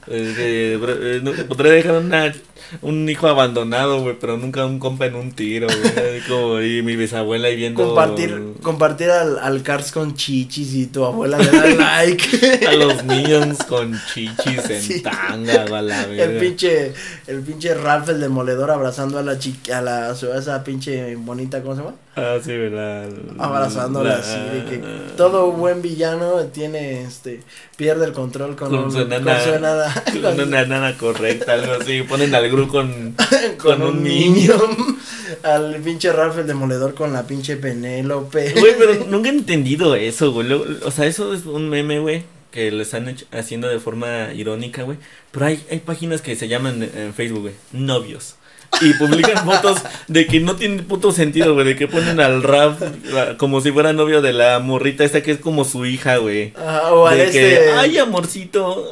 Es 0.09 0.37
que, 0.37 0.75
eh, 0.75 1.21
no- 1.23 1.33
podré 1.47 1.71
dejar 1.71 1.95
una, 2.03 2.33
un 2.81 3.09
hijo 3.09 3.29
abandonado, 3.29 4.01
güey, 4.01 4.17
pero 4.21 4.37
nunca 4.39 4.65
un 4.67 4.79
compa 4.79 5.07
en 5.07 5.15
un 5.15 5.33
tiro, 5.33 5.67
güey. 5.67 6.21
Como, 6.29 6.61
y 6.61 6.83
mi 6.83 6.97
bisabuela 6.97 7.49
ahí 7.49 7.57
viendo. 7.57 7.85
Compartir, 7.85 8.43
compartir 8.63 9.11
al, 9.11 9.39
al 9.39 9.63
Cars 9.63 9.93
con 9.93 10.15
chichis 10.15 10.73
y 10.75 10.87
tu 10.87 11.05
abuela 11.05 11.39
le 11.39 11.51
da 11.51 11.67
like. 11.67 12.61
A 12.69 12.73
los 12.73 13.05
Minions 13.05 13.59
con 13.65 14.01
chichis 14.13 14.71
en 14.71 14.81
Sí. 14.83 15.01
tanga, 15.03 15.65
la 15.69 16.07
verga. 16.07 16.25
El 16.25 16.39
pinche, 16.39 16.93
el 17.27 17.41
pinche 17.43 17.75
Ralph 17.75 18.09
el 18.09 18.21
demoledor 18.21 18.71
abrazando 18.71 19.19
a 19.19 19.23
la 19.23 19.39
chica, 19.39 19.79
a 19.79 19.83
la, 19.83 20.09
a 20.11 20.13
esa 20.13 20.65
pinche 20.65 21.15
bonita, 21.17 21.61
¿cómo 21.63 21.75
se 21.77 21.83
llama? 21.83 21.95
Ah, 22.15 22.37
sí, 22.45 22.51
¿verdad? 22.55 23.09
Abrazándola 23.39 24.17
así, 24.17 24.37
de 24.39 24.65
que 24.69 24.83
todo 25.17 25.51
buen 25.53 25.81
villano 25.81 26.41
tiene, 26.53 27.03
este, 27.05 27.41
pierde 27.77 28.05
el 28.05 28.13
control 28.13 28.55
con, 28.55 28.69
Con 28.71 28.79
un- 28.85 28.93
su 28.93 28.99
con 28.99 29.13
enana. 29.13 29.41
su 29.41 29.51
enana. 29.51 29.95
Con 30.23 30.41
una 30.49 30.65
nana 30.67 30.97
correcta, 30.99 31.55
algo 31.55 31.73
así. 31.81 32.03
Ponen 32.03 32.35
al 32.35 32.51
Gru 32.53 32.69
con, 32.69 33.17
con 33.59 33.83
un 33.83 34.03
niño. 34.05 34.55
Al 35.43 35.77
pinche 35.77 36.13
Ralph 36.13 36.39
el 36.39 36.47
demoledor 36.47 36.95
con 36.95 37.13
la 37.13 37.27
pinche 37.27 37.57
Penélope. 37.57 38.53
Güey, 38.59 38.75
pero 38.79 39.07
nunca 39.09 39.29
he 39.31 39.33
entendido 39.33 39.95
eso, 39.95 40.31
güey. 40.33 40.53
O 40.53 40.91
sea, 40.91 41.07
eso 41.07 41.33
es 41.35 41.47
un 41.47 41.69
meme, 41.71 41.99
güey, 42.01 42.23
que 42.51 42.71
lo 42.71 42.83
están 42.83 43.09
hecho- 43.09 43.27
haciendo 43.33 43.69
de 43.69 43.79
forma 43.81 44.33
irónica, 44.35 44.83
güey. 44.83 44.99
Pero 45.31 45.47
hay, 45.47 45.63
hay 45.71 45.79
páginas 45.81 46.21
que 46.21 46.37
se 46.37 46.49
llaman 46.49 46.83
en 46.83 47.15
Facebook, 47.15 47.43
güey, 47.43 47.55
novios. 47.73 48.37
Y 48.81 48.95
publican 48.95 49.45
fotos 49.45 49.83
de 50.09 50.27
que 50.27 50.41
no 50.41 50.57
tienen 50.57 50.85
puto 50.87 51.13
sentido, 51.13 51.53
güey. 51.55 51.67
De 51.67 51.77
que 51.77 51.89
ponen 51.89 52.21
al 52.21 52.43
rap 52.43 52.81
la- 53.05 53.37
como 53.37 53.61
si 53.61 53.71
fuera 53.71 53.93
novio 53.93 54.23
de 54.23 54.33
la 54.33 54.59
morrita 54.61 55.05
esta 55.05 55.23
que 55.23 55.33
es 55.33 55.39
como 55.39 55.65
su 55.65 55.85
hija, 55.85 56.17
güey. 56.19 56.53
O 56.91 57.07
al 57.07 57.19
De 57.19 57.31
que, 57.31 57.53
este. 57.55 57.71
ay, 57.73 57.99
amorcito. 57.99 58.91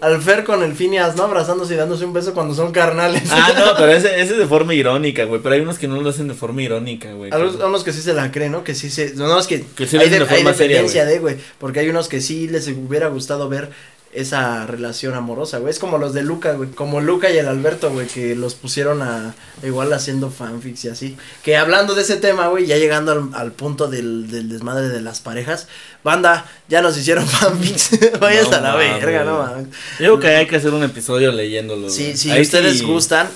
Al 0.00 0.20
Fer 0.22 0.44
con 0.44 0.62
el 0.62 0.74
Phineas, 0.74 1.16
¿no? 1.16 1.24
Abrazándose 1.24 1.74
y 1.74 1.76
dándose 1.76 2.04
un 2.04 2.12
beso 2.12 2.32
cuando 2.32 2.54
son 2.54 2.72
carnales. 2.72 3.24
Ah, 3.30 3.52
no, 3.56 3.72
pero 3.76 3.92
ese, 3.92 4.20
ese 4.20 4.32
es 4.32 4.38
de 4.38 4.46
forma 4.46 4.74
irónica, 4.74 5.24
güey. 5.24 5.42
Pero 5.42 5.54
hay 5.54 5.60
unos 5.60 5.78
que 5.78 5.88
no 5.88 6.00
lo 6.00 6.08
hacen 6.08 6.28
de 6.28 6.34
forma 6.34 6.62
irónica, 6.62 7.12
güey. 7.12 7.30
A 7.32 7.38
unos 7.38 7.84
que 7.84 7.92
sí 7.92 8.00
se 8.00 8.14
la 8.14 8.30
creen, 8.30 8.52
¿no? 8.52 8.64
Que 8.64 8.74
sí 8.74 8.90
se. 8.90 9.14
No, 9.14 9.28
no, 9.28 9.38
es 9.38 9.46
que. 9.46 9.62
Que 9.76 9.86
sí 9.86 9.96
lo 9.96 10.02
hay, 10.02 10.08
hacen 10.08 10.20
de, 10.20 10.24
de 10.24 10.34
forma 10.34 10.50
hay 10.50 10.56
seria, 10.56 10.76
dependencia 10.76 11.04
de, 11.04 11.18
güey. 11.18 11.36
Porque 11.58 11.80
hay 11.80 11.88
unos 11.88 12.08
que 12.08 12.20
sí 12.20 12.48
les 12.48 12.66
hubiera 12.68 13.08
gustado 13.08 13.48
ver 13.48 13.70
esa 14.12 14.66
relación 14.66 15.14
amorosa, 15.14 15.58
güey. 15.58 15.70
Es 15.70 15.78
como 15.78 15.96
los 15.98 16.12
de 16.14 16.22
Luca, 16.22 16.52
güey. 16.54 16.70
Como 16.70 17.00
Luca 17.00 17.30
y 17.30 17.38
el 17.38 17.46
Alberto, 17.46 17.90
güey. 17.90 18.06
Que 18.08 18.34
los 18.34 18.54
pusieron 18.54 19.02
a. 19.02 19.34
Igual 19.62 19.92
haciendo 19.92 20.30
fanfics 20.30 20.84
y 20.84 20.88
así. 20.88 21.16
Que 21.44 21.56
hablando 21.56 21.94
de 21.94 22.02
ese 22.02 22.16
tema, 22.16 22.48
güey. 22.48 22.66
Ya 22.66 22.76
llegando 22.76 23.12
al, 23.12 23.30
al 23.34 23.52
punto 23.52 23.86
del, 23.88 24.30
del 24.30 24.48
desmadre 24.48 24.88
de 24.88 25.00
las 25.00 25.20
parejas. 25.20 25.68
Banda, 26.02 26.44
ya 26.68 26.82
nos 26.82 26.96
hicieron 26.96 27.26
fanfics. 27.28 27.90
Vayas 28.20 28.50
No 28.50 28.56
a 28.56 28.60
la 28.60 28.72
mames. 28.72 29.00
verga, 29.00 29.24
no 29.24 29.38
mames. 29.38 29.66
Yo 29.98 30.04
Digo 30.04 30.20
que 30.20 30.28
hay 30.28 30.46
que 30.46 30.56
hacer 30.56 30.72
un 30.74 30.82
episodio 30.82 31.30
leyéndolo. 31.32 31.88
Sí, 31.88 32.16
si 32.16 32.30
ustedes 32.40 32.78
sí- 32.80 32.84
gustan, 32.84 33.28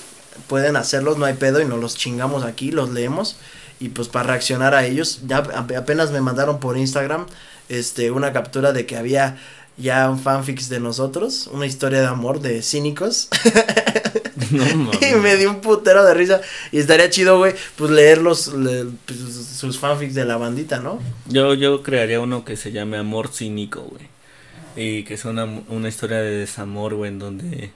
pueden 0.48 0.74
hacerlos, 0.76 1.18
no 1.18 1.24
hay 1.26 1.34
pedo 1.34 1.60
y 1.60 1.64
nos 1.64 1.78
los 1.78 1.94
chingamos 1.96 2.44
aquí, 2.44 2.70
los 2.72 2.90
leemos 2.90 3.36
y 3.80 3.88
pues 3.90 4.08
para 4.08 4.28
reaccionar 4.30 4.74
a 4.74 4.84
ellos, 4.86 5.20
ya 5.26 5.38
ap- 5.38 5.72
apenas 5.76 6.10
me 6.10 6.20
mandaron 6.20 6.58
por 6.60 6.76
Instagram 6.78 7.26
este 7.68 8.10
una 8.10 8.32
captura 8.32 8.72
de 8.72 8.86
que 8.86 8.96
había 8.96 9.36
ya 9.76 10.08
un 10.10 10.18
fanfics 10.18 10.68
de 10.68 10.80
nosotros, 10.80 11.48
una 11.52 11.66
historia 11.66 12.00
de 12.00 12.06
amor 12.06 12.40
de 12.40 12.62
cínicos 12.62 13.28
No 14.50 14.90
y 15.00 15.14
me 15.16 15.36
dio 15.36 15.50
un 15.50 15.60
putero 15.60 16.04
de 16.04 16.14
risa 16.14 16.40
y 16.72 16.78
estaría 16.78 17.08
chido, 17.10 17.38
güey, 17.38 17.54
pues 17.76 17.90
leer 17.90 18.18
los 18.20 18.52
le- 18.54 18.86
pues, 19.06 19.18
sus 19.18 19.78
fanfics 19.78 20.14
de 20.14 20.24
la 20.24 20.36
bandita, 20.36 20.80
¿no? 20.80 21.00
Yo, 21.26 21.54
yo 21.54 21.82
crearía 21.82 22.20
uno 22.20 22.44
que 22.44 22.56
se 22.56 22.72
llame 22.72 22.96
Amor 22.96 23.28
Cínico, 23.28 23.82
güey. 23.82 24.08
Y 24.76 25.04
que 25.04 25.16
sea 25.16 25.30
una, 25.30 25.44
una 25.68 25.88
historia 25.88 26.18
de 26.18 26.30
desamor, 26.30 26.94
güey, 26.94 27.10
en 27.12 27.18
donde... 27.18 27.70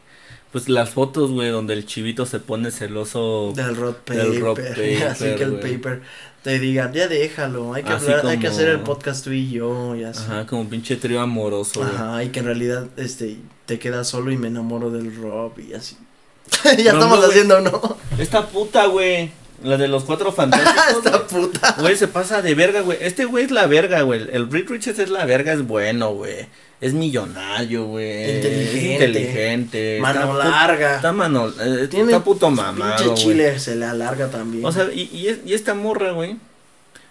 Pues 0.51 0.69
las 0.71 0.91
fotos, 0.91 1.31
güey, 1.31 1.51
donde 1.51 1.75
el 1.75 1.85
chivito 1.85 2.25
se 2.25 2.41
pone 2.41 2.71
celoso. 2.71 3.53
Del 3.55 3.77
road 3.77 3.97
paper, 3.97 4.75
Del 4.77 5.03
así 5.03 5.25
que 5.37 5.43
el 5.45 5.55
paper 5.61 6.03
te 6.49 6.59
diga, 6.59 6.91
ya 6.91 7.09
déjalo, 7.09 7.75
hay 7.75 7.83
que 7.83 7.91
hay 7.93 8.47
hacer 8.47 8.69
el 8.69 8.81
podcast 8.81 9.23
tú 9.23 9.33
y 9.33 9.51
yo 9.51 9.95
y 9.95 10.05
así. 10.05 10.25
Ajá, 10.25 10.47
como 10.47 10.67
pinche 10.67 10.97
trío 10.97 11.21
amoroso, 11.21 11.81
güey. 11.81 11.95
Ajá, 11.95 12.25
y 12.25 12.31
que 12.31 12.39
en 12.39 12.47
realidad 12.47 12.87
este 12.97 13.37
te 13.67 13.79
quedas 13.79 14.09
solo 14.09 14.33
y 14.33 14.39
me 14.39 14.49
enamoro 14.49 14.91
del 14.91 15.15
Rob 15.15 15.53
y 15.59 15.75
así. 15.75 15.99
ya 16.65 16.95
No, 16.95 17.01
estamos 17.01 17.21
no, 17.21 17.27
haciendo, 17.27 17.61
¿no? 17.61 17.99
Esta 18.19 18.47
puta, 18.47 18.87
güey. 18.87 19.31
La 19.63 19.77
de 19.77 19.89
los 19.89 20.05
cuatro 20.05 20.31
fantásticos. 20.33 20.97
Esta 21.05 21.27
puta. 21.27 21.77
Güey, 21.81 21.97
se 21.97 22.07
pasa 22.09 22.43
de 22.43 22.55
verga, 22.55 22.81
güey. 22.83 22.99
Este 23.01 23.25
güey 23.25 23.45
es 23.45 23.51
la 23.51 23.67
verga, 23.67 24.03
güey. 24.03 24.27
El 24.33 24.51
Rick 24.51 24.71
Richards 24.71 24.99
es 25.01 25.11
la 25.11 25.25
verga, 25.27 25.53
es 25.53 25.67
bueno, 25.67 26.15
güey. 26.15 26.47
Es 26.81 26.93
millonario, 26.95 27.87
güey. 27.87 28.37
Inteligente. 28.37 28.77
Es 28.87 28.93
inteligente. 28.93 29.99
Mano 30.01 30.21
está 30.39 30.49
larga. 30.49 30.97
Está 30.97 31.13
mano. 31.13 31.49
eh, 31.61 31.89
Tiene 31.91 32.13
está 32.13 32.23
puto 32.23 32.51
mamado, 32.51 33.05
Pinche 33.05 33.21
chile 33.23 33.59
se 33.59 33.75
le 33.75 33.85
alarga 33.85 34.29
también. 34.31 34.65
O 34.65 34.71
sea, 34.71 34.85
y, 34.95 35.11
y, 35.13 35.27
es- 35.27 35.41
y 35.45 35.55
esta 35.55 35.75
morra, 35.75 36.13
güey. 36.13 36.37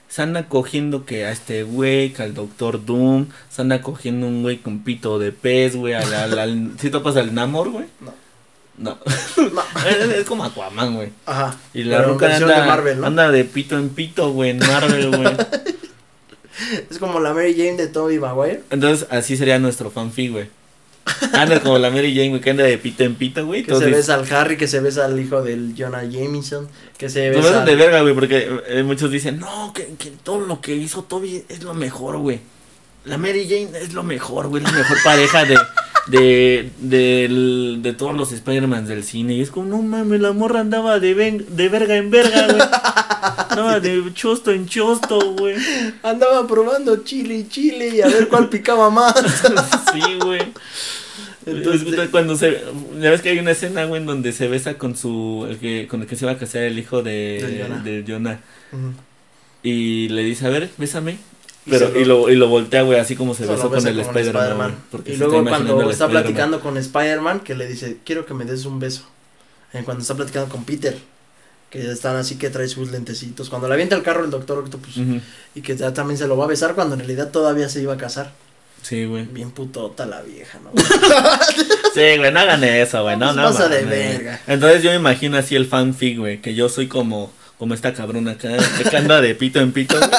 Se 0.08 0.22
anda 0.22 0.48
cogiendo 0.48 1.04
que 1.06 1.26
a 1.26 1.32
este 1.32 1.64
güey, 1.64 2.14
que 2.14 2.24
al 2.24 2.34
Doctor 2.34 2.86
Doom. 2.86 3.26
Se 3.50 3.62
anda 3.62 3.82
cogiendo 3.82 4.26
un 4.26 4.41
güey 4.41 4.58
con 4.60 4.80
pito 4.86 5.20
de 5.20 5.34
pez, 5.34 5.76
güey. 5.76 5.95
Al, 5.95 6.14
al, 6.14 6.39
al- 6.39 6.72
¿Sí 6.80 6.89
topas 6.89 7.18
al 7.18 7.34
Namor, 7.36 7.72
güey? 7.72 7.86
No. 8.00 8.14
No. 8.78 8.97
No. 9.38 9.63
es, 9.88 9.97
es 10.19 10.25
como 10.25 10.43
Aquaman, 10.43 10.95
güey. 10.95 11.09
Ajá. 11.25 11.55
Y 11.73 11.84
la 11.84 12.01
ruca 12.03 12.36
anda, 12.36 12.61
de 12.61 12.67
Marvel, 12.67 13.01
¿no? 13.01 13.07
anda 13.07 13.32
de 13.32 13.43
pito 13.45 13.78
en 13.78 13.89
pito, 13.89 14.32
güey, 14.32 14.51
en 14.51 14.59
Marvel, 14.59 15.09
güey. 15.15 15.36
Es 16.89 16.97
como 16.97 17.19
la 17.19 17.34
Mary 17.34 17.53
Jane 17.55 17.78
de 17.78 17.88
Tobey 17.88 18.17
Maguire. 18.17 18.63
Entonces, 18.71 19.07
así 19.11 19.38
sería 19.38 19.59
nuestro 19.59 19.91
fanfic, 19.91 20.32
güey. 20.32 20.49
Anda 21.34 21.61
como 21.61 21.78
la 21.78 21.89
Mary 21.91 22.13
Jane, 22.15 22.30
güey, 22.30 22.41
que 22.41 22.49
anda 22.49 22.63
de 22.63 22.78
pito 22.80 23.03
en 23.03 23.13
pito, 23.15 23.45
güey. 23.45 23.63
Que 23.63 23.75
se 23.75 23.86
besa 23.86 24.15
al 24.15 24.32
Harry, 24.34 24.57
que 24.57 24.67
se 24.67 24.80
besa 24.80 25.05
al 25.05 25.19
hijo 25.19 25.41
del 25.43 25.75
Jonah 25.78 26.03
Jameson, 26.03 26.67
que 26.97 27.09
se 27.09 27.30
besa 27.30 27.41
besan 27.49 27.65
de 27.65 27.71
al- 27.73 27.78
verga, 27.78 28.01
güey, 28.01 28.13
porque 28.15 28.49
eh, 28.67 28.84
muchos 28.84 29.11
dicen, 29.11 29.39
no, 29.39 29.71
que, 29.73 29.86
que 29.99 30.09
todo 30.23 30.39
lo 30.41 30.59
que 30.59 30.75
hizo 30.75 31.03
Toby 31.03 31.45
es 31.47 31.61
lo 31.63 31.73
mejor, 31.75 32.17
güey. 32.17 32.39
La 33.05 33.17
Mary 33.19 33.47
Jane 33.47 33.78
es 33.80 33.93
lo 33.93 34.01
mejor, 34.03 34.47
güey, 34.47 34.63
la 34.63 34.71
mejor 34.71 34.97
pareja 35.03 35.45
de, 35.45 35.57
de, 36.08 36.70
del- 36.80 37.80
de 37.82 37.93
todos 37.93 38.16
los 38.16 38.32
Spider-Man 38.32 38.88
del 38.88 39.03
cine. 39.03 39.34
Y 39.36 39.41
es 39.41 39.51
como, 39.51 39.68
no 39.68 39.82
mames, 39.82 40.20
la 40.22 40.32
morra 40.34 40.62
andaba 40.62 40.99
de, 40.99 41.14
ven- 41.14 41.45
de 41.49 41.70
verga 41.70 41.95
en 41.97 42.10
verga, 42.12 42.47
güey. 42.47 42.62
Andaba 43.49 43.80
de 43.80 44.03
chosto 44.14 44.51
en 44.51 44.68
chosto, 44.68 45.34
güey. 45.34 45.55
Andaba 46.03 46.47
probando 46.47 47.03
chile 47.03 47.36
y 47.36 47.47
chile 47.47 47.89
y 47.95 48.01
a 48.01 48.08
ver 48.08 48.28
cuál 48.28 48.49
picaba 48.49 48.89
más. 48.89 49.14
Sí, 49.93 50.01
güey. 50.24 50.41
Entonces- 51.45 51.82
Entonces, 51.84 52.10
cuando 52.10 52.36
se. 52.36 52.62
Ya 52.99 53.10
ves 53.10 53.22
que 53.22 53.30
hay 53.30 53.39
una 53.39 53.51
escena, 53.51 53.86
güey, 53.86 54.01
en 54.01 54.08
donde 54.08 54.32
se 54.34 54.47
besa 54.47 54.78
con 54.78 54.95
su. 54.97 55.47
El 55.49 55.58
que, 55.58 55.88
con 55.88 56.01
el 56.01 56.08
que 56.08 56.16
se 56.16 56.26
va 56.26 56.34
a 56.34 56.38
casar 56.38 56.64
el 56.64 56.78
hijo 56.78 57.01
de. 57.03 57.41
De 57.84 58.03
Jonah. 58.08 58.39
de. 58.74 58.89
Y 59.64 60.10
le 60.10 60.24
dice, 60.24 60.45
a 60.45 60.49
ver, 60.49 60.70
bésame. 60.78 61.18
Pero, 61.70 61.99
y 61.99 62.05
lo, 62.05 62.30
y 62.30 62.36
lo 62.36 62.47
voltea, 62.47 62.82
güey, 62.84 62.99
así 62.99 63.15
como 63.15 63.34
se 63.34 63.45
besó 63.45 63.63
con 63.63 63.72
besa 63.74 63.89
el 63.89 63.99
Spider-Man. 63.99 64.76
Y 65.05 65.15
luego 65.18 65.43
cuando 65.43 65.89
está 65.89 66.07
platicando 66.07 66.59
con 66.59 66.78
Spider-Man, 66.78 67.41
que 67.41 67.55
le 67.55 67.68
dice, 67.68 67.97
quiero 68.05 68.26
que 68.26 68.34
me 68.34 68.45
des 68.45 68.65
un 68.65 68.80
beso. 68.80 69.03
Eh, 69.74 69.82
cuando 69.84 70.01
está 70.01 70.15
platicando 70.15 70.49
con 70.49 70.63
Peter, 70.63 70.97
que 71.70 71.91
están 71.91 72.15
así 72.15 72.38
que 72.38 72.49
trae 72.49 72.68
sus 72.68 72.91
lentecitos. 72.91 73.49
Cuando 73.49 73.68
le 73.68 73.74
avienta 73.74 73.95
el 73.95 74.03
carro 74.03 74.24
el 74.24 74.32
Doctor 74.32 74.59
Octopus, 74.59 74.97
y 75.55 75.61
que 75.61 75.76
ya 75.76 75.93
también 75.93 76.18
se 76.18 76.28
lo 76.28 76.38
va 76.38 76.45
a 76.45 76.47
besar 76.47 76.74
cuando 76.76 76.93
en 76.93 76.99
realidad 76.99 77.32
todavía 77.32 77.68
se 77.70 77.82
iba 77.82 77.93
a 77.93 77.97
casar. 77.97 78.32
Sí, 78.82 79.05
güey. 79.05 79.26
Bien 79.26 79.51
putota 79.51 80.05
la 80.05 80.22
vieja, 80.22 80.59
¿no? 80.63 80.72
Sí, 81.93 82.18
güey, 82.18 82.32
no 82.32 82.39
hagan 82.39 82.63
eso, 82.63 83.01
güey. 83.03 83.18
No, 83.18 83.26
Pues 83.26 83.36
no. 83.38 83.43
pasa 83.43 83.68
de 83.68 83.84
verga. 83.84 84.39
Entonces 84.47 84.84
yo 84.84 84.91
me 84.91 84.97
imagino 84.97 85.36
así 85.36 85.55
el 85.55 85.65
fanfic, 85.65 86.20
güey, 86.20 86.41
que 86.41 86.53
yo 86.53 86.70
soy 86.70 86.88
como. 86.88 87.32
Como 87.60 87.74
esta 87.74 87.91
cabrona 87.93 88.34
acá, 88.34 88.49
que 88.88 88.95
anda 88.97 89.20
de 89.20 89.34
pito 89.34 89.60
en 89.60 89.72
pito, 89.72 89.97
güey. 89.97 90.10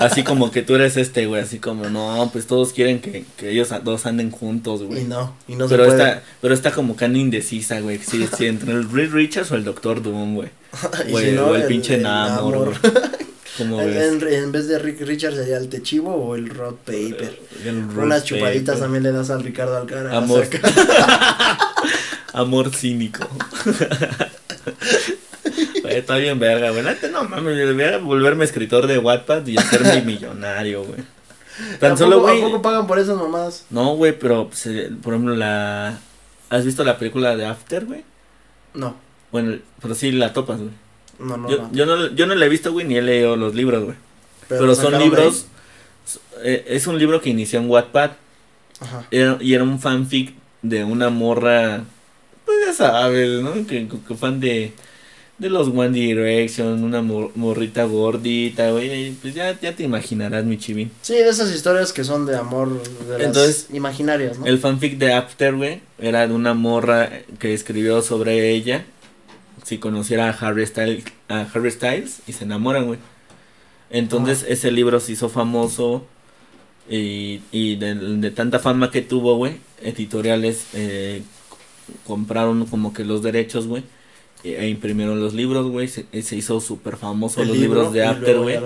así 0.00 0.22
como 0.22 0.52
que 0.52 0.62
tú 0.62 0.76
eres 0.76 0.96
este, 0.96 1.26
güey, 1.26 1.42
así 1.42 1.58
como, 1.58 1.90
no, 1.90 2.30
pues 2.32 2.46
todos 2.46 2.72
quieren 2.72 3.00
que, 3.00 3.24
que 3.36 3.50
ellos 3.50 3.72
a- 3.72 3.80
dos 3.80 4.06
anden 4.06 4.30
juntos, 4.30 4.80
y 4.82 4.84
güey. 4.84 5.04
no, 5.04 5.34
y 5.48 5.56
no 5.56 5.66
pero 5.66 5.86
se 5.86 5.90
puede. 5.96 6.08
está, 6.08 6.22
pero 6.40 6.54
está 6.54 6.70
como 6.70 6.96
que 6.96 7.04
anda 7.04 7.18
indecisa, 7.18 7.80
güey, 7.80 7.98
si, 7.98 8.28
si 8.28 8.46
entre 8.46 8.72
el 8.74 8.88
Reed 8.88 9.10
Richards 9.12 9.50
o 9.50 9.56
el 9.56 9.64
Doctor 9.64 10.02
Doom, 10.02 10.36
güey. 10.36 10.50
Y 11.08 11.10
Güey, 11.10 11.30
si 11.30 11.32
no, 11.36 11.46
o 11.46 11.54
el, 11.56 11.64
pinche 11.64 11.98
Namor. 11.98 12.74
¿Cómo 13.58 13.80
En, 13.80 14.20
en- 14.28 14.52
vez 14.52 14.66
de 14.68 14.78
Rick 14.78 15.00
Richard 15.02 15.34
sería 15.34 15.56
el 15.58 15.68
Techivo 15.68 16.12
o 16.14 16.34
el 16.36 16.48
Rod 16.48 16.74
Paper. 16.84 17.40
El 17.64 17.84
Unas 17.96 18.20
Rod 18.22 18.24
chupaditas 18.24 18.74
Paper. 18.74 18.80
también 18.80 19.02
le 19.04 19.12
das 19.12 19.30
al 19.30 19.42
Ricardo 19.42 19.76
Alcaraz. 19.78 20.12
Amor. 20.12 20.46
Amor 22.32 22.74
cínico. 22.74 23.28
Güey, 25.94 26.00
está 26.00 26.16
bien 26.16 26.38
verga, 26.38 26.70
güey. 26.70 26.82
Neta, 26.82 27.08
No 27.08 27.24
mames, 27.24 27.56
debería 27.56 27.98
volverme 27.98 28.44
escritor 28.44 28.86
de 28.86 28.98
Wattpad 28.98 29.46
y 29.46 29.56
hacerme 29.58 30.02
millonario, 30.06 30.84
güey. 30.84 31.00
Tan 31.78 31.92
¿A 31.92 31.96
solo, 31.96 32.20
güey. 32.20 32.40
¿A 32.40 32.44
poco 32.46 32.62
pagan 32.62 32.86
por 32.86 32.98
esas 32.98 33.16
mamadas? 33.16 33.66
No, 33.70 33.94
güey, 33.94 34.18
pero, 34.18 34.48
pues, 34.48 34.66
eh, 34.66 34.90
por 35.02 35.14
ejemplo, 35.14 35.36
la... 35.36 35.98
¿Has 36.50 36.64
visto 36.64 36.82
la 36.84 36.98
película 36.98 37.36
de 37.36 37.46
After, 37.46 37.84
güey? 37.84 38.04
No, 38.74 38.96
Bueno, 39.30 39.56
pero 39.80 39.94
sí 39.94 40.10
la 40.12 40.32
topas, 40.32 40.58
güey. 40.58 40.70
no, 41.20 41.36
no. 41.36 41.48
yo, 41.48 41.58
no. 41.58 41.72
yo 41.72 41.86
no. 41.86 42.06
Yo 42.14 42.26
no 42.26 42.34
la 42.34 42.44
he 42.46 42.48
visto, 42.48 42.72
güey, 42.72 42.86
ni 42.86 42.96
he 42.96 43.02
leído 43.02 43.36
los 43.36 43.54
libros, 43.54 43.84
güey. 43.84 43.96
Pero, 44.48 44.74
son 44.74 44.98
libros... 44.98 45.46
eh, 46.42 46.64
es 46.68 46.86
un 46.88 46.98
libro 46.98 47.20
que 47.20 47.30
inició 47.30 47.60
en 47.60 47.70
Wattpad. 47.70 48.10
Ajá. 48.80 49.06
era- 49.12 49.38
y 49.40 49.54
era 49.54 49.62
un 49.62 49.78
fanfic 49.80 50.34
de 50.62 50.82
una 50.84 51.08
morra... 51.10 51.84
Pues 52.44 52.58
ya 52.66 52.72
sabes, 52.74 53.40
¿no? 53.40 53.52
Que, 53.66 53.88
que 53.88 54.14
fan 54.16 54.38
de... 54.40 54.72
De 55.36 55.50
los 55.50 55.66
One 55.68 55.90
Direction, 55.90 56.84
una 56.84 57.02
mor- 57.02 57.32
morrita 57.34 57.84
gordita, 57.84 58.70
güey. 58.70 59.12
Pues 59.20 59.34
ya, 59.34 59.58
ya 59.60 59.74
te 59.74 59.82
imaginarás, 59.82 60.44
mi 60.44 60.58
chivín. 60.58 60.92
Sí, 61.02 61.14
de 61.14 61.28
esas 61.28 61.52
historias 61.52 61.92
que 61.92 62.04
son 62.04 62.24
de 62.24 62.36
amor, 62.36 62.80
de 63.04 63.18
las 63.18 63.20
Entonces, 63.26 63.66
imaginarias, 63.72 64.38
¿no? 64.38 64.46
El 64.46 64.58
fanfic 64.60 64.96
de 64.96 65.12
After, 65.12 65.56
güey, 65.56 65.80
era 65.98 66.26
de 66.28 66.32
una 66.34 66.54
morra 66.54 67.10
que 67.40 67.52
escribió 67.52 68.00
sobre 68.00 68.50
ella. 68.50 68.84
Si 69.64 69.78
conociera 69.78 70.28
a 70.28 70.32
Harry 70.32 70.64
Styles, 70.66 71.04
a 71.28 71.46
Harry 71.52 71.70
Styles 71.70 72.20
y 72.28 72.32
se 72.32 72.44
enamoran, 72.44 72.86
güey. 72.86 72.98
Entonces 73.90 74.44
ese 74.48 74.70
libro 74.70 75.00
se 75.00 75.12
hizo 75.12 75.28
famoso 75.28 76.04
y, 76.88 77.40
y 77.50 77.76
de, 77.76 77.94
de 77.94 78.30
tanta 78.30 78.58
fama 78.60 78.90
que 78.90 79.02
tuvo, 79.02 79.36
güey, 79.36 79.56
editoriales 79.82 80.66
eh, 80.74 81.22
compraron 82.06 82.66
como 82.66 82.92
que 82.92 83.04
los 83.04 83.22
derechos, 83.22 83.66
güey. 83.66 83.82
E 84.44 84.68
imprimieron 84.68 85.20
los 85.20 85.32
libros, 85.34 85.66
güey. 85.70 85.88
Se, 85.88 86.04
se 86.22 86.36
hizo 86.36 86.60
súper 86.60 86.96
famoso 86.96 87.40
El 87.42 87.48
los 87.48 87.56
libro, 87.56 87.74
libros 87.76 87.92
de 87.94 88.00
y 88.00 88.02
After, 88.02 88.38
güey. 88.38 88.58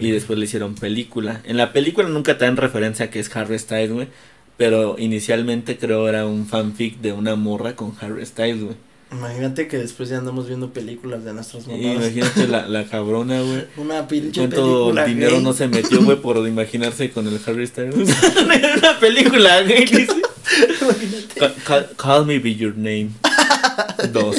Y 0.00 0.10
después 0.10 0.38
le 0.38 0.46
hicieron 0.46 0.74
película. 0.74 1.40
En 1.44 1.56
la 1.56 1.72
película 1.72 2.08
nunca 2.08 2.36
te 2.38 2.44
dan 2.44 2.56
referencia 2.56 3.06
a 3.06 3.10
que 3.10 3.20
es 3.20 3.34
Harry 3.36 3.58
Styles, 3.58 3.92
güey. 3.92 4.08
Pero 4.56 4.96
inicialmente 4.98 5.78
creo 5.78 6.08
era 6.08 6.26
un 6.26 6.46
fanfic 6.46 6.98
de 7.00 7.12
una 7.12 7.36
morra 7.36 7.74
con 7.76 7.94
Harry 8.00 8.26
Styles, 8.26 8.62
güey. 8.64 8.76
Imagínate 9.12 9.68
que 9.68 9.76
después 9.78 10.08
ya 10.08 10.18
andamos 10.18 10.46
viendo 10.48 10.72
películas 10.72 11.22
de 11.24 11.34
nuestras 11.34 11.66
Y 11.66 11.70
mamadas. 11.70 11.94
Imagínate 11.96 12.48
la, 12.48 12.66
la 12.66 12.84
cabrona, 12.88 13.40
güey. 13.42 13.64
Una 13.76 14.08
pinche 14.08 14.40
¿Cuánto 14.40 14.56
película 14.56 15.04
dinero 15.04 15.32
gay. 15.36 15.42
no 15.44 15.52
se 15.52 15.68
metió, 15.68 16.02
güey, 16.02 16.20
por 16.20 16.36
imaginarse 16.48 17.10
con 17.10 17.26
el 17.28 17.38
Harry 17.46 17.66
Styles? 17.66 17.94
una 18.76 18.98
película, 18.98 19.62
güey. 19.62 19.84
Imagínate. 19.84 21.38
Ca- 21.38 21.54
ca- 21.64 21.88
Call 21.96 22.26
me 22.26 22.38
be 22.38 22.54
your 22.54 22.74
name. 22.76 23.10
Dos. 24.12 24.36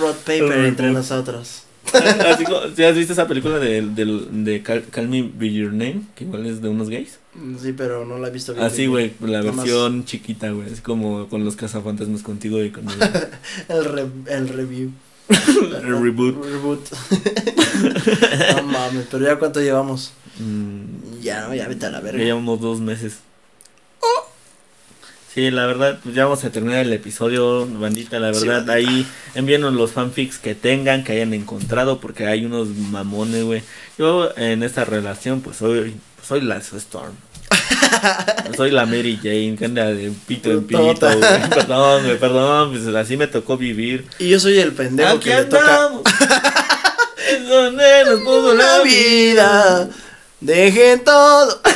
Road 0.00 0.14
paper 0.24 0.64
entre 0.64 0.90
nosotros. 0.90 1.62
Así 1.92 2.44
como, 2.44 2.60
¿sí 2.76 2.84
¿Has 2.84 2.94
visto 2.94 3.12
esa 3.14 3.26
película 3.26 3.58
de, 3.58 3.82
de, 3.82 4.04
de 4.30 4.62
Call, 4.62 4.84
Call 4.90 5.08
Me 5.08 5.22
Be 5.22 5.52
Your 5.52 5.72
Name? 5.72 6.02
Que 6.14 6.24
igual 6.24 6.46
es 6.46 6.60
de 6.62 6.68
unos 6.68 6.88
gays. 6.90 7.18
Sí, 7.60 7.72
pero 7.72 8.04
no 8.04 8.18
la 8.18 8.28
he 8.28 8.30
visto 8.30 8.52
bien. 8.52 8.64
Así, 8.64 8.86
güey, 8.86 9.12
la 9.20 9.42
Nomás- 9.42 9.56
versión 9.64 10.04
chiquita, 10.04 10.50
güey. 10.50 10.70
Así 10.72 10.82
como 10.82 11.26
con 11.28 11.44
los 11.44 11.56
cazafantasmas 11.56 12.22
contigo 12.22 12.62
y 12.62 12.70
con 12.70 12.84
el, 12.90 12.96
El, 13.68 13.84
re- 13.84 14.06
el 14.28 14.48
review. 14.48 14.90
el 15.30 16.02
reboot. 16.02 16.44
Reboot. 16.44 16.80
no 18.56 18.62
mames, 18.64 19.06
pero 19.10 19.24
ya 19.26 19.36
cuánto 19.38 19.60
llevamos. 19.60 20.12
Mm, 20.38 21.20
Ya, 21.22 21.46
no, 21.48 21.54
ya 21.54 21.68
vete 21.68 21.86
a 21.86 21.90
la 21.90 21.98
ya 21.98 22.04
verga. 22.04 22.24
llevamos 22.24 22.60
dos 22.60 22.80
meses. 22.80 23.18
Sí, 25.32 25.50
la 25.52 25.64
verdad, 25.66 26.00
pues 26.02 26.14
ya 26.14 26.24
vamos 26.24 26.42
a 26.44 26.50
terminar 26.50 26.80
el 26.80 26.92
episodio, 26.92 27.64
bandita, 27.66 28.18
la 28.18 28.34
Sí, 28.34 28.48
verdad, 28.48 28.66
bandita. 28.66 28.90
ahí 28.90 29.06
envíenos 29.36 29.72
los 29.74 29.92
fanfics 29.92 30.38
que 30.38 30.56
tengan, 30.56 31.04
que 31.04 31.12
hayan 31.12 31.32
encontrado, 31.34 32.00
porque 32.00 32.26
hay 32.26 32.44
unos 32.44 32.68
mamones, 32.68 33.44
güey. 33.44 33.62
Yo 33.96 34.36
en 34.36 34.64
esta 34.64 34.84
relación, 34.84 35.40
pues 35.40 35.58
soy, 35.58 35.94
soy 36.26 36.40
la 36.40 36.56
Storm. 36.56 37.12
soy 38.56 38.72
la 38.72 38.86
Mary 38.86 39.18
Jane, 39.22 39.54
que 39.56 39.66
anda 39.66 39.86
de 39.86 40.10
pito 40.26 40.50
en 40.50 40.64
pito, 40.64 40.82
güey. 41.06 41.50
Perdón, 41.50 42.04
güey, 42.04 42.18
perdón, 42.18 42.70
pues 42.72 42.92
así 42.94 43.16
me 43.16 43.28
tocó 43.28 43.56
vivir. 43.56 44.06
Y 44.18 44.30
yo 44.30 44.40
soy 44.40 44.58
el 44.58 44.72
pendejo 44.72 45.10
Aquí 45.10 45.28
que 45.28 45.36
le 45.36 45.44
toca 45.44 45.76
andamos. 45.86 46.02
es 47.30 47.48
donde 47.48 48.04
nos 48.06 48.20
puso 48.20 48.54
la 48.54 48.80
vida. 48.82 49.88
Dejen 50.40 51.04
todo. 51.04 51.60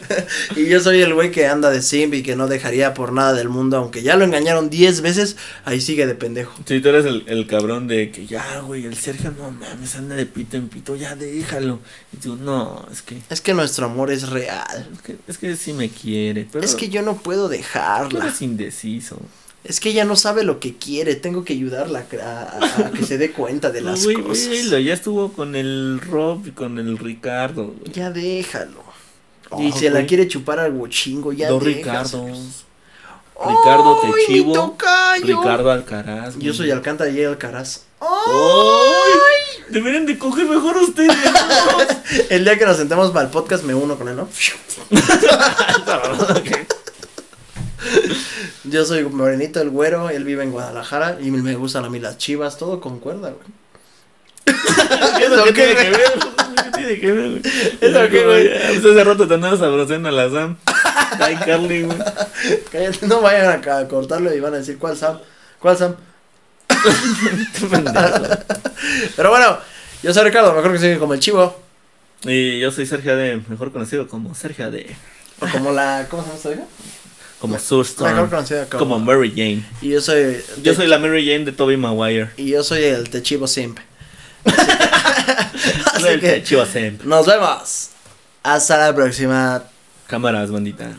y 0.56 0.66
yo 0.66 0.80
soy 0.80 1.02
el 1.02 1.14
güey 1.14 1.30
que 1.30 1.46
anda 1.46 1.70
de 1.70 1.82
simp 1.82 2.14
y 2.14 2.22
que 2.22 2.36
no 2.36 2.46
dejaría 2.48 2.94
por 2.94 3.12
nada 3.12 3.32
del 3.32 3.48
mundo, 3.48 3.76
aunque 3.76 4.02
ya 4.02 4.16
lo 4.16 4.24
engañaron 4.24 4.70
10 4.70 5.00
veces, 5.00 5.36
ahí 5.64 5.80
sigue 5.80 6.06
de 6.06 6.14
pendejo. 6.14 6.52
Sí, 6.66 6.80
tú 6.80 6.88
eres 6.88 7.04
el, 7.04 7.24
el 7.26 7.46
cabrón 7.46 7.88
de 7.88 8.10
que 8.10 8.26
ya, 8.26 8.60
güey, 8.60 8.86
el 8.86 8.96
Sergio 8.96 9.32
no 9.36 9.50
mames, 9.50 9.94
anda 9.96 10.14
de 10.14 10.26
pito 10.26 10.56
en 10.56 10.68
pito, 10.68 10.96
ya 10.96 11.16
déjalo. 11.16 11.80
Y 12.12 12.16
tú, 12.18 12.36
no, 12.36 12.86
es 12.92 13.02
que, 13.02 13.18
Es 13.28 13.40
que 13.40 13.54
nuestro 13.54 13.86
amor 13.86 14.10
es 14.10 14.28
real. 14.28 14.88
es 14.92 15.02
que, 15.02 15.16
es 15.26 15.38
que 15.38 15.56
sí 15.56 15.72
me 15.72 15.88
quiere, 15.88 16.46
pero 16.50 16.64
Es 16.64 16.74
que 16.74 16.88
yo 16.88 17.02
no 17.02 17.16
puedo 17.16 17.44
tú 17.46 17.50
dejarla. 17.52 18.24
eres 18.26 18.42
indeciso. 18.42 19.20
Es 19.62 19.78
que 19.78 19.90
ella 19.90 20.04
no 20.04 20.16
sabe 20.16 20.42
lo 20.42 20.58
que 20.58 20.76
quiere. 20.76 21.16
Tengo 21.16 21.44
que 21.44 21.52
ayudarla 21.52 22.06
a, 22.22 22.90
que 22.96 23.04
se 23.04 23.18
dé 23.18 23.30
cuenta 23.32 23.70
de 23.70 23.80
las 23.82 24.06
cosas. 24.06 24.48
velo, 24.48 24.78
ya 24.78 24.94
estuvo 24.94 25.32
con 25.32 25.54
el 25.54 26.00
Rob 26.00 26.46
y 26.46 26.50
con 26.52 26.78
el 26.78 26.98
Ricardo. 26.98 27.74
güey. 27.78 27.92
Ya 27.92 28.10
déjalo. 28.10 28.82
Oh, 29.50 29.62
y 29.62 29.72
se 29.72 29.90
la 29.90 29.96
güey. 29.96 30.06
quiere 30.06 30.28
chupar 30.28 30.60
al 30.60 30.88
chingo. 30.88 31.32
Ya 31.32 31.48
Dos. 31.48 31.62
Ricardos. 31.62 32.64
Ricardo 33.42 33.98
¡Ay, 34.04 34.12
Techivo! 34.26 34.76
Ricardo 35.22 35.70
Alcaraz. 35.70 36.36
Yo 36.38 36.52
soy 36.52 36.70
Alcántara 36.70 37.10
y 37.10 37.24
Alcaraz. 37.24 37.84
¡Ay! 38.00 39.62
Deberían 39.70 40.04
de 40.04 40.18
coger 40.18 40.46
mejor 40.46 40.76
ustedes. 40.76 41.16
El 42.30 42.44
día 42.44 42.58
que 42.58 42.66
nos 42.66 42.76
sentemos 42.76 43.10
para 43.12 43.26
el 43.26 43.30
podcast 43.30 43.64
me 43.64 43.74
uno 43.74 43.96
con 43.96 44.08
él, 44.08 44.16
¿no? 44.16 44.28
Yo 48.64 48.84
soy 48.84 49.04
Morenito, 49.04 49.60
el 49.60 49.70
güero, 49.70 50.10
él 50.10 50.24
vive 50.24 50.42
en 50.42 50.52
Guadalajara 50.52 51.18
y 51.20 51.30
me 51.30 51.54
gustan 51.54 51.84
a 51.84 51.90
mí 51.90 51.98
las 51.98 52.18
chivas, 52.18 52.58
todo 52.58 52.80
concuerda, 52.80 53.30
güey. 53.30 53.60
¿Eso 55.24 55.44
qué, 55.44 55.52
tiene 55.52 55.74
que 55.74 55.90
güey? 55.90 55.90
ver? 55.90 56.12
¿Qué 56.64 56.70
tiene 56.72 57.00
que 57.00 57.12
ver, 57.12 57.42
qué, 58.10 58.24
güey? 58.24 58.48
Pues 58.48 58.78
hace 58.78 59.04
rato 59.04 59.28
te 59.28 59.34
andabas 59.34 59.60
a 59.60 59.68
la 59.68 60.30
Sam. 60.30 60.56
Ay, 61.20 61.36
Carly, 61.36 61.82
güey. 61.82 61.98
Cállate, 62.70 63.06
no 63.06 63.20
vayan 63.20 63.68
a 63.68 63.88
cortarlo 63.88 64.34
y 64.34 64.40
van 64.40 64.54
a 64.54 64.58
decir, 64.58 64.78
¿cuál 64.78 64.96
Sam? 64.96 65.18
¿Cuál 65.58 65.76
Sam? 65.76 65.96
Pero 69.16 69.30
bueno, 69.30 69.58
yo 70.02 70.14
soy 70.14 70.24
Ricardo, 70.24 70.54
mejor 70.54 70.72
que 70.72 70.78
sigue 70.78 70.98
como 70.98 71.14
el 71.14 71.20
chivo. 71.20 71.60
Y 72.22 72.60
yo 72.60 72.70
soy 72.70 72.86
Sergio 72.86 73.16
de, 73.16 73.42
mejor 73.48 73.72
conocido 73.72 74.06
como 74.08 74.34
Sergio 74.34 74.70
de, 74.70 74.94
O 75.40 75.46
como 75.48 75.72
la, 75.72 76.06
¿cómo 76.10 76.24
se 76.40 76.50
llama? 76.50 76.66
Como 77.40 77.58
Sue 77.58 77.78
Mejor 77.78 77.86
Storm, 77.86 78.30
conocida 78.30 78.66
como. 78.66 78.78
como 78.78 78.98
Mary 78.98 79.30
Jane. 79.30 79.64
Y 79.82 79.88
yo 79.90 80.00
soy. 80.00 80.40
Yo 80.62 80.74
soy 80.74 80.86
la 80.86 80.98
Mary 80.98 81.24
Jane 81.26 81.44
de 81.46 81.52
Toby 81.52 81.76
Maguire. 81.76 82.30
Y 82.36 82.48
yo 82.50 82.62
soy 82.62 82.84
el 82.84 83.08
Techivo 83.10 83.46
Simp. 83.46 83.78
Así 85.94 86.06
El 86.06 86.20
que 86.20 86.42
Chivo 86.42 86.64
Semp. 86.66 87.02
nos 87.04 87.26
vemos. 87.26 87.90
Hasta 88.42 88.78
la 88.78 88.94
próxima. 88.94 89.62
Cámaras, 90.06 90.50
bandita. 90.50 90.90